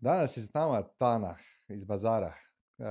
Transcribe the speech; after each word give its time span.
Danas 0.00 0.36
je 0.36 0.42
s 0.42 0.54
nama 0.54 0.82
Tana 0.82 1.36
iz 1.68 1.84
Bazara. 1.84 2.32
Uh, 2.78 2.84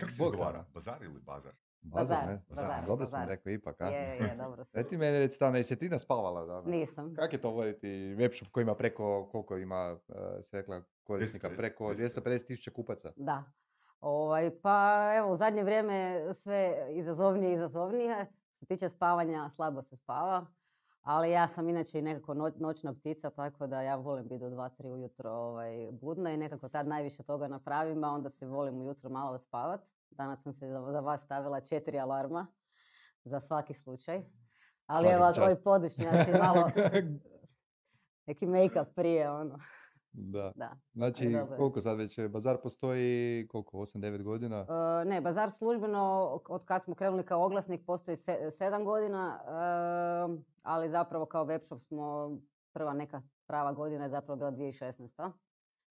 Kako 0.00 0.10
se 0.10 0.22
izgovara? 0.22 0.64
Bazar 0.74 1.02
ili 1.02 1.20
bazar? 1.20 1.52
Bazar, 1.82 2.16
Bazar, 2.16 2.28
ne? 2.28 2.42
bazar, 2.48 2.86
Dobro 2.86 3.06
sam 3.06 3.20
bazar. 3.20 3.28
rekao 3.28 3.50
ipak, 3.50 3.80
a? 3.80 3.88
Je, 3.88 4.16
je, 4.16 4.36
dobro 4.36 4.64
si. 4.64 4.74
Daj 4.74 4.88
ti 4.88 4.96
meni 4.96 5.18
reci, 5.18 5.38
Tana, 5.38 5.58
jesi 5.58 5.78
ti 5.78 5.90
spavala 5.98 6.44
danas? 6.46 6.66
Nisam. 6.66 7.14
Kako 7.14 7.34
je 7.34 7.40
to 7.40 7.50
voditi 7.50 8.14
web 8.14 8.32
shop 8.34 8.48
koji 8.48 8.62
ima 8.62 8.74
preko, 8.74 9.28
koliko 9.32 9.56
ima, 9.56 9.96
uh, 10.08 10.16
se 10.42 10.56
rekla, 10.56 10.82
korisnika? 11.04 11.48
250, 11.48 11.56
Preko 11.56 11.84
250. 11.84 12.20
250 12.20 12.46
tisuća 12.46 12.70
kupaca. 12.70 13.12
Da. 13.16 13.44
Ovaj, 14.00 14.50
pa 14.62 15.12
evo, 15.16 15.32
u 15.32 15.36
zadnje 15.36 15.64
vrijeme 15.64 16.24
sve 16.34 16.86
izazovnije 16.90 17.50
i 17.50 17.54
izazovnije. 17.54 18.26
Što 18.56 18.64
se 18.64 18.66
tiče 18.66 18.88
spavanja, 18.88 19.48
slabo 19.48 19.82
se 19.82 19.96
spava. 19.96 20.46
Ali 21.02 21.30
ja 21.30 21.48
sam 21.48 21.68
inače 21.68 21.98
i 21.98 22.02
nekako 22.02 22.34
no- 22.34 22.52
noćna 22.56 22.94
ptica, 22.94 23.30
tako 23.30 23.66
da 23.66 23.82
ja 23.82 23.96
volim 23.96 24.28
biti 24.28 24.38
do 24.38 24.50
2-3 24.50 24.92
ujutro 24.92 25.30
ovaj, 25.30 25.88
budna 25.92 26.30
i 26.30 26.36
nekako 26.36 26.68
tad 26.68 26.88
najviše 26.88 27.22
toga 27.22 27.48
napravim, 27.48 28.04
a 28.04 28.10
onda 28.10 28.28
se 28.28 28.46
volim 28.46 28.80
ujutro 28.80 29.10
malo 29.10 29.34
odspavat. 29.34 29.80
Danas 30.10 30.42
sam 30.42 30.52
se 30.52 30.68
za 30.68 31.00
vas 31.00 31.22
stavila 31.22 31.60
četiri 31.60 31.98
alarma 31.98 32.46
za 33.24 33.40
svaki 33.40 33.74
slučaj. 33.74 34.22
Ali 34.86 35.08
evo, 35.08 35.24
ovi 35.24 35.34
čast. 35.34 35.64
podišnjaci 35.64 36.32
malo, 36.42 36.70
neki 38.26 38.46
make-up 38.46 38.94
prije, 38.94 39.30
ono, 39.30 39.58
da. 40.16 40.52
da. 40.56 40.76
Znači, 40.94 41.24
dobro 41.24 41.54
je. 41.54 41.58
koliko 41.58 41.80
sad 41.80 41.98
već, 41.98 42.18
Bazar 42.28 42.56
postoji, 42.62 43.46
koliko, 43.48 43.78
8-9 43.78 44.22
godina? 44.22 44.66
E, 45.02 45.04
ne, 45.04 45.20
Bazar 45.20 45.50
službeno, 45.50 46.30
od 46.48 46.64
kad 46.64 46.84
smo 46.84 46.94
krenuli 46.94 47.24
kao 47.24 47.44
oglasnik, 47.44 47.86
postoji 47.86 48.16
se, 48.16 48.50
sedam 48.50 48.84
godina, 48.84 49.40
e, 49.44 50.42
ali 50.62 50.88
zapravo 50.88 51.26
kao 51.26 51.44
webshop 51.44 51.78
smo, 51.78 52.38
prva 52.72 52.94
neka 52.94 53.22
prava 53.46 53.72
godina 53.72 54.04
je 54.04 54.10
zapravo 54.10 54.36
bila 54.36 54.50
2016. 54.50 55.30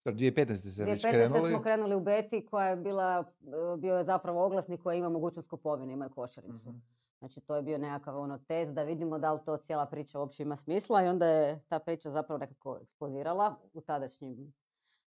2015. 0.04 0.72
ste 0.72 0.84
već 0.84 1.04
2015. 1.04 1.10
krenuli. 1.10 1.50
smo 1.50 1.62
krenuli 1.62 1.94
u 1.94 2.00
Beti 2.00 2.46
koja 2.46 2.68
je 2.68 2.76
bila, 2.76 3.24
e, 3.42 3.76
bio 3.78 3.96
je 3.96 4.04
zapravo 4.04 4.44
oglasnik 4.44 4.82
koji 4.82 4.98
ima 4.98 5.08
mogućnost 5.08 5.48
kupovine, 5.48 5.92
ima 5.92 6.06
i 6.06 6.10
košaricu. 6.14 6.70
Mhm. 6.70 6.95
Znači 7.18 7.40
to 7.40 7.56
je 7.56 7.62
bio 7.62 7.78
nekakav 7.78 8.18
ono 8.18 8.38
test 8.38 8.72
da 8.72 8.82
vidimo 8.82 9.18
da 9.18 9.32
li 9.32 9.40
to 9.44 9.56
cijela 9.56 9.86
priča 9.86 10.18
uopće 10.18 10.42
ima 10.42 10.56
smisla 10.56 11.02
i 11.02 11.08
onda 11.08 11.26
je 11.26 11.60
ta 11.68 11.78
priča 11.78 12.10
zapravo 12.10 12.38
nekako 12.38 12.78
eksplodirala 12.82 13.54
u 13.72 13.80
tadašnjim 13.80 14.52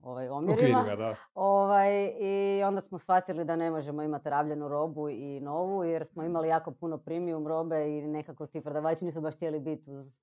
ovaj, 0.01 0.29
omjerima. 0.29 0.97
Da. 0.97 1.15
Ovaj, 1.35 2.13
I 2.21 2.63
onda 2.65 2.81
smo 2.81 2.99
shvatili 2.99 3.45
da 3.45 3.57
ne 3.57 3.71
možemo 3.71 4.03
imati 4.03 4.31
rabljenu 4.31 4.69
robu 4.69 5.09
i 5.09 5.41
novu 5.41 5.85
jer 5.85 6.07
smo 6.07 6.23
imali 6.23 6.49
jako 6.49 6.71
puno 6.71 6.99
premium 6.99 7.47
robe 7.47 7.99
i 7.99 8.07
nekako 8.07 8.47
ti 8.47 8.61
prodavači 8.61 9.05
nisu 9.05 9.21
baš 9.21 9.35
htjeli 9.35 9.61
biti 9.61 9.91
uz 9.91 10.21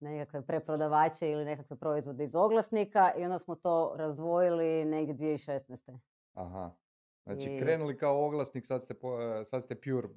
nekakve 0.00 0.42
preprodavače 0.42 1.30
ili 1.30 1.44
nekakve 1.44 1.76
proizvode 1.76 2.24
iz 2.24 2.34
oglasnika 2.34 3.12
i 3.16 3.24
onda 3.24 3.38
smo 3.38 3.54
to 3.54 3.92
razdvojili 3.96 4.84
negdje 4.84 5.14
2016. 5.14 5.98
Aha. 6.34 6.70
Znači, 7.28 7.48
I- 7.48 7.60
krenuli 7.60 7.96
kao 7.96 8.26
oglasnik, 8.26 8.66
sad 8.66 8.82
ste, 8.82 8.94
eh, 8.94 9.44
sad 9.44 9.64
ste 9.64 9.74
pure 9.76 10.08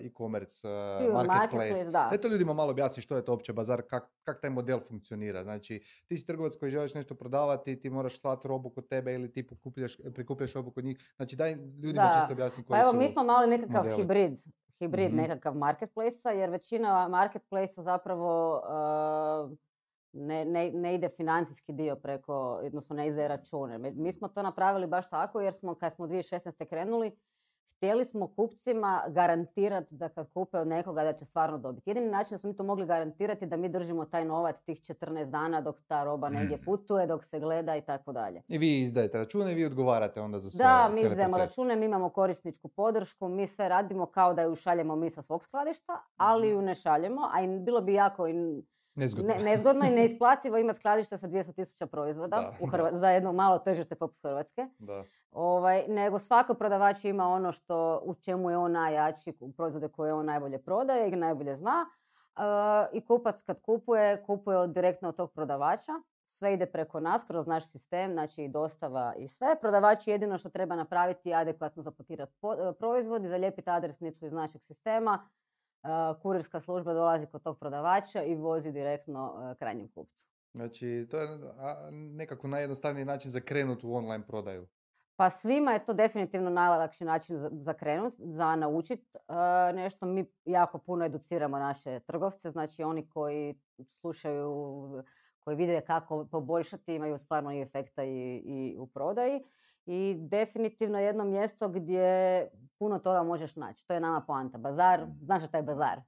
eh, 0.00 0.06
e-commerce, 0.06 0.68
eh, 0.68 0.98
Pure 1.00 1.12
marketplace. 1.14 1.56
marketplace, 1.56 1.90
da. 1.90 2.10
Eto 2.12 2.28
ljudima 2.28 2.52
malo 2.52 2.70
objasni 2.70 3.02
što 3.02 3.16
je 3.16 3.24
to 3.24 3.32
uopće 3.32 3.52
bazar, 3.52 3.82
kak, 3.82 4.04
kak 4.20 4.40
taj 4.40 4.50
model 4.50 4.80
funkcionira. 4.80 5.42
Znači, 5.42 5.74
ti 6.06 6.16
si 6.16 6.26
trgovac 6.26 6.52
koji 6.54 6.70
želiš 6.70 6.94
nešto 6.94 7.14
prodavati, 7.14 7.80
ti 7.80 7.90
moraš 7.90 8.20
slati 8.20 8.48
robu 8.48 8.70
kod 8.70 8.88
tebe 8.88 9.14
ili 9.14 9.32
ti 9.32 9.46
prikupljaš 10.06 10.52
robu 10.54 10.70
kod 10.70 10.84
njih. 10.84 11.12
Znači, 11.16 11.36
daj 11.36 11.52
ljudima 11.52 12.02
Da. 12.04 12.14
čisto 12.14 12.32
objasni 12.32 12.64
koji 12.64 12.76
Pa 12.76 12.82
evo, 12.82 12.92
su... 12.92 12.98
mi 12.98 13.08
smo 13.08 13.24
mali 13.24 13.46
nekakav 13.48 13.76
modeli. 13.76 13.96
hibrid, 13.96 14.38
hibrid 14.74 15.08
Mhm. 15.08 15.16
nekakav 15.16 15.54
marketplace 15.54 16.28
jer 16.30 16.50
većina 16.50 17.08
marketplace 17.08 17.72
zapravo 17.76 18.54
uh, 18.56 19.56
ne, 20.16 20.44
ne, 20.44 20.70
ne 20.72 20.94
ide 20.94 21.08
financijski 21.08 21.72
dio 21.72 21.96
preko, 21.96 22.34
odnosno 22.64 22.96
ne 22.96 23.06
izdaje 23.06 23.28
račune. 23.28 23.78
Mi- 23.78 24.12
smo 24.12 24.28
to 24.28 24.42
napravili 24.42 24.86
baš 24.86 25.10
tako 25.10 25.40
jer 25.40 25.54
smo, 25.54 25.74
kad 25.74 25.92
smo 25.92 26.06
2016. 26.06 26.64
krenuli, 26.64 27.16
htjeli 27.72 28.04
smo 28.04 28.26
kupcima 28.28 29.02
garantirati 29.08 29.86
da 29.90 30.08
kad 30.08 30.30
kupe 30.30 30.58
od 30.58 30.68
nekoga 30.68 31.02
da 31.02 31.12
će 31.12 31.24
stvarno 31.24 31.58
dobiti. 31.58 31.90
Jedini 31.90 32.08
način 32.08 32.30
da 32.30 32.38
smo 32.38 32.48
mi 32.48 32.56
to 32.56 32.64
mogli 32.64 32.86
garantirati 32.86 33.46
da 33.46 33.56
mi 33.56 33.68
držimo 33.68 34.04
taj 34.04 34.24
novac 34.24 34.60
tih 34.60 34.78
14 34.78 35.24
dana 35.26 35.60
dok 35.60 35.76
ta 35.82 36.04
roba 36.04 36.28
negdje 36.30 36.58
putuje, 36.58 37.06
dok 37.06 37.24
se 37.24 37.40
gleda 37.40 37.76
i 37.76 37.82
tako 37.82 38.12
dalje. 38.12 38.42
I 38.48 38.58
vi 38.58 38.80
izdajete 38.80 39.18
račune 39.18 39.52
i 39.52 39.54
vi 39.54 39.64
odgovarate 39.64 40.20
onda 40.20 40.40
za 40.40 40.50
sve 40.50 40.58
Da, 40.58 40.90
mi 40.90 41.00
izdajemo 41.02 41.36
račune, 41.38 41.76
mi 41.76 41.86
imamo 41.86 42.08
korisničku 42.10 42.68
podršku, 42.68 43.28
mi 43.28 43.46
sve 43.46 43.68
radimo 43.68 44.06
kao 44.06 44.34
da 44.34 44.42
ju 44.42 44.54
šaljemo 44.56 44.96
mi 44.96 45.10
sa 45.10 45.22
svog 45.22 45.44
skladišta, 45.44 45.92
ali 46.16 46.46
Mhm. 46.46 46.56
ju 46.56 46.62
ne 46.62 46.74
šaljemo, 46.74 47.30
a 47.32 47.42
i 47.42 47.58
bilo 47.58 47.80
bi 47.80 47.94
jako 47.94 48.28
i 48.28 48.34
Nezgodno. 48.96 49.28
ne- 49.28 49.40
nezgodno 49.40 49.86
i 49.86 49.90
neisplativo 49.90 50.58
imati 50.58 50.78
skladište 50.78 51.18
sa 51.18 51.28
200.000 51.28 51.86
proizvoda 51.86 52.36
Da, 52.36 52.52
u 52.60 52.66
da. 52.66 52.70
Hrva- 52.72 52.90
za 52.92 53.10
jedno 53.10 53.32
malo 53.32 53.58
tržište 53.58 53.94
poput 53.94 54.22
Hrvatske. 54.22 54.66
Da. 54.78 55.04
Ovaj, 55.32 55.84
nego 55.88 56.18
svako 56.18 56.54
prodavač 56.54 57.04
ima 57.04 57.28
ono 57.28 57.52
što, 57.52 58.00
u 58.04 58.14
čemu 58.14 58.50
je 58.50 58.56
on 58.58 58.72
najjači, 58.72 59.32
proizvode 59.56 59.88
koje 59.88 60.12
on 60.12 60.26
najbolje 60.26 60.58
prodaje 60.58 61.08
i 61.08 61.16
najbolje 61.16 61.56
zna. 61.56 61.86
E, 62.36 62.40
I 62.92 63.00
kupac 63.00 63.42
kad 63.42 63.60
kupuje, 63.60 64.22
kupuje 64.22 64.58
od, 64.58 64.70
direktno 64.70 65.08
od 65.08 65.16
tog 65.16 65.32
prodavača. 65.32 65.92
Sve 66.28 66.54
ide 66.54 66.66
preko 66.66 67.00
nas, 67.00 67.24
kroz 67.24 67.46
naš 67.46 67.64
sistem, 67.64 68.12
znači 68.12 68.44
i 68.44 68.48
dostava 68.48 69.14
i 69.16 69.28
sve. 69.28 69.56
Prodavač 69.60 70.06
jedino 70.06 70.38
što 70.38 70.48
treba 70.48 70.76
napraviti 70.76 71.28
je 71.28 71.34
adekvatno 71.34 71.82
zapakirati 71.82 72.32
po- 72.40 72.54
e, 72.54 72.72
proizvod 72.72 73.24
i 73.24 73.28
zalijepiti 73.28 73.70
adresnicu 73.70 74.26
iz 74.26 74.32
našeg 74.32 74.62
sistema. 74.62 75.28
E, 75.86 76.20
Kurirska 76.22 76.60
služba 76.60 76.94
dolazi 76.94 77.26
kod 77.26 77.42
tog 77.42 77.58
prodavača 77.58 78.22
i 78.22 78.34
vozi 78.34 78.72
direktno 78.72 79.34
e, 79.52 79.54
krajnjem 79.54 79.88
kupcu. 79.88 80.22
Znači, 80.54 81.06
to 81.10 81.18
je 81.18 81.28
nekako 81.90 82.48
najjednostavniji 82.48 83.04
način 83.04 83.30
za 83.30 83.40
krenut 83.40 83.84
u 83.84 83.94
online 83.94 84.26
prodaju. 84.26 84.66
Pa 85.16 85.30
svima 85.30 85.72
je 85.72 85.84
to 85.84 85.94
definitivno 85.94 86.50
najlakši 86.50 87.04
način 87.04 87.38
za, 87.38 87.50
za 87.52 87.72
krenut, 87.72 88.14
za 88.18 88.56
naučit 88.56 89.16
e, 89.16 89.72
nešto. 89.72 90.06
Mi 90.06 90.26
jako 90.44 90.78
puno 90.78 91.04
educiramo 91.04 91.58
naše 91.58 92.00
trgovce, 92.00 92.50
znači 92.50 92.82
oni 92.82 93.08
koji 93.08 93.54
slušaju, 93.90 95.02
koji 95.40 95.56
vide 95.56 95.80
kako 95.80 96.24
poboljšati, 96.24 96.94
imaju 96.94 97.18
stvarno 97.18 97.52
i 97.52 97.60
efekta 97.60 98.04
i, 98.04 98.42
i 98.44 98.76
u 98.78 98.86
prodaji. 98.86 99.44
I 99.86 100.16
definitivno 100.18 100.98
jedno 100.98 101.24
mjesto 101.24 101.68
gdje 101.68 102.48
puno 102.78 102.98
toga 102.98 103.22
možeš 103.22 103.56
naći. 103.56 103.86
To 103.86 103.94
je 103.94 104.00
nama 104.00 104.20
poanta. 104.20 104.58
Bazar, 104.58 105.06
znaš 105.22 105.48
šta 105.48 105.56
je 105.56 105.62
bazar? 105.62 106.00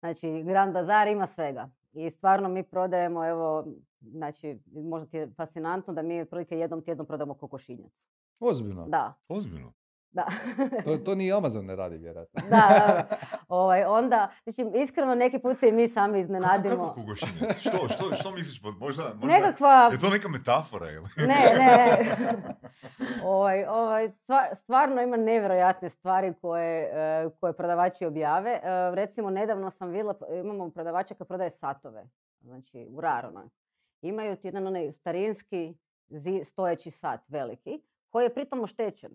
Znači, 0.00 0.42
Grand 0.42 0.72
Bazar 0.72 1.08
ima 1.08 1.26
svega. 1.26 1.70
I 1.92 2.10
stvarno 2.10 2.48
mi 2.48 2.62
prodajemo, 2.62 3.26
evo, 3.26 3.66
znači, 4.00 4.60
možda 4.72 5.08
ti 5.08 5.16
je 5.16 5.30
fascinantno 5.36 5.94
da 5.94 6.02
mi 6.02 6.20
otprilike 6.20 6.58
jednom 6.58 6.82
tjednom 6.82 7.06
prodamo 7.06 7.34
kokošinjac. 7.34 8.08
Ozbiljno. 8.40 8.86
Da, 8.88 9.14
Ozbiljno. 9.28 9.72
Da. 10.18 10.26
To, 10.82 10.96
to 10.98 11.14
ni 11.14 11.32
Amazon 11.32 11.66
ne 11.66 11.76
radi, 11.76 11.96
vjerojatno. 11.98 12.40
da, 12.42 12.56
da. 12.70 13.16
Ovaj, 13.48 13.84
onda, 13.84 14.30
mislim, 14.46 14.72
iskreno 14.74 15.14
neki 15.14 15.38
put 15.38 15.58
se 15.58 15.68
i 15.68 15.72
mi 15.72 15.88
sami 15.88 16.12
Kako, 16.12 16.20
iznenadimo. 16.20 16.76
kako 16.78 16.94
kokošinjac? 16.96 17.58
Što, 17.58 17.88
što, 17.88 18.14
što 18.14 18.30
misliš? 18.30 18.62
pod- 18.62 18.78
Možda, 18.78 19.02
možda 19.04 19.26
Nekakva, 19.28 19.88
je 19.92 19.98
to 19.98 20.08
neka 20.08 20.28
metafora 20.30 20.90
ili? 20.90 21.06
ne, 21.18 21.26
ne. 21.58 21.96
ovaj, 23.24 23.64
ovaj, 23.64 24.08
stvar- 24.10 24.54
stvarno 24.54 25.02
ima 25.02 25.16
nevjerojatne 25.16 25.88
stvari 25.88 26.34
koje, 26.34 26.82
e, 26.84 27.30
koje 27.32 27.52
prodavači 27.52 28.06
objave. 28.06 28.50
E, 28.52 28.60
recimo, 28.92 29.30
nedavno 29.30 29.70
sam 29.70 29.88
vidjela, 29.88 30.14
imamo 30.34 30.70
prodavača 30.70 31.14
koji 31.14 31.28
prodaje 31.28 31.50
satove, 31.50 32.04
znači 32.40 32.88
u 32.90 33.00
Rarona. 33.00 33.48
Imaju 34.02 34.36
ti 34.36 34.46
jedan 34.46 34.66
onaj 34.66 34.92
starinski 34.92 35.74
zi- 36.08 36.44
stojeći 36.44 36.90
sat 36.90 37.20
veliki, 37.28 37.80
koji 38.08 38.24
je 38.24 38.34
pritom 38.34 38.60
oštećen. 38.60 39.10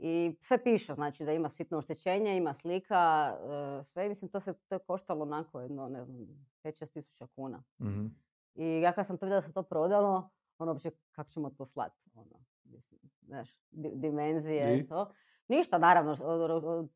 I 0.00 0.36
sve 0.40 0.62
piše, 0.64 0.94
znači 0.94 1.24
da 1.24 1.32
ima 1.32 1.48
sitno 1.48 1.78
oštećenje, 1.78 2.36
ima 2.36 2.54
slika, 2.54 3.32
e, 3.80 3.84
sve. 3.84 4.08
Mislim, 4.08 4.30
to 4.30 4.40
se 4.40 4.52
to 4.52 4.74
je 4.74 4.78
koštalo 4.78 5.22
onako 5.22 5.60
jedno, 5.60 5.88
ne 5.88 6.04
znam, 6.04 6.26
5-6 6.64 6.86
tisuća 6.92 7.26
kuna. 7.26 7.62
Mhm. 7.80 8.06
I 8.54 8.80
ja 8.80 8.92
kad 8.92 9.06
sam 9.06 9.18
to 9.18 9.26
vidjela 9.26 9.40
da 9.40 9.46
se 9.46 9.52
to 9.52 9.62
prodalo, 9.62 10.30
ono 10.58 10.72
uopće 10.72 10.90
kako 11.12 11.30
ćemo 11.30 11.50
to 11.50 11.64
slat, 11.64 11.92
ono, 12.14 12.44
mislim, 12.64 13.00
znaš, 13.22 13.58
di- 13.70 13.92
dimenzije 13.94 14.78
I? 14.78 14.86
to. 14.86 15.12
Ništa, 15.48 15.78
naravno, 15.78 16.16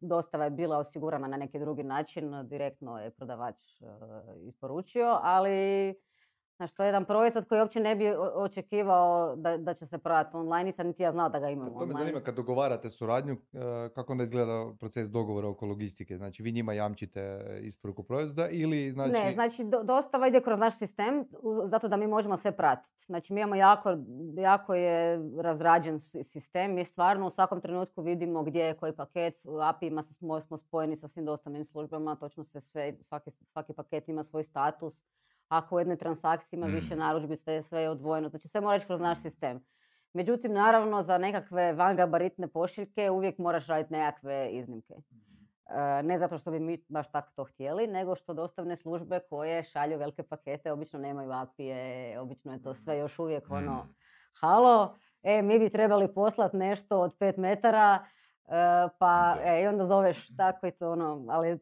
dostava 0.00 0.44
je 0.44 0.50
bila 0.50 0.78
osigurana 0.78 1.28
na 1.28 1.37
neki 1.37 1.58
drugi 1.58 1.82
način, 1.82 2.48
direktno 2.48 2.98
je 2.98 3.10
prodavač 3.10 3.81
e, 3.81 3.87
isporučio, 4.46 5.19
ali 5.22 5.94
Znači, 6.62 6.76
to 6.76 6.82
je 6.82 6.88
jedan 6.88 7.05
proizvod 7.05 7.49
koji 7.49 7.61
uopće 7.61 7.81
ne 7.81 7.97
bi 7.97 8.11
očekivao 8.35 9.37
da, 9.37 9.56
da 9.56 9.75
će 9.75 9.87
se 9.87 9.99
prodati 9.99 10.37
online, 10.37 10.64
nisam 10.64 10.87
niti 10.87 11.03
ja 11.03 11.12
znala 11.12 11.29
da 11.29 11.38
ga 11.38 11.49
imamo 11.50 11.70
To 11.70 11.76
me 11.76 11.82
online. 11.82 11.99
zanima 11.99 12.20
kad 12.20 12.35
dogovarate 12.35 12.91
suradnju, 12.91 13.37
e, 13.53 13.59
kako 13.94 14.12
onda 14.12 14.25
izgleda 14.25 14.73
proces 14.81 15.11
dogovora 15.11 15.49
oko 15.49 15.67
logistike? 15.67 16.17
Znači 16.17 16.43
vi 16.43 16.53
njima 16.53 16.73
jamčite 16.73 17.41
isporuku 17.62 18.03
proizvoda 18.03 18.49
ili 18.49 18.91
znači... 18.91 19.12
Ne, 19.12 19.32
znači 19.32 19.64
do- 19.64 19.82
dostava 19.82 20.26
ide 20.29 20.41
kroz 20.41 20.59
naš 20.59 20.79
sistem 20.79 21.25
zato 21.64 21.88
da 21.88 21.97
mi 21.97 22.06
možemo 22.06 22.37
sve 22.37 22.53
pratiti. 22.53 23.05
Znači 23.06 23.32
mi 23.32 23.41
imamo 23.41 23.55
jako, 23.55 23.97
jako 24.37 24.75
je 24.75 25.20
razrađen 25.38 26.00
si- 26.00 26.25
sistem. 26.25 26.75
Mi 26.75 26.85
stvarno 26.85 27.26
u 27.26 27.31
svakom 27.31 27.61
trenutku 27.61 28.03
vidimo 28.03 28.43
gdje 28.43 28.61
je 28.61 28.75
koji 28.75 28.93
paket. 28.93 29.35
U 29.44 29.61
API-ima 29.61 30.03
smo 30.41 30.58
spojeni 30.58 30.97
sa 30.97 31.08
svim 31.08 31.25
dostavnim 31.25 31.65
službama. 31.65 32.17
Točno 32.17 32.44
se 32.44 32.61
sve, 32.61 32.94
svaki, 33.00 33.31
svaki 33.31 33.73
paket 33.73 34.08
ima 34.08 34.23
svoj 34.25 34.44
status. 34.44 35.03
Ako 35.52 35.76
u 35.76 35.78
jednoj 35.78 35.96
transakciji 35.96 36.56
ima 36.58 36.66
više 36.66 36.94
Mm. 36.94 36.99
narudžbi, 36.99 37.37
sve, 37.37 37.62
sve 37.62 37.81
je 37.81 37.90
odvojeno. 37.90 38.28
Znači 38.28 38.49
sve 38.49 38.60
mora 38.60 38.76
ići 38.76 38.87
kroz 38.87 39.00
naš 39.00 39.20
sistem. 39.22 39.64
Međutim, 40.12 40.52
naravno, 40.52 41.02
za 41.02 41.19
nekakve 41.19 41.72
vangabaritne 41.72 42.49
pošiljke 42.49 43.10
uvijek 43.10 43.38
moraš 43.38 43.66
raditi 43.66 43.93
nekakve 43.93 44.49
iznimke. 44.50 44.94
E, 44.94 46.02
ne 46.02 46.19
zato 46.19 46.38
što 46.38 46.50
bi 46.50 46.60
mi 46.60 46.84
baš 46.88 47.10
tako 47.12 47.31
to 47.37 47.44
htjeli, 47.44 47.87
nego 47.87 48.14
što 48.14 48.34
dostavne 48.34 48.76
službe 48.76 49.20
koje 49.31 49.64
šalju 49.64 49.99
velike 49.99 50.22
pakete, 50.22 50.72
obično 50.72 50.99
nemaju 50.99 51.32
apije, 51.32 52.20
obično 52.20 52.52
je 52.52 52.62
to 52.62 52.75
sve 52.75 52.98
još 52.98 53.19
uvijek 53.19 53.50
ono, 53.50 53.72
Mm. 53.75 53.94
halo, 54.40 54.94
e, 55.22 55.43
mi 55.43 55.58
bi 55.58 55.70
trebali 55.70 56.14
poslati 56.14 56.56
nešto 56.56 57.00
od 57.00 57.16
5 57.19 57.38
metara, 57.38 58.05
e, 58.46 58.88
pa 58.98 59.37
e, 59.44 59.62
i 59.62 59.66
onda 59.66 59.84
zoveš 59.84 60.37
tako 60.37 60.66
i 60.66 60.70
to 60.70 60.93
ono, 60.93 61.26
ali, 61.28 61.58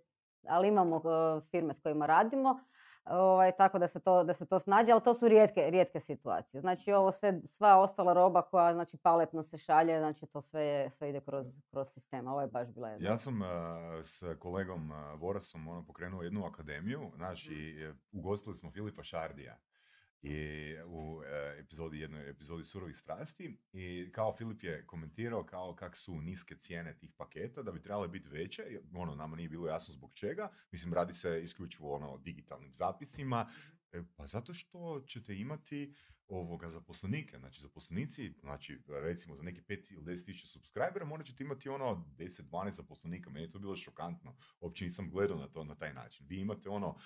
ali 0.48 0.68
imamo 0.68 0.96
e, 0.96 1.40
firme 1.50 1.72
s 1.74 1.80
kojima 1.82 2.06
radimo, 2.06 2.60
ovaj, 3.04 3.52
tako 3.52 3.78
da 3.78 3.86
se, 3.86 4.00
to, 4.00 4.24
da 4.24 4.34
se 4.34 4.46
to 4.46 4.58
snađe, 4.58 4.92
ali 4.92 5.02
to 5.02 5.14
su 5.14 5.28
rijetke, 5.28 5.70
rijetke 5.70 6.00
situacije. 6.00 6.60
Znači 6.60 6.92
ovo 6.92 7.12
sve, 7.12 7.40
sva 7.44 7.76
ostala 7.76 8.12
roba 8.12 8.42
koja 8.42 8.72
znači 8.74 8.96
paletno 8.96 9.42
se 9.42 9.58
šalje, 9.58 9.98
znači 9.98 10.26
to 10.26 10.40
sve, 10.40 10.64
je, 10.64 10.90
sve 10.90 11.10
ide 11.10 11.20
kroz, 11.20 11.46
kroz 11.70 11.88
sistem, 11.88 12.26
ovo 12.26 12.40
je 12.40 12.46
baš 12.46 12.68
bila 12.68 12.88
jedna. 12.88 13.08
Ja 13.08 13.18
sam 13.18 13.42
uh, 13.42 13.48
s 14.02 14.22
kolegom 14.38 14.90
uh, 14.90 15.20
Vorasom 15.20 15.68
ono, 15.68 15.84
pokrenuo 15.86 16.22
jednu 16.22 16.44
akademiju, 16.46 17.10
znači 17.16 17.54
e, 17.54 17.92
ugostili 18.12 18.56
smo 18.56 18.70
Filipa 18.70 19.02
Šardija 19.02 19.56
i 20.22 20.74
u 20.86 21.22
e, 21.22 21.60
epizodi, 21.60 21.98
jednoj 21.98 22.30
epizodi 22.30 22.64
Surovih 22.64 22.96
strasti 22.96 23.58
i 23.72 24.12
kao 24.12 24.36
Filip 24.36 24.62
je 24.62 24.86
komentirao 24.86 25.44
kao 25.44 25.74
kak 25.74 25.96
su 25.96 26.20
niske 26.20 26.54
cijene 26.54 26.98
tih 26.98 27.12
paketa 27.16 27.62
da 27.62 27.72
bi 27.72 27.82
trebale 27.82 28.08
biti 28.08 28.28
veće, 28.28 28.62
ono 28.94 29.14
nama 29.14 29.36
nije 29.36 29.48
bilo 29.48 29.68
jasno 29.68 29.94
zbog 29.94 30.14
čega, 30.14 30.50
mislim 30.72 30.94
radi 30.94 31.12
se 31.12 31.40
isključivo 31.42 31.94
ono 31.94 32.10
o 32.10 32.18
digitalnim 32.18 32.74
zapisima, 32.74 33.46
E, 33.92 34.02
pa 34.16 34.26
zato 34.26 34.54
što 34.54 35.02
ćete 35.06 35.36
imati 35.36 35.94
ovoga 36.28 36.68
zaposlenike, 36.68 37.38
znači 37.38 37.60
zaposlenici, 37.60 38.34
znači 38.40 38.82
recimo 38.88 39.36
za 39.36 39.42
neki 39.42 39.60
5 39.60 39.92
ili 39.92 40.02
10 40.02 40.24
tisuća 40.24 40.46
subscribera 40.46 41.04
morat 41.04 41.26
ćete 41.26 41.44
imati 41.44 41.68
ono 41.68 42.04
10-12 42.18 42.70
zaposlenika, 42.70 43.30
meni 43.30 43.44
je 43.44 43.50
to 43.50 43.58
bilo 43.58 43.76
šokantno, 43.76 44.36
uopće 44.60 44.84
nisam 44.84 45.10
gledao 45.10 45.38
na 45.38 45.48
to 45.48 45.64
na 45.64 45.74
taj 45.74 45.94
način. 45.94 46.26
Vi 46.28 46.40
imate 46.40 46.68
ono 46.68 46.96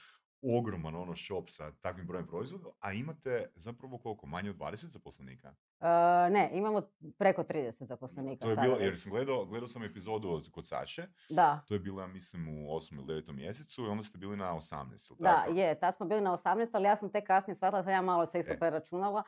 ogroman 0.43 0.95
ono 0.95 1.17
shop 1.17 1.49
sa 1.49 1.73
takvim 1.81 2.07
brojem 2.07 2.27
proizvoda, 2.27 2.69
a 2.81 2.93
imate 2.93 3.51
zapravo 3.55 3.99
koliko, 3.99 4.27
manje 4.27 4.51
od 4.51 4.57
20 4.57 4.87
zaposlenika? 4.87 5.55
E, 5.81 5.87
ne, 6.31 6.51
imamo 6.53 6.83
preko 7.19 7.43
30 7.43 7.85
zaposlenika. 7.85 8.45
To 8.45 8.51
je 8.51 8.57
bilo, 8.57 8.77
jer 8.77 8.99
sam 8.99 9.13
gledao, 9.13 9.45
gledao 9.45 9.69
sam 9.69 9.83
epizodu 9.83 10.31
od, 10.31 10.51
kod 10.51 10.67
Saše, 10.67 11.07
Da, 11.31 11.61
to 11.69 11.75
je 11.75 11.81
bilo, 11.81 12.01
ja 12.01 12.07
mislim, 12.07 12.49
u 12.49 12.69
8. 12.69 12.95
ili 12.95 13.23
9. 13.23 13.33
mjesecu 13.33 13.85
i 13.85 13.89
onda 13.89 14.03
ste 14.03 14.19
bili 14.19 14.37
na 14.37 14.55
18. 14.55 15.11
jel 15.11 15.17
da, 15.19 15.33
tako? 15.33 15.53
je, 15.53 15.81
tad 15.81 15.97
smo 15.97 16.07
bili 16.07 16.21
na 16.21 16.31
18, 16.31 16.69
ali 16.73 16.85
ja 16.85 16.97
sam 16.97 17.13
tek 17.13 17.27
kasnije 17.27 17.55
shvatila, 17.55 17.83
sam 17.83 17.93
ja 17.93 18.03
malo 18.03 18.27
se 18.27 18.41
isto 18.41 18.53
E. 18.53 18.59
preračunala, 18.59 19.23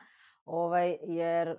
ovaj, 0.45 0.97
jer 1.03 1.47
e, 1.47 1.55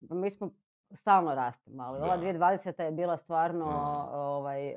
mi 0.00 0.30
smo 0.30 0.50
stalno 0.92 1.34
rastemo, 1.34 1.82
ali 1.82 1.98
ova 1.98 2.16
Da. 2.16 2.22
2020. 2.22 2.82
je 2.82 2.92
bila 2.92 3.16
stvarno 3.16 3.64
Da. 3.64 4.18
ovaj, 4.18 4.68
e, 4.68 4.74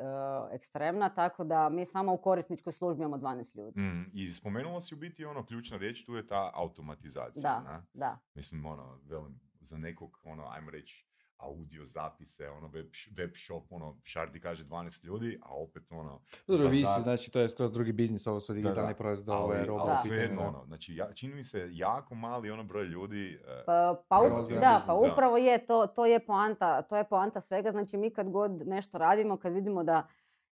ekstremna, 0.51 1.10
tako 1.10 1.44
da 1.44 1.69
mi 1.69 1.86
samo 1.86 2.13
u 2.13 2.18
korisničkoj 2.18 2.74
službi 2.74 3.01
imamo 3.04 3.18
12 3.18 3.56
ljudi. 3.57 3.80
Mm, 3.80 4.12
I 4.13 4.33
spomenula 4.33 4.81
si 4.81 4.95
u 4.95 4.98
biti 4.98 5.25
ono, 5.25 5.45
ključna 5.45 5.77
riječ, 5.77 6.06
tu 6.06 6.15
je 6.15 6.27
ta 6.27 6.51
automatizacija. 6.54 7.42
Da, 7.42 7.71
na? 7.71 7.86
da. 7.94 8.18
Mislim, 8.36 8.65
ono, 8.65 9.00
velim, 9.06 9.39
za 9.62 9.77
nekog, 9.77 10.19
ono, 10.24 10.48
ajmo 10.50 10.71
reći, 10.71 11.07
audio 11.38 11.85
zapise, 11.85 12.50
ono, 12.50 12.68
web, 12.68 12.85
web 13.12 13.31
shop, 13.38 13.63
ono, 13.69 13.97
Šardi 14.03 14.39
kaže 14.39 14.65
12 14.65 14.74
ljudi, 15.03 15.39
a 15.41 15.53
opet, 15.53 15.91
ono, 15.91 16.21
Dobro, 16.47 16.68
vi 16.68 16.77
bazar- 16.77 16.95
si, 16.95 17.01
znači 17.01 17.31
to 17.31 17.39
je 17.39 17.50
skroz 17.50 17.71
drugi 17.71 17.91
biznis, 17.94 18.27
ovo 18.27 18.39
su 18.39 18.53
digitalni 18.53 18.89
da. 18.89 18.95
proizvodi, 18.95 19.31
ovo 19.33 19.53
je 19.53 19.65
roba. 19.65 19.81
ali 19.81 19.91
u 19.91 19.94
Da. 19.94 19.97
svejedno, 19.97 20.41
da. 20.41 20.47
ono, 20.47 20.65
znači, 20.65 20.95
ja, 20.95 21.13
čini 21.13 21.35
mi 21.35 21.44
se 21.44 21.69
jako 21.71 22.15
mali 22.15 22.51
ono 22.51 22.63
broj 22.63 22.85
ljudi, 22.85 23.39
e, 23.47 23.63
Pa, 23.65 24.01
pa 24.07 24.18
ozbiljan 24.18 24.62
da, 24.62 24.69
biznis, 24.69 24.88
pa 24.88 24.94
da. 24.97 25.12
upravo 25.12 25.38
je 25.38 25.65
to, 25.65 25.88
to 25.88 26.06
je 26.06 26.19
poanta, 26.21 26.81
to 26.81 26.97
je 26.97 27.03
poanta 27.03 27.41
svega. 27.41 27.71
Znači 27.71 27.97
mi 27.97 28.09
kad 28.09 28.30
god 28.30 28.68
nešto 28.68 28.97
radimo, 28.97 29.38
kad 29.38 29.53
vidimo 29.53 29.83
da 29.83 30.07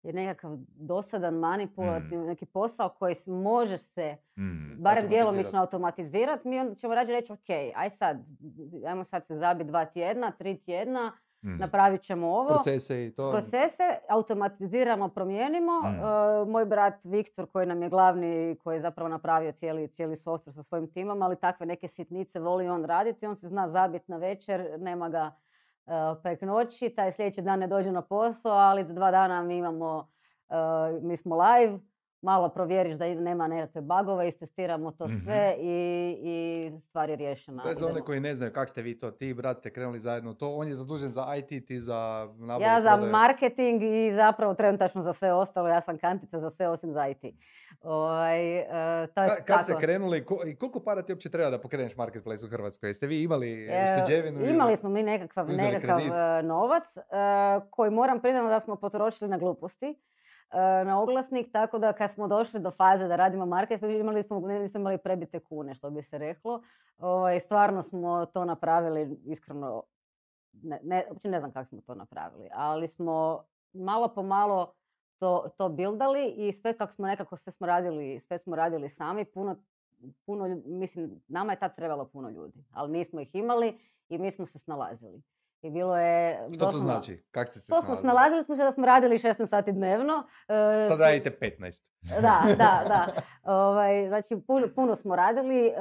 je 0.06 0.12
nekakav 0.12 0.56
dosadan, 0.76 1.34
manipulativni, 1.34 2.26
neki 2.26 2.46
posao 2.46 2.88
koji 2.88 3.14
može 3.26 3.78
se 3.78 4.16
mm, 4.38 4.82
barem 4.82 5.08
djelomično 5.08 5.60
Automatizirati. 5.60 6.48
mi 6.48 6.60
onda 6.60 6.74
ćemo 6.74 6.94
rađe 6.94 7.12
reći, 7.12 7.32
ok, 7.32 7.50
aj 7.76 7.90
sad, 7.90 8.18
ajmo 8.86 9.04
sad 9.04 9.26
se 9.26 9.34
zabiti 9.34 9.68
dva 9.68 9.84
tjedna, 9.84 10.30
tri 10.30 10.58
tjedna, 10.58 11.12
mm, 11.42 11.58
napravit 11.58 12.02
ćemo 12.02 12.26
ovo. 12.26 12.48
Procese 12.48 13.06
i 13.06 13.14
to. 13.14 13.32
Procese 13.32 13.82
automatiziramo, 14.08 15.08
promijenimo. 15.08 15.72
Mm. 15.80 15.86
E, 15.86 16.44
moj 16.50 16.64
brat 16.64 17.04
Viktor 17.04 17.46
koji 17.46 17.66
nam 17.66 17.82
je 17.82 17.88
glavni, 17.88 18.56
koji 18.64 18.76
je 18.76 18.80
zapravo 18.80 19.08
napravio 19.08 19.52
cijeli, 19.52 19.88
cijeli 19.88 20.14
software 20.14 20.50
sa 20.50 20.62
svojim 20.62 20.90
timom, 20.90 21.22
ali 21.22 21.36
takve 21.36 21.66
neke 21.66 21.88
sitnice 21.88 22.40
voli 22.40 22.68
on 22.68 22.84
raditi. 22.84 23.26
On 23.26 23.36
se 23.36 23.48
zna 23.48 23.68
zabit 23.68 24.08
na 24.08 24.16
večer, 24.16 24.66
nema 24.78 25.08
ga 25.08 25.30
e, 25.86 25.90
prek 26.22 26.42
noći, 26.42 26.90
taj 26.90 27.12
sljedeći 27.12 27.42
dan 27.42 27.58
ne 27.58 27.66
dođe 27.66 27.92
na 27.92 28.02
posao, 28.02 28.52
ali 28.52 28.84
za 28.84 28.92
dva 28.92 29.10
dana 29.10 29.42
mi 29.42 29.56
imamo, 29.56 30.08
e, 30.48 30.54
mi 31.02 31.16
smo 31.16 31.36
live, 31.36 31.78
malo 32.26 32.48
provjeriš 32.48 32.94
da 32.94 33.04
nema 33.06 33.46
nekakve 33.48 33.80
bagove, 33.82 34.28
istestiramo 34.28 34.90
to 34.92 35.06
Mhm. 35.06 35.16
sve 35.16 35.54
i, 35.58 35.76
i 36.22 36.36
stvar 36.80 37.10
je 37.10 37.16
riješena. 37.16 37.62
To 37.62 37.68
je 37.68 37.74
za 37.74 37.86
one 37.86 38.00
koji 38.00 38.20
ne 38.20 38.34
znaju 38.34 38.52
kak 38.52 38.68
ste 38.68 38.82
vi 38.82 38.98
to, 38.98 39.10
ti 39.12 39.34
brat 39.34 39.58
ste 39.58 39.70
krenuli 39.70 40.00
zajedno 40.00 40.34
to, 40.34 40.50
on 40.50 40.68
je 40.68 40.74
zadužen 40.74 41.08
za 41.10 41.34
IT, 41.36 41.66
ti 41.66 41.80
za 41.80 41.98
nabavu 42.36 42.62
Ja 42.62 42.80
za 42.80 42.88
prodaju. 42.88 43.12
marketing 43.12 43.82
i 43.82 44.12
zapravo 44.12 44.54
trenutačno 44.54 45.02
za 45.02 45.12
sve 45.12 45.32
ostalo, 45.34 45.68
ja 45.68 45.80
sam 45.80 45.98
kantica 45.98 46.40
za 46.40 46.50
sve 46.50 46.68
osim 46.68 46.92
za 46.92 47.06
IT. 47.06 47.24
Ovaj, 47.82 48.58
e, 48.58 48.64
to 49.06 49.22
je 49.22 49.28
Ka- 49.30 49.44
Kad 49.44 49.62
ste 49.62 49.74
krenuli, 49.76 50.24
ko- 50.24 50.42
i 50.46 50.56
koliko 50.56 50.80
para 50.80 51.02
ti 51.02 51.12
uopće 51.12 51.30
treba 51.30 51.50
da 51.50 51.60
pokreneš 51.60 51.96
marketplace 51.96 52.46
u 52.46 52.50
Hrvatskoj? 52.50 52.90
Jeste 52.90 53.06
vi 53.06 53.22
imali 53.22 53.66
E, 53.66 53.86
šteđevinu? 53.96 54.40
ili- 54.40 54.50
Imali 54.50 54.76
smo 54.76 54.88
mi 54.90 55.02
nekakav, 55.04 55.46
nekakav 55.48 56.00
e, 56.00 56.42
novac 56.42 56.84
e, 56.96 57.02
koji 57.70 57.90
moram 57.92 58.20
priznati 58.20 58.48
da 58.48 58.60
smo 58.60 58.76
potrošili 58.76 59.30
na 59.30 59.38
gluposti 59.38 59.94
na 60.84 61.00
oglasnik, 61.02 61.52
tako 61.52 61.78
da 61.78 61.92
kad 61.92 62.10
smo 62.10 62.28
došli 62.28 62.60
do 62.60 62.70
faze 62.70 63.08
da 63.08 63.16
radimo 63.16 63.46
market, 63.46 63.82
imali 63.82 64.22
smo, 64.22 64.40
nismo 64.40 64.80
imali 64.80 64.98
prebite 64.98 65.40
kune, 65.40 65.74
što 65.74 65.90
bi 65.90 66.02
se 66.02 66.18
reklo. 66.18 66.62
Ovaj, 66.98 67.40
stvarno 67.40 67.82
smo 67.82 68.26
to 68.26 68.44
napravili, 68.44 69.20
iskreno, 69.24 69.82
ne, 70.52 70.80
ne, 70.82 71.06
uopće 71.10 71.28
ne 71.28 71.38
znam 71.38 71.52
kako 71.52 71.66
smo 71.66 71.80
to 71.80 71.94
napravili, 71.94 72.48
ali 72.52 72.88
smo 72.88 73.44
malo 73.72 74.08
po 74.08 74.22
malo 74.22 74.72
to, 75.18 75.48
to 75.58 75.68
bildali 75.68 76.28
i 76.28 76.52
sve 76.52 76.76
kako 76.76 76.92
smo 76.92 77.06
nekako, 77.06 77.36
sve 77.36 77.52
smo 77.52 77.66
radili, 77.66 78.20
sve 78.20 78.38
smo 78.38 78.56
radili 78.56 78.88
sami, 78.88 79.24
puno, 79.24 79.56
puno, 80.26 80.62
mislim, 80.66 81.22
nama 81.28 81.52
je 81.52 81.58
tad 81.58 81.76
trebalo 81.76 82.04
puno 82.04 82.30
ljudi, 82.30 82.64
ali 82.72 82.92
nismo 82.92 83.20
ih 83.20 83.34
imali 83.34 83.78
i 84.08 84.18
mi 84.18 84.30
smo 84.30 84.46
se 84.46 84.58
snalazili. 84.58 85.22
I 85.62 85.70
bilo 85.70 85.98
je... 85.98 86.38
Što 86.48 86.58
to 86.60 86.66
doslovno- 86.66 86.80
znači? 86.84 87.24
Kak 87.30 87.48
ste 87.48 87.60
se 87.60 87.68
To 87.68 87.82
smo 87.82 87.96
snalazili? 87.96 88.44
smo 88.44 88.56
se 88.56 88.64
da 88.64 88.70
smo 88.70 88.86
radili 88.86 89.14
16 89.16 89.46
sati 89.46 89.72
dnevno. 89.72 90.12
e, 90.48 90.88
Sad 90.88 91.00
radite 91.00 91.30
15. 91.32 91.82
da, 92.12 92.42
da, 92.48 92.54
da. 92.88 93.06
Ovaj, 93.44 94.08
znači, 94.08 94.34
pu- 94.36 94.68
puno 94.68 94.94
smo 94.94 95.16
radili, 95.16 95.66
e, 95.66 95.72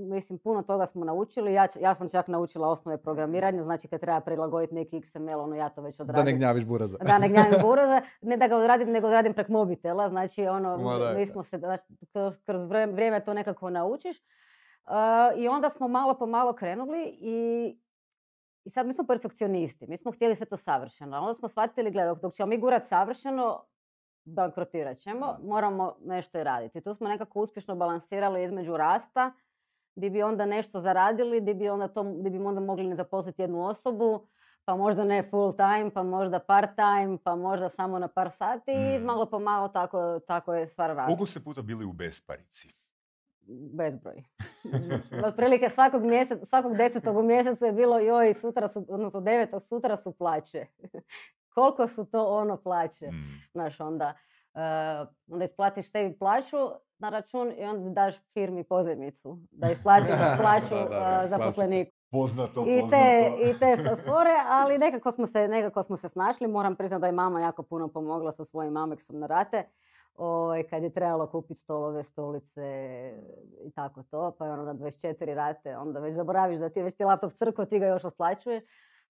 mislim, 0.00 0.38
puno 0.38 0.62
toga 0.62 0.86
smo 0.86 1.04
naučili. 1.04 1.52
Ja, 1.52 1.66
ja 1.76 1.94
sam 1.94 2.08
čak 2.08 2.28
naučila 2.28 2.68
osnove 2.68 2.98
programiranja, 2.98 3.62
znači 3.62 3.88
kad 3.88 4.00
treba 4.00 4.20
prilagoditi 4.20 4.74
neki 4.74 4.96
XML, 4.98 5.34
ono 5.36 5.56
ja 5.56 5.68
to 5.68 5.82
već 5.82 5.96
Da 5.96 6.02
odradim. 6.02 6.24
ne 6.26 6.32
gnjaviš 6.32 6.64
buraza. 6.64 6.98
Da, 6.98 7.18
ne 7.18 7.28
gnjavim 7.28 7.60
buraze, 7.62 8.00
ne 8.22 8.36
da 8.36 8.46
ga 8.46 8.56
odradim, 8.56 8.90
nego 8.90 9.06
odradim 9.06 9.34
prek 9.34 9.48
mobitela, 9.48 10.08
znači 10.08 10.42
ono, 10.42 10.76
Ma 10.78 10.98
da, 10.98 11.12
mi 11.12 11.18
da. 11.18 11.26
smo 11.26 11.44
se, 11.44 11.58
znači, 11.58 11.84
kroz, 12.44 12.66
vrijeme 12.88 13.20
to 13.20 13.34
nekako 13.34 13.70
naučiš. 13.70 14.16
E, 14.16 14.22
I 15.36 15.48
onda 15.48 15.68
smo 15.68 15.88
malo 15.88 16.14
po 16.14 16.26
malo 16.26 16.52
krenuli 16.52 16.98
i, 17.12 17.76
i 18.64 18.70
sad 18.70 18.86
mi 18.86 18.94
smo 18.94 19.04
perfekcionisti, 19.04 19.86
mi 19.86 19.96
smo 19.96 20.12
htjeli 20.12 20.36
sve 20.36 20.46
to 20.46 20.56
savršeno, 20.56 21.18
onda 21.18 21.34
smo 21.34 21.48
shvatili, 21.48 21.90
gledaj, 21.90 22.14
dok- 22.14 22.34
ćemo 22.34 22.46
mi 22.46 22.58
gurat 22.58 22.86
savršeno, 22.86 23.64
bankrotirat 24.26 24.98
ćemo, 24.98 25.36
moramo 25.40 25.96
nešto 26.00 26.38
i 26.38 26.44
raditi. 26.44 26.80
Tu 26.80 26.94
smo 26.94 27.08
nekako 27.08 27.40
uspješno 27.40 27.76
balansirali 27.76 28.44
između 28.44 28.76
rasta, 28.76 29.32
gdje 29.96 30.10
bi 30.10 30.22
onda 30.22 30.46
nešto 30.46 30.80
zaradili, 30.80 31.40
gdje 31.40 31.54
bi 31.54 31.68
onda, 31.68 31.88
to, 31.88 32.02
gdje 32.04 32.30
bi 32.30 32.38
onda 32.38 32.60
mogli 32.60 32.94
zaposliti 32.94 33.42
jednu 33.42 33.66
osobu, 33.66 34.26
pa 34.64 34.76
možda 34.76 35.04
ne 35.04 35.22
full 35.22 35.52
time, 35.52 35.90
pa 35.90 36.02
možda 36.02 36.38
part 36.40 36.70
time, 36.76 37.18
pa 37.18 37.36
možda 37.36 37.68
samo 37.68 37.98
na 37.98 38.08
par 38.08 38.30
sati 38.30 38.72
i 38.72 38.98
Mm. 38.98 39.04
malo 39.04 39.26
po 39.26 39.38
malo 39.38 39.68
tako, 39.68 40.18
tako 40.20 40.54
je 40.54 40.66
stvar 40.66 40.88
rasla. 40.88 41.06
koliko 41.06 41.26
ste 41.26 41.40
puta 41.40 41.62
bili 41.62 41.84
u 41.84 41.92
besparici? 41.92 42.68
Bezbroj. 43.48 44.22
Otprilike 45.28 45.68
svakog, 45.68 46.02
mjesec, 46.02 46.48
svakog 46.48 46.76
desetog 46.76 47.16
u 47.16 47.22
mjesecu 47.22 47.64
je 47.64 47.72
bilo 47.72 47.98
joj, 47.98 48.34
sutra 48.34 48.68
su, 48.68 48.86
odnosno 48.88 49.20
devetog, 49.20 49.62
sutra 49.68 49.96
su 49.96 50.12
plaće. 50.12 50.66
Koliko 51.54 51.88
su 51.88 52.04
to 52.04 52.26
ono 52.26 52.56
plaće? 52.56 53.06
Mm. 53.06 53.42
Znaš, 53.52 53.80
onda, 53.80 54.14
eh, 54.54 55.06
onda 55.30 55.44
isplatiš 55.44 55.90
sebi 55.90 56.18
plaću 56.18 56.56
na 56.98 57.08
račun 57.08 57.52
i 57.58 57.64
onda 57.64 57.90
daš 57.90 58.14
firmi 58.32 58.64
pozemicu 58.64 59.38
da 59.50 59.70
isplatiš 59.70 60.14
plaću 60.40 60.68
klasika. 60.68 61.26
zaposleniku. 61.28 61.92
Poznato, 62.10 62.64
I 62.68 62.80
poznato. 62.80 62.90
te, 62.90 63.32
I 63.50 63.58
te 63.58 63.96
fore, 64.06 64.36
ali 64.48 64.78
nekako 64.78 65.10
smo, 65.10 65.26
se, 65.26 65.48
nekako 65.48 65.82
smo 65.82 65.96
se 65.96 66.08
snašli. 66.08 66.46
Moram 66.46 66.76
priznati 66.76 67.00
da 67.00 67.06
je 67.06 67.12
mama 67.12 67.40
jako 67.40 67.62
puno 67.62 67.88
pomogla 67.88 68.32
sa 68.32 68.44
svojim 68.44 68.74
Amexom 68.74 69.18
na 69.18 69.26
rate. 69.26 69.64
Ovaj, 70.16 70.62
kad 70.62 70.82
je 70.82 70.90
trebalo 70.90 71.26
kupiti 71.26 71.54
stolove, 71.54 72.02
stolice 72.02 72.62
i 73.60 73.70
tako 73.70 74.02
to, 74.02 74.34
pa 74.38 74.46
je 74.46 74.52
ono 74.52 74.62
na 74.64 74.74
24 74.74 75.34
rate, 75.34 75.76
onda 75.76 76.00
već 76.00 76.14
zaboraviš 76.14 76.58
da 76.58 76.68
ti 76.68 76.78
je 76.78 76.84
već 76.84 76.94
ti 76.94 77.04
laptop 77.04 77.32
crko, 77.32 77.64
ti 77.64 77.78
ga 77.78 77.86
još 77.86 78.04
otplaćuješ, 78.04 78.62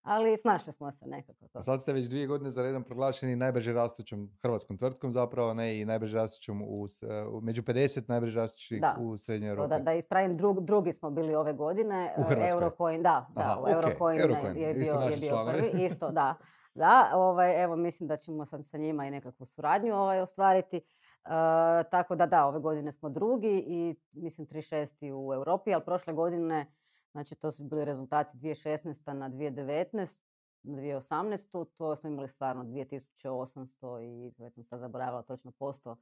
ali 0.03 0.37
snašli 0.37 0.73
smo 0.73 0.93
se 0.93 1.07
nekako. 1.07 1.49
To. 1.49 1.59
A 1.59 1.63
sad 1.63 1.83
ste 1.83 1.93
već 1.93 2.07
dvije 2.07 2.27
godine 2.27 2.51
za 2.51 2.63
redom 2.63 2.85
proglašeni 2.85 3.37
najbrže 3.37 3.73
rastućom 3.73 4.31
hrvatskom 4.43 4.79
tvrtkom 4.79 5.13
zapravo, 5.13 5.55
ne 5.55 5.81
i 5.81 5.85
najbrže 5.85 6.17
rastućom 6.17 6.63
u, 6.63 6.87
e, 7.03 7.07
među 7.43 7.63
50 7.63 8.03
najbrže 8.09 8.41
rastućih 8.41 8.81
Da. 8.81 8.97
u 9.01 9.17
Srednjoj 9.17 9.51
Europi. 9.51 9.69
Da, 9.69 9.79
da 9.79 9.93
ispravim, 9.93 10.37
drug, 10.37 10.61
drugi 10.61 10.93
smo 10.93 11.11
bili 11.11 11.35
ove 11.35 11.53
godine. 11.53 12.15
U 12.19 12.23
Hrvatskoj? 12.23 12.51
Eurocoin, 12.51 13.03
da, 13.03 13.27
da, 13.35 13.41
Aha, 13.41 13.61
u 13.63 13.69
Eurocoin, 13.69 14.17
je- 14.19 14.23
Eurocoin, 14.23 14.57
je 14.57 14.75
bio, 14.75 14.93
je 14.93 15.17
bio 15.17 15.45
prvi. 15.47 15.85
Isto, 15.85 16.11
da. 16.11 16.35
Da, 16.75 17.11
ovaj, 17.15 17.63
evo 17.63 17.77
mislim 17.77 18.09
da 18.09 18.17
ćemo 18.17 18.45
sad 18.45 18.67
sa 18.67 18.79
njima 18.79 19.07
i 19.07 19.11
nekakvu 19.11 19.47
suradnju 19.47 19.95
ovaj, 19.95 20.21
ostvariti. 20.21 20.77
E, 20.77 20.83
tako 21.91 22.17
da 22.17 22.27
da, 22.27 22.47
ove 22.47 22.61
godine 22.61 22.93
smo 22.93 23.09
drugi 23.09 23.65
i 23.67 23.97
mislim 24.13 24.47
36. 24.47 25.13
u 25.13 25.35
Europi, 25.35 25.75
ali 25.75 25.85
prošle 25.85 26.13
godine, 26.13 26.67
znači 27.13 27.35
to 27.35 27.53
su 27.53 27.65
bili 27.65 27.85
rezultati 27.85 28.39
2016. 28.39 29.13
na 29.13 29.31
2019. 29.31 30.21
Na 30.63 30.79
2018. 30.79 31.67
to 31.77 31.97
smo 31.97 32.09
imali 32.09 32.29
stvarno 32.29 32.65
2800 32.65 34.03
i 34.03 34.33
već 34.39 34.55
sam 34.55 34.65
sad 34.65 34.81
zaboravila 34.81 35.23
točno 35.23 35.51
posto 35.51 35.91
e, 35.91 35.97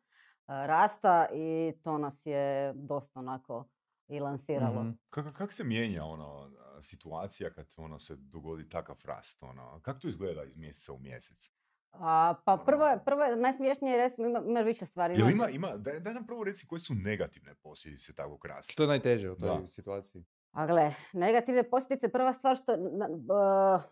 rasta 0.47 1.27
i 1.33 1.73
to 1.83 1.99
nas 1.99 2.27
je 2.27 2.73
dosta 2.75 3.21
onako 3.21 3.65
i 4.11 4.21
lansiralo. 4.21 4.83
Mhm. 4.83 4.91
Kako 5.11 5.33
kak 5.33 5.53
se 5.53 5.65
mijenja 5.65 6.05
ono 6.05 6.51
situacija 6.81 7.51
kad 7.51 7.67
ono 7.77 7.99
se 7.99 8.17
dogodi 8.17 8.69
takav 8.69 9.01
rast? 9.05 9.43
Ono? 9.43 9.81
Kako 9.81 9.99
to 10.01 10.09
izgleda 10.09 10.45
iz 10.45 10.57
mjeseca 10.57 10.93
u 10.93 10.99
mjesec? 10.99 11.53
A, 11.93 12.35
pa 12.45 12.57
prvo, 12.59 12.87
je- 12.87 13.05
prvo 13.05 13.23
je 13.23 13.37
najsmiješnije 13.37 13.93
je 13.93 13.99
recimo 13.99 14.29
ima, 14.29 14.41
ima 14.41 14.61
više 14.61 14.87
stvari. 14.87 15.15
Jel 15.15 15.31
ima, 15.31 15.49
ima, 15.49 15.69
daj, 15.69 16.01
daj 16.01 16.15
nam 16.15 16.27
prvo 16.27 16.45
reci 16.45 16.67
koje 16.67 16.81
su 16.81 16.95
negativne 16.97 17.55
posljedice 17.55 18.13
takvog 18.15 18.45
rasta. 18.45 18.73
Što 18.73 18.83
je 18.83 18.89
najteže 18.89 19.31
u 19.31 19.37
toj 19.37 19.49
Da. 19.51 19.67
situaciji? 19.67 20.25
A 20.53 20.67
gle, 20.67 20.93
negativne 21.15 21.63
posljedice, 21.65 22.09
prva 22.09 22.33
stvar 22.33 22.57
što, 22.57 22.77
na- 22.77 23.09
b- 23.11 23.83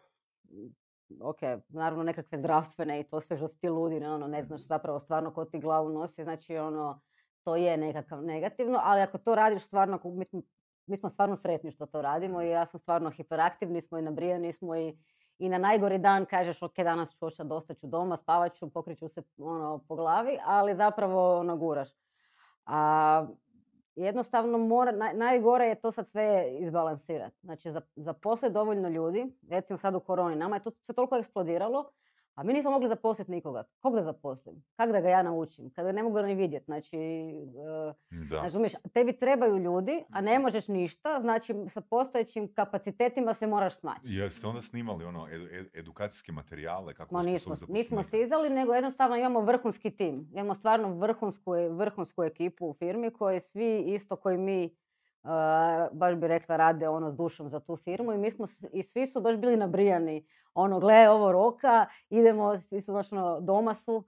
ok, 1.21 1.39
naravno 1.69 2.03
nekakve 2.03 2.39
zdravstvene 2.39 3.01
i 3.01 3.05
to 3.05 3.21
sve 3.21 3.37
što 3.39 3.49
ti 3.51 3.69
ludi, 3.69 4.01
ne, 4.01 4.11
ono, 4.11 4.27
ne 4.27 4.45
znaš 4.45 4.61
zapravo 4.63 5.01
stvarno 5.01 5.33
ko 5.33 5.45
ti 5.45 5.61
glavu 5.61 5.89
nosi, 5.91 6.25
znači 6.25 6.57
ono, 6.57 7.01
to 7.49 7.57
je 7.57 7.77
nekakav 7.77 8.23
negativno, 8.23 8.81
ali 8.83 9.01
ako 9.01 9.19
to 9.19 9.35
radiš 9.35 9.63
stvarno, 9.63 10.01
mi 10.05 10.25
smo, 10.25 10.43
mi 10.87 10.97
smo 10.97 11.09
stvarno 11.09 11.37
sretni 11.37 11.71
što 11.71 11.87
to 11.87 12.03
radimo 12.03 12.43
i 12.43 12.49
ja 12.49 12.67
sam 12.67 12.81
stvarno 12.81 13.11
hiperaktivni 13.11 13.81
smo 13.81 13.99
i 13.99 14.03
nabrijani 14.03 14.53
smo 14.53 14.77
i, 14.77 14.97
i 15.39 15.49
na 15.49 15.59
najgori 15.59 15.99
dan 15.99 16.27
kažeš 16.27 16.63
ok, 16.63 16.77
danas 16.77 17.17
ću 17.17 17.27
ošat, 17.27 17.47
dosta 17.47 17.75
ću 17.75 17.87
doma, 17.87 18.17
spavat 18.17 18.55
ću, 18.55 18.71
pokrit 18.71 18.99
ću 18.99 19.09
se 19.09 19.23
ono, 19.39 19.85
po 19.89 19.97
glavi, 19.97 20.39
ali 20.45 20.75
zapravo 20.75 21.39
ono, 21.39 21.57
guraš. 21.57 21.89
A 22.67 23.27
jednostavno 23.97 24.59
mora, 24.59 24.93
naj, 24.93 25.15
najgore 25.15 25.67
je 25.67 25.81
to 25.81 25.91
sad 25.91 26.09
sve 26.09 26.57
izbalansirati. 26.59 27.37
Znači, 27.43 27.73
za, 27.73 27.81
zaposlit 27.97 28.53
dovoljno 28.53 28.89
ljudi, 28.89 29.27
recimo 29.51 29.77
sad 29.77 29.95
u 29.95 30.01
koroni, 30.01 30.37
nama 30.37 30.57
je 30.57 30.63
to 30.63 30.71
se 30.83 30.93
toliko 30.93 31.17
eksplodiralo, 31.17 31.91
a 32.39 32.43
mi 32.43 32.53
nismo 32.53 32.71
mogli 32.71 32.89
zaposliti 32.89 33.31
nikoga. 33.31 33.65
Kog 33.81 33.95
da 33.95 34.03
zaposlim? 34.03 34.65
Kak 34.73 34.93
da 34.93 35.01
ga 35.01 35.09
ja 35.09 35.23
naučim? 35.23 35.71
Kada 35.71 35.93
ne 35.93 36.03
mogu 36.03 36.19
ni 36.19 36.35
vidjeti. 36.35 36.65
Znači, 36.65 36.97
e, 36.97 37.93
Da. 38.31 38.37
razumiješ, 38.37 38.73
tebi 38.93 39.13
trebaju 39.15 39.57
ljudi, 39.59 40.05
a 40.11 40.21
ne 40.21 40.39
možeš 40.39 40.69
ništa, 40.69 41.19
znači 41.21 41.55
sa 41.69 41.81
postojećim 41.81 42.53
kapacitetima 42.55 43.35
se 43.35 43.47
moraš 43.47 43.75
snaći. 43.75 44.01
Jeste 44.05 44.47
onda 44.47 44.61
snimali 44.61 45.05
ono 45.05 45.27
ed- 45.27 45.69
edukacijske 45.75 46.33
materijale 46.33 46.95
kako 46.95 47.15
Ma 47.15 47.23
nismo, 47.23 47.55
nismo 47.69 48.03
stizali, 48.03 48.51
nego 48.51 48.75
jednostavno 48.75 49.17
imamo 49.17 49.41
vrhunski 49.41 49.91
tim. 49.91 50.29
Imamo 50.33 50.55
stvarno 50.55 50.89
vrhunsku, 50.91 51.51
vrhunsku 51.71 52.23
ekipu 52.25 52.67
u 52.67 52.75
firmi 52.75 53.11
koji 53.11 53.41
svi 53.41 53.85
isto 53.85 54.17
koji 54.17 54.39
mi, 54.39 54.75
baš 55.93 56.15
bi 56.15 56.29
rekla, 56.29 56.57
rade 56.57 56.89
ono 56.89 57.11
s 57.11 57.17
dušom 57.17 57.49
za 57.49 57.61
tu 57.61 57.77
firmu 57.77 58.13
i 58.13 58.19
mi 58.19 58.31
smo, 58.31 58.47
i 58.73 58.83
svi 58.83 59.07
su 59.07 59.21
baš 59.21 59.37
bili 59.37 59.57
nabrijani. 59.57 60.25
Ono, 60.55 60.81
gle, 60.81 61.09
ovo 61.09 61.33
roka, 61.33 61.87
idemo, 62.11 62.57
svi 62.59 62.81
su 62.81 62.93
znači 62.93 63.11
doma 63.41 63.75
su, 63.75 63.97
A 63.97 64.03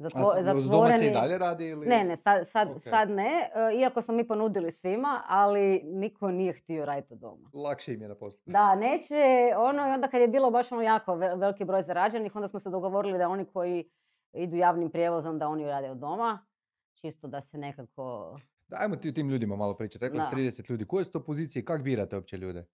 zatvo, 0.00 0.20
s- 0.22 0.34
zatvoreni. 0.36 0.70
doma 0.70 0.88
se 0.90 1.06
i 1.06 1.12
dalje 1.12 1.38
radi 1.38 1.64
ili? 1.64 1.86
Ne, 1.86 2.04
ne, 2.04 2.16
sad, 2.16 2.48
sad, 2.48 2.68
Ok. 2.68 2.78
sad 2.80 3.10
ne, 3.10 3.50
iako 3.74 4.02
smo 4.02 4.14
mi 4.14 4.28
ponudili 4.28 4.72
svima, 4.72 5.22
ali 5.26 5.80
niko 5.84 6.30
nije 6.30 6.52
htio 6.54 6.84
raditi 6.84 7.12
od 7.12 7.18
doma. 7.18 7.50
Lakše 7.54 7.94
im 7.94 8.02
je 8.02 8.08
na 8.08 8.14
poslu. 8.14 8.40
Da, 8.46 8.74
neće, 8.74 9.14
ono, 9.58 9.82
i 9.82 9.92
onda 9.92 10.08
kad 10.08 10.20
je 10.20 10.28
bilo 10.28 10.50
baš 10.50 10.72
ono 10.72 10.82
jako 10.82 11.14
ve- 11.14 11.36
veliki 11.36 11.64
broj 11.64 11.82
zarađenih, 11.82 12.36
onda 12.36 12.48
smo 12.48 12.60
se 12.60 12.70
dogovorili 12.70 13.18
da 13.18 13.28
oni 13.28 13.44
koji 13.44 13.90
idu 14.32 14.56
javnim 14.56 14.90
prijevozom, 14.90 15.38
da 15.38 15.48
oni 15.48 15.66
rade 15.66 15.90
od 15.90 15.96
doma, 15.96 16.46
čisto 16.94 17.26
da 17.28 17.40
se 17.40 17.58
nekako... 17.58 18.36
Dajmo 18.68 18.96
ti 18.96 19.08
o 19.08 19.12
tim 19.12 19.28
ljudima 19.28 19.56
malo 19.56 19.76
pričati. 19.76 20.04
Rekla 20.04 20.20
si 20.20 20.36
Da. 20.36 20.36
30 20.36 20.70
ljudi. 20.70 20.86
Koje 20.86 21.04
su 21.04 21.12
to 21.12 21.24
pozicije? 21.24 21.64
Kak 21.64 21.82
birate 21.82 22.16
uopće 22.16 22.36
ljude? 22.36 22.66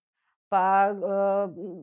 Pa 0.49 0.95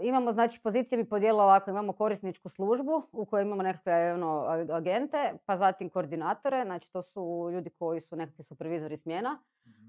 imamo, 0.03 0.33
znači, 0.33 0.61
pozicije 0.63 1.03
bi 1.03 1.09
podijelila 1.09 1.45
ovako, 1.45 1.71
imamo 1.71 1.93
korisničku 1.93 2.49
službu 2.49 3.03
u 3.13 3.27
kojoj 3.27 3.43
imamo 3.43 3.63
nekakve 3.63 4.15
ono, 4.15 4.45
agente, 4.73 5.33
pa 5.47 5.57
zatim 5.57 5.91
koordinatore, 5.91 6.63
znači 6.65 6.93
to 6.93 7.03
su 7.03 7.49
ljudi 7.53 7.71
koji 7.71 8.01
su 8.01 8.17
nekakvi 8.17 8.45
supervizori 8.45 8.97
smjena. 8.97 9.39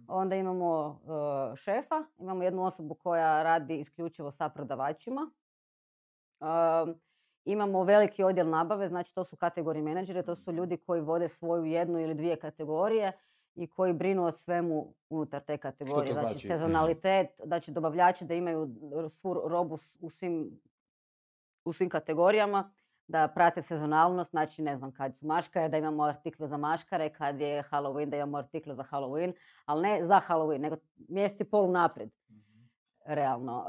Onda 0.07 0.35
imamo 0.35 0.99
šefa, 1.55 2.03
imamo 2.17 2.43
jednu 2.43 2.65
osobu 2.65 2.95
koja 2.95 3.43
radi 3.43 3.79
isključivo 3.79 4.31
sa 4.31 4.49
prodavačima. 4.49 5.31
Imamo 7.45 7.83
veliki 7.83 8.23
odjel 8.23 8.49
nabave, 8.49 8.89
znači 8.89 9.15
to 9.15 9.23
su 9.23 9.37
kategoriji 9.37 9.83
menadžeri, 9.83 10.25
to 10.25 10.35
su 10.35 10.51
ljudi 10.51 10.77
koji 10.77 11.01
vode 11.01 11.27
svoju 11.27 11.65
jednu 11.65 11.99
ili 11.99 12.13
dvije 12.13 12.35
kategorije 12.35 13.11
i 13.55 13.67
koji 13.67 13.93
brinu 13.93 14.25
o 14.25 14.31
svemu 14.31 14.93
unutar 15.09 15.41
te 15.41 15.57
kategorije. 15.57 16.13
znači 16.13 16.29
znači? 16.29 16.47
sezonalitet, 16.47 17.29
znači 17.45 17.71
dobavljači 17.71 18.25
da 18.25 18.33
imaju 18.33 18.69
svu 19.09 19.33
robu 19.33 19.77
u 19.99 20.09
svim, 20.09 20.59
u 21.65 21.73
svim 21.73 21.89
kategorijama, 21.89 22.71
da 23.07 23.27
prate 23.27 23.61
sezonalnost, 23.61 24.31
znači 24.31 24.61
ne 24.61 24.77
znam 24.77 24.91
kad 24.91 25.17
su 25.17 25.27
maškare, 25.27 25.69
da 25.69 25.77
imamo 25.77 26.03
artikle 26.03 26.47
za 26.47 26.57
maškare, 26.57 27.09
kad 27.09 27.41
je 27.41 27.63
Halloween, 27.71 28.09
da 28.09 28.17
imamo 28.17 28.37
artikle 28.37 28.75
za 28.75 28.83
Halloween, 28.91 29.33
ali 29.65 29.81
ne 29.81 30.05
za 30.05 30.21
Halloween, 30.27 30.61
nego 30.61 30.75
mjesec 31.07 31.39
i 31.39 31.43
pol 31.43 31.71
naprijed 31.71 32.09
realno. 33.05 33.65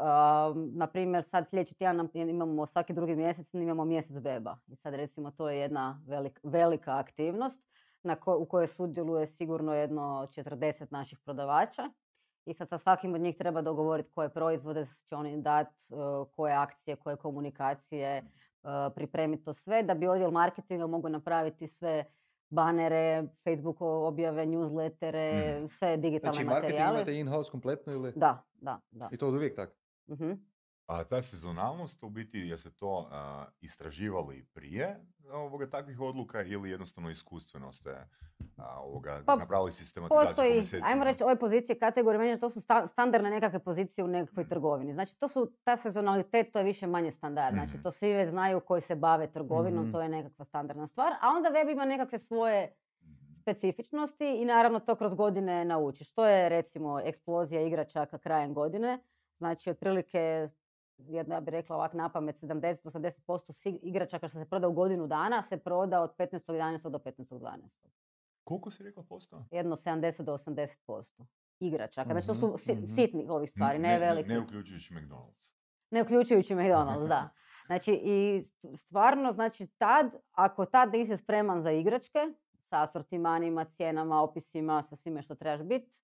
Um, 0.55 0.71
na 0.75 0.87
primjer, 0.87 1.25
sad 1.25 1.49
sljedeći 1.49 1.75
tjedan 1.75 2.09
imamo 2.15 2.67
svaki 2.67 2.93
drugi 2.93 3.17
mjesec, 3.17 3.55
imamo 3.55 3.85
mjesec 3.85 4.19
beba. 4.19 4.59
I 4.69 4.77
sad 4.77 4.95
recimo 4.95 5.31
to 5.31 5.51
je 5.51 5.59
jedna 5.59 6.03
velik- 6.07 6.41
velika 6.43 6.99
aktivnost 6.99 7.70
na 8.03 8.17
ko- 8.17 8.37
u 8.37 8.47
kojoj 8.47 8.67
sudjeluje 8.67 9.27
sigurno 9.27 9.75
jedno 9.75 10.03
40 10.29 10.91
naših 10.91 11.19
prodavača. 11.19 11.83
I 12.47 12.55
sad 12.55 12.69
sa 12.69 12.79
svakim 12.79 13.15
od 13.15 13.21
njih 13.21 13.37
treba 13.37 13.63
dogovoriti 13.63 14.11
koje 14.11 14.29
proizvode 14.29 14.87
će 15.05 15.17
oni 15.17 15.43
dati, 15.43 15.75
koje 16.33 16.55
akcije, 16.55 16.97
koje 16.97 17.17
komunikacije, 17.17 18.23
uh, 18.63 18.71
pripremiti 18.95 19.45
to 19.45 19.53
sve, 19.53 19.83
da 19.83 19.95
bi 19.95 20.09
odjel 20.09 20.31
marketinga 20.31 20.87
mogu 20.87 21.09
napraviti 21.09 21.67
sve 21.67 22.05
banere, 22.51 23.25
Facebook 23.45 23.77
objave, 23.81 24.47
newslettere, 24.47 25.67
sve 25.69 25.97
digitalne 25.97 26.33
Znači, 26.35 26.47
marketing 26.47 26.65
materijale. 26.73 26.97
imate 26.97 27.15
in-house 27.15 27.51
kompletno 27.51 27.93
ili? 27.93 28.13
Da, 28.17 28.43
da, 28.55 28.81
da. 28.91 29.09
I 29.13 29.17
to 29.17 29.29
od 29.29 29.35
uvijek 29.35 29.57
tako? 29.57 29.73
Mhm. 30.11 30.33
A 30.91 31.05
ta 31.05 31.23
sezonalnost, 31.23 32.03
u 32.03 32.09
biti, 32.09 32.39
je 32.41 32.57
se 32.57 32.71
to 32.73 33.09
a, 33.11 33.45
istraživali 33.61 34.45
prije 34.45 34.97
ovoga 35.33 35.67
takvih 35.69 36.01
odluka 36.01 36.43
ili 36.43 36.71
jednostavno 36.71 37.11
iskustveno 37.11 37.73
ste 37.73 37.91
a, 38.57 38.81
ovoga, 38.81 39.23
Pa, 39.27 39.37
napravili 39.37 39.73
sistematizaciju 39.73 40.25
po 40.25 40.31
Postoji, 40.31 40.53
mjesecima? 40.53 40.87
ajmo 40.87 41.05
reći, 41.05 41.25
ove 41.25 41.39
pozicije 41.39 41.79
kategorije 41.79 42.19
menadžera, 42.19 42.41
to 42.41 42.51
su 42.51 42.61
sta- 42.61 42.87
standardne 42.87 43.31
nekakve 43.31 43.59
pozicije 43.59 44.05
u 44.05 44.09
nekakvoj 44.09 44.49
trgovini. 44.49 44.93
Znači, 44.93 45.17
to 45.17 45.29
su, 45.29 45.53
ta 45.65 45.77
sezonalitet, 45.77 46.53
to 46.53 46.59
je 46.59 46.65
više 46.65 46.87
manje 46.87 47.13
standard. 47.13 47.55
Znači, 47.55 47.71
Mhm. 47.71 47.83
to 47.83 47.91
svi 47.91 48.13
već 48.13 48.31
znaju 48.31 48.61
koji 48.61 48.81
se 48.81 48.95
bave 48.97 49.27
trgovinom, 49.29 49.83
Mhm. 49.83 49.93
to 49.93 50.03
je 50.03 50.09
nekakva 50.09 50.45
standardna 50.45 50.87
stvar. 50.87 51.13
A 51.13 51.29
onda 51.29 51.49
web 51.49 51.69
ima 51.69 51.85
nekakve 51.85 52.19
svoje 52.19 52.75
Mhm. 53.03 53.35
specifičnosti 53.35 54.27
i 54.33 54.45
naravno 54.45 54.81
to 54.81 54.95
kroz 54.95 55.15
godine 55.15 55.65
naučiš. 55.65 56.13
To 56.13 56.27
je 56.27 56.49
recimo 56.49 57.01
eksplozija 57.01 57.61
igračaka 57.63 58.19
krajem 58.19 58.55
godine. 58.55 58.99
Znači, 59.37 59.71
otprilike, 59.71 60.49
jedna 61.01 61.35
ja 61.35 61.41
bih 61.41 61.51
rekla 61.51 61.77
ovak 61.77 61.95
na 61.95 62.09
pamet, 62.09 62.37
70-80% 62.37 63.53
svih 63.53 63.79
igračaka 63.83 64.29
što 64.29 64.39
se 64.39 64.45
proda 64.45 64.69
u 64.69 64.73
godinu 64.73 65.07
dana 65.07 65.43
se 65.43 65.57
proda 65.59 66.01
od 66.01 66.17
15.11. 66.17 66.89
do 66.91 66.99
15.12. 66.99 67.87
Koliko 68.45 68.71
si 68.71 68.83
rekla 68.83 69.03
posto? 69.03 69.45
Jedno 69.51 69.77
70 69.77 70.23
do 70.23 70.33
80%. 70.35 71.27
igračaka. 71.61 72.11
Znači 72.11 72.27
to 72.27 72.33
Mhm, 72.33 72.41
su 72.43 72.59
si- 72.59 72.75
mhm. 72.75 72.85
sitnih 72.87 73.31
ovih 73.31 73.51
stvari, 73.51 73.79
ne, 73.79 73.99
veliki. 73.99 74.29
Ne 74.29 74.41
uključujući 74.41 74.95
McDonald's. 74.95 75.53
Ne 75.91 76.03
uključujući 76.03 76.55
McDonald's, 76.55 77.09
da. 77.09 77.29
Znači 77.67 77.93
i 77.95 78.41
st- 78.41 78.77
stvarno, 78.77 79.33
znači 79.33 79.67
tad, 79.69 80.07
ako 80.33 80.65
tad 80.67 80.93
nisi 80.93 81.17
spreman 81.17 81.63
za 81.63 81.71
igračke, 81.73 82.19
sa 82.61 82.83
asortimanima, 82.83 83.65
cijenama, 83.67 84.23
opisima, 84.23 84.83
sa 84.83 84.97
svime 84.97 85.23
što 85.23 85.35
trebaš 85.35 85.63
biti, 85.63 86.01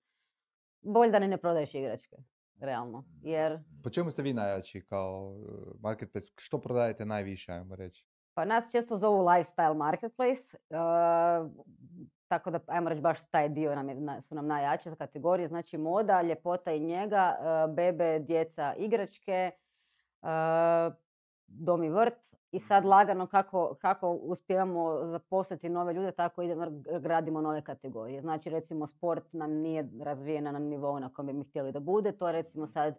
bolje 0.83 1.11
da 1.11 1.19
ne 1.19 1.37
prodaješ 1.39 1.75
igračke, 1.75 2.17
realno. 2.61 3.05
Jer 3.23 3.59
Po 3.85 3.91
čemu 3.91 4.11
ste 4.11 4.23
vi 4.23 4.33
najjači 4.33 4.81
kao 4.81 5.31
uh, 5.31 5.47
marketplace? 5.81 6.29
Što 6.37 6.61
prodajete 6.61 7.05
najviše, 7.07 7.53
ajmo 7.53 7.77
reći? 7.77 8.07
Pa 8.35 8.45
nas 8.45 8.73
često 8.73 8.97
zovu 8.97 9.19
lifestyle 9.19 9.75
marketplace, 9.75 10.41
uh, 10.71 11.51
tako 12.29 12.51
da 12.51 12.61
ajmo 12.67 12.89
reći 12.89 13.01
baš 13.01 13.31
taj 13.31 13.49
dio 13.49 13.75
nam 13.75 13.89
je, 13.89 13.95
na- 13.95 14.23
su 14.23 14.35
nam 14.35 14.47
najjače 14.47 14.91
za 14.91 14.97
kategorije, 14.97 15.49
znači 15.49 15.79
moda, 15.79 16.23
ljepota 16.23 16.73
i 16.73 16.81
njega, 16.81 17.37
uh, 17.69 17.75
bebe, 17.75 18.19
djeca, 18.19 18.75
igračke, 18.75 19.51
uh, 20.23 20.29
dom 21.49 21.83
i 21.85 21.91
vrt 21.91 22.35
i 22.53 22.61
sad 22.61 22.85
lagano 22.85 23.27
kako, 23.27 23.75
kako 23.75 24.11
uspijevamo 24.13 25.07
zaposliti 25.07 25.69
nove 25.69 25.93
ljude, 25.95 26.13
tako 26.13 26.43
idemo, 26.43 26.67
gradimo 27.01 27.41
nove 27.41 27.63
kategorije. 27.63 28.21
Znači 28.21 28.51
recimo 28.51 28.87
sport 28.87 29.33
nam 29.33 29.51
nije 29.53 29.91
razvijena 30.01 30.53
na 30.53 30.59
nivou 30.59 30.99
na 31.01 31.13
kojem 31.13 31.27
bi 31.27 31.33
mi 31.33 31.45
htjeli 31.45 31.73
da 31.73 31.81
bude, 31.81 32.13
to 32.13 32.27
je 32.27 32.33
recimo 32.33 32.67
sad 32.67 32.99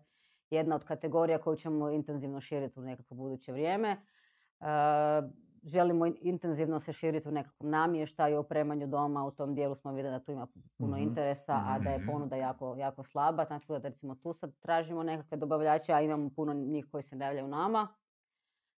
jedna 0.50 0.76
od 0.76 0.84
kategorija 0.84 1.38
koju 1.38 1.56
ćemo 1.56 1.90
intenzivno 1.90 2.42
širiti 2.42 2.80
u 2.80 2.84
nekako 2.84 3.16
buduće 3.16 3.52
vrijeme. 3.52 3.98
Uh, 4.60 4.68
želimo 5.64 6.06
in- 6.06 6.18
intenzivno 6.22 6.80
se 6.80 6.94
širiti 6.94 7.30
u 7.30 7.32
nekakvom 7.32 7.70
namještaju, 7.70 8.40
opremanju 8.40 8.88
doma, 8.88 9.26
u 9.26 9.32
tom 9.32 9.56
dijelu 9.56 9.76
smo 9.76 9.92
vidjeli 9.92 10.16
da 10.16 10.24
tu 10.24 10.32
ima 10.32 10.48
puno 10.78 10.96
Mhm, 10.98 11.04
interesa, 11.04 11.54
a 11.68 11.80
da 11.80 11.90
je 11.90 11.98
mhm. 11.98 12.08
ponuda 12.12 12.36
jako, 12.36 12.76
jako 12.78 13.04
slaba, 13.04 13.46
tako 13.46 13.74
da 13.80 13.90
recimo 13.90 14.16
tu 14.16 14.34
sad 14.34 14.54
tražimo 14.60 15.04
nekakve 15.04 15.38
dobavljače, 15.38 15.94
a 15.94 16.02
imamo 16.02 16.30
puno 16.36 16.54
njih 16.54 16.88
koji 16.92 17.04
se 17.04 17.18
javljaju 17.18 17.48
nama. 17.48 17.88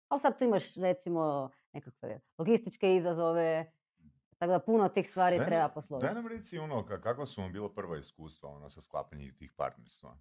Ali 0.08 0.20
sad 0.20 0.38
tu 0.38 0.44
imaš 0.44 0.76
recimo 0.76 1.50
nekakve 1.74 2.20
logističke 2.38 2.96
izazove, 2.96 3.72
tako 4.38 4.52
da 4.52 4.60
puno 4.60 4.90
tih 4.90 5.10
stvari 5.10 5.38
Daj 5.38 5.46
treba 5.46 5.70
posložiti. 5.70 6.06
Daj 6.06 6.16
nam 6.16 6.28
reci 6.28 6.58
ono, 6.60 6.76
ka- 6.78 7.02
kakva 7.02 7.26
su 7.26 7.42
vam 7.42 7.54
bila 7.54 7.70
prva 7.70 7.98
iskustva 7.98 8.50
ono, 8.50 8.70
sa 8.70 8.82
sklapanjem 8.82 9.36
tih 9.36 9.54
partnerstva? 9.54 10.18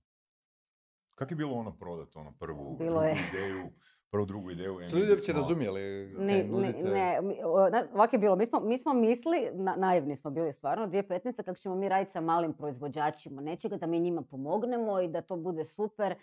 Kako 1.15 1.33
je 1.33 1.37
bilo 1.37 1.53
ono 1.53 1.73
prodat, 1.73 2.17
ono 2.17 2.33
prvu, 2.33 2.77
Bilo 2.77 2.91
drugu 2.91 3.05
je. 3.05 3.17
ideju, 3.31 3.71
prvu, 4.11 4.27
drugu 4.27 4.51
ideju? 4.51 4.79
Su 4.91 4.99
ljudi 4.99 5.11
uopće 5.11 5.33
razumjeli? 5.33 5.81
Ni- 6.09 6.45
nudite? 6.45 6.83
ne, 6.83 7.21
mi- 7.23 7.41
o, 7.45 7.69
na- 7.71 7.87
ovak 7.93 8.13
je 8.13 8.19
bilo, 8.19 8.37
mi 8.37 8.47
smo, 8.47 8.61
mi 8.61 8.79
smo 8.79 8.95
mislili, 8.95 9.51
na, 9.53 9.77
naivni 9.77 10.17
smo 10.17 10.31
bili 10.31 10.53
stvarno, 10.53 10.87
2015. 10.87 11.37
kako 11.37 11.55
ćemo 11.55 11.75
mi 11.75 11.89
raditi 11.89 12.13
sa 12.13 12.21
malim 12.21 12.53
proizvođačima 12.53 13.43
nečega, 13.43 13.77
da 13.77 13.87
mi 13.87 14.01
njima 14.01 14.23
pomognemo 14.23 15.01
i 15.01 15.09
da 15.09 15.21
to 15.21 15.37
bude 15.37 15.65
super. 15.65 16.15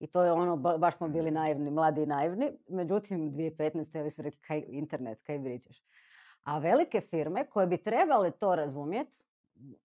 I 0.00 0.06
to 0.06 0.24
je 0.24 0.32
ono, 0.32 0.56
ba- 0.56 0.78
baš 0.78 0.96
smo 0.96 1.08
bili 1.08 1.30
naivni, 1.30 1.70
mladi 1.70 2.02
i 2.02 2.06
naivni. 2.06 2.52
Međutim, 2.68 3.32
2015. 3.32 4.00
ovi 4.00 4.10
su 4.10 4.22
rekli, 4.22 4.40
kaj 4.40 4.64
internet, 4.68 5.22
kaj 5.22 5.42
pričaš. 5.42 5.82
A 6.42 6.58
velike 6.58 7.00
firme 7.00 7.46
koje 7.46 7.66
bi 7.66 7.76
trebale 7.76 8.30
to 8.30 8.54
razumjeti, 8.54 9.22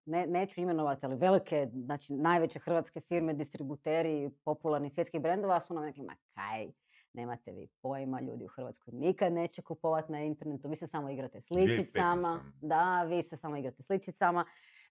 ne, 0.04 0.26
neću 0.26 0.60
imenovati, 0.60 1.06
ali 1.06 1.16
velike, 1.16 1.68
znači 1.72 2.14
najveće 2.14 2.58
hrvatske 2.58 3.00
firme, 3.00 3.34
distributeri 3.34 4.30
popularnih 4.44 4.92
svjetskih 4.92 5.20
brendova 5.20 5.60
su 5.60 5.74
nam 5.74 5.84
rekli, 5.84 6.04
ma 6.04 6.16
kaj, 6.34 6.68
nemate 7.12 7.52
vi 7.52 7.68
pojma, 7.82 8.20
ljudi 8.20 8.44
u 8.44 8.48
Hrvatskoj 8.48 8.94
nikad 8.94 9.32
neće 9.32 9.62
kupovati 9.62 10.12
na 10.12 10.20
internetu, 10.20 10.68
vi 10.68 10.76
se 10.76 10.86
samo 10.86 11.10
igrate 11.10 11.40
s 11.40 11.44
2015. 11.44 11.78
ličicama, 11.78 12.40
da, 12.60 13.02
vi 13.02 13.22
se 13.22 13.36
samo 13.36 13.56
igrate 13.56 13.82
s 13.82 13.88
ličicama, 13.88 14.44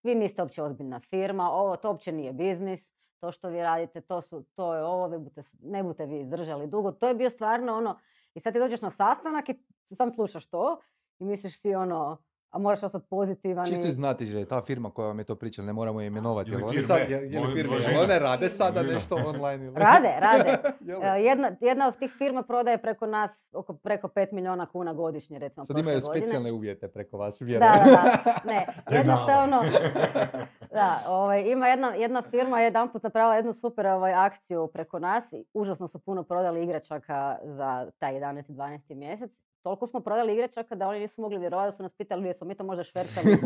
vi 0.03 0.15
niste 0.15 0.41
uopće 0.41 0.63
ozbiljna 0.63 0.99
firma, 0.99 1.51
ovo 1.51 1.75
to 1.75 1.89
uopće 1.89 2.11
nije 2.11 2.33
biznis, 2.33 2.93
to 3.21 3.31
što 3.31 3.49
vi 3.49 3.59
radite, 3.59 4.01
to, 4.01 4.21
su, 4.21 4.43
to 4.45 4.75
je 4.75 4.83
ovo, 4.83 5.07
vi 5.07 5.17
budete, 5.17 5.43
s- 5.43 5.55
ne 5.61 5.83
budete 5.83 6.05
vi 6.05 6.19
izdržali 6.19 6.67
dugo, 6.67 6.91
to 6.91 7.07
je 7.07 7.15
bio 7.15 7.29
stvarno 7.29 7.73
ono, 7.73 7.99
i 8.33 8.39
sad 8.39 8.53
ti 8.53 8.59
dođeš 8.59 8.81
na 8.81 8.89
sastanak 8.91 9.49
i 9.49 9.55
sam 9.87 10.11
slušaš 10.11 10.45
to 10.45 10.79
i 11.19 11.25
misliš 11.25 11.57
si 11.57 11.75
ono, 11.75 12.17
a 12.49 12.59
moraš 12.59 12.83
ostati 12.83 13.05
pozitivan. 13.07 13.65
Čisto 13.65 13.87
i- 13.87 13.91
znati 13.91 14.25
že 14.25 14.45
ta 14.45 14.61
firma 14.61 14.89
koja 14.89 15.07
vam 15.07 15.19
je 15.19 15.25
to 15.25 15.35
pričala, 15.35 15.65
ne 15.65 15.73
moramo 15.73 16.01
je 16.01 16.07
imenovati. 16.07 16.49
Ili 16.49 16.59
jel 16.59 16.69
oni 16.69 16.77
firme, 16.77 16.87
sad, 16.89 17.09
je, 17.09 17.17
je 17.23 17.39
li 17.39 17.53
firme, 17.53 17.75
jel 17.75 17.91
i 17.93 17.97
one 17.97 18.19
rade 18.19 18.49
sada 18.49 18.83
nešto 18.83 19.15
online? 19.17 19.65
Ili? 19.65 19.73
Rade, 19.75 20.13
rade. 20.19 20.57
Jedna, 21.21 21.51
jedna 21.61 21.87
od 21.87 21.97
tih 21.97 22.11
firma 22.11 22.43
prodaje 22.43 22.77
preko 22.79 23.05
nas 23.05 23.47
oko 23.53 23.73
preko 23.73 24.07
5 24.07 24.27
milijuna 24.31 24.65
kuna 24.65 24.93
godišnje, 24.93 25.39
recimo, 25.39 25.65
Sad 25.65 25.79
imaju 25.79 25.99
godine. 25.99 26.17
specijalne 26.17 26.51
uvjete 26.51 26.87
preko 26.87 27.17
vas, 27.17 27.39
Da, 27.39 27.45
vjerujem. 27.45 27.73
da, 27.75 27.91
da. 28.25 28.33
Ne, 28.45 28.65
Penale. 28.85 28.97
jednostavno, 28.97 29.61
da, 30.73 31.03
ovaj, 31.07 31.51
ima 31.51 31.67
jedna, 31.67 31.95
jedna 31.95 32.21
firma 32.21 32.59
je 32.59 32.65
jedanput 32.65 33.03
napravila 33.03 33.35
jednu 33.35 33.53
super 33.53 33.87
ovaj, 33.87 34.13
akciju 34.13 34.67
preko 34.67 34.99
nas. 34.99 35.33
Užasno 35.53 35.87
su 35.87 35.99
puno 35.99 36.23
prodali 36.23 36.63
igračaka 36.63 37.37
za 37.43 37.91
taj 37.99 38.13
11. 38.13 38.51
i 38.51 38.53
12. 38.53 38.95
mjesec. 38.95 39.45
Toliko 39.63 39.87
smo 39.87 39.99
prodali 39.99 40.33
igračaka 40.33 40.75
da 40.75 40.87
oni 40.87 40.99
nisu 40.99 41.21
mogli 41.21 41.39
vjerovati 41.39 41.67
da 41.67 41.77
su 41.77 41.83
nas 41.83 41.93
pitali 41.93 42.21
gdje 42.21 42.33
smo 42.33 42.47
mi 42.47 42.55
to 42.55 42.63
možda 42.63 42.83
švercali. 42.83 43.37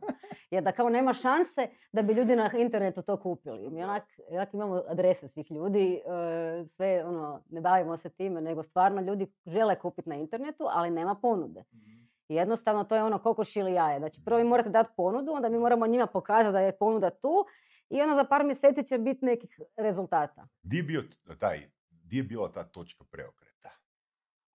Jer 0.50 0.62
da 0.62 0.72
kao 0.72 0.88
nema 0.88 1.12
šanse 1.12 1.68
da 1.92 2.02
bi 2.02 2.12
ljudi 2.12 2.36
na 2.36 2.50
internetu 2.58 3.02
to 3.02 3.16
kupili. 3.16 3.70
Mi 3.70 3.84
onak, 3.84 4.02
onak 4.30 4.54
imamo 4.54 4.82
adrese 4.88 5.28
svih 5.28 5.50
ljudi, 5.50 5.94
e, 5.94 6.64
sve 6.64 7.04
ono, 7.04 7.42
ne 7.50 7.60
bavimo 7.60 7.96
se 7.96 8.08
time, 8.08 8.40
nego 8.40 8.62
stvarno 8.62 9.00
ljudi 9.00 9.26
žele 9.46 9.78
kupiti 9.78 10.08
na 10.08 10.14
internetu, 10.14 10.64
ali 10.70 10.90
nema 10.90 11.14
ponude. 11.14 11.64
I 12.28 12.34
jednostavno 12.34 12.84
to 12.84 12.96
je 12.96 13.02
ono 13.02 13.18
kokoš 13.18 13.56
ili 13.56 13.72
jaje. 13.72 13.98
Znači 13.98 14.24
prvo 14.24 14.38
vi 14.38 14.44
morate 14.44 14.70
dati 14.70 14.90
ponudu, 14.96 15.32
onda 15.32 15.48
mi 15.48 15.58
moramo 15.58 15.86
njima 15.86 16.06
pokazati 16.06 16.52
da 16.52 16.60
je 16.60 16.78
ponuda 16.78 17.10
tu 17.10 17.46
i 17.90 18.02
onda 18.02 18.14
za 18.14 18.24
par 18.24 18.44
mjeseci 18.44 18.86
će 18.86 18.98
biti 18.98 19.24
nekih 19.24 19.60
rezultata. 19.76 20.46
Di 20.62 20.76
je 20.76 20.82
bio 20.82 21.02
taj, 21.38 21.70
di 21.90 22.16
je 22.16 22.22
bila 22.22 22.52
ta 22.52 22.64
točka 22.64 23.04
preokreta? 23.10 23.70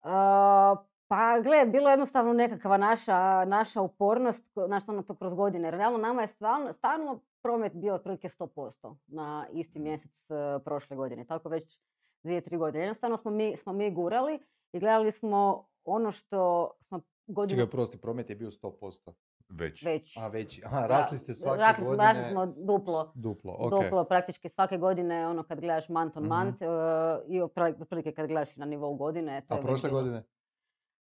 A, 0.03 0.77
pa 1.09 1.41
gle, 1.41 1.67
bilo 1.67 1.89
je 1.89 1.93
jednostavno 1.93 2.33
nekakva 2.33 2.77
naša, 2.77 3.45
naša 3.45 3.81
upornost, 3.81 4.53
znaš 4.67 4.89
ono 4.89 5.03
to 5.03 5.15
kroz 5.15 5.35
godine. 5.35 5.71
Realno 5.71 5.99
nama 5.99 6.21
je 6.23 6.29
stvarno, 6.29 6.73
stalno 6.73 7.21
promet 7.43 7.73
bio 7.75 7.95
otprilike 7.95 8.29
100% 8.29 8.97
na 9.07 9.47
isti 9.53 9.79
mjesec 9.79 10.31
e, 10.31 10.35
prošle 10.65 10.97
godine. 10.97 11.25
Tako 11.25 11.49
već 11.49 11.81
dvije, 12.23 12.41
tri 12.41 12.57
godine. 12.57 12.85
Jednostavno 12.85 13.17
smo 13.17 13.31
mi, 13.31 13.57
smo 13.57 13.73
mi 13.73 13.91
gurali 13.91 14.39
i 14.73 14.79
gledali 14.79 15.13
smo 15.13 15.67
ono 15.85 16.11
što 16.11 16.71
smo 16.81 17.01
godinu 17.27 17.59
Čekaj, 17.59 17.71
prosti, 17.71 17.99
promet 17.99 18.31
je 18.31 18.37
bio 18.37 18.51
100%. 18.51 19.13
Već. 19.51 19.85
već. 19.85 20.17
A 20.17 20.29
veći. 20.29 20.63
Aha, 20.65 20.87
rasli 20.87 21.19
ste 21.19 21.35
svake 21.35 21.59
rasli 21.59 21.85
smo, 21.85 21.91
godine. 21.91 22.13
rasli 22.13 22.31
smo 22.31 22.47
duplo. 22.47 23.13
Duplo, 23.15 23.57
ok. 23.59 23.71
Duplo 23.73 24.05
praktički 24.05 24.49
svake 24.49 24.79
godine, 24.79 25.27
ono 25.27 25.43
kad 25.43 25.61
gledaš 25.61 25.89
month 25.89 26.17
on 26.17 26.23
Mhm. 26.23 26.33
month 26.35 26.63
e, 26.63 26.67
i 27.29 27.41
otprilike 27.41 28.13
kad 28.13 28.27
gledaš 28.27 28.57
na 28.57 28.67
nivou 28.67 28.95
godine. 28.95 29.41
To 29.41 29.47
A 29.49 29.57
je 29.57 29.59
već 29.59 29.67
prošle 29.67 29.91
godine? 29.91 30.23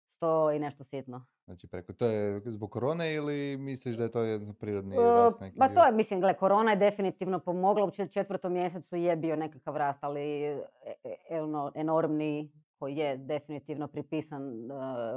Sto 0.08 0.50
i 0.50 0.58
nešto 0.58 0.84
sitno. 0.84 1.26
Znači 1.44 1.66
preko, 1.68 1.92
to 1.92 2.06
je 2.06 2.42
zbog 2.46 2.70
korone 2.70 3.14
ili 3.14 3.56
misliš 3.56 3.96
da 3.96 4.02
je 4.02 4.10
to 4.10 4.20
jedan 4.20 4.54
prirodni 4.54 4.96
E, 4.96 5.00
rast 5.00 5.40
neki 5.40 5.58
bio? 5.58 5.68
to 5.70 5.86
je, 5.86 5.92
mislim, 5.92 6.20
gle, 6.20 6.34
korona 6.34 6.70
je 6.70 6.76
definitivno 6.78 7.38
pomogla, 7.38 7.84
u 7.84 7.90
čet- 7.90 8.12
četvrtom 8.12 8.52
mjesecu 8.52 8.96
je 8.96 9.16
bio 9.16 9.36
nekakav 9.36 9.76
rast, 9.76 10.04
ali 10.04 10.20
e, 10.42 10.62
e, 11.30 11.42
ono, 11.42 11.72
enormni 11.74 12.50
koji 12.72 12.96
je 12.96 13.16
definitivno 13.18 13.88
pripisan 13.88 14.42
e, 14.62 14.74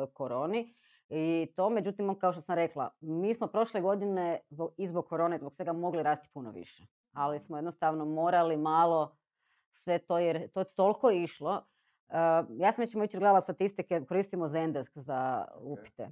koroni. 0.08 0.74
I 1.16 1.48
to, 1.56 1.70
međutim, 1.70 2.16
kao 2.20 2.32
što 2.32 2.42
sam 2.42 2.56
rekla, 2.56 2.90
mi 3.02 3.34
smo 3.34 3.48
prošle 3.48 3.82
godine 3.82 4.40
i 4.78 4.88
zbog 4.88 5.08
korone, 5.08 5.38
zbog 5.38 5.56
svega 5.56 5.74
mogli 5.74 6.04
rasti 6.04 6.30
puno 6.34 6.52
više. 6.52 6.84
Ali 7.12 7.40
smo 7.40 7.58
jednostavno 7.58 8.06
morali 8.06 8.58
malo 8.58 9.16
sve 9.72 10.00
to, 10.00 10.20
jer 10.20 10.52
to 10.52 10.60
je 10.60 10.66
toliko 10.76 11.12
išlo. 11.12 11.66
E, 12.10 12.18
ja 12.58 12.72
sam 12.72 12.84
već 12.84 12.96
jučer 12.96 13.20
gledala 13.20 13.42
statistike, 13.42 14.06
koristimo 14.06 14.48
Zendesk 14.48 14.98
za 14.98 15.48
upite. 15.62 16.10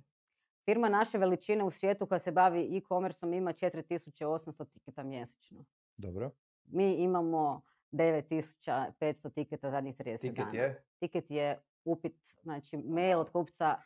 Firma 0.66 0.90
naše 0.90 1.18
veličine 1.18 1.64
u 1.64 1.72
svijetu 1.72 2.06
koja 2.06 2.20
se 2.20 2.32
bavi 2.32 2.78
e-commerceom 2.78 3.34
ima 3.34 3.54
4800 3.54 4.66
tiketa 4.74 5.04
mjesečno. 5.04 5.66
Dobro. 5.98 6.32
Mi 6.66 6.94
imamo 6.94 7.62
9500 7.92 9.34
tiketa 9.34 9.72
zadnjih 9.72 9.96
30 9.98 10.22
Tiket 10.22 10.46
dana. 10.46 10.58
je? 10.58 10.84
Tiket 11.00 11.32
je 11.32 11.62
upit, 11.86 12.36
znači 12.44 12.78
mail 12.78 13.20
od 13.20 13.30
kupca 13.30 13.78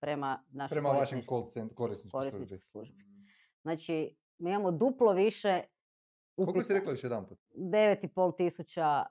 prema 0.00 0.44
našoj 0.50 0.74
Prema 0.74 0.88
vašem 0.90 1.18
korisničkoj- 1.18 1.28
call 1.28 1.48
cent, 1.48 1.74
korisničkoj 1.74 2.58
službi. 2.60 3.04
Znači, 3.62 4.16
mi 4.38 4.50
imamo 4.50 4.70
duplo 4.70 5.12
više 5.12 5.62
upita. 6.36 6.52
Koliko 6.52 6.64
si 6.64 6.72
rekla 6.72 6.92
još 6.92 7.04
jedan 7.04 7.26
put? 7.26 7.38
9,5 7.50 8.36
tisuća 8.36 9.04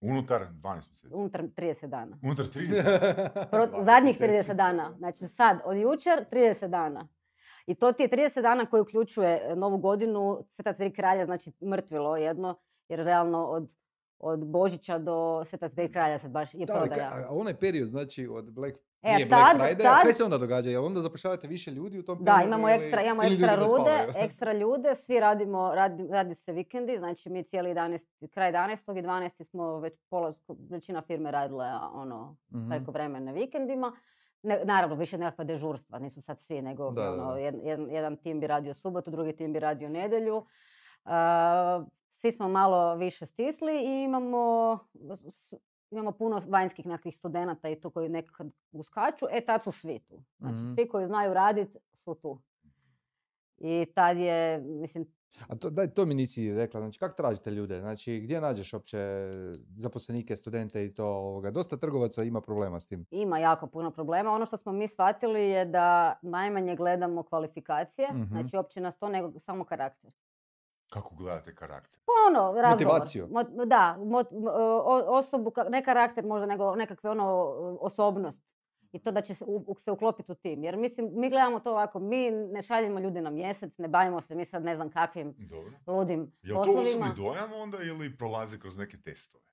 Unutar 0.00 0.46
12 0.52 0.74
mjeseci. 0.88 1.14
unutar 1.14 1.42
30 1.42 1.86
dana. 1.86 2.18
Unutar 2.22 2.46
30. 2.54 3.50
Pro- 3.50 3.66
12 3.66 3.84
zadnjih 3.84 4.20
mjeseci. 4.20 4.50
30 4.50 4.56
dana. 4.56 4.94
Znači 4.98 5.28
sad, 5.28 5.58
od 5.64 5.76
jučer 5.76 6.24
30 6.32 6.68
dana. 6.68 7.08
I 7.66 7.74
to 7.74 7.92
ti 7.92 8.02
je 8.02 8.08
30 8.08 8.42
dana 8.42 8.66
koji 8.66 8.80
uključuje 8.80 9.40
e, 9.42 9.56
novu 9.56 9.78
godinu, 9.78 10.44
sveta 10.48 10.72
tri 10.72 10.92
kralja, 10.92 11.24
znači 11.24 11.52
mrtvilo 11.62 12.16
jedno, 12.16 12.58
jer 12.88 13.00
realno 13.00 13.44
od 13.44 13.70
od 14.20 14.46
Božića 14.46 14.98
do 14.98 15.16
Svetog 15.44 15.72
Tri 15.72 15.88
kralja 15.88 16.18
sad 16.18 16.30
baš 16.30 16.54
je 16.54 16.66
Da, 16.66 16.72
prodaja. 16.74 17.10
a 17.20 17.34
onaj 17.34 17.54
period, 17.54 17.88
znači 17.88 18.26
od 18.28 18.52
Black, 18.52 18.76
E, 19.02 19.12
nije 19.12 19.26
Black 19.26 19.42
tad- 19.42 19.56
Friday, 19.58 19.82
tad- 19.82 20.02
kaj 20.02 20.12
se 20.12 20.24
onda 20.24 20.38
događa? 20.38 20.70
Jel 20.70 20.84
onda 20.84 21.00
zapošljavate 21.00 21.48
više 21.48 21.70
ljudi 21.70 21.98
u 21.98 22.04
tom 22.04 22.18
Da, 22.18 22.24
periodu 22.24 22.46
imamo 22.46 22.68
ili- 22.68 22.76
ekstra, 22.76 23.02
imamo 23.02 23.22
ili 23.22 23.34
ekstra 23.34 23.54
ljudi 23.54 23.90
ekstra 24.18 24.52
ljude, 24.52 24.94
svi 24.94 25.20
radimo, 25.20 25.74
radi, 25.74 26.06
radi 26.08 26.34
se 26.34 26.52
vikendi, 26.52 26.98
znači 26.98 27.30
mi 27.30 27.44
cijeli 27.44 27.70
11, 27.70 27.98
kraj 28.28 28.48
11. 28.48 28.98
i 28.98 29.02
12. 29.02 29.44
smo 29.44 29.78
već 29.78 30.02
pola, 30.10 30.34
većina 30.70 31.02
firme 31.02 31.30
radila 31.30 31.90
ono, 31.94 32.36
Mhm. 32.50 32.68
preko 32.68 32.90
vremena 32.90 33.32
vikendima. 33.32 33.92
Ne, 34.42 34.60
naravno, 34.64 34.96
više 34.96 35.18
nekakva 35.18 35.44
dežurstva, 35.44 35.98
nisu 35.98 36.22
sad 36.22 36.40
svi, 36.40 36.62
nego 36.62 36.90
Da, 36.90 37.02
da, 37.02 37.12
ono, 37.12 37.24
da. 37.26 37.38
jed- 37.38 37.60
jedan, 37.64 37.90
jedan 37.90 38.16
tim 38.16 38.40
bi 38.40 38.46
radio 38.46 38.74
subotu, 38.74 39.10
drugi 39.10 39.32
tim 39.32 39.52
bi 39.52 39.58
radio 39.58 39.88
nedjelju. 39.88 40.46
Svi 42.10 42.32
smo 42.32 42.48
malo 42.48 42.94
više 42.94 43.26
stisli 43.26 43.72
i 43.74 44.04
imamo, 44.04 44.78
imamo 45.90 46.12
puno 46.12 46.42
vanjskih 46.46 46.86
nekakvih 46.86 47.16
studenata 47.16 47.68
i 47.68 47.80
tu 47.80 47.90
koji 47.90 48.08
nekad 48.08 48.46
uskaču, 48.72 49.26
e 49.30 49.40
tad 49.40 49.62
su 49.62 49.72
svi 49.72 49.98
tu. 50.00 50.22
Znači 50.38 50.54
Mhm. 50.54 50.64
svi 50.64 50.88
koji 50.88 51.06
znaju 51.06 51.34
radit 51.34 51.68
su 51.94 52.14
tu. 52.14 52.40
I 53.58 53.86
tad 53.94 54.16
je, 54.18 54.58
mislim, 54.60 55.06
A 55.48 55.56
to, 55.56 55.70
daj, 55.70 55.90
to 55.90 56.06
mi 56.06 56.14
nisi 56.14 56.54
rekla, 56.54 56.80
znači 56.80 56.98
kako 56.98 57.16
tražite 57.16 57.50
ljude? 57.50 57.80
Znači 57.80 58.20
gdje 58.20 58.40
nađeš 58.40 58.72
uopće 58.72 58.98
zaposlenike, 59.76 60.36
studente 60.36 60.84
i 60.84 60.94
to 60.94 61.06
ovoga? 61.06 61.50
Dosta 61.50 61.76
trgovaca 61.76 62.22
ima 62.22 62.40
problema 62.40 62.80
s 62.80 62.86
tim. 62.86 63.06
ima 63.10 63.38
jako 63.38 63.66
puno 63.66 63.90
problema. 63.90 64.30
Ono 64.30 64.46
što 64.46 64.56
smo 64.56 64.72
mi 64.72 64.88
shvatili 64.88 65.40
je 65.42 65.64
da 65.64 66.18
najmanje 66.22 66.76
gledamo 66.76 67.22
kvalifikacije, 67.22 68.08
Mhm. 68.12 68.24
znači 68.24 68.56
uopće 68.56 68.80
nas 68.80 68.98
to 68.98 69.08
nego 69.08 69.38
samo 69.38 69.64
karakter. 69.64 70.10
Kako 70.88 71.14
gledate 71.14 71.54
karakter? 71.54 72.00
Pa 72.06 72.12
ono, 72.28 72.52
razgovor. 72.52 72.92
Motivaciju. 72.92 73.28
Mo- 73.28 73.64
da, 73.66 73.96
mot- 74.00 74.32
o- 74.84 75.04
osobu, 75.08 75.52
ne 75.68 75.84
karakter 75.84 76.24
možda, 76.24 76.46
nego 76.46 76.76
nekakve 76.76 77.10
ono 77.10 77.26
osobnost. 77.80 78.46
I 78.92 78.98
to 78.98 79.10
da 79.12 79.20
će 79.20 79.34
se, 79.34 79.44
u- 79.46 79.74
se 79.76 79.90
uklopiti 79.90 80.32
u 80.32 80.36
tim. 80.36 80.64
Jer 80.64 80.76
mislim, 80.76 81.10
mi 81.12 81.30
gledamo 81.30 81.60
to 81.60 81.70
ovako, 81.70 81.98
mi 82.00 82.30
ne 82.30 82.62
šaljemo 82.62 83.00
ljude 83.00 83.20
na 83.20 83.30
mjesec, 83.30 83.78
ne 83.78 83.88
bavimo 83.88 84.20
se 84.20 84.34
mi 84.34 84.44
sad 84.44 84.64
ne 84.64 84.76
znam 84.76 84.90
kakvim 84.90 85.34
Dobro. 85.40 85.72
ludim 85.88 86.32
Je 86.42 86.52
li 86.52 86.56
to 86.56 86.64
poslovima. 86.64 86.82
osobni 87.06 87.14
dojam 87.16 87.52
onda 87.54 87.78
ili 87.80 88.16
prolazi 88.16 88.58
kroz 88.58 88.78
neke 88.78 88.96
testove? 88.98 89.44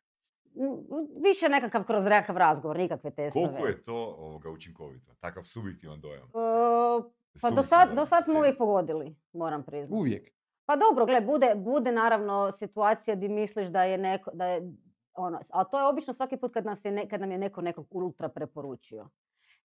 Više 1.24 1.50
nekakav 1.50 1.84
kroz 1.84 2.04
nekakav 2.04 2.38
razgovor, 2.38 2.78
nikakve 2.78 3.12
testove. 3.12 3.46
Koliko 3.48 3.67
je 3.67 3.82
to 3.82 3.96
ovoga, 4.17 4.50
učinkovito? 4.50 5.12
Takav 5.15 5.43
subjektivan 5.46 6.02
dojam. 6.02 6.24
E, 6.24 7.04
Pa 7.41 7.50
do 7.50 7.62
sad, 7.63 7.93
do 7.93 8.06
sad 8.06 8.24
smo 8.26 8.39
uvijek 8.39 8.58
pogodili, 8.58 9.15
moram 9.34 9.63
priznati. 9.63 9.93
Uvijek. 9.93 10.34
Pa 10.65 10.76
dobro, 10.76 11.06
gle, 11.06 11.21
bude, 11.21 11.56
bude 11.56 11.91
naravno 11.91 12.52
situacija 12.52 13.15
di 13.15 13.30
misliš 13.30 13.67
da 13.67 13.84
je 13.84 13.97
neko, 13.97 14.32
da 14.34 14.45
je, 14.45 14.71
ono, 15.13 15.39
ali 15.52 15.65
to 15.71 15.80
je 15.80 15.86
obično 15.86 16.13
svaki 16.13 16.38
put 16.38 16.54
kad, 16.54 16.65
nas 16.65 16.86
je 16.86 16.91
ne- 16.91 17.10
kad 17.10 17.21
nam 17.21 17.32
je 17.32 17.38
neko 17.38 17.62
nekog 17.62 17.88
ultra 17.91 18.30
preporučio. 18.30 19.10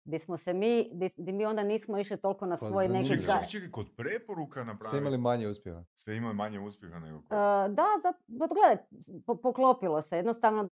Gdje 0.04 0.18
smo 0.18 0.36
se 0.36 0.52
mi, 0.52 0.90
di, 0.92 1.10
di 1.16 1.32
mi 1.32 1.44
onda 1.44 1.62
nismo 1.62 1.98
išli 1.98 2.16
toliko 2.16 2.46
na 2.46 2.56
Pa 2.56 2.66
svoj 2.66 2.88
neki... 2.88 3.08
Čekaj, 3.08 3.24
čekaj, 3.24 3.46
čekaj, 3.46 3.70
kod 3.70 3.86
preporuka 3.96 4.64
napraviti... 4.64 4.88
Ste 4.88 4.98
imali 4.98 5.18
manje 5.18 5.48
uspjeha. 5.48 5.84
Ste 5.94 6.16
imali 6.16 6.34
manje 6.34 6.60
uspjeha 6.60 6.98
nego 6.98 7.18
kod... 7.18 7.32
E, 7.32 7.68
da, 7.68 7.86
zato, 8.02 8.18
gledaj, 8.28 8.76
po- 9.26 9.36
poklopilo 9.36 10.02
se. 10.02 10.16
Jednostavno, 10.16 10.68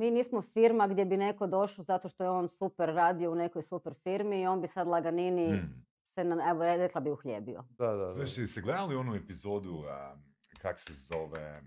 mi 0.00 0.10
nismo 0.10 0.42
firma 0.42 0.86
gdje 0.88 1.04
bi 1.04 1.16
neko 1.16 1.46
došao 1.46 1.84
zato 1.84 2.08
što 2.08 2.24
je 2.24 2.30
on 2.30 2.48
super 2.48 2.88
radio 2.88 3.32
u 3.32 3.34
nekoj 3.34 3.62
super 3.62 3.94
firmi 4.02 4.40
i 4.40 4.46
on 4.46 4.60
bi 4.60 4.66
sad 4.66 4.86
laganini 4.88 5.48
Hmm. 5.48 5.86
se, 6.06 6.24
na, 6.24 6.50
evo, 6.50 6.64
rekla 6.64 7.00
bi, 7.00 7.10
uhljebio. 7.10 7.64
Da, 7.78 7.86
da, 7.86 8.06
da. 8.06 8.14
Znaš, 8.14 8.50
ste 8.50 8.60
gledali 8.60 8.94
onu 8.96 9.14
epizodu, 9.14 9.84
a, 9.88 10.16
kak 10.58 10.78
se 10.78 10.92
zove, 10.92 11.62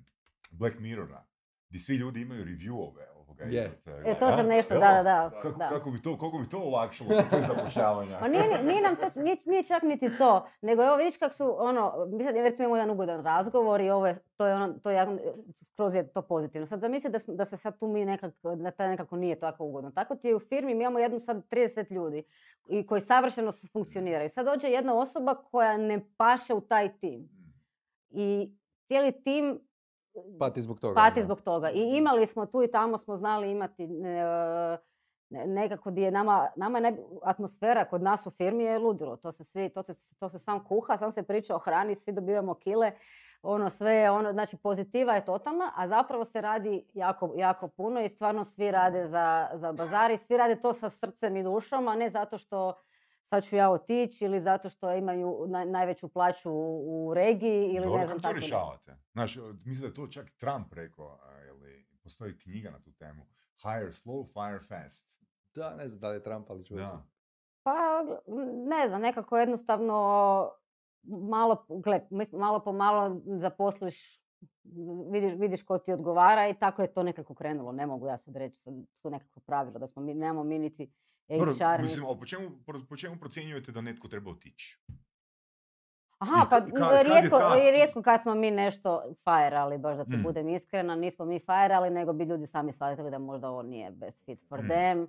Black 0.51 0.79
Mirrora, 0.79 1.25
gdje 1.69 1.79
svi 1.79 1.95
ljudi 1.95 2.21
imaju 2.21 2.45
reviewove 2.45 3.05
ovoga 3.33 3.43
Je. 3.51 3.71
iznad, 3.77 4.07
E, 4.07 4.15
to 4.15 4.25
a? 4.25 4.31
sam 4.31 4.47
nešto, 4.47 4.73
da, 4.73 4.79
da, 4.93 5.03
da. 5.03 5.31
Kako, 5.33 5.57
da. 5.59 5.69
kako 5.69 5.91
bi 5.91 6.01
to, 6.01 6.17
koliko 6.17 6.37
bi 6.37 6.49
to 6.49 6.59
olakšalo 6.59 7.09
proces 7.09 7.47
zapošljavanja? 7.47 8.17
Pa 8.19 8.27
nije, 8.27 8.43
ni- 8.49 8.63
nije 8.63 8.81
nam 8.81 8.95
to, 8.95 9.21
nije, 9.21 9.37
nije 9.45 9.63
čak 9.63 9.83
niti 9.83 10.17
to, 10.17 10.47
nego 10.61 10.83
evo 10.83 10.95
vidiš 10.95 11.17
kak 11.17 11.33
su, 11.33 11.55
ono, 11.59 11.93
mi 12.07 12.23
sad 12.23 12.35
recimo 12.35 12.59
imamo 12.59 12.75
jedan 12.75 12.91
ugodan 12.91 13.23
razgovor 13.23 13.81
i 13.81 13.89
ovo 13.89 14.07
je, 14.07 14.23
to 14.37 14.45
je 14.45 14.55
ono, 14.55 14.73
to 14.73 14.89
je, 14.89 14.95
jako- 14.95 15.17
skroz 15.57 15.95
je 15.95 16.07
to 16.07 16.21
pozitivno. 16.23 16.65
Sad 16.65 16.79
zamisli 16.79 17.09
da, 17.09 17.27
da 17.27 17.45
se 17.45 17.57
sad 17.57 17.79
tu 17.79 17.87
mi 17.87 18.05
nekako, 18.05 18.55
da 18.55 18.71
to 18.71 18.83
nekako 18.83 19.15
nije 19.15 19.35
tako 19.37 19.65
ugodno. 19.65 19.91
Tako 19.91 20.15
ti 20.15 20.27
je 20.27 20.35
u 20.35 20.39
firmi, 20.39 20.73
mi 20.73 20.81
imamo 20.81 20.99
jednu 20.99 21.19
sad 21.19 21.43
30 21.49 21.91
ljudi 21.91 22.23
i 22.67 22.87
koji 22.87 23.01
savršeno 23.01 23.51
su 23.51 23.67
funkcioniraju. 23.67 24.29
Sad 24.29 24.45
dođe 24.45 24.67
jedna 24.67 24.95
osoba 24.95 25.35
koja 25.35 25.77
ne 25.77 25.99
paše 26.17 26.53
u 26.53 26.61
taj 26.61 26.93
tim 26.93 27.29
i 28.09 28.51
cijeli 28.83 29.11
tim 29.13 29.59
Pati 30.39 30.61
zbog 30.61 30.79
toga. 30.79 30.95
pati 30.95 31.19
da. 31.19 31.25
zbog 31.25 31.41
toga. 31.41 31.71
I 31.71 31.97
imali 31.97 32.25
smo 32.25 32.45
tu 32.45 32.63
i 32.63 32.71
tamo 32.71 32.97
smo 32.97 33.17
znali 33.17 33.51
imati 33.51 33.83
e, 33.83 33.87
ne- 35.29 35.47
nekako 35.47 35.91
di 35.91 36.01
je 36.01 36.11
nama, 36.11 36.47
nama 36.55 36.77
je 36.77 36.83
naj- 36.83 37.19
atmosfera 37.23 37.85
kod 37.85 38.01
nas 38.01 38.25
u 38.25 38.29
firmi 38.29 38.63
je 38.63 38.79
ludilo. 38.79 39.15
To 39.15 39.31
se, 39.31 39.43
svi, 39.43 39.69
to, 39.69 39.83
se, 39.83 40.19
to 40.19 40.29
se 40.29 40.39
sam 40.39 40.63
kuha, 40.63 40.97
sam 40.97 41.11
se 41.11 41.23
priča 41.23 41.55
o 41.55 41.59
hrani, 41.59 41.95
svi 41.95 42.11
dobivamo 42.13 42.53
kile, 42.53 42.91
ono 43.41 43.69
sve 43.69 43.93
je 43.93 44.11
ono, 44.11 44.31
znači 44.31 44.57
pozitiva 44.57 45.13
je 45.13 45.25
totalna, 45.25 45.71
a 45.75 45.87
zapravo 45.87 46.25
se 46.25 46.41
radi 46.41 46.85
jako, 46.93 47.33
jako 47.35 47.67
puno 47.67 48.01
i 48.01 48.09
stvarno 48.09 48.43
svi 48.43 48.71
rade 48.71 49.07
za, 49.07 49.49
za 49.53 49.71
bazar 49.71 50.11
i 50.11 50.17
svi 50.17 50.37
rade 50.37 50.55
to 50.55 50.73
sa 50.73 50.89
srcem 50.89 51.35
i 51.37 51.43
dušom, 51.43 51.87
a 51.87 51.95
ne 51.95 52.09
zato 52.09 52.37
što 52.37 52.73
sad 53.23 53.43
ću 53.43 53.55
ja 53.55 53.69
otići 53.69 54.25
ili 54.25 54.41
zato 54.41 54.69
što 54.69 54.93
imaju 54.93 55.27
naj- 55.47 55.69
najveću 55.71 56.07
plaću 56.07 56.51
u, 56.51 57.07
u 57.07 57.13
regiji 57.13 57.67
ili 57.67 57.85
Dobro, 57.85 57.99
ne 57.99 58.05
znam 58.07 58.19
kako 58.19 58.33
to 58.33 58.39
rješavate? 58.39 58.95
Znaš, 59.11 59.35
mislim 59.65 59.81
da 59.81 59.87
je 59.87 59.93
to 59.93 60.07
čak 60.07 60.29
Trump 60.29 60.73
rekao, 60.73 61.19
ili 61.47 61.85
postoji 62.03 62.37
knjiga 62.37 62.69
na 62.71 62.79
tu 62.79 62.91
temu. 62.91 63.25
Hire 63.61 63.91
slow, 63.91 64.27
fire 64.33 64.59
fast. 64.67 65.13
Da, 65.55 65.75
ne 65.75 65.87
znam 65.87 65.99
da 65.99 66.09
li 66.09 66.15
je 66.15 66.23
Trump, 66.23 66.49
ali 66.49 66.65
čuo 66.65 66.77
sam. 66.77 67.13
Pa, 67.63 67.73
ne 68.67 68.89
znam, 68.89 69.01
nekako 69.01 69.37
jednostavno 69.37 69.93
malo, 71.03 71.65
gle, 71.69 72.01
malo 72.31 72.63
po 72.63 72.71
malo 72.71 73.21
zaposliš, 73.25 74.23
vidiš, 75.11 75.33
vidiš 75.39 75.63
ko 75.63 75.77
ti 75.77 75.93
odgovara 75.93 76.47
i 76.49 76.53
tako 76.53 76.81
je 76.81 76.93
to 76.93 77.03
nekako 77.03 77.35
krenulo. 77.35 77.71
Ne 77.71 77.85
mogu 77.87 78.07
ja 78.07 78.17
sad 78.17 78.35
reći, 78.35 78.61
su 79.01 79.09
nekako 79.09 79.39
pravilo 79.39 79.79
da 79.79 79.87
smo 79.87 80.01
mi, 80.01 80.13
nemamo 80.13 80.43
mi 80.43 80.59
niti 80.59 80.91
HR. 81.29 81.81
mislim, 81.81 82.05
ali 82.05 82.19
po 82.19 82.25
čemu, 82.25 82.49
po- 82.89 82.97
čemu 82.97 83.15
procjenjujete 83.17 83.71
da 83.71 83.81
netko 83.81 84.07
treba 84.07 84.31
otići? 84.31 84.79
Aha, 86.19 86.47
pa 86.49 86.59
rijetko, 87.03 87.39
rijetko 87.71 88.01
kad 88.01 88.21
smo 88.21 88.35
mi 88.35 88.51
nešto 88.51 89.03
fajerali, 89.23 89.77
baš 89.77 89.97
da 89.97 90.05
ti 90.05 90.11
Mm. 90.11 90.23
budem 90.23 90.49
iskrena, 90.49 90.95
nismo 90.95 91.25
mi 91.25 91.39
fajerali, 91.39 91.89
nego 91.89 92.13
bi 92.13 92.23
ljudi 92.23 92.47
sami 92.47 92.73
shvatili 92.73 93.11
da 93.11 93.19
možda 93.19 93.49
ovo 93.49 93.61
nije 93.63 93.91
best 93.91 94.25
fit 94.25 94.39
for 94.49 94.59
Mm. 94.59 94.67
them, 94.67 95.07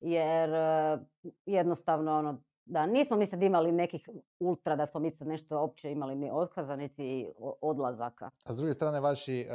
jer 0.00 0.50
eh, 0.50 0.98
jednostavno 1.46 2.18
ono, 2.18 2.42
da 2.66 2.86
nismo 2.86 3.16
mi 3.16 3.26
sad 3.26 3.42
imali 3.42 3.72
nekih 3.72 4.08
ultra, 4.40 4.76
da 4.76 4.86
smo 4.86 5.00
mi 5.00 5.10
sad 5.10 5.28
nešto 5.28 5.58
opće 5.58 5.92
imali 5.92 6.14
mi 6.14 6.30
otkaza, 6.32 6.76
niti 6.76 7.28
odlazaka. 7.60 8.30
A 8.44 8.52
s 8.52 8.56
druge 8.56 8.72
strane, 8.72 9.00
vaši 9.00 9.40
e, 9.40 9.46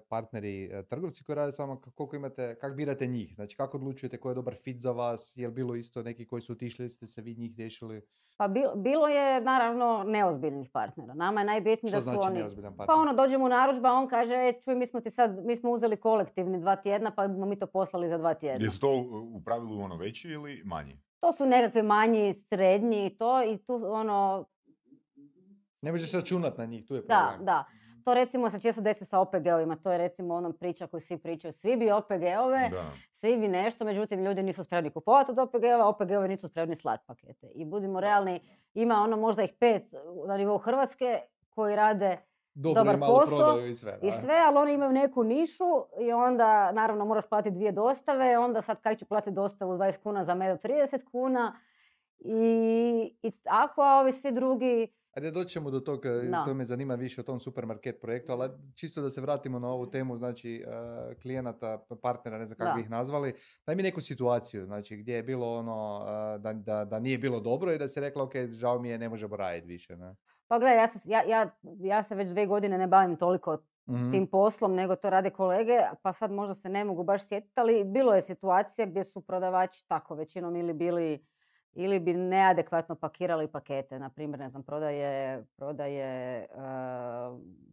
partneri, 0.00 0.64
e, 0.64 0.82
trgovci 0.82 1.24
koji 1.24 1.36
rade 1.36 1.52
s 1.52 1.58
vama, 1.58 1.76
koliko 1.88 2.16
imate, 2.16 2.54
kako 2.54 2.74
birate 2.74 3.06
njih? 3.06 3.34
Znači, 3.34 3.56
kako 3.56 3.76
odlučujete 3.76 4.16
ko 4.16 4.28
je 4.28 4.34
dobar 4.34 4.54
fit 4.54 4.78
za 4.78 4.92
vas? 4.92 5.32
Je 5.36 5.46
li 5.48 5.54
bilo 5.54 5.74
isto 5.74 6.02
neki 6.02 6.26
koji 6.26 6.42
su 6.42 6.52
otišli, 6.52 6.90
ste 6.90 7.06
se 7.06 7.22
vi 7.22 7.34
njih 7.34 7.54
riješili? 7.56 8.02
Pa 8.36 8.46
bil- 8.46 8.76
bilo 8.76 9.08
je 9.08 9.40
naravno 9.40 10.04
neozbiljnih 10.04 10.70
partnera. 10.70 11.14
Nama 11.14 11.40
je 11.40 11.46
najbitnije 11.46 11.90
da 11.90 11.96
su 11.96 12.02
znači 12.02 12.18
oni... 12.22 12.38
neozbiljan 12.38 12.72
partner? 12.72 12.86
Pa 12.88 13.00
ono, 13.00 13.14
dođemo 13.14 13.44
u 13.44 13.48
narudžba, 13.48 13.92
on 13.92 14.08
kaže, 14.08 14.34
e, 14.34 14.52
čuj, 14.54 14.74
mi 14.74 14.86
smo 14.86 15.00
ti 15.00 15.10
sad, 15.10 15.44
mi 15.44 15.56
smo 15.56 15.70
uzeli 15.70 15.96
kolektivni 15.98 16.60
dva 16.60 16.76
tjedna, 16.76 17.10
pa 17.10 17.28
smo 17.28 17.46
mi 17.46 17.58
to 17.58 17.66
poslali 17.66 18.08
za 18.08 18.18
dva 18.18 18.34
tjedna. 18.34 18.64
Jesu 18.66 18.80
to 18.80 18.88
u- 18.90 19.30
u 19.32 19.40
pravilu 19.40 19.80
ono 19.80 19.96
veći 19.96 20.28
ili 20.28 20.62
manji? 20.64 20.96
To 21.20 21.32
su 21.32 21.46
nekakvi 21.46 21.82
manji, 21.82 22.32
srednji 22.34 23.06
i 23.06 23.10
to, 23.10 23.42
i 23.42 23.58
tu 23.58 23.74
ono, 23.84 24.46
Ne 25.82 25.92
možeš 25.92 26.12
računat 26.12 26.58
na 26.58 26.64
njih, 26.64 26.86
tu 26.86 26.94
je 26.94 27.02
da, 27.02 27.26
problem. 27.28 27.44
da. 27.46 27.64
To 28.04 28.14
recimo 28.14 28.50
se 28.50 28.60
često 28.60 28.80
desi 28.82 29.04
sa 29.04 29.18
OPG-ovima, 29.20 29.76
to 29.82 29.92
je 29.92 29.98
recimo 29.98 30.34
onom 30.34 30.52
priča 30.52 30.86
koju 30.86 31.00
svi 31.00 31.18
pričaju, 31.18 31.52
svi 31.52 31.76
bi 31.76 31.90
OPG-ove, 31.90 32.68
Da. 32.70 32.92
svi 33.12 33.36
bi 33.36 33.48
nešto, 33.48 33.84
međutim 33.84 34.24
ljudi 34.24 34.42
nisu 34.42 34.64
spremni 34.64 34.90
kupovati 34.90 35.30
od 35.30 35.38
OPG-ova, 35.38 35.86
OPG-ovi 35.88 36.28
nisu 36.28 36.48
spremni 36.48 36.76
slati 36.76 37.04
pakete. 37.06 37.46
I 37.54 37.64
budimo 37.64 38.00
realni, 38.00 38.40
ima 38.74 38.94
ono 38.94 39.16
možda 39.16 39.42
ih 39.42 39.52
pet 39.60 39.82
na 40.26 40.36
nivou 40.36 40.58
Hrvatske 40.58 41.20
koji 41.48 41.76
rade 41.76 42.18
Dobro 42.62 42.84
Dobar 42.84 43.00
posao 43.00 43.66
i 43.66 43.74
sve. 43.74 43.98
i 44.02 44.12
sve, 44.12 44.34
ali 44.46 44.56
oni 44.56 44.74
imaju 44.74 44.92
neku 44.92 45.24
nišu 45.24 45.64
i 46.00 46.12
onda 46.12 46.72
naravno 46.72 47.04
moraš 47.04 47.28
platiti 47.28 47.54
dvije 47.54 47.72
dostave, 47.72 48.38
onda 48.38 48.62
sad 48.62 48.80
kaj 48.80 48.96
ću 48.96 49.04
platiti 49.04 49.34
dostavu 49.34 49.72
20 49.72 50.02
kuna 50.02 50.24
za 50.24 50.34
medu 50.34 50.58
30 50.68 51.04
kuna 51.10 51.56
i, 52.18 53.14
i 53.22 53.30
tako, 53.30 53.82
a 53.82 54.00
ovi 54.00 54.12
svi 54.12 54.32
drugi 54.32 54.88
Ajde 55.12 55.30
doći 55.30 55.50
ćemo 55.50 55.70
do 55.70 55.80
toga, 55.80 56.44
to 56.44 56.54
me 56.54 56.64
zanima 56.64 56.94
više 56.94 57.20
o 57.20 57.24
tom 57.24 57.40
supermarket 57.40 58.00
projektu, 58.00 58.32
ali 58.32 58.50
čisto 58.74 59.02
da 59.02 59.10
se 59.10 59.20
vratimo 59.20 59.58
na 59.58 59.68
ovu 59.68 59.90
temu, 59.90 60.16
znači 60.16 60.64
eh, 60.66 61.14
klijenata, 61.22 61.84
partnera, 62.02 62.38
ne 62.38 62.46
znam 62.46 62.58
kako 62.58 62.76
bi 62.76 62.82
ih 62.82 62.90
nazvali, 62.90 63.34
daj 63.66 63.76
mi 63.76 63.82
neku 63.82 64.00
situaciju, 64.00 64.66
znači 64.66 64.96
gdje 64.96 65.14
je 65.14 65.22
bilo 65.22 65.58
ono, 65.58 66.06
eh, 66.08 66.38
da, 66.38 66.52
da, 66.52 66.84
da 66.84 66.98
nije 66.98 67.18
bilo 67.18 67.40
dobro 67.40 67.72
i 67.72 67.78
da 67.78 67.88
se 67.88 68.00
rekla, 68.00 68.22
ok, 68.22 68.32
žao 68.50 68.78
mi 68.78 68.88
je, 68.88 68.98
ne 68.98 69.08
možemo 69.08 69.36
raditi 69.36 69.66
više, 69.66 69.96
ne? 69.96 70.14
Pa 70.50 70.58
gledaj, 70.58 70.78
ja 70.78 70.86
se, 70.86 70.98
ja, 71.06 71.22
ja, 71.24 71.50
ja 71.78 72.02
se 72.02 72.14
već 72.14 72.28
dvije 72.28 72.46
godine 72.46 72.78
ne 72.78 72.86
bavim 72.86 73.16
toliko 73.16 73.58
Mhm. 73.86 74.10
tim 74.10 74.26
poslom, 74.26 74.74
nego 74.74 74.96
to 74.96 75.10
rade 75.10 75.30
kolege, 75.30 75.72
pa 76.02 76.12
sad 76.12 76.30
možda 76.32 76.54
se 76.54 76.68
ne 76.68 76.84
mogu 76.84 77.04
baš 77.04 77.22
sjetiti, 77.22 77.60
ali 77.60 77.84
bilo 77.84 78.14
je 78.14 78.22
situacija 78.22 78.86
gdje 78.86 79.04
su 79.04 79.20
prodavači 79.20 79.88
tako 79.88 80.14
većinom 80.14 80.56
ili 80.56 80.72
bili 80.72 81.26
ili 81.72 82.00
bi 82.00 82.14
neadekvatno 82.14 82.94
pakirali 82.94 83.48
pakete. 83.48 83.98
Na 83.98 84.08
primjer, 84.10 84.40
ne 84.40 84.48
znam, 84.48 84.62
prodaje, 84.62 85.44
prodaje 85.56 86.04
e, 86.36 86.46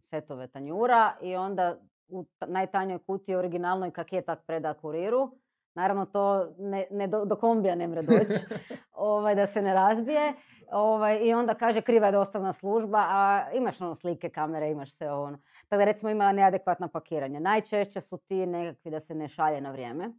setove 0.00 0.46
tanjura 0.46 1.12
i 1.22 1.36
onda 1.36 1.76
u 2.08 2.24
ta- 2.38 2.46
najtanjoj 2.46 2.98
kutiji 2.98 3.34
originalnoj 3.34 3.90
kak 3.90 4.12
je 4.12 4.22
tak 4.22 4.42
preda 4.46 4.74
kuriru. 4.74 5.30
Naravno, 5.78 6.06
to 6.06 6.54
ne, 6.58 6.86
ne 6.90 7.06
do, 7.06 7.24
do 7.24 7.36
kombija 7.36 7.74
ne 7.74 7.88
mre 7.88 8.02
doći, 8.02 8.38
ovaj, 8.92 9.34
da 9.34 9.46
se 9.46 9.62
ne 9.62 9.74
razbije. 9.74 10.34
Ovaj, 10.72 11.20
I 11.22 11.34
onda 11.34 11.54
kaže 11.54 11.80
kriva 11.80 12.06
je 12.06 12.12
dostavna 12.12 12.52
služba, 12.52 12.98
a 13.08 13.50
imaš 13.54 13.80
ono 13.80 13.94
slike, 13.94 14.28
kamere, 14.28 14.70
imaš 14.70 14.92
sve 14.96 15.12
ono. 15.12 15.38
Tako 15.68 15.78
da 15.78 15.84
recimo 15.84 16.10
ima 16.10 16.32
neadekvatna 16.32 16.88
pakiranja. 16.88 17.40
Najčešće 17.40 18.00
su 18.00 18.16
ti 18.18 18.46
nekakvi 18.46 18.90
da 18.90 19.00
se 19.00 19.14
ne 19.14 19.28
šalje 19.28 19.60
na 19.60 19.70
vrijeme. 19.70 20.10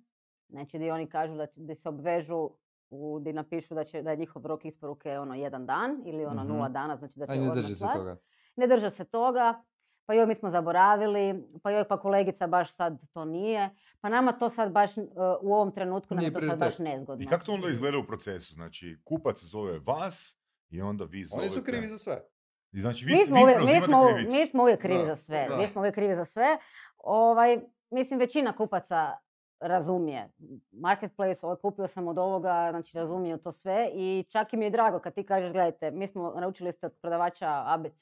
Znači 0.50 0.78
gdje 0.78 0.94
oni 0.94 1.08
kažu 1.10 1.36
da, 1.36 1.48
gdje 1.56 1.76
se 1.76 1.90
obvežu 1.90 2.50
u, 2.90 3.20
gdje 3.20 3.34
napišu 3.34 3.76
da, 3.76 3.84
će, 3.84 4.02
da 4.02 4.12
je 4.12 4.18
njihov 4.18 4.46
rok 4.46 4.66
isporuke 4.66 5.20
ono 5.20 5.36
jedan 5.36 5.66
dan 5.66 6.02
ili 6.06 6.26
ono 6.26 6.44
Mhm. 6.44 6.54
nula 6.54 6.70
dana, 6.70 6.96
znači 6.98 7.20
da 7.20 7.26
će 7.28 7.32
Aj, 7.34 7.40
ne 7.40 7.52
drži 7.56 7.76
se 7.76 7.86
toga. 7.94 8.18
Ne 8.56 8.68
drže 8.68 8.90
se 8.90 9.06
toga, 9.06 9.62
pa 10.10 10.14
joj 10.14 10.26
mi 10.26 10.36
smo 10.36 10.50
zaboravili, 10.50 11.48
pa 11.64 11.72
joj 11.72 11.84
pa 11.88 12.00
kolegica 12.00 12.48
baš 12.48 12.76
sad 12.76 12.98
to 13.14 13.26
nije, 13.26 13.70
pa 14.02 14.10
nama 14.10 14.32
to 14.32 14.50
sad 14.50 14.72
baš 14.72 14.98
uh, 14.98 15.06
u 15.42 15.54
ovom 15.54 15.72
trenutku 15.72 16.16
nam 16.16 16.20
Nije 16.20 16.34
to 16.34 16.42
sad 16.42 16.60
baš 16.60 16.80
nezgodno. 16.80 17.24
I 17.24 17.28
kako 17.28 17.46
to 17.46 17.52
onda 17.52 17.70
izgleda 17.70 17.98
u 17.98 18.04
procesu? 18.04 18.54
Znači, 18.54 18.98
kupac 19.04 19.44
zove 19.44 19.80
vas 19.80 20.40
i 20.70 20.82
onda 20.82 21.04
vi 21.04 21.24
zovete... 21.24 21.48
Oni 21.48 21.60
su 21.60 21.66
krivi 21.66 21.88
za 21.88 21.98
sve. 21.98 22.22
I 22.72 22.82
znači, 22.82 23.06
vi, 23.06 23.12
mi, 23.12 23.18
vi 23.20 23.26
smo 23.26 23.42
uvijek, 23.44 23.60
mi, 23.62 23.82
smo, 23.82 24.08
krivicu. 24.08 24.36
mi 24.36 24.48
smo 24.48 24.64
uvijek 24.64 24.82
krivi 24.82 25.00
Da, 25.00 25.06
za 25.06 25.16
sve. 25.16 25.48
da. 25.50 25.58
Mi 25.58 25.68
smo 25.68 25.82
uvijek 25.82 25.96
krivi 25.96 26.16
za 26.16 26.26
sve. 26.26 26.58
Ovaj, 26.98 27.60
mislim, 27.90 28.20
većina 28.20 28.56
kupaca 28.56 29.18
razumije. 29.60 30.30
Marketplace, 30.72 31.46
ovaj, 31.46 31.58
kupio 31.62 31.88
sam 31.88 32.08
od 32.08 32.18
ovoga, 32.18 32.68
znači 32.72 32.98
razumiju 32.98 33.38
to 33.38 33.52
sve 33.52 33.90
i 33.94 34.26
čak 34.30 34.54
im 34.54 34.62
je 34.62 34.70
drago 34.70 35.00
kad 35.00 35.14
ti 35.14 35.24
kažeš, 35.24 35.52
gledajte, 35.52 35.92
mi 35.92 36.08
smo 36.08 36.34
naučili 36.40 36.72
ste 36.72 36.86
od 36.86 36.94
prodavača 37.02 37.64
ABC, 37.66 38.02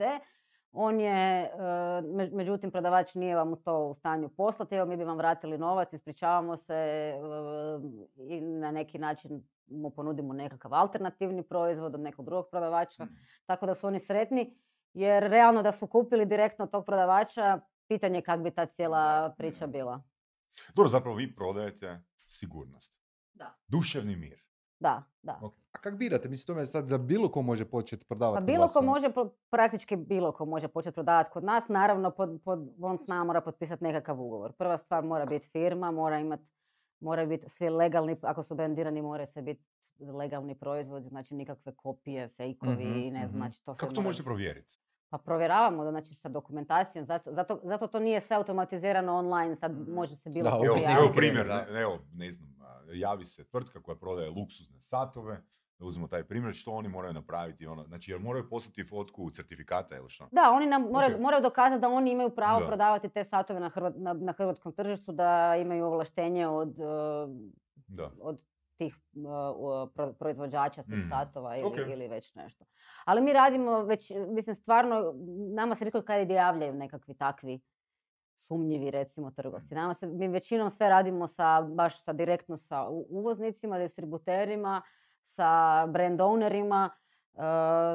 on 0.79 0.99
je, 0.99 1.11
e, 1.43 1.49
me- 2.03 2.29
međutim, 2.29 2.71
prodavač 2.71 3.15
nije 3.15 3.35
vam 3.35 3.55
to 3.55 3.79
u 3.79 3.93
stanju 3.93 4.29
poslati, 4.29 4.75
evo 4.75 4.85
mi 4.85 4.97
bi 4.97 5.03
vam 5.03 5.17
vratili 5.17 5.57
novac, 5.57 5.93
ispričavamo 5.93 6.57
se 6.57 6.73
e, 6.75 7.17
i 8.19 8.41
na 8.41 8.71
neki 8.71 8.99
način 8.99 9.31
mu 9.67 9.89
ponudimo 9.89 10.33
nekakav 10.33 10.73
alternativni 10.73 11.43
proizvod 11.43 11.95
od 11.95 12.01
nekog 12.01 12.25
drugog 12.25 12.47
prodavača, 12.51 13.03
Mm. 13.03 13.09
tako 13.45 13.65
da 13.65 13.75
su 13.75 13.87
oni 13.87 13.99
sretni, 13.99 14.57
jer 14.93 15.23
realno 15.23 15.63
da 15.63 15.71
su 15.71 15.87
kupili 15.87 16.25
direktno 16.25 16.67
tog 16.67 16.85
prodavača, 16.85 17.59
pitanje 17.87 18.17
je 18.17 18.21
kak 18.21 18.39
bi 18.39 18.51
ta 18.51 18.65
cijela 18.65 19.33
priča 19.37 19.67
bila. 19.67 20.01
Dobro, 20.75 20.89
zapravo 20.89 21.15
vi 21.15 21.35
prodajete 21.35 21.99
sigurnost. 22.27 22.97
Da. 23.33 23.55
Duševni 23.67 24.15
mir. 24.15 24.46
Da, 24.79 25.03
da. 25.21 25.39
Ok. 25.41 25.53
A 25.71 25.79
kak 25.79 25.95
birate? 25.95 26.29
Mislim, 26.29 26.45
to 26.47 26.55
me 26.55 26.65
sad 26.65 26.85
da 26.85 26.97
bilo 26.97 27.29
ko 27.29 27.41
može 27.41 27.65
početi 27.65 28.05
prodavati 28.05 28.35
Pa 28.35 28.39
kod 28.39 28.45
bilo 28.45 28.61
vas, 28.61 28.73
ko 28.73 28.79
ono? 28.79 28.87
može, 28.87 29.07
praktički 29.49 29.95
bilo 29.97 30.31
ko 30.31 30.45
može 30.45 30.67
početi 30.67 30.93
prodavati 30.93 31.29
kod 31.29 31.43
nas. 31.43 31.67
Naravno, 31.67 32.11
pod, 32.11 32.41
pod, 32.45 32.69
on 32.81 32.97
s 32.97 33.07
nama 33.07 33.23
mora 33.23 33.41
potpisati 33.41 33.83
nekakav 33.83 34.21
ugovor. 34.21 34.51
Prva 34.51 34.77
stvar 34.77 35.03
mora 35.03 35.25
biti 35.25 35.47
firma, 35.47 35.91
mora 35.91 36.19
imati, 36.19 36.51
mora 36.99 37.25
biti 37.25 37.49
svi 37.49 37.69
legalni, 37.69 38.15
ako 38.21 38.43
su 38.43 38.55
brendirani, 38.55 39.01
mora 39.01 39.25
se 39.25 39.41
biti 39.41 39.65
legalni 40.01 40.55
proizvodi, 40.55 41.07
znači 41.07 41.35
nikakve 41.35 41.71
kopije, 41.73 42.27
fejkovi, 42.29 42.73
Mhm, 42.75 43.13
ne 43.13 43.19
znam, 43.19 43.29
mhm. 43.29 43.37
znači 43.37 43.57
to 43.57 43.73
sve 43.73 43.77
Kako 43.77 43.93
to 43.93 44.01
možete 44.01 44.23
provjeriti? 44.23 44.79
Pa 45.09 45.17
provjeravamo, 45.17 45.83
da, 45.83 45.91
znači 45.91 46.15
sa 46.15 46.29
dokumentacijom, 46.29 47.05
zato, 47.05 47.33
zato, 47.33 47.59
zato 47.63 47.87
to 47.87 47.99
nije 47.99 48.21
sve 48.21 48.35
automatizirano 48.35 49.15
online, 49.15 49.55
sad 49.55 49.71
Mhm. 49.71 49.91
može 49.91 50.15
se 50.15 50.29
bilo 50.29 50.49
Da, 50.51 50.57
Evo, 50.93 51.11
primjer, 51.15 51.47
Da. 51.47 51.65
ne, 51.65 51.81
evo, 51.81 51.99
ne 52.13 52.31
znam, 52.31 52.55
javi 52.89 53.25
se 53.25 53.45
tvrtka 53.45 53.81
koja 53.81 53.95
prodaje 53.95 54.29
luksuzne 54.29 54.81
satove, 54.81 55.41
da 55.79 55.85
uzmemo 55.85 56.07
taj 56.07 56.23
primjer, 56.23 56.53
što 56.53 56.71
oni 56.71 56.87
moraju 56.89 57.13
napraviti, 57.13 57.67
ono, 57.67 57.83
znači, 57.83 58.11
jer 58.11 58.19
moraju 58.19 58.49
poslati 58.49 58.83
fotku 58.83 59.29
certifikata 59.29 59.95
ili 59.95 60.09
što? 60.09 60.27
Da, 60.31 60.51
oni 60.51 60.65
nam 60.65 60.81
moraju, 60.83 61.15
Ok. 61.15 61.21
moraju 61.21 61.41
dokazati 61.43 61.81
da 61.81 61.89
oni 61.89 62.11
imaju 62.11 62.29
pravo 62.29 62.59
Da. 62.59 62.67
prodavati 62.67 63.09
te 63.09 63.23
satove 63.23 63.59
na, 63.59 63.69
hrva- 63.69 63.93
na, 63.95 64.13
na 64.13 64.33
hrvatskom 64.33 64.73
tržištu, 64.73 65.11
da 65.11 65.55
imaju 65.55 65.85
ovlaštenje 65.85 66.47
od, 66.47 66.79
eh, 66.79 67.27
Da. 67.87 68.11
od 68.21 68.39
tih 68.77 68.95
u- 69.15 69.87
pro- 69.87 70.13
proizvođača 70.13 70.83
tih 70.83 70.93
Mhm. 70.93 71.09
satova 71.09 71.57
ili, 71.57 71.65
Ok. 71.65 71.77
ili 71.77 72.07
već 72.07 72.35
nešto. 72.35 72.65
Ali 73.05 73.21
mi 73.21 73.33
radimo 73.33 73.81
već, 73.81 74.11
mislim 74.27 74.55
stvarno, 74.55 75.13
nama 75.53 75.75
se 75.75 75.85
rekao 75.85 76.01
kada 76.01 76.33
javljaju 76.33 76.73
nekakvi 76.73 77.13
takvi 77.15 77.59
sumnjivi 78.37 78.91
recimo 78.91 79.31
trgovci. 79.31 79.75
Nama 79.75 79.93
se, 79.93 80.07
mi 80.07 80.27
većinom 80.27 80.69
sve 80.69 80.89
radimo 80.89 81.27
sa, 81.27 81.61
baš 81.63 82.03
sa 82.03 82.13
direktno 82.13 82.57
sa 82.57 82.87
uvoznicima, 82.89 83.79
distributerima, 83.79 84.81
sa 85.23 85.47
brand 85.87 86.19
ownerima, 86.19 86.89
e, 87.33 87.39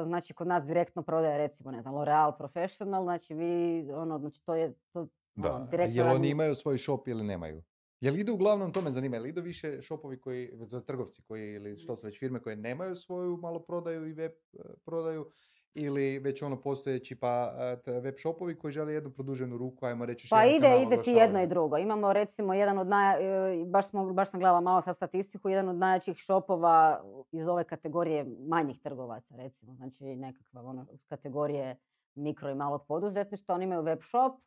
znači 0.05 0.33
kod 0.33 0.47
nas 0.47 0.65
direktno 0.65 1.01
prodaje 1.03 1.37
recimo, 1.37 1.71
ne 1.71 1.81
znam, 1.81 1.93
L'Oreal 1.93 2.37
Professional, 2.37 3.03
znači 3.03 3.33
vi, 3.33 3.51
ono, 3.91 4.19
znači 4.19 4.45
to 4.45 4.55
je, 4.55 4.73
to, 4.91 5.07
Da. 5.35 5.53
ono, 5.53 5.65
direktno 5.65 5.95
Jel 5.95 6.05
oni 6.05 6.13
radimo- 6.15 6.31
imaju 6.31 6.55
svoj 6.55 6.77
shop 6.77 7.07
ili 7.07 7.23
nemaju? 7.23 7.63
Jel 8.01 8.17
idu 8.17 8.33
uglavnom, 8.33 8.71
to 8.73 8.81
me 8.81 8.91
zanima, 8.91 9.15
jel 9.15 9.25
idu 9.25 9.41
više 9.41 9.81
shopovi 9.81 10.19
koji, 10.19 10.51
za 10.55 10.81
trgovci 10.81 11.23
koji, 11.23 11.53
ili 11.53 11.77
što 11.77 11.95
su 11.95 12.05
već 12.07 12.19
firme 12.19 12.39
koje 12.39 12.55
nemaju 12.55 12.95
svoju 12.95 13.37
malo 13.37 13.59
prodaju 13.59 14.07
i 14.07 14.13
web 14.13 14.31
e, 14.31 14.57
prodaju, 14.85 15.29
ili 15.75 16.19
već 16.19 16.41
ono 16.41 16.61
postojeći 16.61 17.15
pa 17.15 17.53
e, 17.85 17.91
web 17.99 18.15
shopovi 18.17 18.59
koji 18.59 18.71
žele 18.71 18.93
jednu 18.93 19.11
produženu 19.11 19.57
ruku, 19.57 19.85
ajmo 19.85 20.05
reći 20.05 20.27
Pa 20.29 20.45
ide, 20.45 20.59
kanal 20.59 20.81
ide 20.81 21.01
ti 21.01 21.11
jedno 21.11 21.41
i 21.41 21.47
drugo. 21.47 21.77
Imamo 21.77 22.13
recimo 22.13 22.53
jedan 22.53 22.77
od 22.77 22.87
naj, 22.87 23.15
e, 23.61 23.65
baš, 23.65 23.89
smo, 23.89 24.13
baš 24.13 24.31
sam 24.31 24.39
gledala 24.39 24.61
malo 24.61 24.81
sa 24.81 24.93
statistiku, 24.93 25.49
jedan 25.49 25.69
od 25.69 25.75
najjačih 25.75 26.17
shopova 26.17 27.03
iz 27.31 27.47
ove 27.47 27.63
kategorije 27.63 28.25
manjih 28.47 28.79
trgovaca 28.79 29.35
recimo, 29.35 29.75
znači 29.75 30.03
nekakva 30.03 30.61
ono 30.61 30.85
kategorije 31.07 31.75
mikro 32.15 32.49
i 32.49 32.55
malog 32.55 32.85
poduzetništva, 32.87 33.55
oni 33.55 33.63
imaju 33.63 33.81
web 33.81 33.99
shop, 34.01 34.41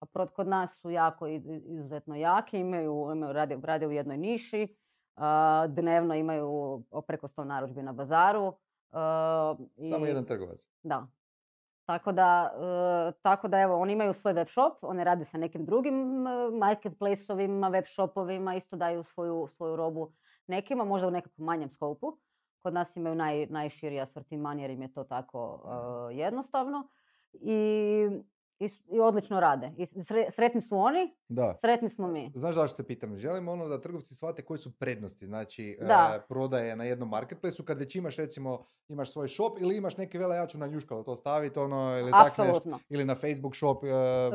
a 0.00 0.26
kod 0.26 0.48
nas 0.48 0.80
su 0.80 0.90
jako 0.90 1.26
izuzetno 1.26 2.16
jaki, 2.16 2.58
imaju, 2.58 3.08
imaju 3.12 3.32
rade, 3.32 3.58
rade 3.62 3.86
u 3.86 3.92
jednoj 3.92 4.16
niši, 4.16 4.76
dnevno 5.68 6.14
imaju 6.14 6.82
preko 7.06 7.28
100 7.28 7.44
narudžbi 7.44 7.82
na 7.82 7.92
bazaru. 7.92 8.52
A, 8.92 9.54
Samo 9.90 10.06
jedan 10.06 10.24
trgovac. 10.24 10.66
da. 10.82 11.06
Tako 11.90 12.12
da, 12.12 12.52
e, 13.10 13.12
tako 13.22 13.48
da 13.48 13.58
evo, 13.60 13.80
oni 13.80 13.92
imaju 13.92 14.12
svoj 14.12 14.32
web 14.32 14.48
shop, 14.48 14.78
oni 14.82 15.04
rade 15.04 15.24
sa 15.24 15.38
nekim 15.38 15.64
drugim 15.64 16.26
e, 16.26 16.30
marketplace-ovima, 16.50 17.68
web 17.68 17.84
shopovima, 17.86 18.54
isto 18.54 18.76
daju 18.76 19.02
svoju, 19.02 19.46
svoju 19.50 19.76
robu 19.76 20.12
nekima, 20.46 20.84
možda 20.84 21.08
u 21.08 21.10
nekakvom 21.10 21.46
manjem 21.46 21.68
skopu. 21.68 22.18
Kod 22.62 22.74
nas 22.74 22.96
imaju 22.96 23.14
naj, 23.14 23.46
najširi 23.46 24.00
asortiman 24.00 24.58
jer 24.58 24.70
im 24.70 24.82
je 24.82 24.92
to 24.92 25.04
tako 25.04 25.62
e, 26.10 26.14
jednostavno. 26.14 26.88
I, 27.32 28.08
i, 28.60 28.68
i 28.88 29.00
odlično 29.00 29.40
rade. 29.40 29.72
I 29.76 29.84
sre- 29.84 30.30
sretni 30.30 30.62
su 30.62 30.78
oni, 30.78 31.14
Da. 31.28 31.54
sretni 31.54 31.90
smo 31.90 32.08
mi. 32.08 32.32
Znaš 32.34 32.54
zašto 32.54 32.76
te 32.76 32.86
pitam? 32.86 33.16
Želimo 33.16 33.52
ono 33.52 33.68
da 33.68 33.80
trgovci 33.80 34.14
shvate 34.14 34.42
koje 34.42 34.58
su 34.58 34.72
prednosti, 34.72 35.26
znači 35.26 35.78
e, 35.80 35.84
Da. 35.84 36.24
prodaje 36.28 36.76
na 36.76 36.84
jednom 36.84 37.08
marketplaceu 37.08 37.64
kad 37.64 37.78
već 37.78 37.96
imaš 37.96 38.16
recimo, 38.16 38.58
imaš 38.88 39.12
svoj 39.12 39.28
shop 39.28 39.58
ili 39.58 39.76
imaš 39.76 39.96
neki 39.96 40.18
vele 40.18 40.36
ja 40.36 40.46
ću 40.46 40.58
na 40.58 40.66
njuškalo 40.66 41.02
to 41.02 41.16
staviti 41.16 41.58
ono 41.58 41.98
ili 41.98 42.10
tak 42.10 42.26
Apsolutno. 42.26 42.78
ili 42.88 43.04
na 43.04 43.14
Facebook 43.14 43.56
shop. 43.56 43.84
e, 43.84 43.88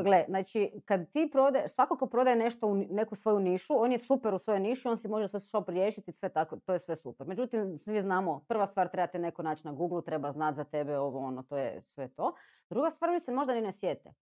Gle, 0.04 0.26
znači, 0.28 0.72
kad 0.86 1.12
ti 1.12 1.30
prodaje, 1.32 1.68
svako 1.68 1.98
ko 1.98 2.08
prodaje 2.08 2.36
nešto 2.36 2.68
u 2.68 2.76
neku 2.76 3.16
svoju 3.16 3.40
nišu, 3.40 3.74
on 3.76 3.92
je 3.92 4.00
super 4.00 4.34
u 4.34 4.40
svojoj 4.40 4.60
niši, 4.60 4.88
on 4.88 4.98
si 4.98 5.08
može 5.08 5.28
svoj 5.28 5.42
shop 5.42 5.70
riješiti, 5.70 6.12
sve 6.12 6.30
tako, 6.30 6.58
to 6.58 6.74
je 6.74 6.80
sve 6.80 6.96
super. 6.96 7.28
Međutim, 7.28 7.78
svi 7.78 8.02
znamo, 8.02 8.46
prva 8.48 8.66
stvar 8.68 8.88
trebate 8.88 9.20
neko 9.20 9.44
naći 9.44 9.66
na 9.66 9.74
Google, 9.74 10.02
treba 10.04 10.32
znati 10.32 10.56
za 10.56 10.64
tebe 10.64 10.98
ovo, 10.98 11.20
ono, 11.20 11.44
to 11.44 11.58
je 11.58 11.82
sve 11.84 12.08
to. 12.08 12.34
Druga 12.70 12.90
stvar, 12.90 13.10
oni 13.10 13.20
se 13.20 13.32
možda 13.32 13.54
ni 13.54 13.62
ne 13.62 13.74
sjete. 13.74 14.14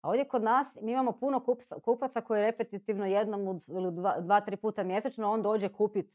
A 0.00 0.08
ovdje 0.08 0.24
kod 0.24 0.42
nas 0.42 0.78
mi 0.82 0.92
imamo 0.92 1.12
puno 1.12 1.40
kupca- 1.40 1.80
kupaca 1.80 2.20
koji 2.20 2.42
repetitivno 2.42 3.06
jednom 3.06 3.40
u- 3.42 3.60
ili 3.68 3.92
dva, 3.92 4.20
dva, 4.20 4.40
tri 4.40 4.56
puta 4.56 4.82
mjesečno 4.82 5.30
on 5.30 5.42
dođe 5.42 5.68
kupit 5.68 6.12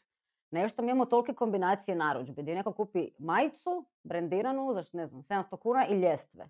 nešto. 0.52 0.82
Mi 0.82 0.88
imamo 0.88 1.06
tolike 1.06 1.34
kombinacije 1.34 1.96
narudžbe 1.96 2.42
gdje 2.42 2.56
neko 2.56 2.72
kupi 2.72 3.10
majicu, 3.20 3.86
brendiranu, 4.04 4.74
za 4.74 4.84
ne 4.94 5.08
znam, 5.08 5.22
700 5.24 5.58
kuna 5.58 5.88
i 5.88 5.94
ljestve. 5.94 6.46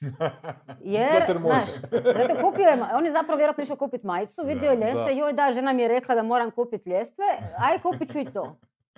Jer, 0.84 1.08
Zato 1.18 1.38
znaš, 1.38 1.68
zato 1.92 2.34
kupio 2.42 2.62
je, 2.62 2.78
on 2.94 3.06
je 3.06 3.12
zapravo 3.12 3.36
vjerojatno 3.36 3.62
išao 3.62 3.76
kupiti 3.76 4.06
majicu, 4.06 4.42
vidio 4.44 4.70
je 4.70 4.76
ljestve, 4.78 5.16
joj 5.16 5.32
da, 5.32 5.52
žena 5.52 5.72
mi 5.72 5.82
je 5.82 5.88
rekla 5.88 6.14
da 6.14 6.22
moram 6.22 6.50
kupiti 6.50 6.90
ljestve, 6.90 7.24
aj 7.58 7.78
kupit 7.80 8.12
ću 8.12 8.18
i 8.18 8.24
to. 8.26 8.56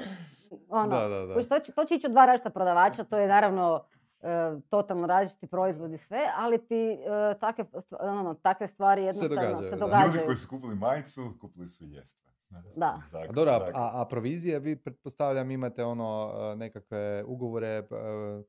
Ono, 0.71 0.89
Da, 0.91 1.09
da, 1.09 1.27
da. 1.27 1.35
to, 1.43 1.59
će- 1.59 1.73
to 1.73 1.85
će 1.85 1.95
ići 1.95 2.07
od 2.07 2.13
dva 2.13 2.27
različita 2.27 2.51
prodavača, 2.51 3.05
to 3.05 3.19
je 3.19 3.29
naravno 3.29 3.85
totalno 4.63 5.07
različiti 5.07 5.47
proizvodi 5.47 5.99
sve, 5.99 6.19
ali 6.37 6.59
ti 6.61 6.91
e, 6.91 6.99
takve, 7.41 7.65
ono, 8.01 8.35
takve 8.35 8.67
stvari 8.67 9.05
jednostavno 9.05 9.35
događaju, 9.37 9.63
se 9.63 9.71
da. 9.71 9.77
Ljudi 9.77 9.81
događaju. 9.93 10.27
koji 10.27 10.37
su 10.37 10.49
kupili 10.49 10.75
majicu, 10.77 11.33
kupili 11.41 11.69
su 11.69 11.85
i 11.85 11.89
ljestve. 11.89 12.23
Da. 12.77 12.99
Zakon- 13.09 13.29
A 13.29 13.33
dobro, 13.33 13.53
a, 13.53 13.59
zakon. 13.59 13.75
a, 13.77 13.91
a 13.95 14.05
provizije, 14.05 14.59
vi 14.59 14.77
pretpostavljam 14.77 15.51
imate 15.51 15.85
ono 15.85 16.33
e, 16.53 16.57
nekakve 16.57 17.25
ugovore 17.27 17.67
e, 17.69 17.83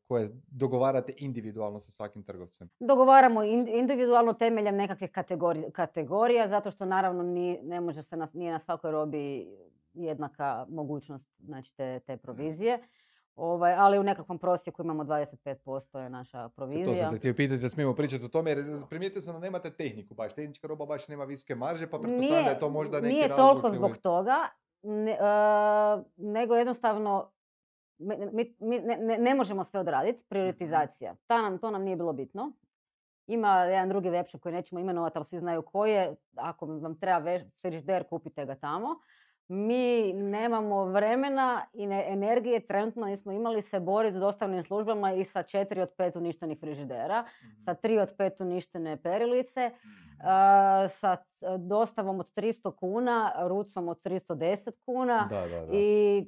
koje 0.01 0.29
dogovarate 0.47 1.13
individualno 1.17 1.79
sa 1.79 1.91
svakim 1.91 2.23
trgovcem. 2.23 2.69
Dogovaramo 2.79 3.43
in- 3.43 3.67
individualno 3.69 4.33
temeljem 4.33 4.75
nekakvih 4.75 5.11
kategori- 5.11 5.71
kategorija, 5.71 6.47
zato 6.47 6.71
što 6.71 6.85
naravno 6.85 7.23
ni, 7.23 7.59
ne 7.63 7.81
može 7.81 8.03
se 8.03 8.17
na, 8.17 8.27
nije 8.33 8.51
na 8.51 8.59
svakoj 8.59 8.91
robi 8.91 9.47
jednaka 9.93 10.65
mogućnost 10.69 11.29
znači, 11.39 11.75
te, 11.75 11.99
te 11.99 12.17
provizije. 12.17 12.79
Ovaj, 13.37 13.73
ali 13.73 13.99
u 13.99 14.03
nekakvom 14.03 14.39
prosjeku 14.39 14.81
imamo 14.81 15.03
25% 15.03 15.55
je 15.95 16.09
naša 16.09 16.43
To 16.43 16.49
provizija. 16.49 16.95
sam 16.95 17.11
te 17.11 17.17
htio 17.17 17.33
pitati 17.33 17.61
da 17.61 17.69
smijemo 17.69 17.95
pričati 17.95 18.25
o 18.25 18.29
tome, 18.29 18.51
jer 18.51 18.59
primijetio 18.89 19.21
sam 19.21 19.33
da 19.33 19.39
nemate 19.39 19.69
tehniku 19.71 20.13
baš. 20.13 20.33
Tehnička 20.33 20.67
roba 20.67 20.85
baš 20.85 21.07
nema 21.07 21.23
visoke 21.23 21.55
marže, 21.55 21.87
pa 21.87 21.99
pretpostavljam 21.99 22.43
da 22.43 22.49
je 22.49 22.59
to 22.59 22.69
možda 22.69 22.99
neki 22.99 23.07
nije 23.07 23.27
razlog. 23.27 23.47
toliko 23.49 23.67
ili- 23.67 23.77
zbog 23.77 23.97
toga, 23.97 24.37
ne- 24.81 25.11
e, 25.11 25.17
nego 26.17 26.55
jednostavno 26.55 27.31
mi, 27.99 28.15
mi- 28.59 28.79
ne, 28.79 28.97
ne- 28.97 29.17
ne 29.17 29.35
možemo 29.35 29.63
sve 29.63 29.79
odraditi, 29.79 30.25
prioritizacija. 30.25 31.15
Ta 31.27 31.41
nam, 31.41 31.57
to 31.57 31.71
nam 31.71 31.83
nije 31.83 31.95
bilo 31.95 32.13
bitno. 32.13 32.51
Ima 33.27 33.57
jedan 33.57 33.89
drugi 33.89 34.09
webshop 34.09 34.39
koji 34.39 34.53
nećemo 34.53 34.79
imenovati, 34.81 35.17
ali 35.17 35.25
svi 35.25 35.39
znaju 35.39 35.61
koji 35.61 35.91
je. 35.91 36.15
Ako 36.35 36.65
vam 36.67 36.95
treba 36.95 37.25
frižider, 37.61 38.03
kupite 38.03 38.45
ga 38.45 38.55
tamo. 38.55 38.87
Mi 39.49 40.13
nemamo 40.13 40.85
vremena 40.85 41.43
i 41.73 41.87
ne, 41.87 42.05
energije, 42.07 42.59
trenutno 42.61 43.05
nismo 43.05 43.31
imali 43.31 43.61
se 43.61 43.79
boriti 43.79 44.17
s 44.17 44.19
dostavnim 44.19 44.63
službama 44.63 45.13
i 45.13 45.25
sa 45.25 45.43
četiri 45.43 45.81
od 45.81 45.89
pet 45.91 46.15
uništenih 46.15 46.59
frižidera, 46.59 47.21
Mhm. 47.21 47.59
sa 47.59 47.73
tri 47.73 47.99
od 47.99 48.13
pet 48.17 48.39
uništene 48.39 48.97
perilice, 48.97 49.67
Mhm. 49.67 49.93
a, 50.21 50.87
sa 50.89 51.15
c- 51.15 51.23
dostavom 51.59 52.19
od 52.19 52.33
300 52.33 52.71
kuna, 52.71 53.17
rucom 53.39 53.87
od 53.87 54.01
310 54.01 54.75
kuna 54.81 55.27
Da, 55.29 55.41
da, 55.41 55.59
da. 55.61 55.73
i, 55.73 56.25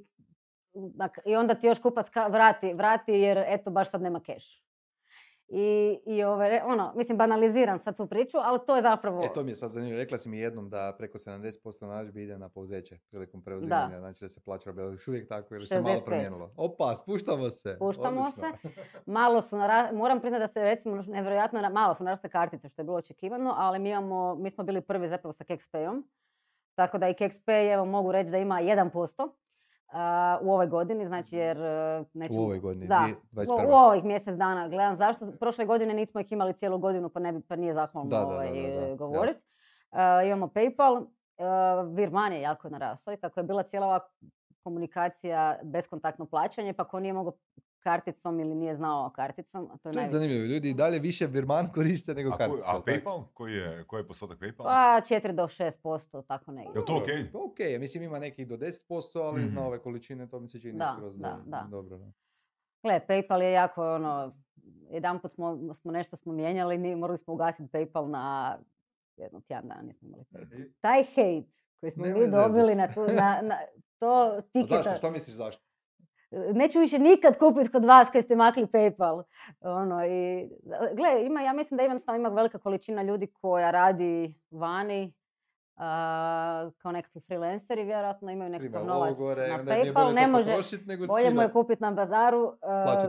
i 1.25 1.35
onda 1.35 1.55
ti 1.55 1.67
još 1.67 1.79
kupac 1.79 2.07
vrati, 2.29 2.73
vrati 2.73 3.13
jer 3.13 3.43
eto 3.47 3.69
baš 3.69 3.91
sad 3.91 4.01
nema 4.01 4.19
keš. 4.19 4.61
I, 5.47 5.99
i 6.05 6.23
ove, 6.23 6.61
ono, 6.65 6.93
mislim 6.95 7.17
banaliziram 7.17 7.79
sad 7.79 7.97
tu 7.97 8.07
priču, 8.07 8.37
ali 8.37 8.59
to 8.67 8.75
je 8.75 8.81
zapravo... 8.81 9.23
E, 9.23 9.33
to 9.33 9.43
mi 9.43 9.51
je 9.51 9.55
sad 9.55 9.71
zanimljivo. 9.71 9.99
Rekla 9.99 10.17
si 10.17 10.29
mi 10.29 10.39
jednom 10.39 10.69
da 10.69 10.95
preko 10.97 11.17
70% 11.17 11.87
narudžbi 11.87 12.23
ide 12.23 12.37
na 12.37 12.49
pouzeće 12.49 12.97
prilikom 13.09 13.41
preuzimanja, 13.41 13.99
znači 13.99 14.25
da 14.25 14.29
se 14.29 14.41
plaća 14.41 14.69
robe. 14.69 14.81
Još 14.81 15.07
uvijek 15.07 15.29
tako 15.29 15.55
ili 15.55 15.65
se 15.65 15.81
malo 15.81 15.95
65. 15.95 16.05
promijenilo? 16.05 16.51
Opa, 16.57 16.95
spuštamo 16.95 17.49
se. 17.49 17.75
Spuštamo 17.75 18.21
Odlično. 18.21 18.71
Malo 19.05 19.41
su, 19.41 19.57
nara- 19.57 19.91
moram 19.93 20.19
priznati 20.19 20.41
da 20.41 20.47
se 20.47 20.63
recimo 20.63 21.03
nevjerojatno, 21.07 21.69
malo 21.69 21.95
su 21.95 22.03
narasle 22.03 22.29
kartice 22.29 22.69
što 22.69 22.81
je 22.81 22.83
bilo 22.83 22.97
očekivano, 22.97 23.53
ali 23.57 23.79
mi, 23.79 23.89
imamo, 23.89 24.35
mi 24.35 24.51
smo 24.51 24.63
bili 24.63 24.81
prvi 24.81 25.09
zapravo 25.09 25.33
sa 25.33 25.43
KexPayom. 25.43 26.03
Tako 26.75 26.97
da 26.97 27.09
i 27.09 27.13
KexPay, 27.13 27.73
evo 27.73 27.85
mogu 27.85 28.11
reći 28.11 28.31
da 28.31 28.37
ima 28.37 28.61
1% 28.61 29.21
a, 29.21 29.44
u 30.41 30.51
ovoj 30.51 30.67
godini, 30.67 31.07
znači 31.07 31.35
jer 31.35 31.57
e, 31.57 32.03
nećemo... 32.13 32.41
U 32.41 32.43
ovoj 32.43 32.59
godini, 32.59 32.87
Da, 32.87 33.07
2021. 33.31 33.65
u, 33.65 33.69
u 33.69 33.73
ovih 33.73 34.03
mjesec 34.03 34.37
dana. 34.37 34.67
Gledam 34.67 34.95
zašto. 34.95 35.31
Prošle 35.39 35.65
godine 35.65 35.93
nismo 35.93 36.21
ih 36.21 36.31
imali 36.31 36.53
cijelu 36.53 36.77
godinu 36.77 37.09
pa, 37.09 37.19
ne 37.19 37.31
bi, 37.31 37.41
pa 37.41 37.55
nije 37.55 37.73
zahvalno 37.73 38.17
ovaj, 38.17 38.49
da, 38.79 38.87
da, 38.87 38.95
govorit. 38.95 39.37
E, 39.91 40.27
imamo 40.27 40.47
PayPal. 40.47 41.05
Uh, 41.37 41.95
Virman 41.95 42.33
je 42.33 42.41
jako 42.41 42.69
narasao 42.69 43.13
i 43.13 43.17
kako 43.17 43.39
je 43.39 43.43
bila 43.43 43.63
cijela 43.63 43.87
ova 43.87 43.99
komunikacija 44.63 45.59
beskontaktno 45.63 46.25
plaćanje, 46.25 46.73
pa 46.73 46.83
ko 46.83 46.99
nije 46.99 47.13
mogao 47.13 47.33
karticom 47.85 48.39
ili 48.39 48.55
nije 48.55 48.75
znao 48.75 49.09
karticom, 49.11 49.67
a 49.67 49.77
to 49.77 49.89
je, 49.89 49.93
To 49.93 49.99
je 49.99 50.09
zanimljivo. 50.09 50.45
Ljudi 50.45 50.69
i 50.69 50.73
dalje 50.73 50.99
više 50.99 51.27
Virman 51.27 51.67
koriste 51.69 52.13
nego 52.13 52.29
A, 52.29 52.33
ko- 52.33 52.37
kartice. 52.37 52.63
a? 52.67 52.81
PayPal? 52.83 53.23
Koji 53.33 53.53
je, 53.53 53.83
koji 53.83 53.99
je 53.99 54.07
postotak 54.07 54.39
PayPala? 54.39 54.63
Pa 54.63 55.01
4 55.05 55.31
do 55.31 55.43
6%, 55.43 56.23
tako 56.23 56.51
negdje. 56.51 56.71
Jel 56.75 56.85
to 56.85 56.97
okej? 56.97 57.31
Pa 57.31 57.39
okej, 57.41 57.79
mislim 57.79 58.03
ima 58.03 58.19
nekih 58.19 58.47
do 58.47 58.57
10%, 58.57 58.79
ali 59.17 59.41
Mhm. 59.41 59.55
na 59.55 59.67
ove 59.67 59.79
količine 59.79 60.27
to 60.27 60.39
mi 60.39 60.49
se 60.49 60.59
čini 60.59 60.73
Da, 60.73 60.93
skroz 60.93 61.17
da, 61.17 61.39
da. 61.45 61.67
dobro. 61.69 61.97
da. 61.97 62.11
Gle, 62.83 62.99
PayPal 63.01 63.41
je 63.41 63.51
jako 63.53 63.93
ono, 63.93 64.35
jedanput 64.89 65.33
smo, 65.33 65.73
smo 65.73 65.91
nešto 65.91 66.15
smo 66.15 66.33
mijenjali, 66.33 66.77
mi 66.77 66.95
morali 66.95 67.17
smo 67.17 67.33
ugasiti 67.33 67.69
PayPal 67.69 68.07
na 68.07 68.57
jedno 69.17 69.41
tjedan 69.41 69.67
dana 69.67 69.81
nismo 69.81 70.07
imali 70.07 70.23
PayPal. 70.25 70.65
Taj 70.81 71.03
hate 71.03 71.47
koji 71.79 71.91
smo 71.91 72.05
mi 72.05 72.31
dobili 72.31 72.75
na, 72.75 72.93
tu, 72.93 73.01
na, 73.03 73.39
na 73.43 73.55
to 73.97 74.07
A 74.29 74.41
tiketa. 74.43 74.75
zašto? 74.75 74.95
Što 74.97 75.11
misliš 75.11 75.35
zašto? 75.35 75.64
Neću 76.31 76.79
više 76.79 76.99
nikad 76.99 77.37
kupiti 77.39 77.71
kod 77.71 77.85
vas 77.85 78.09
koji 78.11 78.21
ste 78.21 78.35
makli 78.35 78.65
PayPal. 78.65 79.23
Ono, 79.61 80.05
i, 80.05 80.49
gle, 80.93 81.25
ima, 81.25 81.41
ja 81.41 81.53
mislim 81.53 81.77
da 81.77 81.83
jednostavno 81.83 82.19
ima 82.19 82.29
velika 82.29 82.57
količina 82.57 83.03
ljudi 83.03 83.27
koja 83.27 83.71
radi 83.71 84.33
vani, 84.51 85.13
kao 86.77 86.91
nekakvi 86.91 87.21
freelanceri, 87.21 87.83
vjerojatno 87.83 88.31
imaju 88.31 88.49
nekakav 88.49 88.85
novac 88.85 89.09
logore, 89.09 89.47
na 89.47 89.57
PayPal, 89.57 90.13
ne 90.13 90.27
može, 90.27 90.55
nego 90.85 91.07
bolje 91.07 91.33
mu 91.33 91.41
je 91.41 91.51
kupiti 91.51 91.83
na 91.83 91.91
bazaru 91.91 92.53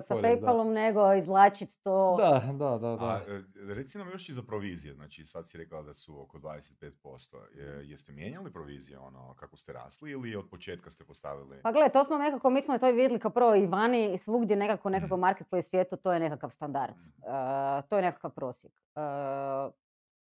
sa 0.03 0.15
porez, 0.15 0.23
da. 0.23 0.29
PayPalom 0.29 0.73
nego 0.73 1.13
izvlačiti 1.15 1.83
to. 1.83 2.17
Da, 2.19 2.43
da, 2.53 2.79
da. 2.79 2.97
da. 2.97 3.05
A, 3.05 3.21
e, 3.29 3.43
reci 3.75 3.99
nam 3.99 4.11
još 4.11 4.29
i 4.29 4.33
za 4.33 4.43
provizije, 4.43 4.95
znači 4.95 5.25
sad 5.25 5.47
si 5.49 5.59
rekla 5.59 5.83
da 5.83 5.95
su 5.95 6.21
oko 6.23 6.39
25%. 6.39 7.37
Je, 7.55 7.91
jeste 7.91 8.13
mijenjali 8.13 8.53
provizije 8.53 8.99
ono 8.99 9.35
kako 9.35 9.57
ste 9.57 9.73
rasli 9.73 10.11
ili 10.11 10.37
od 10.37 10.45
početka 10.51 10.91
ste 10.91 11.05
postavili? 11.05 11.61
Pa 11.63 11.73
gle, 11.73 11.89
to 11.89 12.05
smo 12.05 12.19
nekako, 12.19 12.51
mi 12.51 12.63
smo 12.63 12.79
to 12.79 12.87
vidjeli 12.87 13.19
kao 13.19 13.31
prvo 13.31 13.55
i 13.55 13.67
vani 13.67 14.13
i 14.13 14.19
svugdje 14.19 14.57
nekako, 14.57 14.89
Mhm. 14.89 14.95
nekako 14.95 15.17
marketplace 15.17 15.69
svijetu, 15.69 15.97
to 15.97 16.13
je 16.13 16.21
nekakav 16.21 16.51
standard. 16.51 16.95
Uh, 17.19 17.89
to 17.89 17.97
je 17.97 18.03
nekakav 18.03 18.31
prosjek. 18.31 18.73
Uh, 18.95 19.73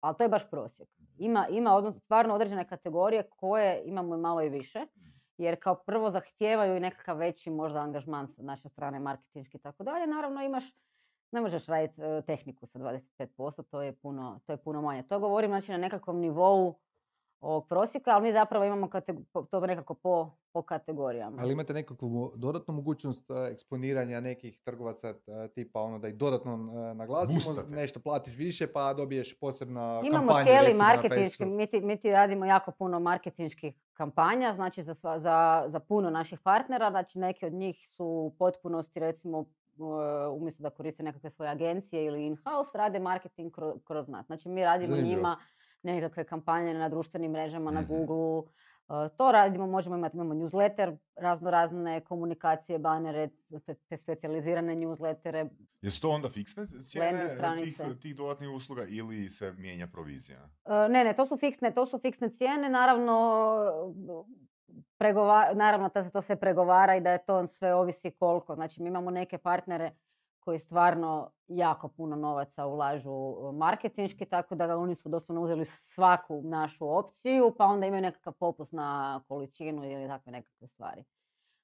ali 0.02 0.18
to 0.18 0.24
je 0.24 0.30
baš 0.30 0.50
prosjek. 0.50 0.90
Ima, 1.18 1.48
ima 1.48 1.76
odnos, 1.76 2.04
stvarno 2.04 2.34
određene 2.34 2.68
kategorije 2.68 3.24
koje 3.30 3.82
imamo 3.86 4.16
i 4.16 4.20
malo 4.20 4.42
i 4.42 4.50
više. 4.50 4.86
Jer 5.38 5.60
kao 5.64 5.76
prvo 5.76 6.10
zahtijevaju 6.10 6.78
i 6.78 6.80
nekakav 6.80 7.18
veći 7.18 7.50
možda 7.50 7.80
angažman 7.80 8.28
sa 8.28 8.44
naše 8.44 8.70
strane, 8.70 9.00
marketinški 9.00 9.58
i 9.58 9.62
tako 9.62 9.84
dalje. 9.84 10.08
Naravno 10.08 10.42
imaš, 10.42 10.74
ne 11.32 11.42
možeš 11.42 11.66
raditi 11.66 12.02
e, 12.02 12.22
tehniku 12.22 12.66
sa 12.66 12.80
25%, 12.80 13.64
to 13.72 13.82
je 13.82 13.94
puno, 13.94 14.40
to 14.46 14.54
je 14.54 14.58
puno 14.58 14.82
manje. 14.82 15.04
To 15.04 15.20
govorim 15.20 15.52
znači 15.52 15.72
na 15.72 15.78
nekakvom 15.78 16.20
nivou 16.20 16.80
ovog 17.42 17.68
prosjeka, 17.68 18.12
ali 18.12 18.24
mi 18.24 18.34
zapravo 18.34 18.66
imamo 18.66 18.88
katego- 18.88 19.24
po- 19.34 19.42
to 19.42 19.60
nekako 19.60 19.94
po, 19.94 20.32
po 20.52 20.62
kategorijama. 20.62 21.38
Ali 21.42 21.54
imate 21.54 21.74
nekakvu 21.74 22.34
dodatnu 22.36 22.74
mogućnost 22.74 23.32
e, 23.32 23.52
eksponiranja 23.52 24.20
nekih 24.20 24.60
trgovaca 24.60 25.08
e, 25.08 25.16
tipa 25.48 25.82
ono 25.82 26.00
da 26.00 26.08
ih 26.08 26.16
dodatno 26.16 26.54
e, 26.54 26.94
naglasimo, 26.94 27.40
nešto 27.70 28.00
platiš 28.00 28.36
više 28.36 28.68
pa 28.68 28.94
dobiješ 28.94 29.40
posebna 29.40 30.02
Imamo 30.04 30.18
kampanju 30.20 30.46
cijeli 30.46 30.68
recimo 30.68 30.88
marketinški, 30.88 31.46
mi 31.46 31.68
ti, 31.68 31.82
mi 31.82 31.98
ti 31.98 32.12
radimo 32.12 32.46
jako 32.46 32.72
puno 32.72 33.00
marketinških 33.00 33.76
kampanja, 33.94 34.54
znači 34.54 34.84
za, 34.84 34.94
sva- 34.94 35.18
za, 35.18 35.64
za 35.68 35.80
puno 35.80 36.10
naših 36.10 36.40
partnera, 36.40 36.90
znači 36.90 37.20
neki 37.20 37.46
od 37.46 37.54
njih 37.54 37.88
su 37.88 38.06
u 38.06 38.36
potpunosti 38.40 39.00
recimo 39.00 39.46
umjesto 40.32 40.64
da 40.64 40.70
koriste 40.70 41.04
nekakve 41.04 41.30
svoje 41.30 41.52
agencije 41.52 42.06
ili 42.06 42.26
in-house, 42.26 42.78
rade 42.78 43.00
marketing 43.00 43.52
kroz, 43.52 43.74
kroz 43.84 44.08
nas. 44.08 44.26
Znači 44.26 44.50
mi 44.50 44.64
radimo 44.64 44.88
Zanimljivo. 44.88 45.16
njima 45.18 45.38
nekakve 45.84 46.24
kampanje 46.24 46.74
na 46.74 46.90
društvenim 46.90 47.32
mrežama, 47.32 47.72
na 47.72 47.82
Mhm. 47.82 47.90
Google, 47.90 48.52
uh, 48.88 48.96
to 49.10 49.32
radimo, 49.32 49.68
možemo 49.68 49.96
imati, 49.98 50.18
imamo 50.18 50.34
newsletter, 50.36 50.98
razno 51.16 51.52
razne 51.52 52.02
komunikacije, 52.02 52.80
banere, 52.80 53.30
spe- 53.50 53.98
specijalizirane 53.98 54.76
newslettere, 54.76 55.50
Jesu 55.82 56.02
to 56.02 56.10
onda 56.10 56.30
fiksne 56.30 56.64
cijene 56.84 57.38
Landing 57.38 57.66
tih, 57.68 58.00
tih 58.02 58.16
dodatnih 58.16 58.50
usluga 58.50 58.84
ili 58.86 59.30
se 59.30 59.52
mijenja 59.52 59.88
provizija? 59.88 60.50
E, 60.66 60.90
Ne, 60.90 61.04
ne, 61.04 61.14
to 61.14 61.26
su 61.26 61.38
fiksne, 61.38 61.72
to 61.72 61.86
su 61.86 62.00
fiksne 62.00 62.30
cijene, 62.30 62.70
naravno, 62.70 63.14
pregova, 64.98 65.54
naravno 65.54 65.90
da 65.90 66.04
se 66.04 66.12
to 66.12 66.22
sve 66.22 66.36
pregovara 66.36 66.96
i 66.96 67.02
da 67.02 67.12
je 67.12 67.26
to 67.26 67.48
sve 67.48 67.74
ovisi 67.74 68.12
koliko. 68.12 68.56
Znači 68.56 68.82
mi 68.84 68.88
imamo 68.88 69.12
neke 69.12 69.38
partnere 69.38 69.92
koji 70.42 70.60
stvarno 70.60 71.32
jako 71.48 71.88
puno 71.88 72.16
novaca 72.16 72.66
ulažu 72.66 73.36
marketinški, 73.54 74.26
tako 74.26 74.56
da 74.56 74.78
oni 74.78 74.96
su 74.96 75.10
doslovno 75.10 75.44
uzeli 75.44 75.66
svaku 75.66 76.42
našu 76.44 76.98
opciju, 76.98 77.56
pa 77.58 77.66
onda 77.66 77.86
imaju 77.88 78.02
nekakav 78.02 78.34
popust 78.34 78.74
na 78.74 79.22
količinu 79.28 79.92
ili 79.92 80.08
takve 80.08 80.32
nekakve 80.32 80.68
stvari. 80.68 81.04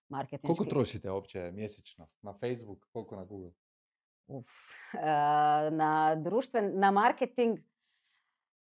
Marketinški. 0.10 0.48
Koliko 0.48 0.66
trošite 0.66 1.12
uopće 1.12 1.52
mjesečno? 1.54 2.08
Na 2.22 2.34
Facebook, 2.34 2.88
koliko 2.94 3.16
na 3.16 3.24
Google? 3.24 3.52
Uf, 4.28 4.48
e, 4.94 5.06
na 5.72 6.16
društven, 6.16 6.80
na 6.80 6.92
marketing 6.92 7.60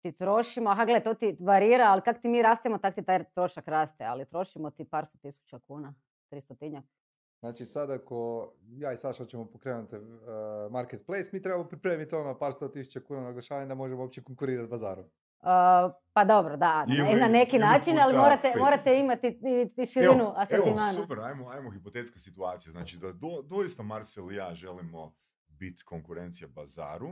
ti 0.02 0.12
trošimo, 0.12 0.70
aha 0.70 0.84
gle, 0.84 1.00
to 1.02 1.14
ti 1.14 1.36
varira, 1.40 1.84
ali 1.84 2.02
kak 2.02 2.22
ti 2.22 2.28
mi 2.28 2.42
rastemo, 2.42 2.78
tak 2.78 2.94
ti 2.94 3.02
taj 3.02 3.24
trošak 3.24 3.68
raste, 3.68 4.04
ali 4.04 4.26
trošimo 4.28 4.70
ti 4.70 4.84
par 4.84 5.06
sto 5.06 5.18
tisuća 5.18 5.58
kuna, 5.58 5.94
tristotinjak. 6.28 6.84
Znači 7.44 7.64
sad 7.64 7.90
ako 7.90 8.48
ja 8.68 8.92
i 8.92 8.96
Saša 8.96 9.24
ćemo 9.24 9.44
pokrenuti 9.46 9.96
e, 9.96 10.00
marketplace, 10.70 11.30
mi 11.32 11.42
trebamo 11.42 11.64
pripremiti 11.64 12.14
ono 12.14 12.38
par 12.38 12.52
sto 12.52 12.68
tisuća 12.68 13.00
kuna 13.00 13.20
na 13.20 13.28
oglašavanje 13.28 13.66
da 13.66 13.74
možemo 13.74 14.02
uopće 14.02 14.22
konkurirati 14.22 14.70
bazaru. 14.70 15.00
E, 15.00 15.06
pa 16.12 16.24
dobro, 16.24 16.56
da, 16.56 16.86
na- 16.86 16.94
Ili- 17.10 17.20
na 17.20 17.28
neki 17.28 17.58
način, 17.58 17.98
ali 17.98 18.16
morate, 18.16 18.52
morate 18.58 18.94
imati 18.94 19.26
i, 19.26 19.82
i 19.82 19.86
širinu 19.86 20.32
asortimana. 20.36 20.82
evo, 20.88 21.02
super, 21.02 21.18
ajmo, 21.20 21.48
ajmo 21.48 21.70
hipotetska 21.70 22.18
situacija. 22.18 22.72
Znači 22.72 22.96
da 22.96 23.12
do, 23.12 23.42
doista 23.42 23.82
Marcel 23.82 24.32
i 24.32 24.36
ja 24.36 24.54
želimo 24.54 25.14
biti 25.48 25.82
konkurencija 25.84 26.48
bazaru, 26.48 27.08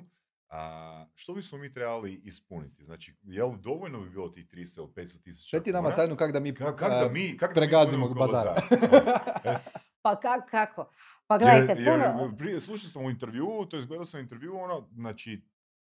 a, 0.53 1.07
što 1.15 1.35
bismo 1.35 1.59
mi 1.59 1.73
trebali 1.73 2.21
ispuniti? 2.25 2.85
Znači, 2.85 3.15
je 3.23 3.45
li 3.45 3.59
dovoljno 3.61 4.01
bi 4.01 4.11
bilo 4.11 4.29
tih 4.29 4.47
300 4.47 4.79
ili 4.79 4.89
500 4.89 5.23
tisuća 5.25 5.49
Sve 5.51 5.63
ti 5.63 5.73
nama 5.73 5.91
tajnu 5.97 6.17
kak 6.17 6.33
da 6.33 6.41
mi, 6.41 6.53
Ka- 6.53 6.77
kak 6.77 6.91
da 6.91 7.09
mi, 7.13 7.37
kak 7.37 7.55
da 7.55 7.61
mi 7.61 7.67
pregazimo 7.67 8.09
budemo 8.09 8.27
ko 8.27 8.33
bazar. 8.33 8.59
Eto. 9.57 9.71
Pa 10.03 10.21
kak- 10.21 10.51
kako? 10.51 10.91
Pa 11.27 11.39
gledajte, 11.39 11.83
jer, 11.83 11.89
jer 11.89 12.13
puno... 12.13 12.37
prije, 12.37 12.61
slušao 12.61 12.91
sam 12.91 13.05
u 13.05 13.11
intervju, 13.11 13.67
to 13.71 13.77
je 13.77 13.87
gledao 13.87 14.07
sam 14.07 14.21
intervju, 14.21 14.57
ono, 14.57 14.89
znači, 14.95 15.43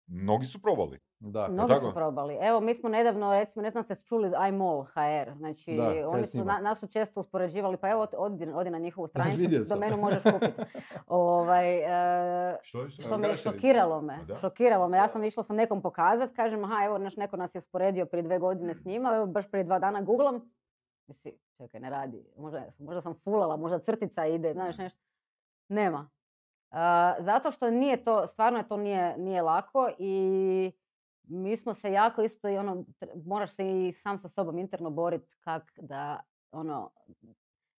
mnogi 0.07 0.45
su 0.45 0.61
probali. 0.61 0.99
da. 1.19 1.47
Mnogi 1.47 1.67
tako? 1.69 1.81
su 1.81 1.93
probali. 1.93 2.37
Evo, 2.41 2.59
mi 2.59 2.73
smo 2.73 2.89
nedavno, 2.89 3.33
recimo, 3.33 3.63
ne 3.63 3.71
znam 3.71 3.83
ste 3.83 3.95
čuli 3.97 4.29
za 4.29 4.47
iMall 4.47 4.83
HR. 4.83 5.33
Znači, 5.33 5.75
Da, 5.75 6.09
oni 6.09 6.25
su, 6.25 6.45
na- 6.45 6.59
nas 6.59 6.79
su 6.79 6.87
često 6.87 7.19
uspoređivali, 7.19 7.77
pa 7.77 7.89
evo, 7.89 8.07
odi, 8.13 8.47
odi 8.47 8.69
na 8.69 8.79
njihovu 8.79 9.07
stranicu, 9.07 9.41
domenu 9.69 9.97
možeš 9.97 10.23
kupiti. 10.33 10.61
ovaj, 11.07 11.77
e, 11.77 12.57
Što 12.61 12.81
je? 12.81 12.89
Što 12.89 13.01
što 13.01 13.17
me 13.17 13.35
šokiralo 13.35 14.01
me. 14.01 14.17
Da? 14.27 14.35
Šokiralo 14.35 14.87
me. 14.87 14.97
Ja 14.97 15.07
sam 15.07 15.23
išla 15.23 15.43
sam 15.43 15.55
nekom 15.55 15.81
pokazat, 15.81 16.31
kažem, 16.31 16.63
aha, 16.63 16.85
evo, 16.85 16.97
naš 16.97 17.15
neko 17.15 17.37
nas 17.37 17.55
je 17.55 17.59
usporedio 17.59 18.05
prije 18.05 18.23
dve 18.23 18.39
godine 18.39 18.73
s 18.73 18.85
njima, 18.85 19.15
evo, 19.15 19.25
baš 19.25 19.51
prije 19.51 19.63
dva 19.63 19.79
dana 19.79 20.01
googlam. 20.01 20.51
Mislim, 21.07 21.33
čekaj, 21.57 21.79
ne 21.79 21.89
radi. 21.89 22.25
Možda, 22.37 22.63
možda 22.79 23.01
sam 23.01 23.13
fulala, 23.13 23.57
možda 23.57 23.79
crtica 23.79 24.25
ide, 24.25 24.53
znaš 24.53 24.77
nešto. 24.77 24.99
Nema. 25.69 26.09
Zato 27.19 27.51
što 27.51 27.71
nije 27.71 28.03
to, 28.03 28.27
stvarno 28.27 28.59
je 28.59 28.67
to 28.67 28.77
nije, 28.77 29.17
nije 29.17 29.41
lako 29.41 29.89
i 29.99 30.71
mi 31.23 31.57
smo 31.57 31.73
se 31.73 31.91
jako 31.91 32.21
isto 32.21 32.49
i 32.49 32.57
ono, 32.57 32.85
moraš 33.25 33.51
se 33.51 33.87
i 33.87 33.91
sam 33.91 34.19
sa 34.19 34.29
sobom 34.29 34.59
interno 34.59 34.89
boriti 34.89 35.35
kak 35.39 35.71
da 35.77 36.19
ono, 36.51 36.91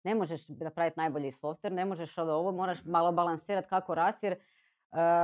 ne 0.05 0.15
možeš 0.15 0.49
napraviti 0.49 1.01
najbolji 1.01 1.33
softver, 1.33 1.73
ne 1.73 1.85
možeš 1.85 2.19
od 2.19 2.29
ovo, 2.29 2.53
moraš 2.53 2.85
malo 2.85 3.13
balansirati 3.13 3.69
kako 3.69 3.95
rasti 3.95 4.27
jer 4.27 4.37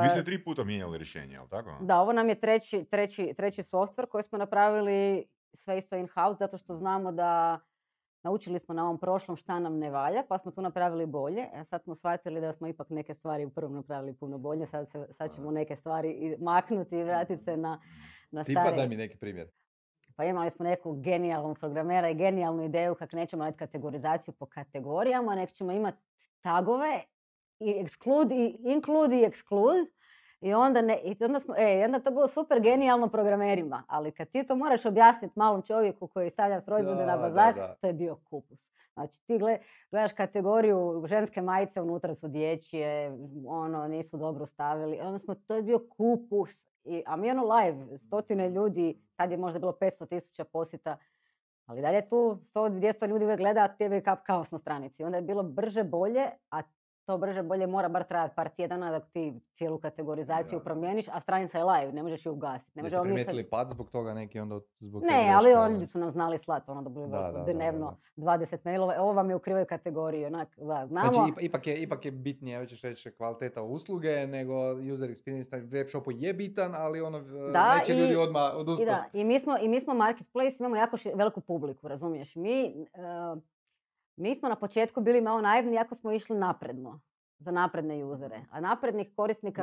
Vi 0.02 0.08
ste 0.08 0.24
tri 0.24 0.44
puta 0.44 0.64
mijenjali 0.64 0.98
rješenje, 0.98 1.34
jel 1.34 1.48
tako? 1.48 1.76
da, 1.80 2.00
ovo 2.00 2.12
nam 2.12 2.28
je 2.28 2.40
treći, 2.40 2.84
treći, 2.84 3.34
treći 3.36 3.62
softver 3.62 4.06
koji 4.06 4.24
smo 4.24 4.38
napravili 4.38 5.26
sve 5.52 5.78
isto 5.78 5.96
in-house 5.96 6.38
zato 6.38 6.58
što 6.58 6.74
znamo 6.74 7.12
da 7.12 7.60
naučili 8.22 8.58
smo 8.58 8.74
na 8.74 8.84
ovom 8.84 8.98
prošlom 8.98 9.36
šta 9.36 9.58
nam 9.58 9.78
ne 9.78 9.90
valja, 9.90 10.22
pa 10.28 10.38
smo 10.38 10.50
tu 10.50 10.62
napravili 10.62 11.06
bolje. 11.06 11.46
A 11.54 11.64
sad 11.64 11.82
smo 11.82 11.94
shvatili 11.94 12.40
da 12.40 12.52
smo 12.52 12.68
ipak 12.68 12.90
neke 12.90 13.14
stvari 13.14 13.44
u 13.44 13.50
prvom 13.50 13.74
napravili 13.74 14.14
puno 14.14 14.38
bolje, 14.38 14.66
sad, 14.66 14.88
se, 14.88 15.06
sad 15.10 15.34
ćemo 15.34 15.50
neke 15.50 15.76
stvari 15.76 16.36
maknuti 16.40 16.96
i 16.98 17.04
vratiti 17.04 17.42
se 17.42 17.56
na, 17.56 17.80
na 18.30 18.44
Tipa 18.44 18.60
stare. 18.60 18.76
daj 18.76 18.88
mi 18.88 18.96
neki 18.96 19.16
primjer. 19.16 19.48
Pa 20.16 20.24
imali 20.24 20.50
smo 20.50 20.64
neku 20.64 20.92
genijalnu 20.92 21.54
programera 21.54 22.08
i 22.08 22.14
genijalnu 22.14 22.64
ideju 22.64 22.94
kako 22.94 23.16
nećemo 23.16 23.44
raditi 23.44 23.58
kategorizaciju 23.58 24.34
po 24.34 24.46
kategorijama, 24.46 25.34
nego 25.34 25.52
ćemo 25.52 25.72
imati 25.72 25.98
tagove 26.40 27.04
i 27.58 27.74
exclude 27.74 28.34
i 28.34 28.72
include 28.72 29.16
i 29.16 29.26
exclude. 29.26 29.86
I 30.42 30.54
onda, 30.54 30.80
ne, 30.82 31.00
i 31.00 31.16
onda, 31.20 31.40
smo, 31.40 31.54
e, 31.58 31.82
onda 31.84 32.00
to 32.00 32.10
bilo 32.10 32.28
super 32.28 32.60
genijalno 32.60 33.08
programerima, 33.08 33.82
ali 33.86 34.12
kad 34.12 34.28
ti 34.28 34.46
to 34.46 34.56
moraš 34.56 34.86
objasniti 34.86 35.38
malom 35.38 35.62
čovjeku 35.62 36.06
koji 36.06 36.30
stavlja 36.30 36.60
proizvode 36.60 36.96
Da, 36.96 37.06
na 37.06 37.16
da, 37.16 37.22
bazar, 37.22 37.54
da. 37.54 37.74
to 37.80 37.86
je 37.86 37.92
bio 37.92 38.16
kupus. 38.16 38.70
Znači 38.94 39.26
ti 39.26 39.32
gle- 39.34 39.58
gledaš 39.90 40.12
kategoriju 40.12 41.04
ženske 41.06 41.42
majice, 41.42 41.80
unutra 41.80 42.14
su 42.14 42.28
dječje, 42.28 43.12
ono, 43.46 43.88
nisu 43.88 44.16
dobro 44.16 44.46
stavili. 44.46 45.00
Onda 45.00 45.18
smo, 45.18 45.34
to 45.34 45.54
je 45.54 45.62
bio 45.62 45.78
kupus. 45.88 46.50
I, 46.84 47.02
a 47.06 47.16
mi 47.16 47.30
ono 47.30 47.54
live, 47.54 47.98
stotine 47.98 48.50
ljudi, 48.50 49.02
tad 49.16 49.30
je 49.30 49.36
možda 49.36 49.58
bilo 49.58 49.72
500 49.72 50.08
tisuća 50.08 50.44
posjeta, 50.44 50.96
ali 51.66 51.80
dalje 51.82 52.08
tu 52.08 52.16
100-200 52.54 53.08
ljudi 53.08 53.24
uvijek 53.24 53.38
gleda, 53.38 53.60
a 53.60 53.68
tebe 53.68 54.00
kao 54.00 54.16
kaos 54.16 54.50
na 54.50 54.58
stranici. 54.58 55.04
Onda 55.04 55.16
je 55.16 55.22
bilo 55.22 55.42
brže 55.42 55.84
bolje, 55.84 56.24
a 56.50 56.62
to 57.04 57.18
brže 57.18 57.42
bolje 57.42 57.66
mora 57.66 57.88
bar 57.88 58.04
trajati 58.04 58.34
par 58.36 58.48
tjedana 58.48 58.90
dok 58.90 59.04
ti 59.04 59.40
cijelu 59.48 59.78
kategorizaciju 59.78 60.46
Jasno. 60.48 60.60
promijeniš, 60.60 61.08
a 61.08 61.20
stranica 61.20 61.58
je 61.58 61.64
live, 61.64 61.92
ne 61.92 62.02
možeš 62.02 62.26
ju 62.26 62.32
ugasiti. 62.32 62.72
Ne 62.74 62.82
možemo 62.82 63.04
mi 63.04 63.24
sad- 63.24 63.34
pad 63.44 63.70
zbog 63.70 63.90
toga 63.90 64.14
neki 64.14 64.40
onda 64.40 64.60
zbog 64.80 65.02
Ne, 65.04 65.32
ali 65.34 65.54
oni 65.54 65.86
su 65.86 65.98
nam 65.98 66.10
znali 66.10 66.38
slati, 66.38 66.70
ono 66.70 66.82
dobili 66.82 67.08
Da, 67.08 67.18
da, 67.18 67.32
da, 67.32 67.44
da, 67.44 67.52
dnevno 67.52 67.96
20 68.16 68.58
mailova, 68.64 68.94
ovo 68.98 69.12
vam 69.12 69.30
je 69.30 69.36
u 69.36 69.40
krivoj 69.40 69.64
kategoriji, 69.66 70.26
onak, 70.26 70.48
da, 70.58 70.86
znamo. 70.86 71.12
Znači, 71.12 71.32
ipa- 71.32 71.40
ipak 71.40 71.66
je, 71.66 71.78
ipak 71.78 72.04
je 72.04 72.10
bitnije, 72.12 72.58
hoćeš 72.58 72.82
reći, 72.82 73.10
kvaliteta 73.10 73.62
usluge 73.62 74.26
nego 74.26 74.54
user 74.94 75.10
experience 75.10 75.52
na 75.52 75.68
web 75.68 75.86
shopu 75.88 76.10
je 76.12 76.34
bitan, 76.34 76.74
ali 76.74 77.00
ono, 77.00 77.20
Da, 77.52 77.76
neće 77.76 77.94
i- 77.94 77.98
ljudi 77.98 78.16
odmah 78.16 78.42
I, 78.44 78.56
odustati. 78.56 78.86
da, 78.86 79.04
i, 79.12 79.24
mi 79.24 79.38
smo, 79.38 79.58
I 79.58 79.68
mi 79.68 79.80
smo 79.80 79.94
marketplace, 79.94 80.56
imamo 80.60 80.76
jako 80.76 80.96
ši- 80.96 81.12
veliku 81.14 81.40
publiku, 81.42 81.88
razumiješ? 81.88 82.36
Mi, 82.36 82.64
e, 82.66 83.51
mi 84.16 84.34
smo 84.34 84.48
na 84.48 84.56
početku 84.56 85.00
bili 85.00 85.20
malo 85.20 85.40
naivni 85.40 85.74
jako 85.74 85.94
smo 85.94 86.12
išli 86.12 86.36
napredno, 86.38 87.00
za 87.38 87.50
napredne 87.50 88.04
usere. 88.04 88.40
A 88.50 88.60
naprednih 88.60 89.08
korisnika 89.16 89.62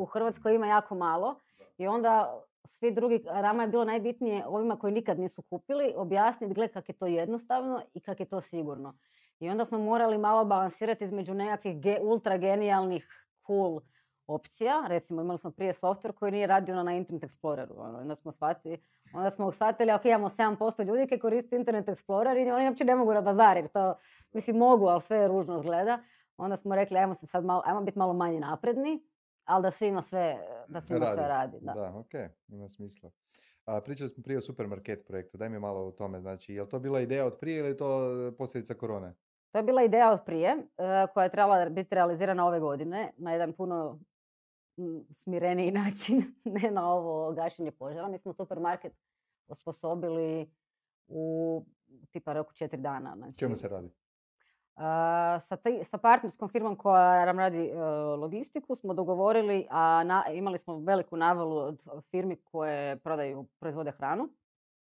u 0.00 0.04
Hrvatskoj 0.04 0.54
ima 0.54 0.66
jako 0.66 0.94
malo. 0.94 1.36
I 1.78 1.86
onda 1.86 2.40
svi 2.64 2.90
drugi, 2.90 3.24
a 3.30 3.42
nama 3.42 3.62
je 3.62 3.68
bilo 3.68 3.84
najbitnije 3.84 4.46
ovima 4.46 4.76
koji 4.78 4.92
nikad 4.92 5.18
nisu 5.18 5.42
kupili, 5.42 5.94
objasniti 5.96 6.54
gle 6.54 6.68
kak 6.68 6.88
je 6.88 6.92
to 6.94 7.06
jednostavno 7.06 7.82
i 7.94 8.00
kak 8.00 8.20
je 8.20 8.26
to 8.26 8.40
sigurno. 8.40 8.94
I 9.38 9.50
onda 9.50 9.64
smo 9.64 9.78
morali 9.78 10.18
malo 10.18 10.44
balansirati 10.44 11.04
između 11.04 11.34
nekakvih 11.34 11.76
ge- 11.76 12.00
ultra 12.02 12.36
genijalnih 12.38 13.26
cool 13.46 13.80
opcija. 14.30 14.84
Recimo 14.88 15.22
imali 15.22 15.38
smo 15.38 15.50
prije 15.50 15.72
software 15.72 16.12
koji 16.12 16.32
nije 16.32 16.46
radio 16.46 16.82
na- 16.82 16.92
Internet 16.92 17.22
Exploreru. 17.22 17.72
Ono, 17.78 17.98
onda 17.98 18.14
smo 18.14 18.32
shvatili, 18.32 18.78
onda 19.14 19.30
smo 19.30 19.52
shvatili, 19.52 19.92
ok, 19.92 20.04
imamo 20.04 20.28
7% 20.28 20.82
ljudi 20.82 21.08
koji 21.08 21.18
koriste 21.18 21.56
Internet 21.56 21.86
Explorer 21.86 22.46
i 22.46 22.50
oni 22.50 22.68
uopće 22.68 22.84
ne 22.84 22.94
mogu 22.94 23.14
na 23.14 23.20
bazar, 23.20 23.56
jer 23.56 23.68
to, 23.68 23.94
mislim, 24.32 24.56
mogu, 24.56 24.86
ali 24.86 25.00
sve 25.00 25.16
je 25.18 25.28
ružno 25.28 25.56
izgleda. 25.56 25.98
Onda 26.36 26.56
smo 26.56 26.74
rekli, 26.74 26.98
ajmo 26.98 27.14
se 27.14 27.26
sad 27.26 27.44
malo, 27.44 27.62
ajmo 27.66 27.80
biti 27.80 27.98
malo 27.98 28.12
manje 28.12 28.40
napredni, 28.40 29.02
ali 29.44 29.62
da 29.62 29.70
svima 29.70 30.02
sve, 30.02 30.38
da 30.68 30.80
svima 30.80 31.06
sve 31.06 31.28
radi. 31.28 31.58
Da. 31.60 31.72
Da, 31.72 31.92
ok, 31.96 32.14
ima 32.48 32.68
smisla. 32.68 33.10
A, 33.64 33.80
pričali 33.80 34.08
smo 34.10 34.22
prije 34.22 34.38
o 34.38 34.42
supermarket 34.42 35.06
projektu, 35.06 35.38
daj 35.38 35.48
mi 35.48 35.58
malo 35.58 35.86
o 35.86 35.92
tome, 35.92 36.20
znači, 36.20 36.54
je 36.54 36.62
li 36.62 36.68
to 36.68 36.78
bila 36.78 37.00
ideja 37.00 37.26
od 37.26 37.36
prije 37.38 37.58
ili 37.58 37.68
je 37.68 37.76
to 37.76 38.10
posljedica 38.38 38.74
korone? 38.74 39.14
To 39.52 39.58
je 39.58 39.62
bila 39.62 39.82
ideja 39.82 40.10
od 40.12 40.20
prije, 40.26 40.48
e, 40.50 40.56
koja 41.14 41.24
je 41.24 41.30
trebala 41.30 41.68
biti 41.68 41.94
realizirana 41.94 42.46
ove 42.46 42.60
godine 42.60 43.10
na 43.16 43.32
jedan 43.32 43.52
puno 43.52 43.98
smireniji 45.10 45.70
način, 45.82 46.22
ne 46.44 46.70
na 46.70 46.88
ovo 46.88 47.32
gašenje 47.32 47.70
požara. 47.70 48.08
Mi 48.08 48.18
smo 48.18 48.32
supermarket 48.32 48.92
osposobili 49.48 50.50
u 51.08 51.64
tipa 52.10 52.32
roku 52.32 52.52
četiri 52.52 52.78
dana. 52.78 53.16
Znači, 53.16 53.38
Čemu 53.38 53.56
se 53.56 53.68
radi? 53.68 53.90
a, 54.76 55.38
sa, 55.40 55.56
ti- 55.56 55.84
sa 55.84 55.98
partnerskom 55.98 56.48
firmom 56.48 56.76
koja 56.76 57.24
nam 57.24 57.38
radi 57.38 57.58
e, 57.60 57.74
logistiku 58.16 58.74
smo 58.74 58.94
dogovorili, 58.94 59.66
a 59.70 60.04
na- 60.04 60.24
imali 60.28 60.58
smo 60.58 60.78
veliku 60.78 61.16
navalu 61.16 61.56
od 61.56 61.82
firmi 62.02 62.36
koje 62.36 62.96
prodaju, 62.96 63.46
proizvode 63.58 63.90
hranu, 63.90 64.28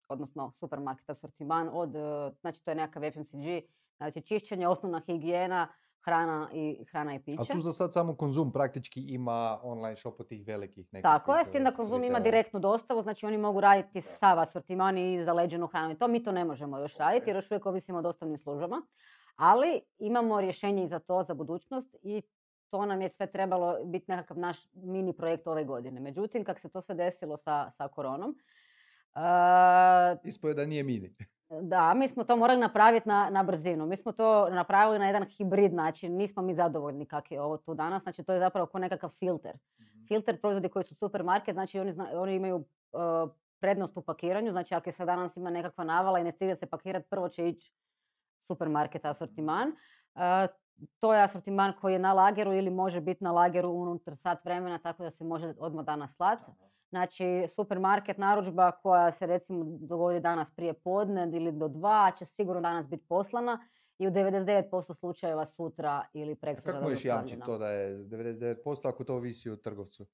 odnosno 0.10 0.52
supermarket 0.52 1.10
asortiman 1.10 1.70
od, 1.74 1.96
e, 1.96 2.00
znači 2.42 2.64
to 2.64 2.72
je 2.72 2.76
nekakav 2.76 3.12
FMCG, 3.12 3.66
znači 3.98 4.22
čišćenje, 4.22 4.68
osnovna 4.68 5.02
higijena, 5.02 5.68
hrana 6.04 6.50
i, 6.54 6.86
hrana 6.92 7.16
i 7.16 7.20
piće. 7.20 7.38
Ali 7.40 7.48
tu 7.48 7.62
za 7.62 7.74
sad 7.74 7.94
samo 7.94 8.16
konzum 8.16 8.52
praktički 8.52 9.02
ima 9.02 9.60
online 9.64 9.96
shop 9.96 10.20
od 10.20 10.28
tih 10.28 10.48
velikih 10.48 10.94
nekakvih. 10.94 11.20
Tako 11.20 11.36
je, 11.36 11.46
s 11.46 11.50
tim 11.50 11.64
da 11.64 11.72
konzum 11.72 12.04
ima 12.04 12.20
direktnu 12.20 12.60
dostavu, 12.60 13.02
znači 13.02 13.26
oni 13.26 13.38
mogu 13.38 13.62
raditi 13.62 14.02
sav 14.02 14.40
asortiman 14.40 14.98
i 14.98 15.24
zaleđenu 15.26 15.68
hranu. 15.68 15.92
I 15.92 15.98
to 15.98 16.08
mi 16.08 16.24
to 16.24 16.32
ne 16.32 16.46
možemo 16.46 16.78
još 16.78 16.98
raditi 16.98 17.30
jer 17.30 17.36
još 17.36 17.52
uvijek 17.52 17.66
ovisimo 17.66 17.98
o 17.98 18.02
dostavnim 18.02 18.38
službama. 18.38 18.82
Ali 19.36 19.82
imamo 19.98 20.42
rješenje 20.42 20.84
i 20.84 20.88
za 20.88 21.00
to, 21.00 21.24
za 21.24 21.34
budućnost 21.34 21.96
i 22.02 22.22
to 22.70 22.86
nam 22.86 23.02
je 23.02 23.10
sve 23.10 23.28
trebalo 23.28 23.78
biti 23.86 24.12
nekakav 24.12 24.40
naš 24.40 24.58
mini 24.74 25.14
projekt 25.14 25.48
ove 25.48 25.64
godine. 25.64 26.00
Međutim, 26.00 26.44
kako 26.44 26.60
se 26.60 26.70
to 26.70 26.82
sve 26.82 26.96
desilo 26.96 27.38
sa, 27.38 27.72
sa 27.72 27.88
koronom, 27.88 28.36
e, 29.16 29.20
Ispoje 30.24 30.54
da 30.54 30.66
nije 30.66 30.84
mini. 30.84 31.16
Da, 31.62 31.94
mi 31.94 32.08
smo 32.08 32.24
to 32.24 32.36
morali 32.36 32.60
napraviti 32.60 33.10
na, 33.10 33.30
na 33.30 33.44
brzinu. 33.44 33.86
Mi 33.86 33.98
smo 33.98 34.12
to 34.12 34.50
napravili 34.50 35.00
na 35.00 35.06
jedan 35.06 35.24
hibrid 35.24 35.74
način. 35.74 36.16
Nismo 36.16 36.42
mi 36.42 36.56
zadovoljni 36.56 37.06
kak 37.06 37.32
je 37.32 37.42
ovo 37.42 37.58
tu 37.58 37.74
danas. 37.74 38.04
Znači, 38.04 38.24
to 38.24 38.34
je 38.34 38.40
zapravo 38.40 38.68
kao 38.68 38.80
nekakav 38.80 39.10
filter. 39.10 39.58
Filter 40.08 40.42
proizvodi 40.42 40.70
koji 40.70 40.86
su 40.86 40.96
supermarket, 40.96 41.54
znači 41.54 41.80
oni, 41.80 41.94
zna- 41.94 42.22
oni 42.22 42.36
imaju 42.36 42.56
uh, 42.56 43.30
prednost 43.60 43.98
u 43.98 44.02
pakiranju. 44.02 44.52
Znači, 44.52 44.76
ako 44.76 44.92
se 44.92 45.06
danas 45.06 45.38
ima 45.38 45.50
nekakva 45.50 45.84
navala 45.84 46.20
i 46.20 46.24
ne 46.24 46.32
stiže 46.32 46.56
se 46.56 46.66
pakirati, 46.66 47.10
prvo 47.10 47.30
će 47.30 47.50
ići 47.50 47.74
supermarket 48.42 49.06
asortiman. 49.06 49.68
Uh, 49.68 50.22
to 51.00 51.14
je 51.14 51.24
asortiman 51.24 51.74
koji 51.82 51.94
je 51.94 52.00
na 52.00 52.14
lageru 52.14 52.54
ili 52.54 52.70
može 52.70 53.02
biti 53.02 53.24
na 53.24 53.32
lageru 53.32 53.70
unutar 53.70 54.18
sat 54.18 54.46
vremena, 54.46 54.78
tako 54.78 55.04
da 55.04 55.12
se 55.12 55.24
može 55.24 55.54
odmah 55.60 55.86
danas 55.86 56.16
slati. 56.16 56.52
Znači, 56.94 57.46
supermarket 57.48 58.18
narudžba 58.18 58.72
koja 58.72 59.12
se 59.12 59.26
recimo 59.26 59.66
dogodi 59.66 60.20
danas 60.20 60.52
prije 60.52 60.74
podne 60.74 61.30
ili 61.34 61.52
do 61.52 61.68
dva 61.68 62.12
će 62.18 62.26
sigurno 62.26 62.62
danas 62.62 62.88
biti 62.88 63.06
poslana 63.08 63.68
i 63.98 64.08
u 64.08 64.12
99% 64.12 64.94
slučajeva 64.94 65.46
sutra 65.46 66.06
ili 66.14 66.32
A 66.32 66.36
preksutra 66.42 66.74
kako 66.74 66.84
možeš 66.84 67.06
jamčiti 67.06 67.42
to 67.46 67.58
da 67.58 67.68
je 67.68 67.98
99% 67.98 68.90
ako 68.90 69.04
to 69.04 69.16
ovisi 69.16 69.50
o 69.50 69.56
trgovcu? 69.56 70.06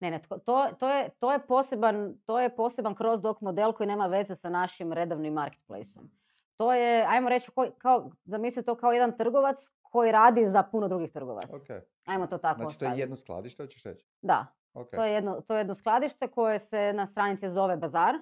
Ne, 0.00 0.10
ne, 0.10 0.22
to, 0.28 0.38
to, 0.78 0.88
je, 0.88 1.10
to, 1.18 1.32
je 1.32 1.46
poseban, 1.46 2.14
to 2.26 2.40
je 2.40 2.56
poseban 2.56 2.94
cross-dock 2.94 3.36
model 3.40 3.72
koji 3.72 3.86
nema 3.86 4.06
veze 4.06 4.34
sa 4.34 4.50
našim 4.50 4.92
redovnim 4.92 5.32
marketplaceom. 5.32 6.10
To 6.56 6.72
je, 6.72 7.06
ajmo 7.08 7.28
reći, 7.28 7.50
kao, 7.78 8.10
zamisli 8.24 8.64
to 8.64 8.74
kao 8.74 8.92
jedan 8.92 9.16
trgovac 9.16 9.70
koji 9.82 10.12
radi 10.12 10.44
za 10.44 10.62
puno 10.62 10.88
drugih 10.88 11.12
trgovaca. 11.12 11.56
Ok. 11.56 11.84
Ajmo 12.04 12.26
to 12.26 12.38
tako 12.38 12.60
Znači 12.60 12.78
to 12.78 12.84
je 12.84 12.98
jedno 12.98 13.16
skladište, 13.16 13.62
hoćeš 13.62 13.82
reći? 13.82 14.06
Da, 14.22 14.46
To 14.90 15.04
je, 15.04 15.12
jedno, 15.12 15.40
to 15.40 15.54
je 15.54 15.60
jedno 15.60 15.74
skladište 15.74 16.28
koje 16.28 16.58
se 16.58 16.92
na 16.92 17.06
stranici 17.06 17.48
zove 17.48 17.76
Bazar. 17.76 18.14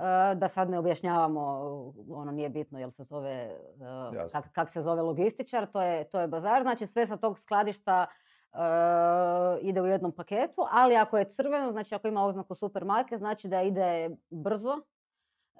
E, 0.00 0.34
da 0.34 0.48
sad 0.48 0.70
ne 0.70 0.78
objašnjavamo, 0.78 1.42
ono 2.10 2.32
nije 2.32 2.48
bitno 2.48 2.78
jel 2.78 2.90
se 2.90 3.04
zove, 3.04 3.30
e, 3.30 3.56
Jasno. 4.14 4.40
kak, 4.40 4.52
kak 4.52 4.70
se 4.70 4.82
zove 4.82 5.02
logističar, 5.02 5.66
to 5.66 5.82
je, 5.82 6.04
to 6.04 6.20
je 6.20 6.28
bazar. 6.28 6.62
Znači 6.62 6.86
sve 6.86 7.06
sa 7.06 7.16
tog 7.16 7.38
skladišta 7.38 8.06
e, 8.52 8.58
ide 9.62 9.82
u 9.82 9.86
jednom 9.86 10.12
paketu, 10.12 10.66
ali 10.70 10.96
ako 10.96 11.18
je 11.18 11.28
crveno, 11.28 11.72
znači 11.72 11.94
ako 11.94 12.08
ima 12.08 12.24
oznaku 12.24 12.54
supermarket, 12.54 13.18
znači 13.18 13.48
da 13.48 13.62
ide 13.62 14.10
brzo 14.30 14.80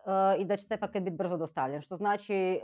e, 0.06 0.40
i 0.40 0.44
da 0.44 0.56
će 0.56 0.68
taj 0.68 0.80
paket 0.80 1.02
biti 1.02 1.16
brzo 1.16 1.36
dostavljen. 1.36 1.80
Što 1.80 1.96
znači, 1.96 2.34
e, 2.34 2.60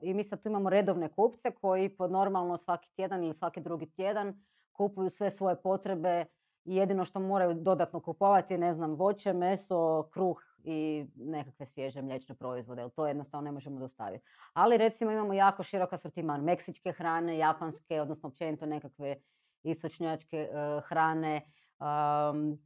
i 0.00 0.14
mi 0.14 0.24
sad 0.24 0.42
tu 0.42 0.48
imamo 0.48 0.70
redovne 0.70 1.08
kupce 1.08 1.50
koji 1.50 1.88
po 1.88 2.08
normalno 2.08 2.56
svaki 2.56 2.90
tjedan 2.96 3.24
ili 3.24 3.34
svaki 3.34 3.60
drugi 3.60 3.90
tjedan 3.90 4.44
kupuju 4.72 5.10
sve 5.10 5.30
svoje 5.30 5.56
potrebe 5.62 6.24
i 6.66 6.76
jedino 6.76 7.04
što 7.04 7.20
moraju 7.20 7.54
dodatno 7.54 8.00
kupovati 8.00 8.58
ne 8.58 8.72
znam, 8.72 8.94
voće, 8.94 9.32
meso, 9.32 10.08
kruh 10.12 10.42
i 10.64 11.06
nekakve 11.16 11.66
svježe 11.66 12.02
mliječne 12.02 12.34
proizvode, 12.34 12.82
jer 12.82 12.90
to 12.90 13.06
jednostavno 13.06 13.44
ne 13.44 13.52
možemo 13.52 13.80
dostaviti. 13.80 14.24
Ali 14.52 14.76
recimo 14.76 15.10
imamo 15.10 15.34
jako 15.34 15.62
širok 15.62 15.92
asortiman 15.92 16.44
meksičke 16.44 16.92
hrane, 16.92 17.38
japanske, 17.38 18.00
odnosno 18.00 18.28
općenito 18.28 18.66
nekakve 18.66 19.16
istočnjačke 19.62 20.36
e, 20.38 20.80
hrane. 20.80 21.40
Um, 21.80 22.58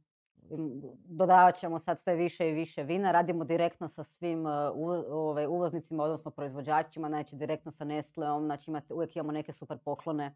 dodavat 1.05 1.55
ćemo 1.55 1.79
sad 1.79 1.99
sve 1.99 2.15
više 2.15 2.49
i 2.49 2.53
više 2.53 2.83
vina. 2.83 3.11
Radimo 3.11 3.43
direktno 3.43 3.87
sa 3.87 4.03
svim 4.03 4.47
e, 4.47 4.51
ovaj, 5.09 5.47
uvoznicima, 5.47 6.03
odnosno 6.03 6.31
proizvođačima, 6.31 7.07
znači 7.07 7.35
direktno 7.35 7.71
sa 7.71 7.85
Nestleom, 7.85 8.45
znači 8.45 8.71
imate, 8.71 8.93
uvijek 8.93 9.15
imamo 9.15 9.31
neke 9.31 9.53
super 9.53 9.77
poklone. 9.77 10.35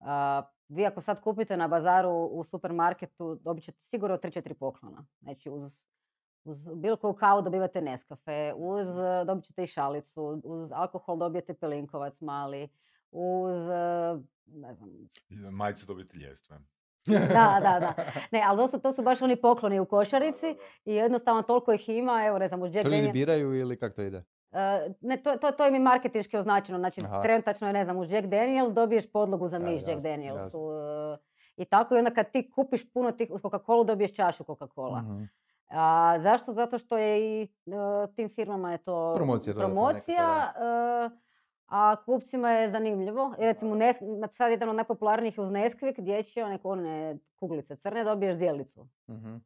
A, 0.00 0.42
vi 0.68 0.86
ako 0.86 1.00
sad 1.00 1.20
kupite 1.20 1.56
na 1.56 1.68
bazaru 1.68 2.10
u 2.10 2.44
supermarketu, 2.44 3.34
dobit 3.44 3.64
ćete 3.64 3.80
sigurno 3.80 4.16
3-4 4.16 4.54
poklona. 4.54 5.06
Znači 5.20 5.50
uz, 5.50 5.84
uz 6.44 6.68
bilo 6.74 6.96
koju 6.96 7.14
kavu 7.14 7.42
dobivate 7.42 7.80
Nescafe, 7.80 8.52
uz, 8.56 8.88
e, 8.88 9.24
dobit 9.26 9.44
ćete 9.44 9.62
i 9.62 9.66
šalicu, 9.66 10.40
uz 10.44 10.72
alkohol 10.72 11.18
dobijete 11.18 11.54
pelinkovac 11.54 12.20
mali, 12.20 12.68
uz, 13.10 13.68
e, 13.68 14.18
ne 14.46 14.74
znam, 14.74 14.90
Majicu 15.52 15.86
dobiti 15.86 16.18
ljestve. 16.18 16.58
da, 17.06 17.58
da, 17.62 17.78
da. 17.80 17.94
Ne, 18.32 18.44
ali 18.46 18.58
to 18.58 18.68
su, 18.68 18.80
to 18.80 18.92
su 18.92 19.02
baš 19.02 19.22
oni 19.22 19.40
pokloni 19.40 19.80
u 19.80 19.86
košarici 19.86 20.46
i 20.84 20.94
jednostavno 20.94 21.42
toliko 21.42 21.72
ih 21.72 21.88
ima, 21.88 22.24
evo 22.26 22.38
ne 22.38 22.48
znam, 22.48 22.62
uz 22.62 22.74
Jack 22.74 22.88
To 22.88 22.94
ljudi 22.94 23.12
biraju 23.12 23.54
ili 23.54 23.78
kako 23.78 23.96
to 23.96 24.02
ide? 24.02 24.24
E, 24.52 24.58
ne, 25.00 25.16
to, 25.16 25.36
to, 25.36 25.50
to 25.50 25.66
im 25.66 25.74
je 25.74 25.80
marketinški 25.80 26.36
označeno. 26.36 26.78
Znači, 26.78 27.00
Aha. 27.02 27.22
trenutačno 27.22 27.66
je, 27.66 27.72
ne 27.72 27.84
znam, 27.84 27.96
uz 27.96 28.12
Jack 28.12 28.26
Daniels 28.26 28.72
dobiješ 28.72 29.12
podlogu 29.12 29.48
za 29.48 29.56
E, 29.56 29.60
miš 29.60 29.74
Jack 29.74 29.88
jasno, 29.88 30.10
Danielsu. 30.10 30.58
e, 31.14 31.16
I 31.56 31.64
tako 31.64 31.94
i 31.94 31.98
onda 31.98 32.10
kad 32.10 32.30
ti 32.30 32.50
kupiš 32.50 32.92
puno 32.92 33.12
tih, 33.12 33.30
uz 33.30 33.42
Coca-Cola 33.42 33.84
dobiješ 33.84 34.14
čašu 34.14 34.44
Coca-Cola. 34.44 35.02
Mhm. 35.02 35.22
A, 35.68 36.16
zašto? 36.18 36.52
Zato 36.52 36.78
što 36.78 36.96
je 36.98 37.20
i 37.20 37.42
e, 37.42 37.48
tim 38.08 38.28
firmama 38.28 38.72
je 38.72 38.78
to 38.78 39.12
Promocija 39.14 39.54
promocija, 39.54 40.52
e, 40.56 41.10
a 41.66 41.96
kupcima 41.96 42.50
je 42.50 42.70
zanimljivo. 42.70 43.34
I 43.38 43.44
recimo, 43.44 43.74
Nes- 43.74 44.18
na- 44.18 44.28
sad 44.28 44.50
jedan 44.50 44.68
od 44.68 44.76
najpopularnijih 44.76 45.38
je 45.38 45.44
uz 45.44 45.50
Nesquik, 45.50 46.00
dječje, 46.00 46.44
one, 46.44 46.58
one 46.64 47.18
kuglice 47.34 47.76
crne, 47.76 48.04
dobiješ 48.04 48.34
zdjelicu. 48.34 48.86
Mhm. 49.08 49.36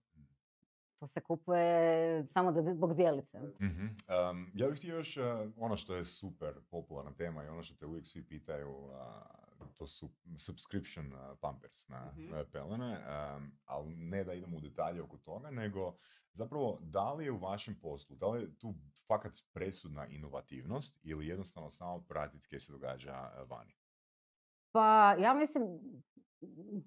To 1.04 1.08
se 1.08 1.20
kupuje 1.20 2.26
samo 2.26 2.52
da, 2.52 2.74
zbog 2.74 2.92
zdjelice. 2.92 3.38
Mhm. 3.60 3.86
Um, 4.30 4.50
ja 4.54 4.68
bih 4.68 4.78
htio 4.78 4.96
još 4.96 5.16
uh, 5.16 5.24
ono 5.56 5.76
što 5.76 5.96
je 5.96 6.04
super 6.04 6.54
popularna 6.70 7.12
tema 7.14 7.44
i 7.44 7.48
ono 7.48 7.62
što 7.62 7.74
te 7.76 7.86
uvijek 7.86 8.06
svi 8.06 8.24
pitaju, 8.26 8.70
uh, 8.70 8.92
to 9.74 9.86
su 9.86 10.10
subscription 10.38 11.12
uh, 11.12 11.38
pampers 11.40 11.88
na 11.88 12.12
Mhm. 12.16 12.32
pelene, 12.52 12.98
um, 13.36 13.52
ali 13.64 13.96
ne 13.96 14.24
da 14.24 14.34
idemo 14.34 14.56
u 14.56 14.60
detalje 14.60 15.02
oko 15.02 15.16
toga, 15.18 15.50
nego 15.50 15.96
zapravo 16.32 16.78
da 16.82 17.12
li 17.12 17.24
je 17.24 17.32
u 17.32 17.38
vašem 17.38 17.74
poslu, 17.82 18.16
da 18.16 18.26
li 18.26 18.40
je 18.42 18.58
tu 18.58 18.74
fakat 19.06 19.32
presudna 19.52 20.06
inovativnost 20.06 20.98
ili 21.02 21.26
jednostavno 21.26 21.70
samo 21.70 22.04
pratiti 22.08 22.48
kaj 22.48 22.60
se 22.60 22.72
događa 22.72 23.30
uh, 23.42 23.50
vani? 23.50 23.72
Pa 24.72 25.16
ja 25.18 25.34
mislim, 25.34 25.62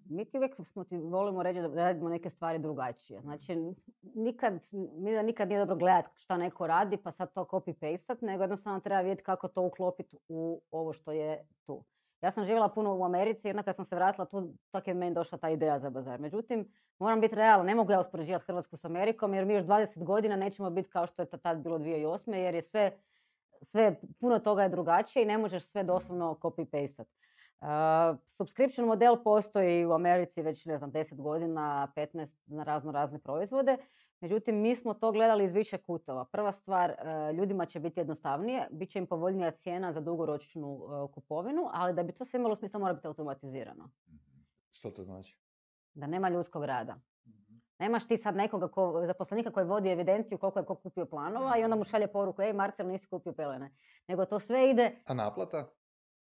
mi 0.10 0.26
ti 0.26 0.38
uvijek 0.38 0.56
smo 0.64 0.84
ti 0.84 0.98
volimo 0.98 1.44
reći 1.44 1.62
da 1.62 1.68
radimo 1.68 2.10
neke 2.10 2.30
stvari 2.30 2.60
drugačije. 2.60 3.22
Znači, 3.22 3.56
nikad, 4.16 4.54
mi 4.94 5.12
da 5.12 5.22
nikad 5.22 5.48
nije 5.48 5.60
dobro 5.60 5.76
gledati 5.76 6.10
šta 6.20 6.38
neko 6.38 6.68
radi 6.68 6.98
pa 6.98 7.12
sad 7.12 7.34
to 7.34 7.46
copy-pastat, 7.46 8.18
nego 8.22 8.44
jednostavno 8.44 8.80
treba 8.80 9.02
vidjeti 9.02 9.24
kako 9.24 9.48
to 9.48 9.62
uklopiti 9.62 10.18
u 10.28 10.62
ovo 10.72 10.94
što 10.94 11.12
je 11.12 11.48
tu. 11.66 11.84
Ja 12.22 12.32
sam 12.32 12.46
živjela 12.46 12.70
puno 12.70 12.96
u 12.98 13.06
Americi 13.06 13.50
onda 13.50 13.64
kad 13.64 13.76
sam 13.76 13.86
se 13.86 13.96
vratila 13.96 14.26
tu, 14.26 14.54
tako 14.72 14.90
je 14.90 14.94
meni 14.94 15.16
došla 15.16 15.38
ta 15.38 15.50
ideja 15.50 15.80
za 15.80 15.90
bazar. 15.90 16.20
Međutim, 16.20 16.72
moram 17.00 17.22
biti 17.22 17.36
realna, 17.36 17.64
ne 17.64 17.76
mogu 17.76 17.92
ja 17.92 18.00
uspoređivati 18.00 18.46
Hrvatsku 18.46 18.78
s 18.78 18.86
Amerikom 18.86 19.34
jer 19.34 19.46
mi 19.46 19.54
još 19.54 19.64
20 19.64 20.04
godina 20.04 20.36
nećemo 20.36 20.70
biti 20.70 20.90
kao 20.90 21.08
što 21.08 21.22
je 21.22 21.26
to 21.26 21.38
tad 21.38 21.58
bilo 21.58 21.80
2008. 21.80 22.34
jer 22.34 22.56
je 22.56 22.62
sve, 22.62 22.92
sve, 23.62 23.96
puno 24.20 24.40
toga 24.40 24.64
je 24.64 24.70
drugačije 24.70 25.24
i 25.24 25.26
ne 25.26 25.38
možeš 25.38 25.64
sve 25.64 25.84
doslovno 25.84 26.38
copy-pastat. 26.42 27.06
Uh, 27.62 27.68
subscription 28.26 28.88
model 28.88 29.24
postoji 29.24 29.86
u 29.86 29.94
Americi 29.94 30.42
već, 30.42 30.66
ne 30.66 30.78
znam, 30.78 30.92
10 30.92 31.22
godina, 31.22 31.92
15 31.96 32.28
na 32.46 32.64
razno 32.64 32.92
razne 32.92 33.20
proizvode. 33.20 33.78
Međutim, 34.20 34.62
mi 34.62 34.76
smo 34.76 34.94
to 34.94 35.12
gledali 35.12 35.44
iz 35.44 35.54
više 35.54 35.78
kutova. 35.78 36.26
Prva 36.26 36.52
stvar, 36.52 36.90
uh, 36.92 37.36
ljudima 37.38 37.66
će 37.66 37.80
biti 37.80 38.00
jednostavnije, 38.00 38.68
bit 38.72 38.90
će 38.90 39.00
im 39.00 39.08
povoljnija 39.08 39.52
cijena 39.52 39.94
za 39.94 40.00
dugoročnu 40.02 40.74
uh, 40.74 41.12
kupovinu, 41.14 41.70
ali 41.74 41.94
da 41.94 42.04
bi 42.04 42.12
to 42.12 42.26
sve 42.26 42.38
imalo 42.38 42.56
smisla 42.56 42.80
mora 42.80 42.94
biti 42.94 43.08
automatizirano. 43.08 43.90
Što 44.72 44.92
to 44.92 45.04
znači? 45.04 45.40
Da 45.94 46.08
nema 46.08 46.30
ljudskog 46.30 46.66
rada. 46.66 47.00
Nemaš 47.80 48.08
ti 48.08 48.18
sad 48.18 48.36
nekoga 48.36 48.68
ko, 48.68 49.04
zaposlenika 49.06 49.52
koji 49.52 49.66
vodi 49.66 49.90
evidenciju 49.90 50.38
koliko 50.38 50.60
je 50.60 50.66
ko 50.66 50.76
kupio 50.76 51.06
planova 51.06 51.58
i 51.58 51.64
onda 51.64 51.76
mu 51.76 51.84
šalje 51.84 52.08
poruku, 52.08 52.42
ej 52.42 52.54
Marcel 52.54 52.88
nisi 52.88 53.08
kupio 53.08 53.34
pelene. 53.34 53.72
Nego 54.08 54.26
to 54.26 54.40
sve 54.40 54.70
ide, 54.70 54.96
A 55.06 55.14
naplata? 55.14 55.70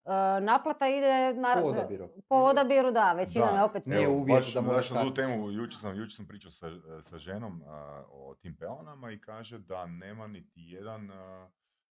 Uh, 0.10 0.44
naplata 0.44 0.88
ide 0.88 1.34
na, 1.34 1.56
Po 1.56 1.68
odabiru. 1.68 2.10
Po 2.30 2.36
odabiru, 2.36 2.92
da, 2.92 3.14
većina 3.14 3.46
je 3.48 3.64
opet... 3.64 3.86
Nije 3.86 4.08
baš, 4.28 4.54
da 4.54 4.62
baš 4.62 4.92
na 4.92 5.02
tu 5.02 5.14
temu, 5.14 5.52
jučer 5.52 5.80
sam, 5.80 5.96
jučer 5.96 6.14
sam 6.14 6.26
pričao 6.26 6.52
sa, 6.52 6.68
sa 7.02 7.18
ženom 7.18 7.64
a, 7.68 7.74
o 8.10 8.36
tim 8.36 8.56
pelonama 8.56 9.12
i 9.12 9.22
kaže 9.22 9.60
da 9.60 9.86
nema 9.86 10.28
niti 10.28 10.52
jedan 10.62 11.10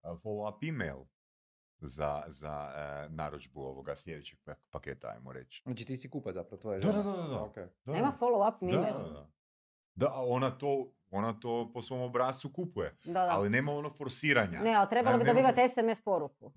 follow-up 0.02 0.68
email 0.68 0.96
za, 1.78 2.22
za 2.26 2.72
e, 2.74 3.08
narudžbu 3.08 3.60
ovoga 3.62 3.94
sljedećeg 3.94 4.38
pa- 4.44 4.54
paketa, 4.70 5.08
ajmo 5.08 5.32
reći. 5.32 5.62
Znači 5.64 5.84
ti 5.84 5.96
si 5.96 6.10
kupac 6.10 6.34
zapravo, 6.34 6.60
tvoja 6.60 6.78
Da, 6.78 6.92
žena. 6.92 7.02
da, 7.02 7.12
da, 7.12 7.28
da. 7.28 7.42
Ok. 7.42 7.54
Da, 7.84 7.92
Nema 7.92 8.12
follow-up 8.20 8.54
da, 8.62 8.78
email. 8.78 8.98
da, 8.98 9.10
da. 9.10 9.26
Da, 9.94 10.06
a 10.06 10.22
ona 10.22 10.50
to, 10.50 10.86
ona 11.10 11.32
to 11.32 11.70
po 11.74 11.82
svom 11.82 12.00
obrazcu 12.00 12.52
kupuje, 12.52 12.96
Da, 13.04 13.12
da. 13.12 13.28
ali 13.30 13.50
nema 13.50 13.72
ono 13.72 13.90
forsiranja. 13.90 14.60
Ne, 14.60 14.74
ali 14.74 14.88
trebalo 14.88 15.18
bi 15.18 15.24
dobivati 15.24 15.60
SMS 15.68 16.02
poruku. 16.04 16.52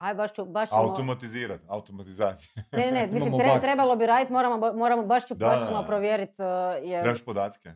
Aj, 0.00 0.14
baš 0.14 0.32
ću, 0.32 0.44
baš 0.46 0.68
ćemo... 0.68 0.80
Automatizirat, 0.80 1.60
automatizacija. 1.68 2.62
Ne, 2.72 2.78
ne, 2.78 2.92
ne, 2.92 3.06
mislim, 3.06 3.32
tre- 3.32 3.60
trebalo 3.60 3.96
bi 3.96 4.06
raditi, 4.06 4.32
moramo, 4.32 4.72
moramo, 4.72 5.02
baš 5.04 5.26
ću, 5.26 5.34
Da, 5.34 5.46
baš 5.46 5.68
ćemo 5.68 5.82
provjeriti, 5.82 6.34
uh, 6.38 6.46
jer... 6.82 7.02
Trebaš 7.02 7.24
podatke. 7.24 7.72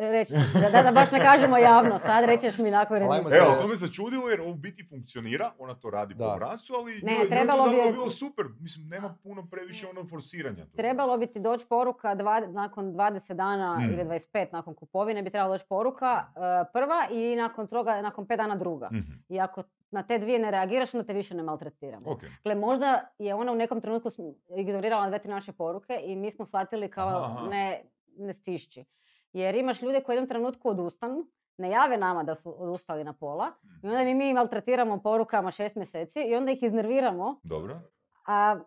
Reći, 0.00 0.32
da, 0.32 0.70
da, 0.72 0.82
da 0.82 0.90
baš 0.92 1.10
ne 1.12 1.20
kažemo 1.20 1.58
javno, 1.58 1.98
sad 1.98 2.24
rećeš 2.24 2.58
mi 2.58 2.70
nakon. 2.70 2.96
Evo, 3.02 3.20
to 3.54 3.68
me 3.68 3.74
začudilo 3.76 4.28
jer 4.28 4.40
u 4.42 4.54
biti 4.54 4.84
funkcionira, 4.84 5.50
ona 5.58 5.74
to 5.74 5.90
radi 5.90 6.14
po 6.14 6.18
Da. 6.18 6.32
obrascu, 6.32 6.72
ali 6.74 6.92
Ne, 6.94 7.00
njoj, 7.04 7.18
njoj 7.18 7.28
trebalo 7.28 7.64
to 7.64 7.70
bi 7.70 7.92
bilo 7.92 8.10
super. 8.10 8.46
Mislim, 8.60 8.88
nema 8.88 9.14
puno 9.22 9.46
previše 9.46 9.86
ono 9.88 10.04
forsiranja. 10.06 10.64
tu. 10.64 10.76
Trebalo 10.76 11.16
bi 11.16 11.26
ti 11.26 11.40
doći 11.40 11.66
poruka 11.66 12.14
dva, 12.14 12.40
nakon 12.42 12.84
20 12.86 13.34
dana 13.34 13.78
Mm. 13.78 13.82
ili 13.84 14.04
25 14.04 14.46
nakon 14.52 14.74
kupovine 14.74 15.22
bi 15.22 15.30
trebala 15.30 15.54
doći 15.54 15.64
poruka 15.66 16.24
uh, 16.26 16.42
prva 16.72 17.06
i 17.12 17.36
nakon 17.36 17.66
toga, 17.66 18.02
nakon 18.02 18.26
5 18.26 18.36
dana 18.36 18.56
druga. 18.56 18.88
Mhm, 18.92 19.12
I 19.28 19.40
ako 19.40 19.62
na 19.90 20.02
te 20.02 20.18
dvije 20.18 20.38
ne 20.38 20.50
reagiraš, 20.50 20.94
onda 20.94 21.06
te 21.06 21.12
više 21.12 21.34
ne 21.34 21.42
maltretiramo. 21.42 22.10
Ok. 22.10 22.22
Dakle, 22.22 22.54
možda 22.54 23.08
je 23.18 23.34
ona 23.34 23.52
u 23.52 23.54
nekom 23.54 23.80
trenutku 23.80 24.08
ignorirala 24.56 25.08
dve, 25.08 25.18
tri 25.18 25.30
naše 25.30 25.52
poruke 25.52 26.00
i 26.04 26.16
mi 26.16 26.30
smo 26.30 26.46
shvatili 26.46 26.90
kao 26.90 27.24
aha. 27.24 27.48
ne, 27.48 27.82
ne 28.16 28.32
stišći. 28.32 28.84
Jer 29.32 29.54
imaš 29.54 29.82
ljude 29.82 30.02
koji 30.02 30.14
u 30.14 30.16
jednom 30.16 30.28
trenutku 30.28 30.68
odustanu, 30.68 31.26
ne 31.56 31.70
jave 31.70 31.96
nama 31.96 32.22
da 32.22 32.34
su 32.34 32.62
odustali 32.62 33.04
na 33.04 33.12
pola 33.12 33.46
i 33.82 33.86
onda 33.86 34.04
mi, 34.04 34.14
mi 34.14 34.34
maltretiramo 34.34 35.02
porukama 35.02 35.50
šest 35.50 35.76
mjeseci 35.76 36.20
i 36.20 36.34
onda 36.34 36.52
ih 36.52 36.62
iznerviramo. 36.62 37.40
Dobro. 37.42 37.80
A 38.26 38.60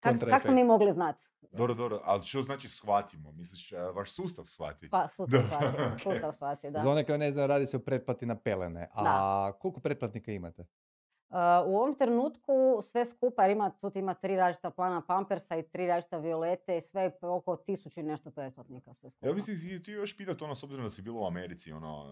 kak, 0.00 0.16
kak 0.30 0.42
smo 0.42 0.54
mi 0.54 0.64
mogli 0.64 0.90
znati? 0.90 1.22
Dobro, 1.52 1.74
dobro. 1.74 2.00
Ali 2.04 2.24
što 2.24 2.42
znači 2.42 2.68
shvatimo? 2.68 3.32
Misliš, 3.32 3.72
a, 3.72 3.90
vaš 3.90 4.12
sustav 4.12 4.44
shvati? 4.44 4.90
Pa, 4.90 5.08
sustav 5.08 5.40
shvati, 5.46 6.02
sustav 6.02 6.32
shvati, 6.32 6.70
da. 6.70 6.78
Za 6.78 6.90
one 6.90 7.04
koji 7.04 7.18
ne 7.18 7.32
znaju, 7.32 7.46
radi 7.46 7.66
se 7.66 7.76
o 7.76 7.80
pretplati 7.80 8.26
na 8.26 8.36
pelene. 8.36 8.88
A 8.94 9.52
koliko 9.60 9.80
pretplatnika 9.80 10.32
imate? 10.32 10.66
U 11.66 11.76
ovom 11.76 11.94
trenutku 11.94 12.80
sve 12.82 13.04
skupa, 13.06 13.42
jer 13.42 13.50
ima, 13.50 13.70
tu 13.70 13.92
ima 13.94 14.14
tri 14.14 14.36
različita 14.36 14.70
plana 14.70 15.02
Pampersa 15.06 15.56
i 15.56 15.62
tri 15.62 15.86
različita 15.86 16.18
Violete 16.18 16.76
i 16.76 16.80
sve 16.80 17.12
oko 17.20 17.56
tisuću 17.56 18.00
i 18.00 18.02
nešto 18.02 18.30
pretplatnika 18.30 18.94
sve 18.94 19.10
skupa. 19.10 19.26
Ja 19.26 19.32
bih 19.32 19.44
ti, 19.44 19.82
ti 19.82 19.92
još 19.92 20.16
pitati 20.16 20.44
ono, 20.44 20.54
s 20.54 20.62
obzirom 20.62 20.84
da 20.84 20.90
si 20.90 21.02
bila 21.02 21.20
u 21.20 21.26
Americi, 21.26 21.72
ono, 21.72 22.04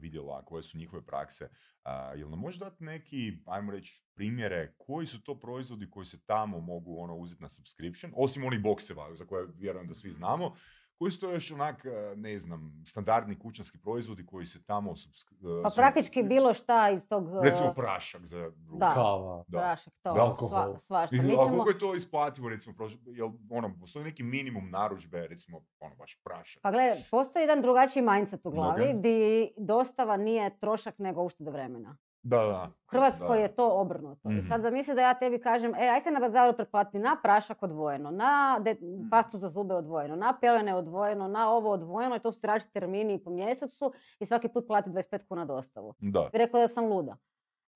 vidjela 0.00 0.44
koje 0.44 0.62
su 0.62 0.78
njihove 0.78 1.02
prakse, 1.06 1.44
uh, 1.44 2.18
jel 2.18 2.30
nam 2.30 2.38
možeš 2.38 2.60
dati 2.60 2.84
neki, 2.84 3.32
ajmo 3.46 3.72
reći, 3.72 4.04
primjere, 4.14 4.74
koji 4.78 5.06
su 5.06 5.22
to 5.22 5.38
proizvodi 5.38 5.90
koji 5.90 6.06
se 6.06 6.24
tamo 6.24 6.60
mogu 6.60 6.98
ono, 6.98 7.16
uzeti 7.16 7.42
na 7.42 7.48
subscription, 7.48 8.12
osim 8.16 8.44
onih 8.44 8.62
bokseva 8.62 9.14
za 9.14 9.24
koje 9.24 9.46
vjerujem 9.54 9.88
da 9.88 9.94
svi 9.94 10.10
znamo, 10.10 10.54
koji 11.02 11.12
su 11.12 11.20
to 11.20 11.32
još 11.32 11.50
onak, 11.50 11.84
e, 11.84 12.16
ne 12.16 12.38
znam, 12.38 12.82
standardni 12.86 13.38
kućanski 13.38 13.78
proizvodi 13.78 14.26
koji 14.26 14.46
se 14.46 14.62
tamo... 14.64 14.90
E, 14.90 15.62
pa 15.62 15.68
praktički 15.76 16.22
bilo 16.22 16.54
šta 16.54 16.90
iz 16.90 17.08
tog... 17.08 17.28
E, 17.28 17.40
recimo 17.42 17.72
prašak 17.74 18.24
za 18.24 18.44
ruku. 18.44 18.78
Da, 18.78 18.90
Kava. 18.94 19.44
Da. 19.48 19.58
prašak, 19.58 19.94
to, 20.02 20.10
Alkohol. 20.10 20.78
svašta. 20.78 21.16
Mi 21.16 21.22
ćemo... 21.22 21.42
A 21.42 21.46
koliko 21.46 21.68
je 21.68 21.78
to 21.78 21.94
isplativo, 21.94 22.48
recimo, 22.48 22.74
jel, 23.06 23.30
ono, 23.50 23.74
postoji 23.80 24.04
neki 24.04 24.22
minimum 24.22 24.70
narudžbe, 24.70 25.26
recimo, 25.26 25.60
ono, 25.80 25.94
baš 25.96 26.20
prašak? 26.24 26.62
Pa 26.62 26.70
gledaj, 26.70 26.96
postoji 27.10 27.42
jedan 27.42 27.62
drugačiji 27.62 28.02
mindset 28.02 28.46
u 28.46 28.50
glavi, 28.50 28.82
okay. 28.82 28.98
gdje 28.98 29.48
dostava 29.56 30.16
nije 30.16 30.58
trošak 30.58 30.98
nego 30.98 31.22
ušteda 31.22 31.50
vremena. 31.50 31.96
Da, 32.22 32.36
da. 32.36 32.70
U 32.86 32.90
Hrvatskoj 32.90 33.42
je 33.42 33.54
to 33.54 33.80
obrnuto. 33.80 34.30
I 34.30 34.42
sad 34.42 34.60
mhm. 34.60 34.62
zamisli 34.62 34.94
da 34.94 35.00
ja 35.00 35.14
tebi 35.14 35.38
kažem, 35.38 35.74
e, 35.74 35.88
aj 35.88 36.00
se 36.00 36.10
na 36.10 36.20
bazaru 36.20 36.56
pretplati 36.56 36.98
na 36.98 37.16
prašak 37.22 37.62
odvojeno, 37.62 38.10
na 38.10 38.58
mhm. 38.60 39.08
pastu 39.10 39.38
za 39.38 39.48
zube 39.48 39.74
odvojeno, 39.74 40.16
na 40.16 40.38
pelene 40.40 40.74
odvojeno, 40.74 41.28
na 41.28 41.50
ovo 41.50 41.70
odvojeno 41.70 42.16
i 42.16 42.20
to 42.20 42.32
su 42.32 42.38
različiti 42.42 42.72
termini 42.72 43.24
po 43.24 43.30
mjesecu 43.30 43.92
i 44.20 44.26
svaki 44.26 44.48
put 44.48 44.66
plati 44.66 44.90
25 44.90 45.26
kuna 45.28 45.44
dostavu. 45.44 45.94
Da. 45.98 46.30
I 46.32 46.38
rekao 46.38 46.60
da 46.60 46.68
sam 46.68 46.86
luda. 46.86 47.16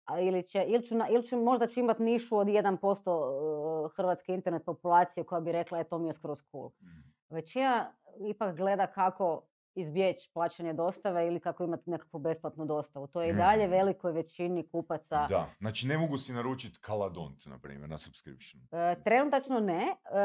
A 0.05 0.21
ili, 0.21 0.43
će, 0.43 0.65
ili, 0.67 0.83
ću, 0.83 0.95
ili 1.11 1.23
ću, 1.23 1.37
možda 1.37 1.67
ću 1.67 1.81
imati 1.81 2.03
nišu 2.03 2.39
od 2.39 2.47
1% 2.47 3.87
e, 3.87 3.89
hrvatske 3.97 4.35
internet 4.35 4.65
populacije 4.65 5.25
koja 5.25 5.41
bi 5.41 5.53
rekla, 5.53 5.79
e, 5.79 5.85
to 5.85 5.99
mi 5.99 6.09
je 6.09 6.13
skroz 6.13 6.43
cool. 6.51 6.71
Mhm. 6.83 7.01
Većina 7.31 7.93
ipak 8.21 8.57
gleda 8.57 8.87
kako 8.87 9.43
izbjeći 9.77 10.31
plaćanje 10.35 10.73
dostave 10.73 11.27
ili 11.27 11.41
kako 11.41 11.65
imati 11.65 11.91
nekakvu 11.91 12.21
besplatnu 12.21 12.65
dostavu. 12.65 13.07
To 13.07 13.23
je 13.23 13.29
i 13.29 13.33
mhm. 13.33 13.39
dalje 13.39 13.67
velikoj 13.67 14.13
većini 14.13 14.69
kupaca. 14.69 15.27
Da, 15.29 15.51
znači 15.59 15.87
ne 15.87 15.99
mogu 15.99 16.19
si 16.19 16.33
naručiti 16.33 16.79
kaladont, 16.81 17.47
na 17.47 17.59
primjer, 17.59 17.91
na 17.91 17.99
subscription. 17.99 18.63
E, 18.73 18.97
trenutačno 19.05 19.61
ne, 19.61 19.83
e, 19.83 20.19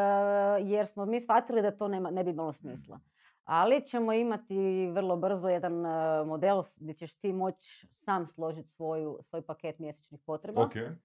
jer 0.63 0.87
smo 0.87 1.05
mi 1.05 1.21
shvatili 1.21 1.61
da 1.61 1.71
to 1.71 1.87
nema, 1.87 2.11
ne 2.11 2.23
bi 2.23 2.31
imalo 2.31 2.53
smisla. 2.53 2.95
Mhm. 2.95 3.05
Ali 3.43 3.87
ćemo 3.87 4.13
imati 4.13 4.91
vrlo 4.91 5.17
brzo 5.17 5.49
jedan 5.49 5.85
e, 5.85 6.23
model 6.25 6.61
gdje 6.77 6.93
ćeš 6.93 7.13
ti 7.13 7.33
moći 7.33 7.87
sam 7.91 8.27
složiti 8.27 8.69
svoj 8.69 9.41
paket 9.47 9.79
mjesečnih 9.79 10.21
potreba. 10.25 10.61
Okay 10.61 10.95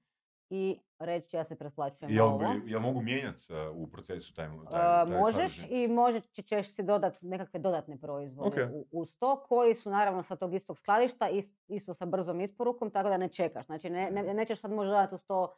i 0.50 0.80
reći 0.98 1.36
ja 1.36 1.44
se 1.44 1.56
pretplaćujem 1.56 2.12
jel, 2.12 2.26
ovo. 2.26 2.54
Jel 2.66 2.80
mogu 2.80 3.02
mijenjati 3.02 3.52
uh, 3.52 3.76
u 3.76 3.86
procesu 3.86 4.34
taj, 4.34 4.48
taj, 4.70 5.02
uh, 5.02 5.08
Možeš 5.20 5.66
i 5.70 5.88
možeš 5.88 6.22
ćeš 6.48 6.74
si 6.74 6.82
dodati 6.82 7.26
nekakve 7.26 7.60
dodatne 7.60 7.98
proizvode 7.98 8.50
okay. 8.50 8.82
uz 8.92 9.18
to 9.18 9.44
koji 9.48 9.74
su 9.74 9.90
naravno 9.90 10.22
sa 10.22 10.36
tog 10.36 10.54
istog 10.54 10.78
skladišta 10.78 11.28
isto 11.68 11.94
sa 11.94 12.06
brzom 12.06 12.40
isporukom 12.40 12.90
tako 12.90 13.08
da 13.08 13.16
ne 13.16 13.28
čekaš. 13.28 13.66
Znači 13.66 13.90
ne, 13.90 14.10
ne, 14.10 14.34
nećeš 14.34 14.60
sad 14.60 14.70
možda 14.70 14.90
dodati 14.90 15.14
uz 15.14 15.24
to 15.26 15.56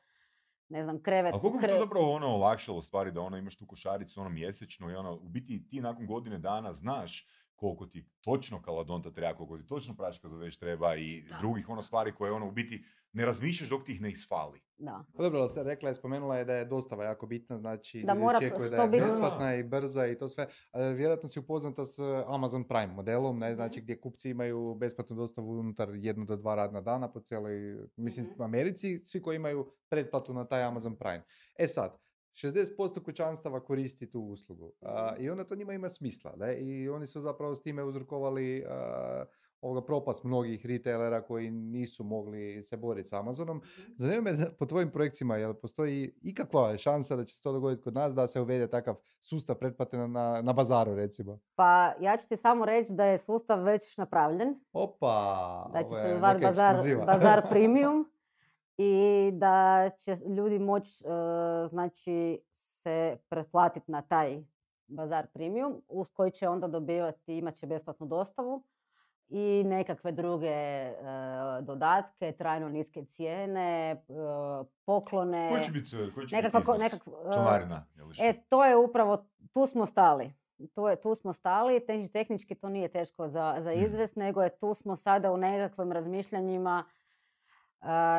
ne 0.69 0.85
znam, 0.85 1.03
krevet. 1.03 1.35
A 1.35 1.41
koliko 1.41 1.59
bi 1.59 1.67
to 1.67 1.77
zapravo 1.77 2.13
ono 2.13 2.27
olakšalo 2.27 2.83
stvari 2.83 3.13
da 3.13 3.21
ono 3.21 3.37
imaš 3.37 3.57
tu 3.57 3.67
košaricu 3.67 4.21
ono 4.21 4.31
mjesečno 4.31 4.91
i 4.91 4.95
ono, 4.95 5.15
u 5.15 5.29
biti 5.29 5.69
ti 5.69 5.81
nakon 5.81 6.07
godine 6.07 6.39
dana 6.39 6.73
znaš 6.73 7.27
koliko 7.59 7.87
ti 7.87 8.09
točno 8.21 8.63
kaladonta 8.63 9.11
treba, 9.11 9.37
koliko 9.37 9.59
ti 9.59 9.67
točno 9.67 9.95
praška 9.97 10.29
za 10.29 10.37
već 10.37 10.57
treba 10.57 10.97
i 10.97 11.25
drugih 11.41 11.69
ono 11.69 11.83
stvari 11.83 12.13
koje 12.13 12.33
ono 12.33 12.49
u 12.49 12.51
biti 12.51 12.85
ne 13.13 13.25
razmišljaš 13.25 13.71
dok 13.71 13.85
ti 13.85 13.93
ih 13.93 14.01
ne 14.01 14.11
isfali. 14.11 14.61
Da. 14.79 15.05
Pa 15.17 15.23
dobro, 15.23 15.49
se 15.49 15.63
rekla 15.63 15.89
je, 15.89 15.95
spomenula 15.95 16.39
je 16.39 16.45
da 16.45 16.55
je 16.55 16.65
dostava 16.65 17.05
jako 17.05 17.27
bitna, 17.27 17.59
znači 17.59 18.03
da 18.07 18.15
mora 18.15 18.39
očekuje 18.39 18.71
da 18.71 18.83
je 18.83 18.89
besplatna 18.89 19.55
i 19.55 19.63
brza 19.63 20.07
i 20.07 20.19
to 20.19 20.29
sve. 20.29 20.47
vjerojatno 20.73 21.29
si 21.29 21.39
upoznata 21.39 21.85
s 21.85 21.99
Amazon 22.27 22.65
Prime 22.65 22.87
modelom, 22.87 23.39
ne, 23.39 23.49
mhm. 23.49 23.55
znači 23.55 23.81
gdje 23.81 24.01
kupci 24.01 24.31
imaju 24.31 24.75
besplatnu 24.75 25.17
dostavu 25.17 25.59
unutar 25.59 25.89
jedno 25.95 26.25
do 26.25 26.37
dva 26.37 26.55
radna 26.55 26.81
dana 26.81 27.13
po 27.13 27.21
cijeloj, 27.21 27.79
mislim, 27.97 28.27
mm 28.27 28.43
Americi, 28.43 29.01
svi 29.05 29.23
koji 29.23 29.37
imaju 29.37 29.73
pretplatu 29.89 30.35
na 30.35 30.45
taj 30.45 30.63
Amazon 30.63 30.97
Prime. 30.97 31.25
E 31.59 31.67
sad, 31.67 31.99
60% 32.43 33.05
kućanstava 33.05 33.61
koristi 33.61 34.11
tu 34.11 34.21
uslugu. 34.21 34.73
I 35.19 35.31
onda 35.31 35.45
to 35.45 35.55
njima 35.55 35.73
ima 35.73 35.89
smisla. 35.89 36.37
Da? 36.37 36.53
I 36.53 36.89
oni 36.89 37.07
su 37.07 37.21
zapravo 37.21 37.55
s 37.55 37.63
time 37.63 37.83
uzrokovali 37.83 38.65
ovoga 39.61 39.87
propast 39.87 40.25
mnogih 40.25 40.67
retailera 40.67 41.23
koji 41.23 41.51
nisu 41.51 42.05
mogli 42.05 42.63
se 42.63 42.77
boriti 42.77 43.09
s 43.09 43.13
Amazonom. 43.13 43.57
Mhm. 43.57 43.93
Zanima 43.97 44.33
me 44.33 44.57
po 44.59 44.67
tvojim 44.67 44.91
projekcijama, 44.91 45.37
jel 45.37 45.55
postoji 45.55 46.15
ikakva 46.23 46.79
šansa 46.79 47.17
da 47.17 47.25
će 47.25 47.35
se 47.35 47.43
to 47.43 47.53
dogoditi 47.53 47.83
kod 47.83 47.95
nas, 47.95 48.15
da 48.15 48.27
se 48.27 48.41
uvede 48.41 48.71
takav 48.71 48.95
sustav 49.21 49.57
pretplate 49.57 49.97
na, 49.97 50.43
na 50.43 50.53
bazaru 50.53 50.95
recimo? 50.95 51.39
Pa 51.55 51.93
ja 52.01 52.17
ću 52.17 52.29
ti 52.29 52.37
samo 52.37 52.65
reći 52.65 52.93
da 52.93 53.05
je 53.05 53.19
sustav 53.19 53.63
već 53.63 53.97
napravljen. 53.97 54.61
Opa! 54.73 55.71
Da 55.73 55.83
će 55.83 55.95
se 55.95 56.17
zvati 56.19 56.45
bazar, 56.45 56.77
bazar 57.07 57.43
Premium 57.51 58.11
i 58.79 59.31
da 59.33 59.91
će 59.99 60.17
ljudi 60.37 60.59
moći 60.59 61.05
e, 61.05 61.67
znači 61.67 62.41
se 62.51 63.17
pretplatiti 63.29 63.91
na 63.91 64.03
taj 64.03 64.43
bazar 64.87 65.27
premium 65.27 65.83
uz 65.89 66.09
koji 66.13 66.31
će 66.31 66.49
onda 66.49 66.69
dobivati, 66.69 67.39
imat 67.39 67.55
će 67.55 67.67
besplatnu 67.67 68.07
dostavu 68.07 68.63
i 69.29 69.65
nekakve 69.67 70.13
druge 70.13 70.47
e, 70.47 70.95
dodatke, 71.61 72.33
trajno 72.33 72.69
niske 72.69 73.05
cijene, 73.05 73.91
e, 73.91 73.97
poklone. 74.85 75.49
Koji 75.51 75.65
će 75.65 75.71
biti, 75.71 75.91
koji 76.15 76.29
će 76.29 76.37
nekakva, 76.37 76.61
biti 76.61 76.97
Članarina? 77.35 77.87
E, 78.23 78.43
to 78.49 78.65
je 78.65 78.77
upravo, 78.77 79.25
tu 79.53 79.67
smo 79.67 79.87
stali. 79.87 80.35
Tu, 80.75 80.89
je, 80.89 81.01
tu 81.01 81.15
smo 81.15 81.33
stali, 81.33 81.87
tehnički 82.13 82.55
to 82.55 82.69
nije 82.69 82.89
teško 82.89 83.29
za, 83.29 83.57
za 83.59 83.71
mhm. 83.71 83.85
izvest, 83.85 84.17
nego 84.17 84.43
je 84.43 84.59
tu 84.59 84.75
smo 84.75 84.97
sada 84.97 85.33
u 85.33 85.37
nekakvim 85.37 85.93
razmišljanjima 85.93 86.85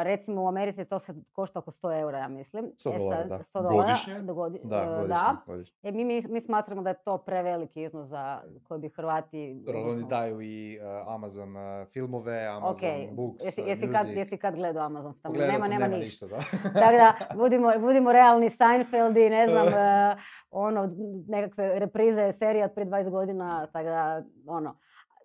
recimo 0.04 0.44
u 0.44 0.48
Americi 0.48 0.86
to 0.86 1.00
se 1.00 1.14
košta 1.32 1.60
oko 1.60 1.72
100 1.72 2.00
eura, 2.00 2.18
ja 2.18 2.28
mislim. 2.28 2.72
100 2.86 2.96
e 2.96 3.00
sad, 3.00 3.28
da. 3.28 3.38
100 3.38 3.78
Godišnje? 3.78 4.22
Da, 4.22 4.34
godi, 4.34 4.60
da, 4.64 4.76
e, 4.76 4.86
godišnje, 4.86 5.08
da. 5.08 5.38
Godišnje. 5.46 5.76
E, 5.84 5.92
mi, 5.92 6.06
mi, 6.06 6.22
mi, 6.30 6.42
smatramo 6.42 6.82
da 6.82 6.90
je 6.90 7.04
to 7.04 7.18
preveliki 7.18 7.84
iznos 7.84 8.08
za 8.08 8.42
koji 8.68 8.80
bi 8.80 8.90
Hrvati... 8.90 9.64
Oni 9.86 10.04
daju 10.10 10.42
i 10.42 10.80
uh, 10.80 11.14
Amazon 11.14 11.56
uh, 11.56 11.88
filmove, 11.88 12.46
Amazon 12.48 12.76
okay. 12.76 13.16
Books, 13.16 13.46
jesi, 13.46 13.62
jesi, 13.62 13.86
uh, 13.86 13.92
kad, 13.92 14.08
jesi 14.08 14.38
kad 14.38 14.56
gledao 14.56 14.86
Amazon? 14.86 15.14
Tamo 15.22 15.36
nema, 15.36 15.68
nema, 15.68 15.68
nema 15.68 15.88
ništa. 15.88 16.28
da. 16.28 16.38
Tako 16.80 16.98
da, 16.98 17.14
budimo, 17.36 17.72
budimo 17.80 18.12
realni 18.12 18.50
Seinfeld 18.50 19.18
i 19.18 19.30
ne 19.30 19.48
znam, 19.48 19.68
uh, 19.68 20.20
ono, 20.66 20.96
nekakve 21.28 21.80
reprize 21.80 22.32
serija 22.32 22.66
od 22.66 22.72
prije 22.74 22.88
20 22.88 23.10
godina, 23.10 23.68
tako 23.68 23.90
da, 23.90 24.24
ono, 24.46 24.76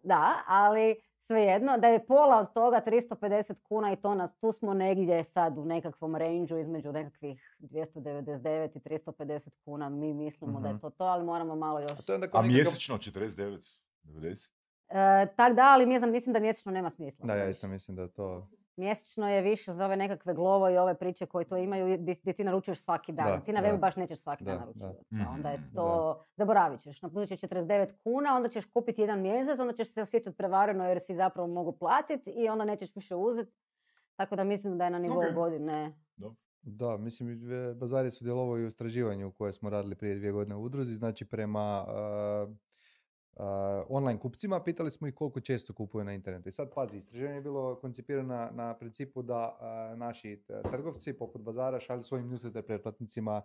da, 0.02 0.32
ali 0.46 0.96
svejedno, 1.26 1.78
da 1.78 1.88
je 1.88 2.06
pola 2.06 2.38
od 2.38 2.52
toga 2.52 2.82
350 2.86 3.62
kuna 3.62 3.92
i 3.92 3.96
to 3.96 4.14
nas, 4.14 4.38
tu 4.38 4.52
smo 4.52 4.74
negdje 4.74 5.24
sad 5.24 5.58
u 5.58 5.64
nekakvom 5.64 6.16
range 6.16 6.60
između 6.60 6.92
nekakvih 6.92 7.56
299 7.58 8.76
i 8.76 8.80
350 8.80 9.48
kuna. 9.64 9.88
Mi 9.88 10.14
mislimo 10.14 10.60
da 10.60 10.68
je 10.68 10.74
mhm. 10.74 10.80
to 10.80 10.90
to, 10.90 11.04
ali 11.04 11.24
moramo 11.24 11.56
malo 11.56 11.80
još... 11.80 11.90
A, 11.90 12.02
to 12.02 12.12
je 12.12 12.20
A 12.32 12.42
mjesečno 12.42 12.98
49, 12.98 13.78
90? 14.04 14.52
E, 14.88 15.26
tak 15.36 15.54
da, 15.54 15.62
ali 15.62 15.86
mislim, 15.86 16.10
mislim 16.10 16.32
da 16.32 16.40
mjesečno 16.40 16.72
nema 16.72 16.90
smisla. 16.90 17.26
Da, 17.26 17.34
ja 17.34 17.48
isto 17.48 17.68
mislim 17.68 17.96
da 17.96 18.08
to 18.08 18.48
mjesečno 18.76 19.30
je 19.30 19.42
više 19.42 19.72
za 19.72 19.84
ove 19.84 19.96
nekakve 19.96 20.34
glovo 20.34 20.70
i 20.70 20.76
ove 20.76 20.94
priče 20.94 21.26
koje 21.26 21.44
to 21.44 21.56
imaju 21.56 21.98
gdje 21.98 22.32
ti 22.32 22.44
naručuješ 22.44 22.80
svaki 22.80 23.12
dan. 23.12 23.40
ti 23.44 23.52
na 23.52 23.62
webu 23.62 23.80
baš 23.80 23.96
nećeš 23.96 24.18
svaki 24.18 24.44
dan 24.44 24.58
naručivati. 24.58 25.04
Pa 25.24 25.30
onda 25.30 25.50
je 25.50 25.58
mhm, 25.58 25.74
to, 25.74 26.24
zaboravit 26.36 26.80
ćeš. 26.80 27.02
Na 27.02 27.08
će 27.26 27.36
49 27.36 27.92
kuna, 28.02 28.36
onda 28.36 28.48
ćeš 28.48 28.64
kupiti 28.64 29.00
jedan 29.00 29.20
mjesec, 29.20 29.58
onda 29.58 29.72
ćeš 29.72 29.88
se 29.88 30.02
osjećati 30.02 30.36
prevareno 30.36 30.88
jer 30.88 31.00
si 31.00 31.14
zapravo 31.14 31.48
mogu 31.48 31.72
platiti 31.72 32.30
i 32.30 32.48
onda 32.48 32.64
nećeš 32.64 32.94
više 32.96 33.14
uzeti. 33.14 33.52
Tako 34.16 34.36
da 34.36 34.44
mislim 34.44 34.78
da 34.78 34.84
je 34.84 34.90
na 34.90 34.98
nivou 34.98 35.32
godine. 35.34 35.92
Da, 36.66 36.96
mislim, 36.96 37.40
Bazar 37.76 38.04
je 38.04 38.10
sudjelovao 38.10 38.58
i 38.58 38.64
u 38.64 38.68
istraživanju 38.68 39.32
koje 39.32 39.52
smo 39.52 39.70
radili 39.70 39.94
prije 39.94 40.14
dvije 40.14 40.32
godine 40.32 40.56
u 40.56 40.62
udruzi. 40.62 40.94
Znači, 40.94 41.24
prema 41.24 41.86
online 43.88 44.20
kupcima, 44.20 44.62
pitali 44.62 44.90
smo 44.90 45.06
ih 45.08 45.14
koliko 45.14 45.40
često 45.40 45.74
kupuju 45.74 46.04
na 46.04 46.12
internetu. 46.12 46.48
I 46.48 46.52
sad 46.52 46.74
pazi, 46.74 46.96
istraživanje 46.96 47.36
je 47.36 47.42
bilo 47.42 47.80
koncipirano 47.80 48.28
na, 48.28 48.50
na 48.50 48.74
principu 48.74 49.22
da 49.22 49.58
naši 49.96 50.42
trgovci 50.70 51.12
poput 51.12 51.42
bazara 51.42 51.80
šalju 51.80 52.04
svojim 52.04 52.30
newsletter 52.30 52.62
pretplatnicima 52.62 53.42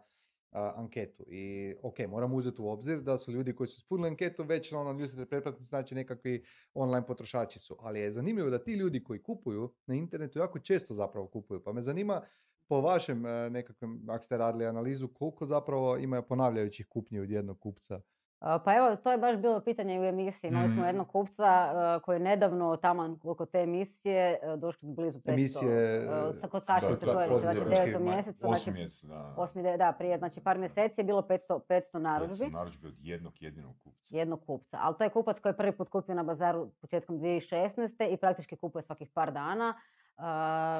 anketu. 0.52 1.24
I 1.28 1.76
ok, 1.84 2.00
moramo 2.08 2.36
uzeti 2.36 2.62
u 2.62 2.68
obzir 2.68 3.02
da 3.02 3.18
su 3.18 3.32
ljudi 3.32 3.56
koji 3.56 3.68
su 3.68 3.78
ispunili 3.78 4.10
anketu 4.10 4.44
već 4.44 4.74
ono 4.74 4.94
newsletter 4.94 5.26
pretplatnici, 5.26 5.68
znači 5.68 5.96
nekakvi 5.96 6.44
online 6.74 7.06
potrošači 7.08 7.60
su. 7.60 7.78
Ali 7.80 8.00
je 8.00 8.12
zanimljivo 8.12 8.50
da 8.50 8.64
ti 8.64 8.74
ljudi 8.74 9.04
koji 9.04 9.24
kupuju 9.24 9.74
na 9.86 9.96
internetu 9.96 10.40
jako 10.40 10.60
često 10.60 10.94
zapravo 10.94 11.28
kupuju. 11.28 11.64
Pa 11.64 11.74
me 11.74 11.82
zanima 11.82 12.22
po 12.68 12.82
vašem 12.82 13.22
nekakvom, 13.52 14.06
ako 14.10 14.24
ste 14.24 14.38
radili 14.38 14.66
analizu, 14.66 15.08
koliko 15.08 15.46
zapravo 15.46 15.98
imaju 15.98 16.24
ponavljajućih 16.24 16.88
kupnji 16.88 17.20
od 17.20 17.30
jednog 17.30 17.60
kupca 17.60 18.02
Pa 18.40 18.76
evo, 18.76 18.96
to 18.96 19.12
je 19.12 19.18
baš 19.18 19.38
bilo 19.38 19.60
pitanje 19.62 20.00
u 20.00 20.06
emisiji. 20.06 20.50
Imali 20.50 20.68
smo 20.68 20.76
Mhm. 20.76 20.86
jednog 20.86 21.08
kupca 21.08 21.72
koji 22.00 22.16
je 22.16 22.20
nedavno 22.22 22.78
taman 22.78 23.20
oko 23.24 23.46
te 23.46 23.60
emisije 23.60 24.40
a, 24.44 24.56
došli 24.56 24.90
blizu 24.90 25.20
500. 25.20 25.32
Emisije, 25.32 26.08
a, 26.10 26.34
sa 26.34 26.48
kod 26.48 26.66
Sašice, 26.66 27.06
to 27.06 27.22
je 27.22 27.28
znači 27.28 27.30
u 27.30 27.34
poduzetnički, 27.34 27.76
9. 27.86 27.96
ma- 27.96 28.00
mjesecu, 28.06 28.40
znači 28.40 28.72
mjesec, 28.72 29.04
da. 29.04 29.34
osmi, 29.38 29.64
de- 29.64 29.78
da, 29.78 29.92
prije 29.92 30.18
znači 30.18 30.42
par 30.42 30.58
mjeseci 30.58 31.02
je 31.02 31.06
bilo 31.06 31.22
500, 31.22 31.60
500 31.62 32.00
narudžbi. 32.00 32.48
Narudžbi 32.48 32.88
od 32.88 32.96
jednog 33.00 33.34
jedinog 33.40 33.76
kupca. 33.80 34.18
jednog 34.18 34.46
kupca. 34.46 34.78
Ali 34.82 34.96
to 34.98 35.04
je 35.04 35.10
kupac 35.10 35.40
koji 35.40 35.52
je 35.52 35.58
prvi 35.58 35.72
put 35.72 35.90
kupio 35.90 36.16
na 36.16 36.24
bazaru 36.24 36.70
početkom 36.72 37.20
2016. 37.20 37.70
i 38.04 38.18
praktički 38.18 38.56
kupuje 38.56 38.82
svakih 38.82 39.10
par 39.10 39.32
dana. 39.32 39.74
Uh, 40.18 40.26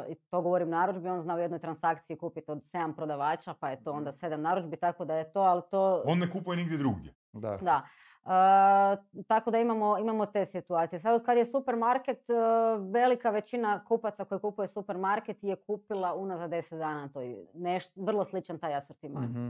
i 0.08 0.16
to 0.16 0.42
govorim 0.42 0.70
narudžbi, 0.70 1.10
on 1.10 1.22
zna 1.22 1.36
u 1.36 1.40
jednoj 1.40 1.60
transakciji 1.60 2.18
kupiti 2.18 2.52
od 2.52 2.58
7 2.60 2.94
prodavača, 2.94 3.54
pa 3.54 3.70
je 3.70 3.84
to 3.84 3.92
onda 3.92 4.12
7 4.12 4.38
narudžbi, 4.38 4.78
tako 4.78 5.06
da 5.06 5.16
je 5.16 5.32
to, 5.32 5.42
ali 5.42 5.62
to... 5.72 6.04
On 6.06 6.20
ne 6.20 6.30
kupuje 6.30 6.58
nigdje 6.58 6.78
drugdje. 6.78 7.14
Da. 7.34 7.58
Da. 7.62 7.82
Uh, 8.24 9.24
tako 9.28 9.52
da 9.52 9.60
imamo, 9.60 9.98
imamo 9.98 10.26
te 10.26 10.46
situacije. 10.46 11.00
Sad 11.00 11.26
kad 11.26 11.38
je 11.38 11.46
supermarket, 11.46 12.30
uh, 12.30 12.92
velika 12.92 13.30
većina 13.30 13.84
kupaca 13.86 14.26
koji 14.26 14.40
kupuje 14.40 14.68
supermarket 14.68 15.44
je 15.44 15.56
kupila 15.56 16.16
unazad 16.16 16.52
10 16.52 16.78
dana. 16.78 17.10
To 17.14 17.22
je 17.22 17.48
neš, 17.54 17.84
vrlo 17.96 18.26
sličan 18.26 18.60
taj 18.60 18.76
asortiman. 18.76 19.24
Mhm. 19.24 19.50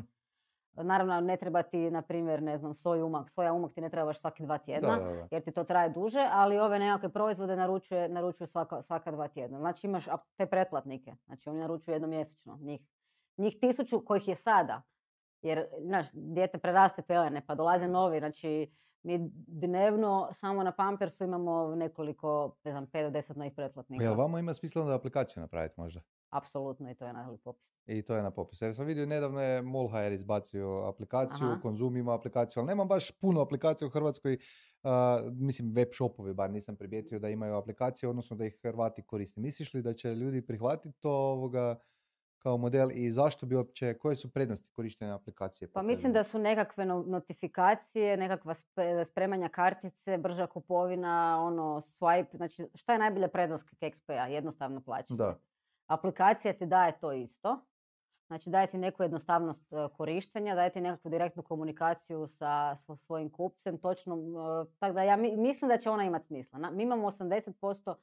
Naravno, 0.73 1.21
ne 1.21 1.37
treba 1.37 1.61
ti, 1.61 1.91
na 1.91 2.01
primjer, 2.01 2.43
ne 2.43 2.57
znam, 2.57 2.73
soj 2.73 3.01
umak. 3.01 3.29
Soja 3.29 3.53
umak 3.53 3.73
ti 3.73 3.81
ne 3.81 3.89
treba 3.89 4.05
baš 4.05 4.19
svaki 4.19 4.43
dva 4.43 4.57
tjedna, 4.57 4.95
Da, 4.95 5.03
da, 5.03 5.13
da. 5.13 5.27
jer 5.31 5.43
ti 5.43 5.51
to 5.51 5.63
traje 5.63 5.89
duže, 5.89 6.27
ali 6.31 6.59
ove 6.59 6.79
nekakve 6.79 7.09
proizvode 7.09 7.55
naručuje, 7.55 8.09
naručuju 8.09 8.47
svaka, 8.47 8.81
svaka 8.81 9.11
dva 9.11 9.27
tjedna. 9.27 9.59
Znači 9.59 9.87
imaš 9.87 10.05
te 10.37 10.45
pretplatnike, 10.45 11.15
znači 11.25 11.49
oni 11.49 11.59
naručuju 11.59 11.95
jednomjesečno. 11.95 12.57
Njih, 12.61 12.81
njih 13.37 13.57
tisuću 13.61 14.05
kojih 14.05 14.27
je 14.27 14.35
sada, 14.35 14.81
jer, 15.41 15.65
znaš, 15.81 16.07
dijete 16.13 16.57
preraste 16.57 17.01
pelene, 17.01 17.41
pa 17.47 17.55
dolaze 17.55 17.87
novi, 17.87 18.19
znači 18.19 18.71
mi 19.03 19.19
dnevno 19.47 20.29
samo 20.31 20.63
na 20.63 20.71
Pampersu 20.71 21.23
imamo 21.23 21.75
nekoliko, 21.75 22.57
ne 22.63 22.71
znam, 22.71 22.87
5 22.87 23.11
do 23.11 23.19
10 23.19 23.37
novih 23.37 23.51
Pa 23.51 23.55
pretplatnika. 23.55 24.03
jel 24.03 24.15
vama 24.15 24.39
ima 24.39 24.53
smisla 24.53 24.81
onda 24.81 24.95
aplikaciju 24.95 25.41
napraviti 25.41 25.73
možda? 25.77 26.01
Apsolutno 26.29 26.91
i 26.91 26.95
to 26.95 27.05
je 27.05 27.13
na 27.13 27.37
popisu. 27.43 27.69
I 27.85 28.01
to 28.01 28.15
je 28.15 28.23
na 28.23 28.31
popisu. 28.31 28.65
Jer 28.65 28.75
sam 28.75 28.85
vidio 28.85 29.05
nedavno 29.05 29.41
je 29.41 29.61
Molhajer 29.61 30.11
izbacio 30.11 30.83
aplikaciju, 30.87 31.47
Aha. 31.47 31.59
Konzum 31.61 31.97
ima 31.97 32.15
aplikaciju, 32.15 32.61
ali 32.61 32.67
nema 32.67 32.85
baš 32.85 33.11
puno 33.11 33.41
aplikacija 33.41 33.87
u 33.87 33.91
Hrvatskoj. 33.91 34.37
a, 34.83 35.19
mislim, 35.31 35.73
web 35.73 35.87
shopovi, 35.93 36.33
bar 36.33 36.51
nisam 36.51 36.75
primijetio 36.75 37.19
da 37.19 37.29
imaju 37.29 37.55
aplikacije, 37.55 38.09
odnosno 38.09 38.35
da 38.37 38.45
ih 38.45 38.59
Hrvati 38.63 39.01
koriste. 39.01 39.41
Misliš 39.41 39.73
li 39.73 39.81
da 39.81 39.93
će 39.93 40.15
ljudi 40.15 40.45
prihvatiti 40.45 40.99
to 40.99 41.11
ovoga 41.11 41.79
kao 42.39 42.57
model 42.57 42.89
i 42.91 43.11
zašto 43.11 43.45
bi 43.45 43.55
uopće, 43.55 43.93
koje 43.93 44.15
su 44.15 44.31
prednosti 44.31 44.71
korištenja 44.71 45.15
aplikacije? 45.15 45.71
Pa 45.71 45.81
mislim 45.81 46.13
da 46.13 46.23
su 46.23 46.39
nekakve 46.39 46.85
no- 46.85 47.03
notifikacije, 47.03 48.17
nekakva 48.17 48.53
spre- 48.53 49.05
spremanja 49.05 49.49
kartice, 49.49 50.17
brža 50.17 50.47
kupovina, 50.47 51.13
ono, 51.41 51.63
swipe. 51.75 52.37
Znači, 52.37 52.67
šta 52.73 52.93
je 52.93 52.99
najbolja 52.99 53.27
prednost 53.27 53.65
KXP-a? 53.65 54.27
Jednostavno 54.27 54.81
plaćanje. 54.81 55.17
Da. 55.17 55.39
Aplikacija 55.87 56.53
ti 56.53 56.65
daje 56.65 56.93
to 56.93 57.11
isto. 57.13 57.59
Znači, 58.27 58.49
daje 58.49 58.67
ti 58.67 58.77
neku 58.77 59.03
jednostavnost 59.03 59.73
e, 59.73 59.87
korištenja, 59.89 60.55
daje 60.55 60.69
ti 60.69 60.81
nekakvu 60.81 61.09
direktnu 61.09 61.43
komunikaciju 61.43 62.27
sa 62.27 62.45
svo- 62.77 62.97
svojim 62.97 63.29
kupcem, 63.29 63.77
točno, 63.77 64.15
e, 64.15 64.77
tako 64.79 64.93
da 64.93 65.03
ja 65.03 65.15
mi- 65.15 65.37
mislim 65.37 65.69
da 65.69 65.77
će 65.77 65.89
ona 65.89 66.03
imati 66.03 66.25
smisla. 66.25 66.71
Mi 66.71 66.83
imamo 66.83 67.07
80% 67.07 67.95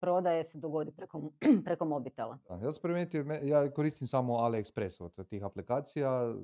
prodaje 0.00 0.44
se 0.44 0.58
dogodi 0.58 0.90
preko, 0.92 1.22
preko 1.64 1.84
mobitela. 1.86 2.38
Da, 2.48 2.54
ja 2.56 2.72
sam 2.72 2.82
primijetio, 2.82 3.24
ja 3.42 3.70
koristim 3.70 4.06
samo 4.08 4.34
AliExpress 4.34 5.02
od 5.02 5.28
tih 5.28 5.44
aplikacija 5.44 6.34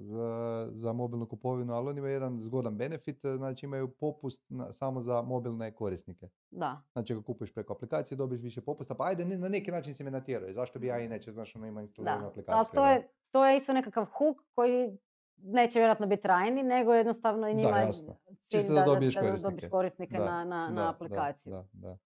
za 0.70 0.92
mobilnu 0.92 1.26
kupovinu, 1.26 1.72
ali 1.72 1.88
oni 1.88 1.98
imaju 1.98 2.12
jedan 2.12 2.40
zgodan 2.40 2.76
benefit, 2.76 3.24
e, 3.24 3.34
znači 3.34 3.66
imaju 3.66 3.88
popust 3.90 4.44
na- 4.48 4.72
samo 4.72 5.00
za 5.00 5.22
mobilne 5.22 5.72
korisnike. 5.72 6.28
Da. 6.50 6.82
Znači 6.92 7.12
ako 7.12 7.22
kupuješ 7.22 7.52
preko 7.52 7.72
aplikacije 7.72 8.16
dobiješ 8.18 8.42
više 8.42 8.60
popusta, 8.60 8.94
pa 8.94 9.04
ajde 9.04 9.24
na 9.26 9.48
neki 9.48 9.70
način 9.70 9.94
si 9.94 10.04
me 10.04 10.10
natjerao, 10.10 10.52
zašto 10.52 10.78
bi 10.78 10.86
ja 10.86 10.98
inače, 10.98 11.32
znaš, 11.32 11.56
ono 11.56 11.66
ima 11.66 11.80
instaliranu 11.80 12.20
Da, 12.20 12.28
aplikaciju. 12.28 12.56
ali 12.56 12.66
to 12.66 12.74
da. 12.76 12.88
je, 12.88 13.08
to 13.30 13.46
je 13.46 13.56
isto 13.56 13.72
nekakav 13.72 14.04
hook 14.06 14.36
koji 14.50 14.98
neće 15.38 15.78
vjerojatno 15.78 16.06
biti 16.06 16.22
trajni, 16.22 16.62
nego 16.64 16.94
jednostavno 16.94 17.48
i 17.48 17.52
Da, 17.52 17.56
njima 17.56 17.78
je 17.78 17.86
jasno. 17.86 18.16
cilj 18.42 18.60
Čisto 18.60 18.74
da 18.74 18.82
dobiješ 18.82 19.14
dobiješ 19.14 19.30
korisnike. 19.40 19.68
korisnike 19.68 20.18
Da, 20.18 20.24
na, 20.24 20.44
na, 20.44 20.60
Da, 20.60 20.70
na 20.70 20.82
da, 20.82 20.90
aplikaciju. 20.90 21.52
Da, 21.52 21.64
da. 21.72 21.96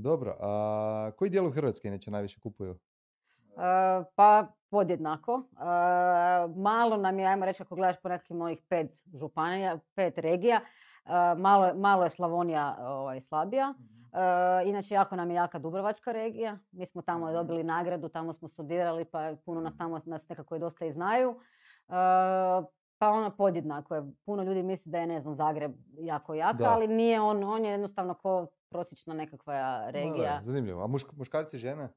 Dobro, 0.00 0.36
a 0.40 1.10
koji 1.16 1.30
dijelu 1.30 1.50
Hrvatske 1.50 1.88
inače 1.88 2.10
najviše 2.10 2.40
kupuju? 2.40 2.70
E, 2.70 2.76
pa 4.14 4.46
podjednako. 4.70 5.42
E, 5.52 5.64
malo 6.56 6.96
nam 6.96 7.18
je, 7.18 7.26
ajmo 7.26 7.44
reći, 7.44 7.62
ako 7.62 7.74
gledaš 7.74 8.00
po 8.02 8.08
nekakvim 8.08 8.38
mojih 8.38 8.62
pet 8.68 8.86
županija, 9.14 9.78
pet 9.94 10.18
regija, 10.18 10.60
e, 11.06 11.10
malo, 11.34 11.66
je- 11.66 11.74
malo 11.74 12.04
je 12.04 12.10
Slavonija 12.10 12.76
ovaj, 12.80 13.20
slabija. 13.20 13.74
E, 14.62 14.68
inače, 14.68 14.94
jako 14.94 15.16
nam 15.16 15.30
je 15.30 15.36
jaka 15.36 15.58
Dubrovačka 15.58 16.12
regija. 16.12 16.58
Mi 16.72 16.86
smo 16.86 17.02
tamo 17.02 17.26
Mhm. 17.26 17.34
dobili 17.34 17.64
nagradu, 17.64 18.08
tamo 18.08 18.32
smo 18.32 18.48
studirali, 18.48 19.04
pa 19.04 19.32
puno 19.44 19.60
nas 19.60 19.76
tamo 19.76 19.98
nas 20.04 20.28
nekako 20.28 20.56
i 20.56 20.60
dosta 20.60 20.84
i 20.84 20.92
znaju. 20.92 21.40
Pa 22.98 23.08
ono 23.08 23.30
podjednako 23.30 23.94
je. 23.94 24.02
Puno 24.24 24.42
ljudi 24.42 24.62
misli 24.62 24.92
da 24.92 24.98
je, 24.98 25.06
ne 25.06 25.20
znam, 25.20 25.34
Zagreb 25.34 25.72
jako 25.92 26.34
jaka, 26.34 26.52
Da. 26.54 26.70
ali 26.70 26.88
nije 26.88 27.20
on, 27.20 27.44
on 27.44 27.64
je 27.64 27.70
jednostavno 27.70 28.14
ko 28.14 28.46
prosječna 28.74 29.14
nekakva 29.14 29.54
Ma 29.54 29.60
da, 29.80 29.90
regija. 29.90 30.40
zanimljivo. 30.42 30.82
A 30.82 30.86
mušk- 30.86 31.12
muškarci, 31.12 31.58
žene? 31.58 31.88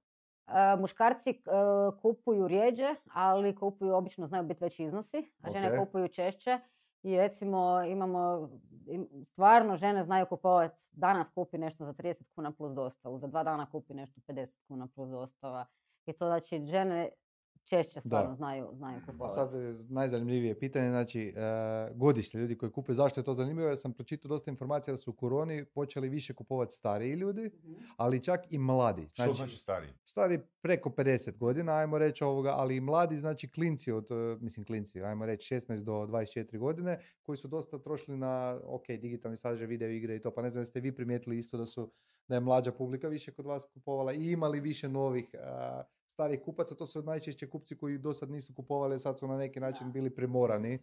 E, 0.48 0.76
muškarci 0.76 1.30
e, 1.30 1.36
kupuju 1.94 2.48
rijeđe, 2.48 2.86
ali 3.06 3.56
kupuju 3.56 3.94
obično 3.94 4.28
znaju 4.28 4.44
biti 4.44 4.64
veći 4.64 4.84
iznosi, 4.84 5.32
a 5.42 5.52
žene 5.52 5.78
kupuju 5.80 6.08
češće. 6.08 6.60
I 7.04 7.18
recimo 7.18 7.58
imamo, 7.84 8.50
im- 8.88 9.10
stvarno 9.24 9.76
žene 9.76 10.04
znaju 10.04 10.26
kupovati, 10.26 10.90
danas 10.92 11.30
kupi 11.30 11.58
nešto 11.58 11.86
za 11.86 11.94
30 11.94 12.30
kuna 12.30 12.52
plus 12.52 12.74
dostavu, 12.74 13.18
za 13.18 13.28
dva 13.28 13.44
dana 13.44 13.66
kupi 13.66 13.94
nešto 13.94 14.22
50 14.22 14.48
kuna 14.68 14.88
plus 14.88 15.10
dostava. 15.10 15.66
I 16.06 16.14
to 16.14 16.26
znači 16.28 16.66
žene 16.66 17.10
češće 17.64 18.02
stvarno 18.02 18.36
znaju, 18.36 18.70
znaju 18.74 19.00
Pa 19.00 19.12
kupovati. 19.12 19.34
sad 19.34 19.56
e, 19.56 19.76
najzanimljivije 19.90 20.60
pitanje, 20.60 20.90
znači 20.90 21.22
e, 21.28 21.34
godišnje 21.96 22.40
ljudi 22.40 22.58
koji 22.58 22.72
kupuju, 22.72 22.96
zašto 22.96 23.20
je 23.20 23.26
to 23.26 23.34
zanimljivo? 23.34 23.68
Jer 23.68 23.78
sam 23.78 23.94
pročitao 23.94 24.30
dosta 24.30 24.52
informacija 24.52 24.94
da 24.94 24.98
su 24.98 25.12
u 25.12 25.16
koroni 25.16 25.66
počeli 25.66 26.10
više 26.10 26.34
kupovati 26.34 26.74
stariji 26.74 27.14
ljudi, 27.14 27.52
Mhm. 27.64 27.74
ali 27.98 28.24
čak 28.24 28.42
i 28.50 28.58
mladi. 28.58 29.10
Što 29.14 29.34
znači 29.34 29.58
stariji? 29.58 29.90
stari 30.06 30.40
preko 30.62 30.90
50 30.90 31.38
godina, 31.38 31.74
ajmo 31.74 31.98
reći 31.98 32.24
ovoga, 32.24 32.50
ali 32.50 32.76
i 32.76 32.82
mladi, 32.82 33.18
znači 33.18 33.50
klinci 33.50 33.92
od, 33.92 34.08
e, 34.12 34.38
mislim 34.42 34.66
klinci, 34.66 35.02
ajmo 35.02 35.26
reći 35.26 35.56
16 35.56 35.84
do 35.84 35.94
24 35.94 36.58
godine, 36.58 37.00
koji 37.22 37.38
su 37.38 37.48
dosta 37.48 37.80
trošili 37.80 38.18
na, 38.18 38.34
ok, 38.66 38.88
digitalni 38.90 39.38
sadržaj, 39.38 39.68
video 39.68 39.90
igre 39.90 40.16
i 40.16 40.22
to, 40.22 40.32
pa 40.32 40.42
ne 40.42 40.50
znam 40.50 40.62
jeste 40.62 40.80
vi 40.80 40.96
primijetili 40.96 41.38
isto 41.38 41.58
da 41.58 41.66
su, 41.66 41.92
da 42.28 42.36
je 42.36 42.42
mlađa 42.42 42.72
publika 42.72 43.08
više 43.08 43.32
kod 43.32 43.46
vas 43.46 43.66
kupovala 43.66 44.14
i 44.14 44.32
imali 44.32 44.60
više 44.60 44.90
novih 44.90 45.36
a, 45.36 45.84
starih 46.14 46.42
kupaca, 46.46 46.76
to 46.76 46.88
su 46.88 47.02
najčešće 47.02 47.50
kupci 47.50 47.78
koji 47.78 47.98
do 47.98 48.14
sad 48.14 48.30
nisu 48.30 48.54
kupovali, 48.56 49.00
sad 49.00 49.20
su 49.20 49.28
na 49.28 49.38
neki 49.38 49.60
način 49.60 49.92
bili 49.92 50.10
primorani. 50.10 50.80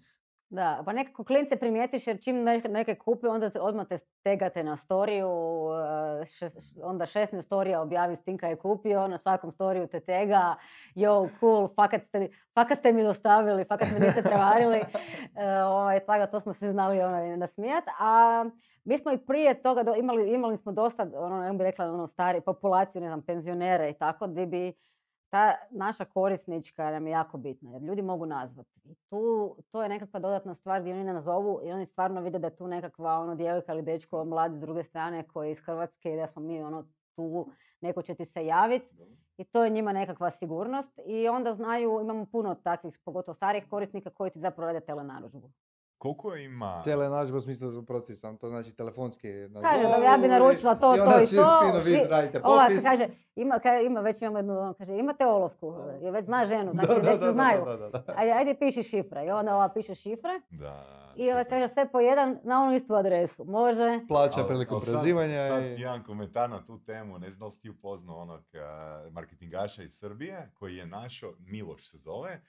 Da, 0.53 0.83
pa 0.85 0.93
nekako 0.93 1.25
klince 1.25 1.57
primijetiš 1.57 2.07
jer 2.07 2.21
čim 2.21 2.43
neke, 2.69 2.95
kupi, 2.95 3.27
onda 3.27 3.51
te, 3.51 3.61
odmah 3.61 3.87
te 3.87 3.99
stegate 3.99 4.65
na 4.65 4.77
storiju, 4.77 5.29
eh, 5.29 6.25
šest- 6.25 6.81
onda 6.83 7.07
16 7.07 7.43
storija 7.43 7.81
objavi 7.83 8.17
Stinka 8.17 8.49
je 8.49 8.57
kupio, 8.57 9.09
na 9.09 9.19
svakom 9.19 9.53
storiju 9.53 9.87
te 9.87 10.01
tega, 10.01 10.55
yo, 10.95 11.29
cool, 11.41 11.69
fakat 11.69 12.03
ste, 12.03 12.29
fakat 12.55 12.79
ste 12.79 12.93
mi 12.93 13.03
dostavili, 13.03 13.65
fakat 13.65 13.89
me 13.93 14.01
niste 14.01 14.23
prevarili, 14.23 14.81
E, 15.37 15.63
ovaj, 15.63 16.01
tako 16.01 16.27
to 16.27 16.41
smo 16.41 16.53
se 16.53 16.71
znali 16.71 17.01
ono, 17.01 17.37
nasmijat. 17.37 17.85
A 18.01 18.45
mi 18.85 18.99
smo 18.99 19.13
i 19.13 19.19
prije 19.19 19.63
toga 19.63 19.83
do- 19.83 19.95
imali, 19.95 20.33
imali 20.33 20.57
smo 20.57 20.73
dosta, 20.73 21.11
ono, 21.15 21.41
ne 21.41 21.53
bih 21.53 21.61
rekla, 21.61 21.85
ono, 21.87 22.07
stari, 22.07 22.41
populaciju, 22.41 23.03
ne 23.03 23.09
znam, 23.09 23.23
penzionere 23.23 23.91
i 23.91 23.95
tako, 23.95 24.27
gdje 24.27 24.47
bi 24.47 24.73
ta 25.31 25.55
naša 25.71 26.05
korisnička 26.05 26.91
nam 26.91 27.07
je 27.07 27.11
jako 27.11 27.39
bitna, 27.39 27.71
jer 27.71 27.83
ljudi 27.83 28.03
mogu 28.03 28.27
nazvati. 28.27 28.81
I 28.85 28.95
tu, 28.95 29.57
to 29.71 29.83
je 29.83 29.89
nekakva 29.89 30.21
dodatna 30.21 30.55
stvar 30.55 30.81
gdje 30.81 30.95
oni 30.95 31.05
ne 31.05 31.13
nazovu 31.13 31.61
i 31.65 31.73
oni 31.73 31.87
stvarno 31.87 32.21
vide 32.21 32.39
da 32.39 32.47
je 32.47 32.57
tu 32.57 32.67
nekakva 32.67 33.19
ono, 33.19 33.35
djevojka 33.35 33.73
ili 33.73 33.83
dečko 33.83 34.25
mlad 34.25 34.55
s 34.55 34.61
druge 34.61 34.85
strane 34.85 35.29
koji 35.29 35.49
je 35.49 35.53
iz 35.53 35.61
Hrvatske 35.61 36.13
i 36.13 36.17
da 36.17 36.27
smo 36.27 36.43
mi 36.43 36.63
ono, 36.63 36.85
tu, 37.17 37.47
neko 37.81 38.03
će 38.03 38.15
ti 38.15 38.25
se 38.25 38.47
javiti 38.47 38.97
i 39.37 39.45
to 39.45 39.65
je 39.65 39.71
njima 39.71 39.93
nekakva 39.93 40.31
sigurnost 40.31 41.01
i 41.07 41.29
onda 41.29 41.55
znaju, 41.55 42.01
imamo 42.03 42.27
puno 42.27 42.55
takvih, 42.55 42.99
pogotovo 43.05 43.35
starih 43.35 43.65
korisnika 43.71 44.11
koji 44.11 44.31
ti 44.31 44.41
zapravo 44.41 44.73
rade 44.73 44.87
telenarudžbu. 44.87 45.51
Koliko 46.01 46.35
ima... 46.37 46.83
Telenađba 46.85 47.37
u 47.37 47.41
smislu, 47.41 47.79
oprosti 47.79 48.15
sam, 48.15 48.37
to 48.37 48.49
znači 48.49 48.73
telefonski 48.73 49.29
Kaže 49.55 49.83
da 49.83 49.89
nazovu 49.89 50.05
ja 50.05 50.17
bi 50.17 50.29
naručila 50.29 50.75
to, 50.75 50.95
i 50.95 50.99
to 50.99 51.05
onda 51.05 51.21
i 51.21 51.27
svi 51.27 51.37
to. 51.37 51.61
fino 51.63 51.79
vi 51.81 52.07
radite 52.09 52.41
Ova 52.45 52.65
popis. 52.65 52.83
kaže, 52.83 53.09
ima, 53.37 53.55
ka- 53.57 53.87
ima 53.87 54.01
već 54.01 54.23
imamo 54.23 54.39
jednu, 54.39 54.53
ono, 54.55 54.75
kaže, 54.75 54.93
imate 54.93 55.27
olovku, 55.27 55.75
jer 56.01 56.13
već 56.13 56.25
zna 56.25 56.45
ženu, 56.45 56.73
znači 56.75 56.89
Da, 56.89 56.95
da, 56.95 57.01
već 57.03 57.11
da, 57.13 57.19
se 57.19 57.33
znaju. 57.33 57.65
da, 57.65 57.77
da, 57.79 57.89
da. 57.89 58.05
Ajde, 58.09 58.33
ajde 58.33 58.55
piši 58.55 58.83
šifre. 58.83 59.27
I 59.27 59.31
onda 59.31 59.55
ova 59.55 59.69
piše 59.69 59.95
šifre 59.95 60.41
Da, 60.51 60.87
i 61.17 61.33
ova 61.33 61.45
kaže 61.45 61.69
sve 61.69 61.89
po 61.89 62.01
jedan 62.01 62.39
na 62.43 62.63
onu 62.63 62.75
istu 62.75 62.95
adresu. 62.95 63.45
Može. 63.45 64.01
Plaća 64.09 64.45
prilikom 64.45 64.75
al 64.75 64.81
sad- 64.81 64.93
Sad, 65.49 65.63
i... 65.63 65.67
jedan 65.73 66.03
komentar 66.03 66.51
na 66.51 66.65
tu 66.65 66.79
temu, 66.79 67.19
ne 67.19 67.31
znam 67.31 67.47
li 67.47 67.53
si 67.53 67.61
ti 67.61 67.71
upoznao 67.71 68.17
onog 68.17 68.45
a, 68.55 69.09
marketingaša 69.11 69.83
iz 69.83 69.93
Srbije 69.93 70.51
koji 70.55 70.77
je 70.77 70.87
našao, 70.87 71.33
Miloš 71.41 71.91
se 71.91 71.97
zove, 71.99 72.41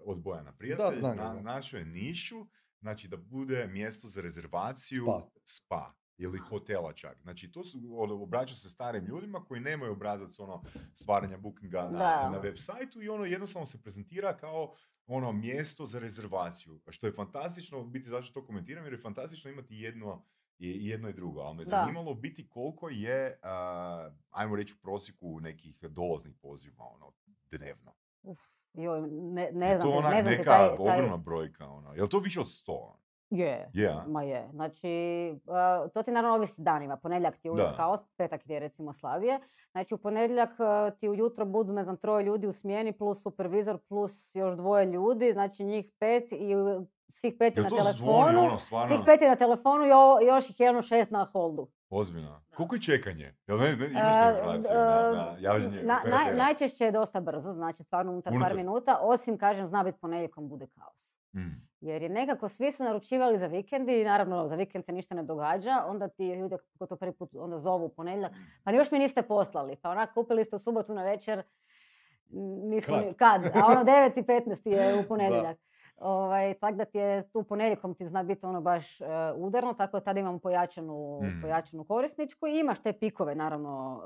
od 0.00 0.18
Bojana 0.18 0.52
prijatelj, 0.52 0.94
znam 0.94 1.16
ga, 1.16 1.22
na, 1.24 1.40
našao 1.42 1.78
je 1.78 1.84
nišu 1.84 2.46
znači 2.84 3.08
da 3.08 3.16
bude 3.16 3.66
mjesto 3.66 4.08
za 4.08 4.20
rezervaciju 4.20 5.04
Spa. 5.04 5.28
spa 5.44 5.92
ili 6.18 6.38
hotela 6.38 6.92
čak. 6.92 7.22
Znači, 7.22 7.52
to 7.52 7.64
su, 7.64 7.78
ono, 7.92 8.14
obraća 8.14 8.54
se 8.54 8.70
starim 8.70 9.04
ljudima 9.06 9.44
koji 9.44 9.60
nemaju 9.60 9.92
obrazac 9.92 10.38
ono, 10.38 10.62
stvaranja 10.94 11.38
bookinga 11.38 11.82
na, 11.82 11.98
Da. 11.98 12.30
na 12.30 12.38
web 12.38 12.54
sajtu 12.58 13.02
i 13.02 13.08
ono 13.08 13.24
jednostavno 13.24 13.66
se 13.66 13.82
prezentira 13.82 14.36
kao 14.36 14.72
ono 15.06 15.32
mjesto 15.32 15.86
za 15.86 15.98
rezervaciju. 15.98 16.80
Što 16.88 17.06
je 17.06 17.12
fantastično, 17.12 17.84
biti 17.84 18.08
zašto 18.08 18.40
to 18.40 18.46
komentiram, 18.46 18.84
jer 18.84 18.92
je 18.92 19.00
fantastično 19.00 19.50
imati 19.50 19.76
jedno 19.76 20.24
i 20.58 20.86
jedno 20.88 21.08
i 21.08 21.12
drugo, 21.12 21.40
ali 21.40 21.56
me 21.56 21.64
Da. 21.64 21.70
zanimalo 21.70 22.14
biti 22.14 22.48
koliko 22.48 22.88
je, 22.88 23.38
a, 23.42 24.10
ajmo 24.30 24.56
reći 24.56 24.74
u 24.74 24.82
prosjeku 24.82 25.40
nekih 25.40 25.82
dolaznih 25.82 26.36
poziva, 26.42 26.84
ono, 26.84 27.12
dnevno. 27.50 27.94
Uf, 28.22 28.38
joj, 28.74 29.00
ne, 29.10 29.50
ne 29.52 29.68
Je 29.68 29.76
znam, 29.76 29.90
to 29.90 29.98
onak 29.98 30.14
ne 30.14 30.22
znam 30.22 30.32
neka 30.32 30.50
taj, 30.50 30.68
taj, 30.68 30.76
ogromna 30.78 31.16
brojka, 31.16 31.68
ono. 31.68 31.94
Je 31.94 32.02
li 32.02 32.08
to 32.08 32.18
više 32.18 32.40
od 32.40 32.46
100? 32.46 32.92
Je, 33.30 33.70
a? 33.88 34.04
ma 34.08 34.22
je. 34.22 34.48
Znači, 34.52 34.88
uh, 35.46 35.90
to 35.92 36.02
ti 36.02 36.10
naravno 36.10 36.36
ovisi 36.36 36.62
danima. 36.62 36.96
Ponedjeljak 36.96 37.36
ti 37.36 37.48
je 37.48 37.52
uvijek 37.52 37.76
kaos, 37.76 38.00
petak 38.16 38.50
je 38.50 38.60
recimo 38.60 38.92
slavije. 38.92 39.40
Znači, 39.72 39.94
u 39.94 39.98
ponedjeljak 39.98 40.50
uh, 40.50 40.98
ti 40.98 41.08
ujutro 41.08 41.44
budu, 41.44 41.72
ne 41.72 41.84
znam, 41.84 41.96
troje 41.96 42.24
ljudi 42.24 42.46
u 42.46 42.52
smjeni, 42.52 42.92
plus 42.92 43.22
supervizor, 43.22 43.78
plus 43.88 44.34
još 44.34 44.54
dvoje 44.54 44.86
ljudi, 44.86 45.32
znači 45.32 45.64
njih 45.64 45.90
pet 45.98 46.32
i 46.32 46.54
svih 47.08 47.34
pet 47.34 47.56
je 47.56 47.60
Jel 47.60 47.70
na 47.70 47.76
telefonu. 47.76 48.40
ono, 48.40 48.58
Svih 48.58 49.00
pet 49.06 49.22
je 49.22 49.28
na 49.28 49.36
telefonu 49.36 49.84
i 49.84 49.92
o- 49.92 50.18
još 50.22 50.50
ih 50.50 50.60
je 50.60 50.66
jedno 50.66 50.82
šest 50.82 51.10
na 51.10 51.24
holdu. 51.24 51.68
ozbiljno? 51.90 52.42
Koliko 52.50 52.74
je 52.74 52.80
čekanje? 52.82 53.34
Jel 53.46 53.58
ne, 53.58 53.64
ne, 53.66 53.86
imaš 53.86 54.16
E, 54.16 54.22
te 54.22 54.30
informacije 54.30 54.74
na, 54.74 54.84
na 55.12 55.36
javljanje 55.40 55.82
na- 55.82 55.94
naj- 55.94 56.00
operatera? 56.00 56.36
najčešće 56.36 56.84
je 56.84 56.90
dosta 56.92 57.20
brzo, 57.20 57.52
znači 57.52 57.82
stvarno 57.82 58.12
unutar, 58.12 58.32
Unutar. 58.32 58.48
par 58.48 58.56
minuta, 58.56 58.98
osim, 59.00 59.38
kažem, 59.38 59.66
zna 59.66 59.82
biti 59.82 59.98
ponedjeljkom 59.98 60.48
bude 60.48 60.66
kaos. 60.68 61.12
Mm. 61.34 61.66
Jer 61.80 62.02
je 62.02 62.08
nekako 62.10 62.48
svi 62.48 62.72
su 62.72 62.82
naručivali 62.82 63.38
za 63.38 63.46
vikend 63.46 63.88
i 63.88 64.04
naravno 64.04 64.48
za 64.48 64.54
vikend 64.54 64.84
se 64.84 64.92
ništa 64.92 65.14
ne 65.14 65.22
događa, 65.22 65.84
onda 65.86 66.08
ti 66.08 66.28
ljudi 66.28 66.56
ko 66.78 66.86
to 66.86 66.96
prvi 66.96 67.12
put 67.12 67.30
onda 67.34 67.58
zovu 67.58 67.84
u 67.84 67.88
ponedjeljak, 67.88 68.32
pa 68.64 68.70
još 68.70 68.90
mi 68.90 68.98
niste 68.98 69.22
poslali, 69.22 69.76
pa 69.76 69.90
onak 69.90 70.14
kupili 70.14 70.44
ste 70.44 70.56
u 70.56 70.60
subotu 70.60 70.94
na 70.94 71.02
večer, 71.04 71.42
nismo 72.64 72.96
Kad? 73.16 73.44
a 73.46 73.66
ono 73.66 73.84
9 73.84 74.12
i 74.16 74.22
15 74.22 74.66
je 74.66 74.94
u 74.96 75.04
ponedjeljak. 75.08 75.58
Ovaj, 75.96 76.54
tako 76.54 76.74
da 76.74 76.84
ti 76.84 76.98
je 76.98 77.30
tu 77.30 77.42
ponedjeljkom 77.42 77.94
ti 77.94 78.06
zna 78.06 78.22
biti 78.22 78.46
ono 78.46 78.60
baš 78.60 79.00
e, 79.00 79.04
udarno, 79.36 79.74
tako 79.74 79.98
da 79.98 80.04
tada 80.04 80.20
imamo 80.20 80.38
pojačanu, 80.38 81.20
Mhm. 81.22 81.40
pojačanu 81.42 81.84
korisničku 81.84 82.46
i 82.46 82.58
imaš 82.58 82.82
te 82.82 82.92
pikove 82.92 83.34
naravno, 83.34 84.02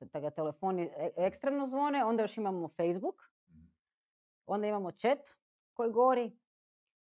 e, 0.00 0.06
da 0.06 0.20
ga 0.20 0.30
telefoni 0.30 0.90
e- 0.96 1.10
ekstremno 1.16 1.66
zvone, 1.66 2.04
onda 2.04 2.22
još 2.22 2.38
imamo 2.38 2.68
Facebook, 2.68 3.22
onda 4.46 4.66
imamo 4.66 4.90
chat 4.90 5.18
koji 5.72 5.90
gori, 5.92 6.38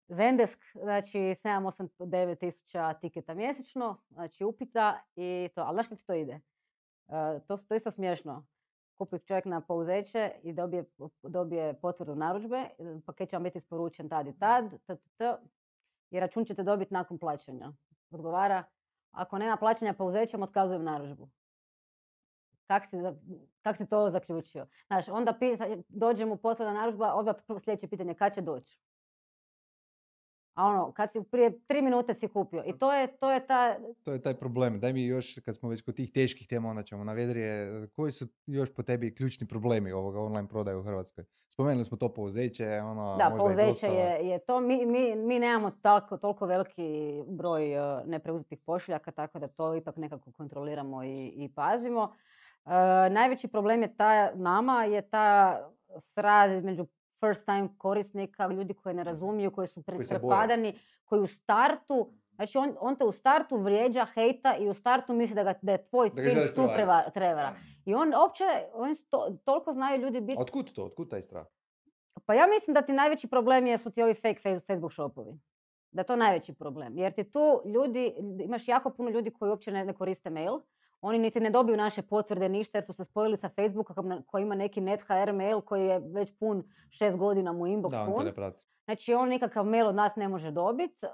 Zendesk, 0.08 0.60
znači 0.74 1.18
7, 1.18 1.34
8, 1.62 1.88
9 2.00 2.36
tisuća 2.36 2.94
tiketa 2.94 3.34
mjesečno, 3.34 4.02
znači 4.08 4.44
upita 4.44 5.00
i 5.16 5.48
to, 5.54 5.60
ali 5.60 5.74
znaš 5.74 5.86
kako 5.86 5.96
ti 5.96 6.06
to 6.06 6.12
ide? 6.14 6.40
E, 7.08 7.40
to, 7.46 7.56
to 7.56 7.74
je 7.74 7.76
isto 7.76 7.90
smiješno. 7.90 8.46
Kupi 8.98 9.18
čovjek 9.18 9.44
na 9.44 9.60
pouzeće 9.60 10.30
i 10.42 10.52
dobije, 10.52 10.84
dobije 11.22 11.80
potvrdu 11.80 12.14
narudžbe, 12.14 12.68
paket 13.06 13.30
će 13.30 13.36
vam 13.36 13.42
biti 13.42 13.58
isporučen 13.58 14.08
tad 14.08 14.26
i 14.26 14.38
tad, 14.38 14.70
t, 14.70 14.96
t, 14.96 15.08
t, 15.16 15.36
i 16.10 16.20
račun 16.20 16.44
ćete 16.44 16.62
dobiti 16.62 16.94
nakon 16.94 17.18
plaćanja. 17.18 17.72
Odgovara, 18.10 18.64
ako 19.10 19.38
nema 19.38 19.56
plaćanja 19.56 19.94
pouzećem, 19.94 20.42
otkazujem 20.42 20.84
narudžbu. 20.84 21.28
Kak 22.66 22.86
si, 22.86 22.96
kak 23.62 23.76
si 23.76 23.86
to 23.88 24.10
zaključio? 24.10 24.66
Znaš, 24.86 25.08
onda 25.08 25.34
pi- 25.40 25.82
dođe 25.88 26.24
mu 26.24 26.36
potvrda 26.36 26.72
narudžba, 26.72 27.14
odmah 27.14 27.36
sljedeće 27.64 27.88
pitanje, 27.88 28.14
kad 28.14 28.34
će 28.34 28.40
doći? 28.40 28.78
A 30.56 30.64
ono, 30.64 30.92
kad 30.92 31.12
si 31.12 31.20
prije 31.30 31.58
tri 31.66 31.82
minute 31.82 32.14
si 32.14 32.28
kupio. 32.28 32.62
I 32.66 32.78
to 32.78 32.92
je, 32.92 33.16
to 33.16 33.30
je 33.30 33.46
ta, 33.46 33.76
To 34.02 34.12
je 34.12 34.22
taj 34.22 34.34
problem. 34.34 34.80
Daj 34.80 34.92
mi 34.92 35.06
još, 35.06 35.38
kad 35.44 35.56
smo 35.56 35.68
već 35.68 35.82
kod 35.82 35.94
tih 35.94 36.12
teških 36.12 36.48
tema, 36.48 36.68
onda 36.68 36.82
ćemo 36.82 37.04
na 37.04 37.12
vedrije, 37.12 37.86
koji 37.88 38.12
su 38.12 38.26
još 38.46 38.74
po 38.74 38.82
tebi 38.82 39.14
ključni 39.14 39.46
problemi 39.46 39.92
ovoga 39.92 40.20
online 40.20 40.48
prodaje 40.48 40.76
u 40.76 40.82
Hrvatskoj? 40.82 41.24
Spomenuli 41.48 41.84
smo 41.84 41.96
to 41.96 42.14
pouzeće, 42.14 42.80
ono, 42.80 43.16
da, 43.16 43.28
možda 43.28 43.38
pouzeće 43.38 43.66
dostava. 43.66 43.94
je, 43.94 44.28
je 44.28 44.38
to. 44.38 44.60
Mi, 44.60 44.86
mi, 44.86 45.14
mi 45.16 45.38
nemamo 45.38 45.70
tako, 45.70 46.16
toliko 46.16 46.46
veliki 46.46 47.22
broj 47.26 47.74
e, 47.74 48.04
nepreuzetih 48.06 48.58
pošiljaka, 48.66 49.10
tako 49.10 49.38
da 49.38 49.48
to 49.48 49.74
ipak 49.74 49.96
nekako 49.96 50.32
kontroliramo 50.32 51.04
i, 51.04 51.26
i 51.26 51.48
pazimo. 51.54 52.12
E, 52.64 52.70
najveći 53.10 53.48
problem 53.48 53.82
je 53.82 53.96
ta, 53.96 54.34
nama 54.34 54.84
je 54.84 55.08
ta 55.10 55.58
sraz 55.98 56.52
između 56.52 56.86
first 57.20 57.44
time 57.44 57.68
korisnika, 57.78 58.46
ljudi 58.46 58.74
koji 58.74 58.94
ne 58.94 59.04
razumiju, 59.04 59.50
koji 59.50 59.68
su 59.68 59.82
prepadani, 59.82 60.78
koji 61.04 61.20
u 61.20 61.26
startu, 61.26 62.10
znači 62.34 62.58
on, 62.58 62.76
on 62.80 62.96
te 62.96 63.04
u 63.04 63.12
startu 63.12 63.56
vrijeđa, 63.56 64.04
hejta 64.04 64.56
i 64.56 64.68
u 64.68 64.74
startu 64.74 65.14
misli 65.14 65.34
da, 65.34 65.42
ga, 65.44 65.54
da 65.62 65.72
je 65.72 65.86
tvoj 65.86 66.10
cilj 66.10 66.54
tu 66.54 66.62
prevara. 67.14 67.54
I 67.84 67.94
on 67.94 68.14
opće, 68.14 68.44
oni 68.72 68.94
to, 69.10 69.36
toliko 69.44 69.72
znaju 69.72 70.00
ljudi 70.00 70.20
biti 70.20 70.38
otkud 70.40 70.72
to? 70.72 70.84
Otkud 70.84 71.10
taj 71.10 71.22
strah? 71.22 71.46
pa 72.26 72.34
ja 72.34 72.46
mislim 72.46 72.74
da 72.74 72.82
ti 72.82 72.92
najveći 72.92 73.28
problem 73.28 73.66
je, 73.66 73.78
su 73.78 73.90
ti 73.90 74.02
ovi 74.02 74.14
fake 74.14 74.40
face- 74.44 74.66
Facebook 74.66 74.92
shopovi. 74.92 75.38
Da 75.90 76.00
je 76.00 76.06
to 76.06 76.16
najveći 76.16 76.54
problem. 76.54 76.98
Jer 76.98 77.12
ti 77.12 77.30
tu 77.30 77.62
ljudi, 77.64 78.14
imaš 78.44 78.68
jako 78.68 78.90
puno 78.90 79.10
ljudi 79.10 79.30
koji 79.30 79.48
uopće 79.50 79.72
ne, 79.72 79.84
ne 79.84 79.92
koriste 79.92 80.30
mail. 80.30 80.60
Oni 81.00 81.18
niti 81.18 81.40
ne 81.40 81.50
dobiju 81.50 81.76
naše 81.76 82.02
potvrde 82.02 82.48
ništa 82.48 82.78
jer 82.78 82.84
su 82.84 82.92
se 82.92 83.04
spojili 83.04 83.36
sa 83.36 83.48
Facebookom 83.48 84.22
koji 84.26 84.42
ima 84.42 84.54
neki 84.54 84.80
NetHR 84.80 85.32
mail 85.32 85.60
koji 85.60 85.86
je 85.86 85.98
već 85.98 86.32
pun 86.38 86.62
šest 86.90 87.18
godina 87.18 87.52
mu 87.52 87.66
inbox 87.66 87.90
Da, 87.90 88.06
pun. 88.06 88.52
Znači 88.84 89.14
on 89.14 89.28
nikakav 89.28 89.64
mail 89.64 89.86
od 89.86 89.94
nas 89.94 90.16
ne 90.16 90.28
može 90.28 90.50
dobiti. 90.50 91.06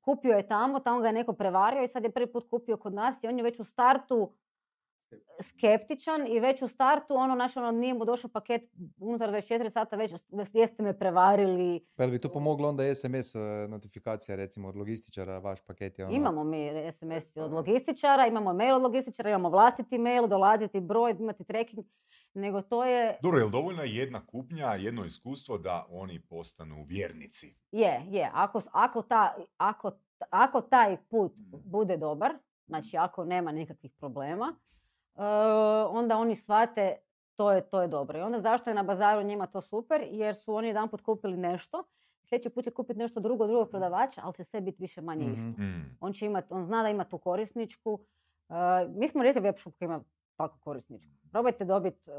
kupio 0.00 0.36
je 0.36 0.48
tamo, 0.48 0.80
tamo 0.80 1.00
ga 1.00 1.06
je 1.06 1.12
neko 1.12 1.32
prevario 1.32 1.82
i 1.82 1.88
sad 1.88 2.04
je 2.04 2.12
prvi 2.12 2.32
put 2.32 2.50
kupio 2.50 2.76
kod 2.76 2.94
nas 2.94 3.22
i 3.22 3.26
on 3.28 3.38
je 3.38 3.42
već 3.44 3.60
u 3.60 3.64
startu 3.64 4.32
skeptičan 5.40 6.26
i 6.26 6.40
već 6.40 6.62
u 6.62 6.68
startu 6.68 7.14
ono 7.14 7.34
naš 7.34 7.56
ono 7.56 7.70
nije 7.70 7.94
mu 7.94 8.04
došao 8.04 8.30
paket 8.30 8.62
unutar 8.98 9.30
24 9.30 9.70
sata 9.70 9.96
već 9.96 10.12
jeste 10.52 10.82
me 10.82 10.98
prevarili. 10.98 11.86
Pa 11.96 12.06
bi 12.06 12.18
to 12.18 12.28
pomoglo 12.28 12.68
onda 12.68 12.94
SMS 12.94 13.34
e, 13.34 13.38
notifikacija 13.68 14.36
recimo 14.36 14.68
od 14.68 14.76
logističara, 14.76 15.38
vaš 15.38 15.60
paket 15.60 15.98
je 15.98 16.04
ono... 16.04 16.14
Imamo 16.14 16.44
mi 16.44 16.70
SMS 16.92 17.36
od 17.36 17.52
logističara, 17.52 18.26
imamo 18.26 18.52
mail 18.52 18.76
od 18.76 18.82
logističara, 18.82 19.30
imamo 19.30 19.48
vlastiti 19.48 19.98
mail, 19.98 20.26
dolaziti 20.26 20.80
broj, 20.80 21.16
imati 21.18 21.44
tracking, 21.44 21.86
nego 22.34 22.62
to 22.62 22.84
je, 22.84 23.18
Dobro, 23.22 23.38
je 23.38 23.44
li 23.44 23.50
dovoljna 23.50 23.82
jedna 23.82 24.26
kupnja, 24.26 24.66
jedno 24.66 25.04
iskustvo 25.04 25.58
da 25.58 25.86
oni 25.90 26.20
postanu 26.20 26.84
vjernici? 26.84 27.54
je, 27.74 28.02
je, 28.10 28.30
ako, 28.34 28.62
ako, 28.72 29.02
ta, 29.02 29.34
ako, 29.56 29.92
ako 30.30 30.60
taj 30.60 30.96
put 31.10 31.32
bude 31.64 31.96
dobar, 31.96 32.32
znači 32.66 32.96
ako 32.96 33.24
nema 33.24 33.52
nikakvih 33.52 33.92
problema, 33.92 34.54
onda 35.90 36.16
oni 36.16 36.36
shvate 36.36 36.96
to 37.36 37.52
je, 37.52 37.60
to 37.62 37.82
je 37.82 37.88
dobro. 37.88 38.18
I 38.18 38.22
onda 38.22 38.40
zašto 38.40 38.70
je 38.70 38.74
na 38.74 38.82
bazaru 38.82 39.22
njima 39.22 39.46
to 39.46 39.60
super? 39.60 40.00
Jer 40.02 40.36
su 40.36 40.54
oni 40.54 40.68
jedanput 40.68 41.00
kupili 41.00 41.36
nešto, 41.36 41.84
sljedeći 42.22 42.50
put 42.50 42.64
će 42.64 42.70
kupiti 42.70 42.98
nešto 42.98 43.20
drugo, 43.20 43.46
drugog 43.46 43.70
prodavača, 43.70 44.20
ali 44.24 44.34
će 44.34 44.44
sve 44.44 44.60
biti 44.60 44.76
više 44.80 45.00
manje 45.00 45.24
Mhm. 45.24 45.32
isto. 45.32 45.62
Mm. 45.62 45.96
On 46.00 46.12
će 46.12 46.26
imat, 46.26 46.44
on 46.50 46.64
zna 46.64 46.82
da 46.82 46.88
ima 46.88 47.04
tu 47.04 47.18
korisničku. 47.18 47.98
E, 48.48 48.54
mi 48.88 49.08
smo 49.08 49.22
rekli 49.22 49.42
web 49.42 49.54
shop 49.58 49.74
koji 49.74 49.86
ima 49.86 50.00
takvu 50.36 50.58
korisničku. 50.60 51.10
Probajte 51.30 51.64
dobiti 51.64 52.10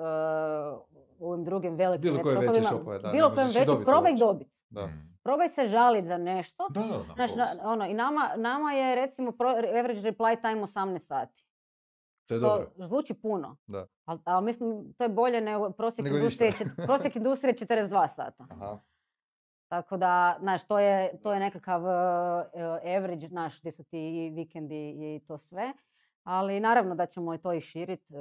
u 1.19 1.27
ovim 1.27 1.43
drugim 1.45 1.75
velikim 1.75 2.01
Bilo 2.03 2.23
koje 2.23 2.37
veće 2.37 2.61
da, 2.99 3.11
bilo 3.11 3.29
kojem 3.29 3.49
dobiti 3.55 3.85
probaj 3.85 4.13
dobiti. 4.15 4.51
Da. 4.69 4.85
Mm. 4.85 5.15
Probaj 5.23 5.49
se 5.49 5.65
žaliti 5.65 6.07
za 6.07 6.17
nešto. 6.17 6.67
Da, 6.69 6.79
da, 6.81 7.01
znam. 7.01 7.15
Znaš, 7.15 7.35
na- 7.35 7.55
ono, 7.63 7.85
i 7.85 7.93
nama, 7.93 8.31
nama 8.37 8.71
je 8.71 8.95
recimo 8.95 9.31
pro, 9.31 9.49
average 9.49 10.01
reply 10.01 10.41
time 10.41 10.61
18 10.61 10.99
sati. 10.99 11.44
To 12.25 12.33
je 12.33 12.41
To 12.41 12.47
dobro. 12.47 12.71
zvuči 12.87 13.13
puno. 13.13 13.57
Da. 13.67 13.87
Ali, 14.05 14.19
ali 14.23 14.45
mislim, 14.45 14.93
to 14.97 15.03
je 15.03 15.09
bolje 15.09 15.41
nego 15.41 15.69
prosjek 15.71 16.05
Nego 16.05 16.17
industrije, 16.17 16.53
prosjek 16.85 17.15
industrije 17.21 17.49
je 17.51 17.67
42 17.67 18.07
sata. 18.07 18.47
Aha. 18.49 18.79
Tako 19.67 19.97
da, 19.97 20.37
znaš, 20.39 20.67
to 20.67 20.79
je, 20.79 21.19
to 21.23 21.33
je 21.33 21.39
nekakav 21.39 21.83
uh, 21.83 21.89
average, 22.97 23.27
znaš, 23.27 23.59
gdje 23.59 23.71
su 23.71 23.83
ti 23.83 24.25
i 24.25 24.29
vikendi 24.29 24.89
i 24.89 25.21
to 25.27 25.37
sve. 25.37 25.73
Ali 26.23 26.59
naravno 26.59 26.95
da 26.95 27.05
ćemo 27.05 27.33
i 27.33 27.37
to 27.37 27.53
i 27.53 27.61
širit. 27.61 28.09
uh, 28.09 28.17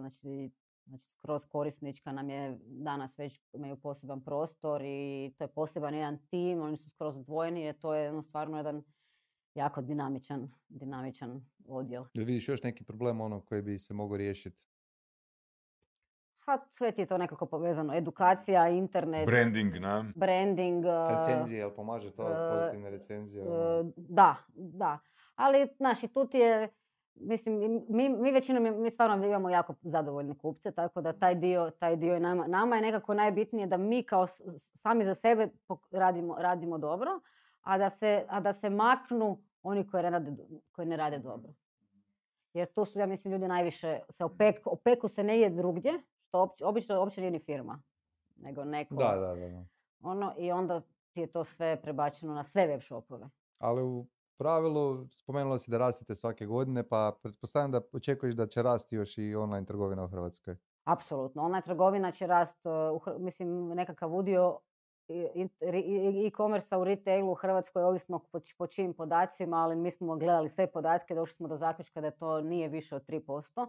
znači, 0.00 0.50
znači, 0.86 1.08
skroz 1.08 1.46
korisnička 1.46 2.12
nam 2.12 2.30
je 2.30 2.58
danas 2.62 3.18
već 3.18 3.40
imaju 3.52 3.76
poseban 3.76 4.24
prostor 4.24 4.82
i 4.84 5.32
to 5.38 5.44
je 5.44 5.48
poseban 5.48 5.94
jedan 5.94 6.18
tim, 6.30 6.62
oni 6.62 6.76
su 6.76 6.90
skroz 6.90 7.18
odvojeni, 7.18 7.62
jer 7.62 7.78
to 7.78 7.94
je 7.94 8.10
ono 8.10 8.22
stvarno 8.22 8.56
jedan 8.56 8.82
jako 9.54 9.82
dinamičan, 9.82 10.48
dinamičan 10.68 11.44
odjel. 11.68 12.04
Jel 12.14 12.24
vidiš 12.24 12.48
još 12.48 12.62
neki 12.62 12.84
problem 12.84 13.20
ono 13.20 13.40
koji 13.40 13.62
bi 13.62 13.78
se 13.78 13.94
mogao 13.94 14.16
riješiti? 14.16 14.56
Ha, 16.38 16.58
sve 16.68 16.92
ti 16.92 17.00
je 17.00 17.06
to 17.06 17.18
nekako 17.18 17.46
povezano. 17.46 17.94
Edukacija, 17.94 18.68
internet, 18.68 19.26
Branding, 19.26 19.74
na? 19.74 20.04
branding. 20.16 20.84
uh, 20.84 21.16
Recenzije, 21.16 21.58
jel 21.58 21.70
pomaže 21.70 22.10
to? 22.12 22.22
e, 22.24 22.48
Pozitivne 22.50 22.90
recenzije? 22.90 23.42
E, 23.42 23.46
Da, 23.96 24.36
da. 24.54 24.98
Ali, 25.34 25.68
znaš, 25.76 26.02
i 26.02 26.08
tu 26.08 26.26
ti 26.26 26.38
je, 26.38 26.68
mislim, 27.14 27.58
mi- 27.58 27.84
mi, 27.88 28.08
mi 28.10 28.32
većinom, 28.32 28.82
mi 28.82 28.90
stvarno 28.90 29.26
imamo 29.26 29.50
jako 29.50 29.74
zadovoljne 29.82 30.38
kupce, 30.38 30.72
tako 30.72 31.00
da 31.00 31.12
taj 31.12 31.34
dio, 31.34 31.70
taj 31.70 31.96
dio 31.96 32.14
je 32.14 32.20
nama, 32.20 32.46
nama 32.46 32.76
je 32.76 32.82
nekako 32.82 33.14
najbitnije 33.14 33.66
da 33.66 33.76
mi 33.76 34.02
kao 34.02 34.26
sami 34.56 35.04
za 35.04 35.14
sebe 35.14 35.48
radimo, 35.90 36.36
radimo 36.38 36.78
dobro, 36.78 37.10
a 37.64 37.78
da, 37.78 37.90
se, 37.90 38.24
a 38.28 38.40
da 38.40 38.52
se 38.52 38.70
maknu 38.70 39.42
oni 39.62 39.86
koji 39.86 40.02
ne 40.02 40.10
rade, 40.10 40.32
koji 40.72 40.86
ne 40.86 40.96
rade 40.96 41.18
dobro. 41.18 41.52
Jer 42.52 42.72
tu 42.72 42.84
su, 42.84 42.98
ja 42.98 43.06
mislim, 43.06 43.32
ljudi 43.32 43.48
najviše 43.48 44.00
se 44.10 44.24
opeku, 44.24 44.70
opeku 44.72 45.08
se 45.08 45.24
ne 45.24 45.40
je 45.40 45.50
drugdje, 45.50 45.92
što 46.28 46.54
obično 46.62 46.98
uopće 46.98 47.20
nije 47.20 47.30
ni 47.30 47.38
firma, 47.38 47.82
nego 48.36 48.64
neko. 48.64 48.94
Da, 48.94 49.16
da, 49.16 49.34
da. 49.34 49.48
da. 49.48 49.64
Ono, 50.02 50.34
I 50.38 50.52
onda 50.52 50.80
ti 51.12 51.20
je 51.20 51.26
to 51.26 51.44
sve 51.44 51.82
prebačeno 51.82 52.34
na 52.34 52.42
sve 52.42 52.66
web 52.66 52.80
shopove. 52.80 53.28
Ali 53.58 53.82
u 53.82 54.06
pravilu 54.38 55.06
spomenula 55.08 55.58
si 55.58 55.70
da 55.70 55.78
rastete 55.78 56.14
svake 56.14 56.46
godine, 56.46 56.88
pa 56.88 57.16
pretpostavljam 57.22 57.70
da 57.70 57.80
očekuješ 57.92 58.34
da 58.34 58.46
će 58.46 58.62
rasti 58.62 58.96
još 58.96 59.18
i 59.18 59.34
online 59.34 59.66
trgovina 59.66 60.04
u 60.04 60.08
Hrvatskoj. 60.08 60.56
Apsolutno. 60.84 61.42
Online 61.42 61.62
trgovina 61.62 62.12
će 62.12 62.26
rast, 62.26 62.66
uh, 62.66 63.18
mislim, 63.18 63.68
nekakav 63.68 64.14
udio 64.14 64.58
e-commerce 66.26 66.76
u 66.76 66.84
retailu 66.84 67.32
u 67.32 67.34
Hrvatskoj, 67.34 67.82
ovisno 67.82 68.18
po, 68.58 68.66
čijim 68.66 68.94
podacima, 68.94 69.56
ali 69.56 69.76
mi 69.76 69.90
smo 69.90 70.16
gledali 70.16 70.50
sve 70.50 70.66
podatke, 70.66 71.14
došli 71.14 71.34
smo 71.34 71.48
do 71.48 71.56
zaključka 71.56 72.00
da 72.00 72.10
to 72.10 72.40
nije 72.40 72.68
više 72.68 72.96
od 72.96 73.06
3%. 73.06 73.66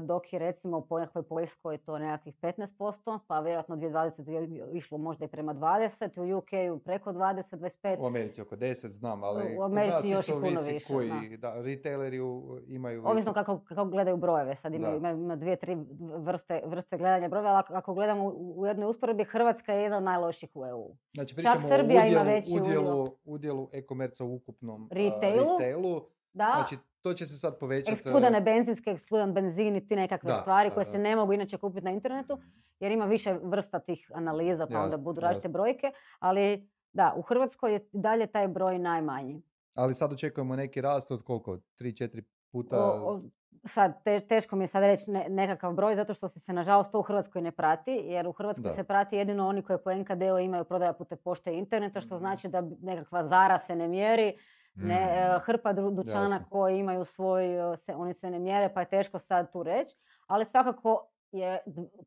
Dok 0.00 0.32
je 0.32 0.38
recimo 0.38 0.86
u 0.90 0.98
nekakvoj 0.98 1.22
Poljskoj 1.24 1.78
to 1.78 1.98
nekakvih 1.98 2.34
15%, 2.36 3.18
pa 3.26 3.40
vjerojatno 3.40 3.76
2020 3.76 4.28
je 4.28 4.72
išlo 4.72 4.98
možda 4.98 5.24
i 5.24 5.28
prema 5.28 5.54
20, 5.54 6.34
u 6.34 6.38
UK 6.38 6.50
preko 6.80 7.12
20, 7.12 7.42
25. 7.52 7.96
U 7.98 8.06
Americi 8.06 8.42
oko 8.42 8.56
10 8.56 8.88
znam, 8.88 9.24
ali 9.24 9.56
U 9.58 9.62
Americi 9.62 10.08
još 10.08 10.28
i 10.28 10.32
puno 10.32 10.60
više, 10.62 10.86
koji, 10.86 11.10
da. 11.32 11.54
retaileri 11.56 12.20
u- 12.20 12.58
imaju... 12.66 13.06
Ovisno 13.06 13.32
kako, 13.32 13.58
kako 13.58 13.84
gledaju 13.84 14.16
brojeve. 14.16 14.54
Sad 14.54 14.74
ima, 14.74 14.88
Da. 14.88 14.96
ima, 14.96 15.10
ima 15.10 15.36
dvije, 15.36 15.56
tri 15.56 15.76
vrste, 16.16 16.62
vrste 16.66 16.98
gledanja 16.98 17.28
brojeva, 17.28 17.50
ali 17.50 17.64
ako- 17.68 17.94
gledamo 17.94 18.24
u, 18.26 18.66
jednoj 18.66 18.86
usporedbi, 18.86 19.24
Hrvatska 19.24 19.72
je 19.72 19.82
jedna 19.82 19.96
od 19.96 20.02
najloših 20.02 20.50
u 20.54 20.66
EU. 20.66 20.90
Znači 21.14 21.28
Čak 21.28 21.36
pričamo 21.36 21.58
o 21.58 21.68
Srbija 21.68 22.00
ima 22.02 22.20
udjelu, 22.20 22.24
veći 22.26 22.50
udio. 22.52 22.62
udjelu, 22.80 23.08
udjelu 23.24 23.68
e-komerca 23.72 24.24
u 24.24 24.34
ukupnom 24.34 24.88
Retailu. 24.92 25.58
retailu. 25.58 26.02
Da, 26.38 26.52
Znači 26.56 26.76
to 27.00 27.14
će 27.14 27.26
se 27.26 27.36
sad 27.36 27.58
povećati. 27.58 27.92
ekskludane 27.92 28.40
benzinske, 28.40 28.90
ekskludan 28.90 29.34
benzin 29.34 29.76
i 29.76 29.86
ti 29.86 29.96
nekakve 29.96 30.28
Da, 30.28 30.36
stvari 30.36 30.70
koje 30.70 30.84
da. 30.84 30.90
se 30.90 30.98
ne 30.98 31.16
mogu 31.16 31.32
inače 31.32 31.56
kupiti 31.58 31.84
na 31.84 31.90
internetu, 31.90 32.38
jer 32.80 32.92
ima 32.92 33.04
više 33.06 33.36
vrsta 33.42 33.78
tih 33.80 34.10
analiza, 34.14 34.66
pa 34.66 34.80
onda 34.80 34.96
budu 34.98 35.20
različite 35.20 35.48
brojke, 35.48 35.90
ali 36.18 36.68
da, 36.92 37.14
u 37.16 37.22
Hrvatskoj 37.22 37.72
je 37.72 37.88
dalje 37.92 38.26
taj 38.28 38.48
broj 38.48 38.78
najmanji. 38.80 39.42
Ali 39.74 39.94
sad 39.94 40.12
očekujemo 40.12 40.56
neki 40.56 40.80
rast 40.80 41.10
od 41.10 41.22
koliko? 41.22 41.58
3-4 41.74 42.22
puta? 42.52 42.76
O- 42.78 43.06
o- 43.06 43.22
sad, 43.64 44.04
te- 44.04 44.20
teško 44.20 44.56
mi 44.56 44.62
je 44.62 44.68
sad 44.68 44.82
reći 44.82 45.10
ne- 45.10 45.26
nekakav 45.28 45.72
broj, 45.72 45.94
zato 45.94 46.14
što 46.14 46.28
se, 46.28 46.40
se 46.40 46.52
nažalost 46.52 46.92
to 46.92 46.98
u 46.98 47.02
Hrvatskoj 47.02 47.42
ne 47.42 47.50
prati, 47.52 47.90
jer 47.92 48.28
u 48.28 48.32
Hrvatskoj 48.32 48.62
Da. 48.62 48.70
se 48.70 48.84
prati 48.84 49.16
jedino 49.16 49.48
oni 49.48 49.62
koji 49.62 49.78
po 49.78 49.90
NKD-u 49.92 50.38
imaju 50.38 50.64
prodaja 50.64 50.92
putem 50.92 51.18
pošte 51.18 51.52
i 51.52 51.58
interneta, 51.58 52.00
što 52.00 52.14
Mhm. 52.14 52.18
znači 52.18 52.48
da 52.48 52.62
nekakva 52.80 53.24
zara 53.24 53.58
se 53.58 53.76
ne 53.76 53.88
mjeri, 53.88 54.38
ne, 54.74 54.94
Mm. 54.96 55.34
e, 55.34 55.40
hrpa 55.40 55.72
dućana 55.72 56.22
Jasno. 56.24 56.46
koji 56.50 56.78
imaju 56.78 57.04
svoj, 57.04 57.72
e, 57.72 57.76
se, 57.76 57.94
oni 57.94 58.14
se 58.14 58.30
ne 58.30 58.38
mjere, 58.38 58.74
pa 58.74 58.80
je 58.80 58.88
teško 58.88 59.18
sad 59.18 59.52
tu 59.52 59.62
reći, 59.62 59.96
ali 60.26 60.44
svakako 60.44 61.06
je 61.32 61.58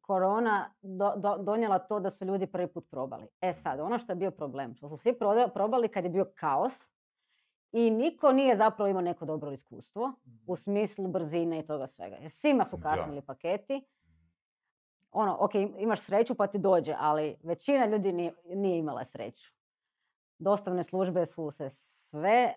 korona 0.01 0.73
do- 0.81 1.13
do- 1.15 1.37
donijela 1.37 1.79
to 1.79 1.99
da 1.99 2.09
su 2.09 2.25
ljudi 2.25 2.47
prvi 2.47 2.67
put 2.67 2.89
probali. 2.89 3.27
E 3.41 3.53
sad, 3.53 3.79
ono 3.79 3.97
što 3.97 4.11
je 4.11 4.15
bio 4.15 4.31
problem, 4.31 4.75
što 4.75 4.89
su 4.89 4.97
svi 4.97 5.17
probali 5.49 5.87
kad 5.87 6.03
je 6.03 6.09
bio 6.09 6.31
kaos 6.35 6.73
i 7.71 7.91
niko 7.91 8.31
nije 8.31 8.57
zapravo 8.57 8.87
imao 8.87 9.01
neko 9.01 9.25
dobro 9.25 9.51
iskustvo 9.51 10.11
u 10.47 10.55
smislu 10.55 11.07
brzine 11.07 11.59
i 11.59 11.65
toga 11.65 11.87
svega. 11.87 12.15
Jer 12.15 12.31
svima 12.31 12.65
su 12.65 12.77
kasnili 12.79 13.21
paketi. 13.21 13.85
Ono, 15.11 15.37
ok, 15.39 15.55
im- 15.55 15.75
imaš 15.77 16.01
sreću 16.01 16.35
pa 16.35 16.47
ti 16.47 16.57
dođe, 16.57 16.95
ali 16.99 17.35
većina 17.43 17.85
ljudi 17.85 18.11
nije, 18.11 18.33
nije 18.45 18.77
imala 18.77 19.05
sreću. 19.05 19.51
Dostavne 20.41 20.83
službe 20.83 21.25
su 21.25 21.51
se 21.51 21.69
sve 21.69 22.53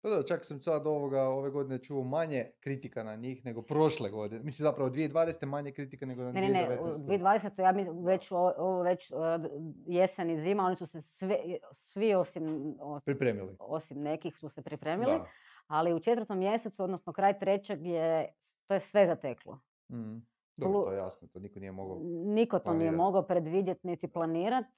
Pa 0.00 0.08
da, 0.08 0.22
čak 0.24 0.44
sam 0.44 0.60
sad 0.60 0.86
ovoga, 0.86 1.22
ove 1.22 1.50
godine 1.50 1.78
čuo 1.78 2.04
manje 2.04 2.50
kritika 2.60 3.02
na 3.02 3.16
njih 3.16 3.44
nego 3.44 3.62
prošle 3.62 4.10
godine. 4.10 4.42
Mislim 4.42 4.64
zapravo 4.64 4.90
2020. 4.90 5.46
manje 5.46 5.72
kritika 5.72 6.06
nego 6.06 6.22
na 6.22 6.32
Ne, 6.32 6.40
ne, 6.40 6.48
ne, 6.48 6.80
u 6.80 6.84
2019. 6.84 7.06
2020. 7.08 7.60
ja 7.60 7.72
mislim 7.72 8.04
već 8.04 8.30
ovo 8.32 8.82
već 8.82 9.08
d- 9.10 9.48
jesen 9.86 10.30
i 10.30 10.38
zima, 10.38 10.62
oni 10.62 10.76
su 10.76 10.86
se 10.86 11.02
sve, 11.02 11.38
svi 11.72 12.14
osim, 12.14 12.44
os- 12.80 13.04
Pripremili. 13.04 13.56
osim 13.60 14.00
nekih 14.00 14.36
su 14.36 14.48
se 14.48 14.62
pripremili, 14.62 15.12
Da. 15.12 15.26
ali 15.66 15.94
u 15.94 16.00
četvrtom 16.00 16.38
mjesecu, 16.38 16.84
odnosno 16.84 17.12
kraj 17.12 17.38
trećeg 17.38 17.86
je, 17.86 18.32
to 18.66 18.74
je 18.74 18.80
sve 18.80 19.06
zateklo. 19.06 19.60
Mhm. 19.90 20.16
Dobro, 20.58 20.82
to 20.82 20.92
je 20.92 20.98
jasno, 20.98 21.28
to 21.28 21.38
niko 21.38 21.60
nije 21.60 21.72
mogao. 21.72 22.00
Niko 22.24 22.58
to 22.58 22.74
nije 22.74 22.92
mogao 22.92 23.22
predvidjeti 23.22 23.86
niti 23.86 24.08
planirati. 24.08 24.70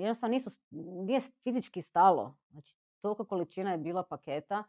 jednostavno 0.00 0.34
nisu, 0.34 0.50
nije 0.70 1.20
fizički 1.42 1.82
stalo. 1.82 2.36
Znači, 2.50 2.76
toliko 3.00 3.24
količina 3.24 3.72
je 3.72 3.78
bila 3.78 4.02
paketa, 4.02 4.64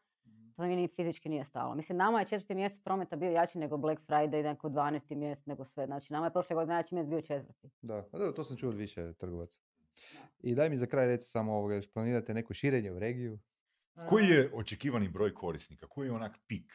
to 0.55 0.63
mi 0.63 0.75
ni 0.75 0.87
fizički 0.87 1.29
nije 1.29 1.43
stalo. 1.43 1.75
Mislim, 1.75 1.97
nama 1.97 2.19
je 2.19 2.25
četvrti 2.25 2.55
mjesec 2.55 2.83
prometa 2.83 3.15
bio 3.15 3.31
jači 3.31 3.57
nego 3.57 3.77
Black 3.77 4.01
Friday, 4.07 4.43
nego 4.43 4.69
12. 4.69 5.15
mjesec, 5.15 5.45
nego 5.45 5.65
sve. 5.65 5.85
Znači, 5.85 6.13
nama 6.13 6.25
je 6.25 6.33
prošle 6.33 6.55
godine 6.55 6.73
najjači 6.73 6.95
mjesec 6.95 7.09
bio 7.09 7.21
četvrti. 7.21 7.69
Da, 7.81 8.05
dobro, 8.11 8.31
to 8.31 8.43
sam 8.43 8.57
čuo 8.57 8.69
od 8.69 8.75
više 8.75 9.13
trgovaca. 9.13 9.59
I 10.39 10.55
daj 10.55 10.69
mi 10.69 10.77
za 10.77 10.85
kraj 10.85 11.07
reci 11.07 11.27
samo 11.27 11.53
ovoga, 11.53 11.81
planirate 11.93 12.33
neko 12.33 12.53
širenje 12.53 12.91
u 12.91 12.99
regiju? 12.99 13.39
Koji 14.09 14.25
je 14.25 14.51
očekivani 14.53 15.09
broj 15.09 15.33
korisnika? 15.33 15.87
Koji 15.87 16.07
je 16.07 16.13
onak 16.13 16.39
pik? 16.47 16.71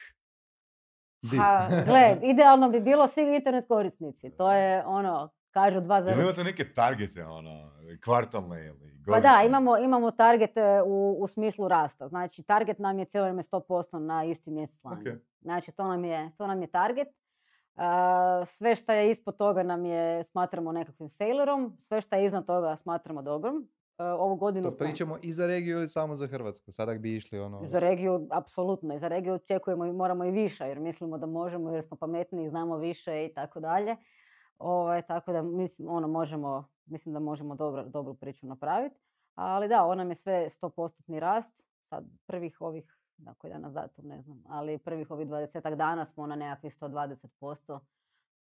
Ha, 1.39 1.69
gle, 1.87 2.17
idealno 2.33 2.69
bi 2.71 2.81
bilo 2.81 3.07
svi 3.07 3.37
internet 3.37 3.69
korisnici. 3.69 4.31
To 4.31 4.53
je 4.53 4.87
ono, 4.87 5.31
kažu 5.51 5.81
dva 5.81 5.99
Jel 5.99 6.21
imate 6.21 6.45
neke 6.45 6.73
targete, 6.73 7.25
ono, 7.25 7.71
kvartalne 8.05 8.67
ili 8.67 8.79
godišnje? 8.79 9.05
Pa 9.13 9.21
da, 9.21 9.43
imamo, 9.47 9.79
imamo 9.79 10.11
targete 10.11 10.83
u, 10.87 11.17
u 11.19 11.27
smislu 11.27 11.69
rasta. 11.69 12.09
Znači, 12.09 12.43
target 12.43 12.79
nam 12.79 12.99
je 12.99 13.05
cijelo 13.05 13.25
vrijeme 13.25 13.43
100% 13.43 13.99
na 13.99 14.25
isti 14.25 14.51
mjesec 14.51 14.85
lani. 14.85 15.11
Ok. 15.11 15.17
Znači, 15.41 15.73
to 15.73 15.89
nam 15.89 16.05
je, 16.05 16.31
to 16.39 16.47
nam 16.47 16.63
je 16.63 16.67
target. 16.67 17.09
Uh, 17.77 17.83
sve 18.47 18.75
što 18.75 18.93
je 18.93 19.11
ispod 19.11 19.37
toga 19.37 19.63
nam 19.63 19.87
je, 19.87 20.25
smatramo 20.25 20.73
nekakvim 20.73 21.11
failerom. 21.19 21.77
Sve 21.81 22.01
što 22.01 22.17
je 22.17 22.25
iznad 22.25 22.47
toga 22.47 22.77
smatramo 22.77 23.23
dobrom. 23.23 23.69
Uh, 23.99 24.07
ovu 24.21 24.37
godinu 24.37 24.71
To 24.71 24.77
pričamo 24.77 25.19
i 25.23 25.33
za 25.33 25.47
regiju 25.47 25.77
ili 25.77 25.89
samo 25.89 26.17
za 26.17 26.27
Hrvatsku? 26.27 26.73
Sada 26.73 26.95
bi 26.95 27.17
išli 27.17 27.39
ono... 27.39 27.61
za 27.67 27.79
regiju, 27.79 28.27
apsolutno. 28.31 28.95
I 28.95 28.99
za 28.99 29.09
regiju 29.09 29.35
očekujemo 29.35 29.87
i 29.87 29.93
moramo 29.93 30.25
i 30.25 30.31
više, 30.31 30.65
jer 30.65 30.81
mislimo 30.81 31.19
da 31.19 31.27
možemo, 31.27 31.71
jer 31.71 31.85
smo 31.85 31.97
pametniji, 31.97 32.49
znamo 32.49 32.77
više 32.77 33.25
i 33.25 33.35
tako 33.35 33.61
dalje. 33.61 33.97
Ovaj, 34.59 35.03
tako 35.03 35.33
da 35.33 35.43
mislim, 35.43 35.89
ono, 35.89 36.09
možemo, 36.09 36.69
mislim 36.87 37.13
da 37.13 37.21
možemo 37.21 37.55
dobro, 37.55 37.85
dobru 37.85 38.15
priču 38.15 38.47
napraviti. 38.47 38.97
Ali 39.35 39.69
da, 39.69 39.85
on 39.85 39.99
nam 39.99 40.09
je 40.09 40.15
sve 40.15 40.49
100% 40.49 41.19
rast. 41.19 41.67
Sad 41.89 42.05
prvih 42.27 42.61
ovih, 42.61 42.97
na 43.17 43.35
koji 43.35 43.53
danas 43.53 43.73
datum, 43.73 44.07
ne 44.07 44.23
znam, 44.23 44.43
ali 44.49 44.79
prvih 44.79 45.11
ovih 45.11 45.29
20 45.29 45.75
dana 45.77 46.05
smo 46.05 46.27
na 46.27 46.37
nekakvih 46.37 46.77
120%. 46.81 47.79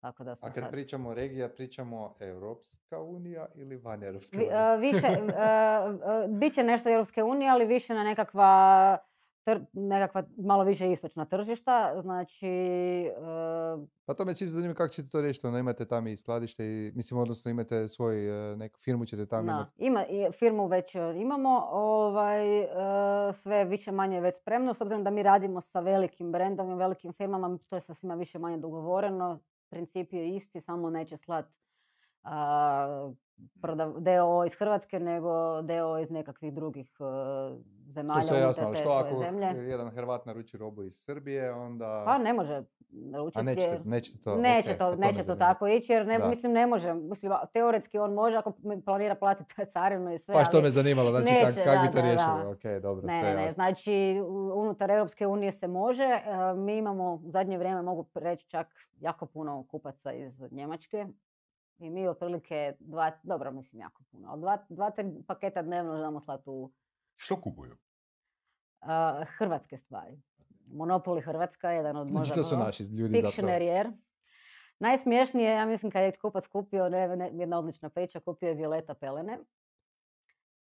Tako 0.03 0.23
da 0.23 0.35
smo 0.35 0.47
A 0.47 0.51
kad 0.51 0.63
sad... 0.63 0.71
pričamo 0.71 1.13
regija, 1.13 1.49
pričamo 1.49 2.15
Europska 2.19 3.01
unija 3.01 3.45
ili 3.55 3.77
van 3.77 4.03
Europske 4.03 4.37
Vi- 4.37 4.43
unije? 4.43 4.73
e, 4.73 4.77
više, 4.77 5.07
e, 5.07 5.11
e, 5.11 6.27
bit 6.29 6.53
će 6.53 6.63
nešto 6.63 6.89
Europske 6.89 7.23
unije, 7.23 7.49
ali 7.51 7.65
više 7.65 7.93
na 7.93 8.03
nekakva, 8.03 8.97
tr- 9.45 9.65
nekakva 9.73 10.23
malo 10.37 10.63
više 10.63 10.91
istočna 10.91 11.25
tržišta. 11.25 12.01
Znači, 12.01 12.47
Pa 14.05 14.13
to 14.13 14.25
me 14.25 14.35
čisto 14.35 14.55
zanima 14.55 14.73
kako 14.73 14.87
ćete 14.89 15.09
to 15.09 15.21
riješiti, 15.21 15.47
onda 15.47 15.59
imate 15.59 15.85
tamo 15.85 16.07
i 16.07 16.17
skladište 16.17 16.65
i, 16.65 16.91
mislim, 16.95 17.19
odnosno 17.19 17.51
imate 17.51 17.87
svoj, 17.87 18.15
neku 18.55 18.79
firmu 18.79 19.05
ćete 19.05 19.25
tamo 19.25 19.43
da, 19.43 19.51
imati. 19.51 19.71
ima, 19.77 20.03
firmu 20.31 20.67
već 20.67 20.95
imamo, 21.15 21.67
ovaj, 21.71 22.67
sve 23.33 23.65
više 23.65 23.91
manje 23.91 24.15
je 24.15 24.21
već 24.21 24.37
spremno, 24.37 24.73
s 24.73 24.81
obzirom 24.81 25.03
da 25.03 25.09
mi 25.09 25.23
radimo 25.23 25.61
sa 25.61 25.79
velikim 25.79 26.31
brendom 26.31 26.71
i 26.71 26.75
velikim 26.75 27.13
firmama, 27.13 27.57
to 27.69 27.75
je 27.75 27.81
sa 27.81 27.93
svima 27.93 28.15
više 28.15 28.39
manje 28.39 28.57
dogovoreno. 28.57 29.39
Princip 29.73 30.13
je 30.13 30.35
isti, 30.35 30.61
samo 30.61 30.89
neće 30.89 31.17
slat 31.17 31.45
a, 32.23 33.05
prodav- 33.61 33.99
DO 33.99 34.45
iz 34.45 34.53
Hrvatske, 34.53 34.99
nego 34.99 35.29
DO 35.61 35.97
iz 35.97 36.11
nekakvih 36.11 36.53
drugih 36.53 36.91
e, 36.91 37.03
zemalja 37.85 38.21
To 38.21 38.27
unutar 38.27 38.39
jasno, 38.39 38.63
ali 38.65 38.77
što 38.77 38.89
ako 38.91 39.17
zemlje. 39.17 39.45
jedan 39.45 39.89
Hrvat 39.89 40.25
naruči 40.25 40.57
robu 40.57 40.83
iz 40.83 40.93
Srbije, 40.95 41.53
onda... 41.53 42.03
Pa 42.05 42.17
ne 42.17 42.33
može 42.33 42.63
naručiti. 42.89 43.39
A 43.39 43.43
nećete, 43.43 43.77
to, 44.17 44.35
Neće 44.35 44.77
to, 44.77 44.95
neće 44.95 45.23
to 45.23 45.35
tako 45.35 45.67
ići 45.67 45.93
jer 45.93 46.07
ne, 46.07 46.19
Da. 46.19 46.27
mislim 46.27 46.51
ne 46.51 46.67
može. 46.67 46.93
Mislim, 46.93 47.31
teoretski 47.53 47.99
on 47.99 48.13
može 48.13 48.37
ako 48.37 48.51
planira 48.85 49.15
platiti 49.15 49.53
carinu 49.65 50.13
i 50.13 50.17
sve. 50.17 50.35
Pa 50.35 50.45
što 50.45 50.57
ali 50.57 50.63
me 50.63 50.69
zanimalo, 50.69 51.11
znači 51.11 51.33
neće, 51.33 51.45
kak, 51.55 51.63
kak 51.65 51.81
bi 51.81 51.91
to 51.91 52.01
riješili? 52.01 52.41
da. 52.43 52.49
Ok, 52.49 52.81
dobro, 52.81 53.07
Ne, 53.07 53.13
sve 53.13 53.29
ne, 53.29 53.35
ne. 53.35 53.41
jasno. 53.41 53.53
Znači, 53.53 53.91
u- 54.21 54.51
unutar 54.55 54.91
Europske 54.91 55.27
unije 55.27 55.51
se 55.51 55.67
može. 55.67 56.03
e, 56.03 56.21
Mi 56.55 56.77
imamo 56.77 57.13
u 57.15 57.21
zadnje 57.23 57.57
vrijeme, 57.57 57.81
mogu 57.81 58.05
reći 58.15 58.47
čak 58.47 58.67
jako 58.95 59.25
puno 59.25 59.63
kupaca 59.63 60.11
iz 60.13 60.43
Njemačke. 60.51 61.07
I 61.79 61.89
mi 61.89 62.07
otprilike 62.07 62.75
dva, 62.79 63.11
dobro 63.23 63.51
mislim 63.51 63.81
jako 63.81 64.03
puno, 64.11 64.29
ali 64.29 64.41
dva, 64.41 64.57
dva 64.69 64.91
tri 64.91 65.23
paketa 65.27 65.61
dnevno 65.61 65.97
znamo 65.97 66.21
slati 66.21 66.43
u 66.49 66.71
Što 67.15 67.41
kupuju? 67.41 67.77
a, 68.81 69.23
hrvatske 69.37 69.77
stvari. 69.77 70.21
Monopoly 70.67 71.21
Hrvatska, 71.23 71.71
jedan 71.71 71.97
od 71.97 72.07
Znači 72.07 72.19
možda... 72.19 72.35
to 72.35 72.43
su 72.43 72.55
ono, 72.55 72.63
naši 72.63 72.83
ljudi 72.83 73.21
zapravo. 73.21 73.49
Pictionary 73.49 73.93
Najsmješnije, 74.79 75.51
ja 75.51 75.65
mislim 75.65 75.91
kad 75.91 76.03
je 76.03 76.11
kupac 76.11 76.47
kupio, 76.47 76.89
ne, 76.89 77.15
ne, 77.15 77.29
jedna 77.33 77.59
odlična 77.59 77.89
priča, 77.89 78.19
kupio 78.19 78.49
je 78.49 78.55
Violeta 78.55 78.93
pelene 78.93 79.39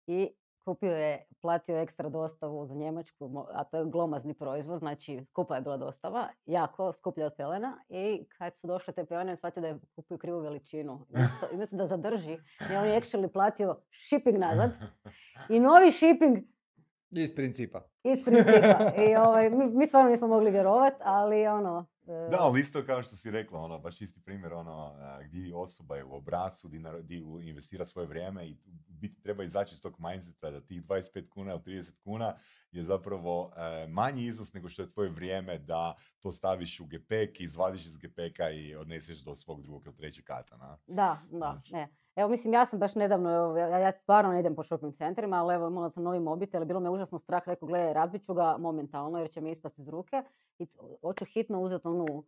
i 0.08 0.30
kupio 0.66 0.92
je, 0.92 1.26
platio 1.42 1.78
ekstra 1.78 2.10
dostavu 2.10 2.66
za 2.66 2.76
Njemačku, 2.76 3.46
a 3.54 3.64
to 3.64 3.78
je 3.78 3.86
glomazni 3.86 4.34
proizvod, 4.34 4.80
znači 4.80 5.26
skupa 5.30 5.56
je 5.56 5.62
bila 5.62 5.78
dostava, 5.78 6.28
jako 6.46 6.94
skuplja 6.94 7.26
od 7.26 7.34
pelena 7.38 7.78
i 7.90 8.26
kad 8.38 8.54
su 8.62 8.68
došle 8.68 8.94
te 8.94 9.06
pelene, 9.06 9.38
shvatio 9.38 9.62
da 9.62 9.68
je 9.68 9.80
kupio 9.96 10.18
krivu 10.18 10.40
veličinu. 10.40 11.06
I 11.10 11.20
I 11.52 11.56
umjesto 11.56 11.76
da 11.76 11.88
zadrži, 11.88 12.32
je 12.72 12.80
on 12.80 12.88
je 12.88 13.02
actually 13.02 13.28
platio 13.28 13.82
shipping 14.08 14.38
nazad 14.38 14.72
i 15.50 15.60
novi 15.60 15.92
shipping 15.92 16.38
Iz 17.14 17.36
principa. 17.36 17.82
iz 18.04 18.26
principa. 18.26 18.92
I 19.08 19.16
ovaj, 19.16 19.50
mi, 19.50 19.68
mi 19.68 19.86
stvarno 19.86 20.10
nismo 20.10 20.28
mogli 20.28 20.52
vjerovat, 20.52 20.94
ali 21.00 21.48
ono... 21.48 21.91
e, 22.08 22.30
Da, 22.32 22.38
ali 22.40 22.60
isto 22.60 22.86
kao 22.86 23.04
što 23.04 23.16
si 23.16 23.32
rekla, 23.32 23.60
ono, 23.60 23.80
baš 23.80 24.02
isti 24.02 24.22
primjer, 24.22 24.54
ono, 24.54 24.96
gdje 25.24 25.56
osoba 25.56 25.96
je 25.96 26.04
u 26.04 26.16
obrasu, 26.16 26.70
di 27.04 27.24
u- 27.24 27.42
investira 27.42 27.86
svoje 27.86 28.08
vrijeme 28.08 28.48
i 28.48 28.58
biti 28.88 29.22
treba 29.22 29.44
izaći 29.44 29.76
iz 29.76 29.82
tog 29.82 29.96
mindseta 30.00 30.52
da 30.52 30.62
tih 30.62 30.84
25 30.84 31.30
kuna 31.30 31.52
ili 31.52 31.62
30 31.62 31.92
kuna 31.98 32.36
je 32.72 32.84
zapravo 32.84 33.54
e, 33.56 33.88
manji 33.88 34.24
iznos 34.24 34.54
nego 34.54 34.70
što 34.70 34.82
je 34.82 34.92
tvoje 34.92 35.10
vrijeme 35.10 35.58
da 35.60 35.96
to 36.20 36.32
staviš 36.32 36.80
u 36.80 36.86
gepek, 36.86 37.40
izvadiš 37.40 37.86
iz 37.86 37.98
gepeka 37.98 38.50
i 38.50 38.76
odneseš 38.76 39.20
do 39.20 39.36
svog 39.36 39.62
drugog 39.64 39.86
ili 39.86 39.96
trećeg 39.96 40.26
kata, 40.26 40.58
na? 40.58 40.78
Da, 40.88 41.22
da, 41.32 41.62
ne. 41.72 41.88
Evo, 42.16 42.30
mislim, 42.30 42.54
ja 42.54 42.66
sam 42.66 42.80
baš 42.80 42.96
nedavno, 42.96 43.58
ja, 43.58 43.78
ja 43.78 43.92
stvarno 43.92 44.32
ne 44.32 44.40
idem 44.40 44.56
po 44.56 44.64
shopping 44.64 44.94
centrima, 44.94 45.38
ali 45.38 45.54
evo, 45.56 45.68
imala 45.68 45.90
sam 45.90 46.04
novi 46.04 46.20
mobitel, 46.20 46.66
bilo 46.66 46.80
me 46.80 46.90
užasno 46.90 47.20
strah, 47.20 47.48
rekao, 47.48 47.68
gledaj, 47.68 47.94
razbit 47.94 48.24
ću 48.24 48.34
ga 48.34 48.56
momentalno 48.60 49.20
jer 49.20 49.30
će 49.30 49.42
mi 49.42 49.52
ispasti 49.52 49.82
iz 49.82 49.90
ruke 49.90 50.24
i 50.60 50.68
hoću 51.02 51.26
hitno 51.26 51.62
uzeti 51.62 51.88
onu 51.88 52.24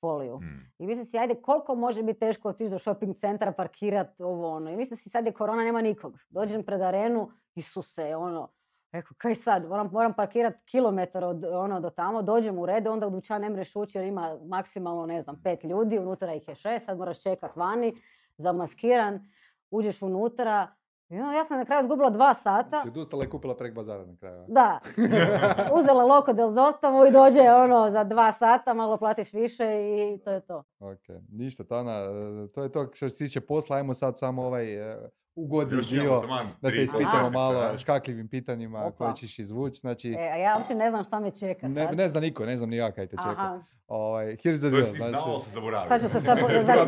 foliju. 0.00 0.38
Mm. 0.38 0.72
I 0.78 0.86
mislim 0.86 1.04
si, 1.04 1.18
ajde, 1.18 1.34
koliko 1.34 1.74
može 1.74 2.02
biti 2.02 2.18
teško 2.18 2.48
otići 2.48 2.70
do 2.70 2.78
shopping 2.78 3.16
centra, 3.16 3.52
parkirat 3.52 4.20
ovo 4.20 4.50
ono. 4.50 4.70
I 4.70 4.76
mislim 4.76 4.96
si, 4.96 5.10
sad 5.10 5.26
je 5.26 5.32
korona, 5.32 5.64
nema 5.64 5.80
nikog. 5.80 6.18
Dođem 6.28 6.62
pred 6.62 6.80
arenu, 6.80 7.30
Isuse, 7.54 8.16
ono, 8.16 8.48
rekao, 8.92 9.14
kaj 9.18 9.34
sad, 9.34 9.68
moram, 9.68 9.90
moram 9.92 10.14
parkirat 10.14 10.54
kilometar 10.64 11.24
od, 11.24 11.44
ono, 11.44 11.80
do 11.80 11.90
tamo, 11.90 12.22
dođem 12.22 12.58
u 12.58 12.66
red, 12.66 12.86
onda 12.86 13.06
u 13.06 13.10
dućan 13.10 13.40
ne 13.40 13.50
mreš 13.50 13.76
ući 13.76 13.98
jer 13.98 14.04
ima 14.04 14.38
maksimalno, 14.44 15.06
ne 15.06 15.22
znam, 15.22 15.40
pet 15.42 15.64
ljudi, 15.64 15.98
unutra 15.98 16.34
ih 16.34 16.48
je 16.48 16.54
šest, 16.54 16.86
sad 16.86 16.98
moraš 16.98 17.22
čekat 17.22 17.56
vani, 17.56 17.94
zamaskiran, 18.38 19.28
uđeš 19.70 20.02
unutra. 20.02 20.68
Ono, 21.10 21.32
ja 21.32 21.44
sam 21.44 21.58
na 21.58 21.64
kraju 21.64 21.82
izgubila 21.82 22.10
dva 22.10 22.34
sata. 22.34 22.82
Ti 22.82 22.88
odustala 22.88 23.24
i 23.24 23.28
kupila 23.28 23.56
prek 23.56 23.74
bazara 23.74 24.04
na 24.04 24.16
kraju. 24.16 24.44
Da, 24.48 24.80
uzela 25.78 26.04
lokodel 26.04 26.52
dostavu 26.52 27.06
i 27.06 27.10
dođe 27.10 27.40
ono 27.40 27.90
za 27.90 28.04
dva 28.04 28.32
sata, 28.32 28.74
malo 28.74 28.96
platiš 28.96 29.32
više 29.32 29.64
i 29.64 30.18
to 30.18 30.30
je 30.30 30.40
to. 30.40 30.64
Ok, 30.80 31.22
ništa 31.28 31.64
Tana, 31.64 31.92
e, 31.92 32.48
to 32.52 32.62
je 32.62 32.72
to 32.72 32.90
što 32.94 33.08
se 33.08 33.16
tiče 33.16 33.40
posla, 33.40 33.76
ajmo 33.76 33.94
sad 33.94 34.18
samo 34.18 34.42
ovaj 34.42 34.92
e, 34.92 35.10
ugodni 35.36 35.82
taman 36.20 36.46
da 36.60 36.70
te 36.70 36.82
ispitamo 36.82 37.30
malo 37.30 37.78
škakljivim 37.78 38.28
pitanjima 38.28 38.78
Opa. 38.80 38.96
koje 38.96 39.16
ćeš 39.16 39.38
izvući. 39.38 39.80
Znači, 39.80 40.10
E, 40.10 40.30
a 40.32 40.36
ja 40.36 40.54
uopće 40.58 40.74
ne 40.74 40.90
znam 40.90 41.04
šta 41.04 41.20
me 41.20 41.30
čeka 41.30 41.68
ne, 41.68 41.86
sad. 41.86 41.96
ne 41.96 42.08
zna 42.08 42.20
niko, 42.20 42.46
ne 42.46 42.56
znam 42.56 42.70
ni 42.70 42.76
ja 42.76 42.92
kaj 42.92 43.06
te 43.06 43.10
čeka. 43.12 43.30
Aha, 43.30 43.62
Ovaj, 43.88 44.26
here's 44.26 44.58
the 44.58 44.70
To 44.70 44.76
je 44.76 44.82
deal. 44.82 44.84
si 44.86 44.98
znao, 44.98 45.22
ali 45.24 45.40
se 45.40 45.50
zaboravio. 45.50 45.88
sad 45.88 46.00
ću 46.00 46.08
se 46.08 46.20
sad... 46.26 46.38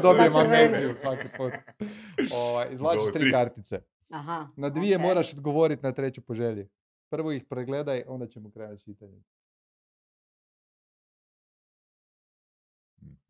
Dobijem 0.03 0.31
znači 0.31 0.49
meni. 0.49 0.65
amneziju 0.65 0.95
svaki 0.95 1.29
put. 1.37 1.53
Ovaj, 2.35 2.69
izvlačiš 2.71 3.03
tri 3.05 3.21
tri. 3.21 3.31
kartice. 3.33 3.81
Aha, 4.11 4.49
Na 4.57 4.69
dvije 4.69 4.97
ok. 4.97 5.03
moraš 5.03 5.33
odgovoriti 5.33 5.83
na 5.83 5.93
treću 5.93 6.21
po 6.21 6.35
želji. 6.35 6.69
Prvo 7.09 7.33
ih 7.33 7.45
pregledaj, 7.45 8.03
onda 8.07 8.27
ćemo 8.27 8.51
krenuti 8.51 8.85
čitanje. 8.85 9.23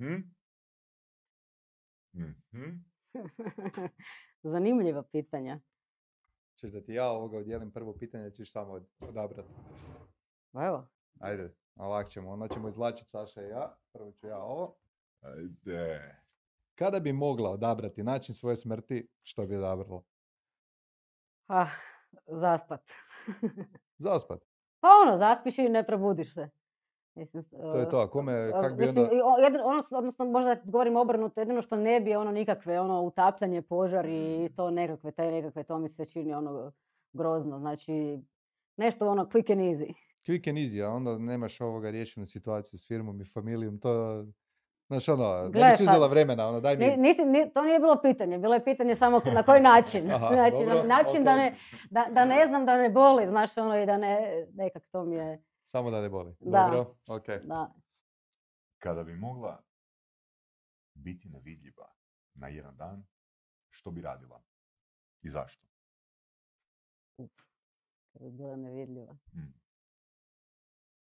Mhm. 0.00 0.14
Mhm. 2.14 2.70
Zanimljiva 4.42 5.02
pitanja. 5.02 5.60
Ćeš 6.54 6.70
da 6.70 6.80
ti 6.80 6.92
ja 6.92 7.10
ovoga 7.10 7.38
udjelim 7.38 7.70
prvo 7.70 7.92
pitanje, 7.94 8.30
ćeš 8.30 8.52
samo 8.52 8.72
od- 8.72 8.88
odabrati. 9.00 9.48
Pa 10.52 10.66
Evo, 10.66 10.86
Ajde, 11.20 11.54
ovak 11.76 12.08
ćemo. 12.08 12.30
Onda 12.30 12.48
ćemo 12.48 12.68
izvlačiti 12.68 13.10
Saša 13.10 13.42
i 13.42 13.48
ja. 13.48 13.76
Prvo 13.92 14.12
ću 14.12 14.26
ja 14.26 14.38
ovo. 14.38 14.76
Ajde. 15.20 16.14
Kada 16.74 17.00
bi 17.00 17.12
mogla 17.12 17.50
odabrati 17.50 18.02
način 18.02 18.34
svoje 18.34 18.56
smrti, 18.56 19.08
što 19.22 19.46
bi 19.46 19.56
odabrala? 19.56 20.02
ah, 21.46 21.68
zaspat. 22.26 22.80
Zaspat. 23.98 24.42
pa 24.80 24.88
ono, 25.06 25.16
zaspiš 25.16 25.58
i 25.58 25.68
ne 25.68 25.86
probudiš 25.86 26.34
se. 26.34 26.48
Mislim, 27.18 27.44
To 27.52 27.76
je 27.76 27.82
eh, 27.82 27.88
to. 27.88 27.98
A 27.98 28.10
kome, 28.10 28.50
kak 28.52 28.72
bi 28.72 28.80
mislim, 28.80 29.04
onda... 29.04 29.16
i 29.16 29.20
o- 29.20 29.44
jedino- 29.44 29.64
ono, 29.64 29.82
odnosno 29.90 30.24
možda 30.24 30.56
govorim 30.64 30.96
obrnuto, 30.96 31.40
jedino 31.40 31.62
što 31.62 31.76
ne 31.76 32.00
bi 32.00 32.10
je 32.10 32.18
ono 32.18 32.30
nikakve, 32.32 32.80
ono 32.80 33.02
utapljanje, 33.02 33.62
požar 33.62 34.06
i 34.06 34.50
to 34.56 34.70
nekakve, 34.70 35.10
taj 35.10 35.30
nekakve, 35.30 35.62
to 35.62 35.78
mi 35.78 35.88
se 35.88 36.04
čini 36.06 36.34
ono 36.34 36.72
grozno. 37.12 37.58
Znači, 37.58 38.18
nešto 38.76 39.08
ono 39.08 39.24
quick 39.24 39.52
and 39.52 39.60
easy. 39.62 39.92
Quick 40.26 40.48
and 40.48 40.58
easy, 40.58 40.82
a 40.82 40.90
onda 40.90 41.18
nemaš 41.18 41.60
ovoga 41.60 41.90
riješenu 41.90 42.26
situaciju 42.26 42.78
s 42.78 42.86
firmom 42.86 43.20
i 43.20 43.24
familijom. 43.24 43.78
To, 43.78 44.24
znaš 44.88 45.08
ono, 45.08 45.42
ne 45.44 45.50
Gle 45.50 45.64
bi 45.64 45.76
si 45.76 45.82
uzela 45.82 45.98
sad. 45.98 46.10
vremena, 46.10 46.48
ono, 46.48 46.60
daj 46.60 46.76
mi... 46.76 46.86
Ni- 46.86 46.96
nisi- 46.98 47.24
ni- 47.24 47.52
to 47.52 47.62
nije 47.62 47.78
bilo 47.78 48.00
pitanje, 48.02 48.38
bilo 48.38 48.54
je 48.54 48.64
pitanje 48.64 48.94
samo 48.94 49.20
na 49.34 49.42
koji 49.42 49.60
način. 49.62 50.10
Aha, 50.14 50.28
znači, 50.34 50.56
dobro, 50.60 50.82
način 50.84 51.24
da, 51.24 51.36
ne, 51.36 51.54
da, 51.90 52.06
da 52.10 52.24
ne 52.24 52.46
znam 52.46 52.66
da 52.66 52.76
ne 52.76 52.90
boli, 52.90 53.26
znaš, 53.26 53.56
ono, 53.56 53.82
i 53.82 53.86
da 53.86 53.96
ne, 53.96 54.18
nekak 54.54 54.82
to 54.92 55.04
mi 55.04 55.16
je, 55.16 55.42
Samo 55.70 55.90
da 55.90 56.00
ne 56.00 56.08
boli. 56.08 56.36
Da. 56.40 56.70
Dobro, 56.70 56.96
ok. 57.08 57.26
da. 57.44 57.74
Kada 58.78 59.04
bi 59.04 59.14
mogla 59.14 59.62
biti 60.94 61.28
nevidljiva 61.28 61.92
na 62.34 62.48
jedan 62.48 62.76
dan, 62.76 63.06
što 63.70 63.90
bi 63.90 64.00
radila? 64.00 64.42
I 65.22 65.28
zašto? 65.28 65.66
kad 68.12 68.22
bi 68.22 68.30
bila 68.30 68.56
nevidljiva. 68.56 69.12
Mm. 69.12 69.54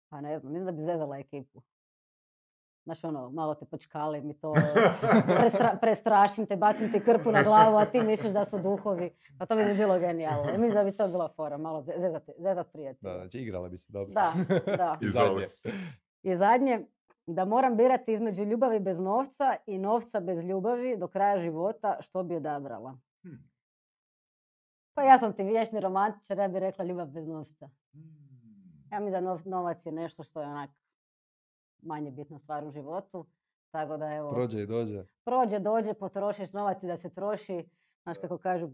Pa 0.08 0.20
ne 0.20 0.38
znam, 0.38 0.52
mislim 0.52 0.66
da 0.66 0.72
bi 0.72 0.92
zezala 0.92 1.18
ekipu. 1.18 1.62
Znaš 2.84 3.04
ono, 3.04 3.30
malo 3.30 3.54
te 3.54 3.64
počkalim 3.66 4.30
i 4.30 4.34
to, 4.34 4.52
prestra- 5.38 5.76
prestrašim 5.76 6.46
te, 6.46 6.56
bacim 6.56 6.92
ti 6.92 7.00
krpu 7.00 7.30
na 7.30 7.42
glavu, 7.42 7.76
a 7.76 7.84
ti 7.84 8.00
misliš 8.00 8.32
da 8.32 8.44
su 8.44 8.58
duhovi. 8.58 9.10
Pa 9.38 9.46
to 9.46 9.56
bi 9.56 9.64
mi 9.64 9.74
bilo 9.74 9.98
genijalno. 9.98 10.42
Mislim 10.48 10.70
da 10.72 10.84
bi 10.84 10.92
to 10.92 11.08
bila 11.08 11.28
fora, 11.28 11.58
malo 11.58 11.82
ze- 11.82 11.94
zezat, 11.98 12.22
zezat 12.38 12.72
prijatelja. 12.72 13.12
Da, 13.12 13.18
znači 13.18 13.38
igrala 13.38 13.68
bi 13.68 13.78
se 13.78 13.92
dobro. 13.92 14.14
Da, 14.14 14.32
da. 14.66 14.98
I 15.02 15.08
zadnje. 15.08 15.46
I 16.22 16.34
zadnje, 16.34 16.86
da 17.26 17.44
moram 17.44 17.76
birati 17.76 18.12
između 18.12 18.44
ljubavi 18.44 18.80
bez 18.80 19.00
novca 19.00 19.56
i 19.66 19.78
novca 19.78 20.20
bez 20.20 20.44
ljubavi 20.44 20.96
do 20.96 21.08
kraja 21.08 21.38
života, 21.38 21.96
što 22.00 22.22
bi 22.22 22.36
odabrala? 22.36 22.98
Hm. 23.22 23.28
Pa 24.94 25.02
ja 25.02 25.18
sam 25.18 25.32
ti 25.32 25.42
vječni 25.44 25.80
romantičar, 25.80 26.38
ja 26.38 26.48
bih 26.48 26.58
rekla 26.58 26.84
ljubav 26.84 27.06
bez 27.06 27.26
novca. 27.26 27.66
Mm. 27.66 27.98
Ja 28.92 29.00
mislim 29.00 29.12
da 29.14 29.30
nov- 29.30 29.46
novac 29.46 29.86
je 29.86 29.92
nešto 29.92 30.22
što 30.22 30.40
je 30.40 30.46
onak 30.46 30.70
manje 31.82 32.10
bitna 32.10 32.38
stvar 32.38 32.64
u 32.64 32.70
životu. 32.70 33.26
Tako 33.70 33.96
da 33.96 34.06
evo, 34.06 34.30
Prođe 34.30 34.62
i 34.62 34.66
dođe. 34.66 35.04
prođe, 35.24 35.58
dođe, 35.58 35.94
potrošiš 35.94 36.52
novac 36.52 36.82
i 36.82 36.86
da 36.86 36.96
se 36.96 37.10
troši. 37.10 37.68
Znaš 38.02 38.18
kako 38.18 38.38
kažu, 38.38 38.68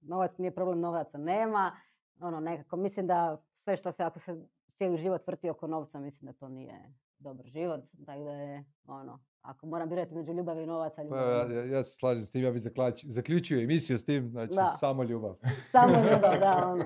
novac 0.00 0.38
nije 0.38 0.50
problem, 0.50 0.80
novaca 0.80 1.18
nema. 1.18 1.72
Ono, 2.20 2.40
nekako, 2.40 2.76
mislim 2.76 3.06
da 3.06 3.42
sve 3.54 3.76
što 3.76 3.92
se, 3.92 4.04
ako 4.04 4.18
se 4.18 4.36
cijeli 4.68 4.96
život 4.98 5.26
vrti 5.26 5.50
oko 5.50 5.66
novca, 5.66 6.00
mislim 6.00 6.26
da 6.26 6.32
to 6.34 6.48
nije 6.48 6.92
dobar 7.18 7.46
život. 7.46 7.80
Tako 8.06 8.24
da 8.24 8.30
je, 8.32 8.64
ono, 8.86 9.18
ako 9.42 9.66
moram 9.66 9.88
birati 9.88 10.14
među 10.14 10.32
ljubavi 10.32 10.62
i 10.62 10.66
novaca, 10.66 10.96
Pa, 10.96 11.02
ljubav. 11.02 11.22
ja, 11.22 11.54
ja- 11.54 11.64
ja 11.66 11.82
se 11.82 11.90
slažem 11.90 12.22
s 12.22 12.30
tim, 12.30 12.44
ja 12.44 12.50
bih 12.52 12.62
zaključio 13.04 13.60
emisiju 13.60 13.98
s 13.98 14.04
tim, 14.04 14.30
znači 14.30 14.54
Da. 14.54 14.70
samo 14.70 15.02
ljubav. 15.02 15.34
Samo 15.72 15.94
ljubav, 15.94 16.38
da, 16.40 16.66
ono. 16.72 16.84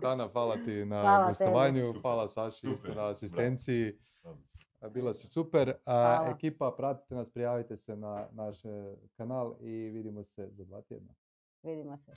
Tana, 0.00 0.28
hvala 0.28 0.56
ti 0.56 0.84
na 0.84 1.00
Hvala 1.00 1.28
gostovanju, 1.28 1.82
hvala 2.02 2.28
Saši 2.28 2.66
na 2.96 3.06
asistenciji. 3.06 3.98
Bila 4.90 5.14
si 5.14 5.26
super. 5.26 5.74
A, 5.86 6.32
ekipa, 6.36 6.74
pratite 6.76 7.14
nas, 7.14 7.30
prijavite 7.30 7.76
se 7.76 7.96
na 7.96 8.28
naš 8.32 8.64
e, 8.64 8.96
kanal 9.16 9.56
i 9.60 9.90
vidimo 9.90 10.24
se 10.24 10.48
za 10.50 10.64
dva 10.64 10.82
tjedna. 10.82 11.14
Vidimo 11.62 11.96
se. 11.96 12.12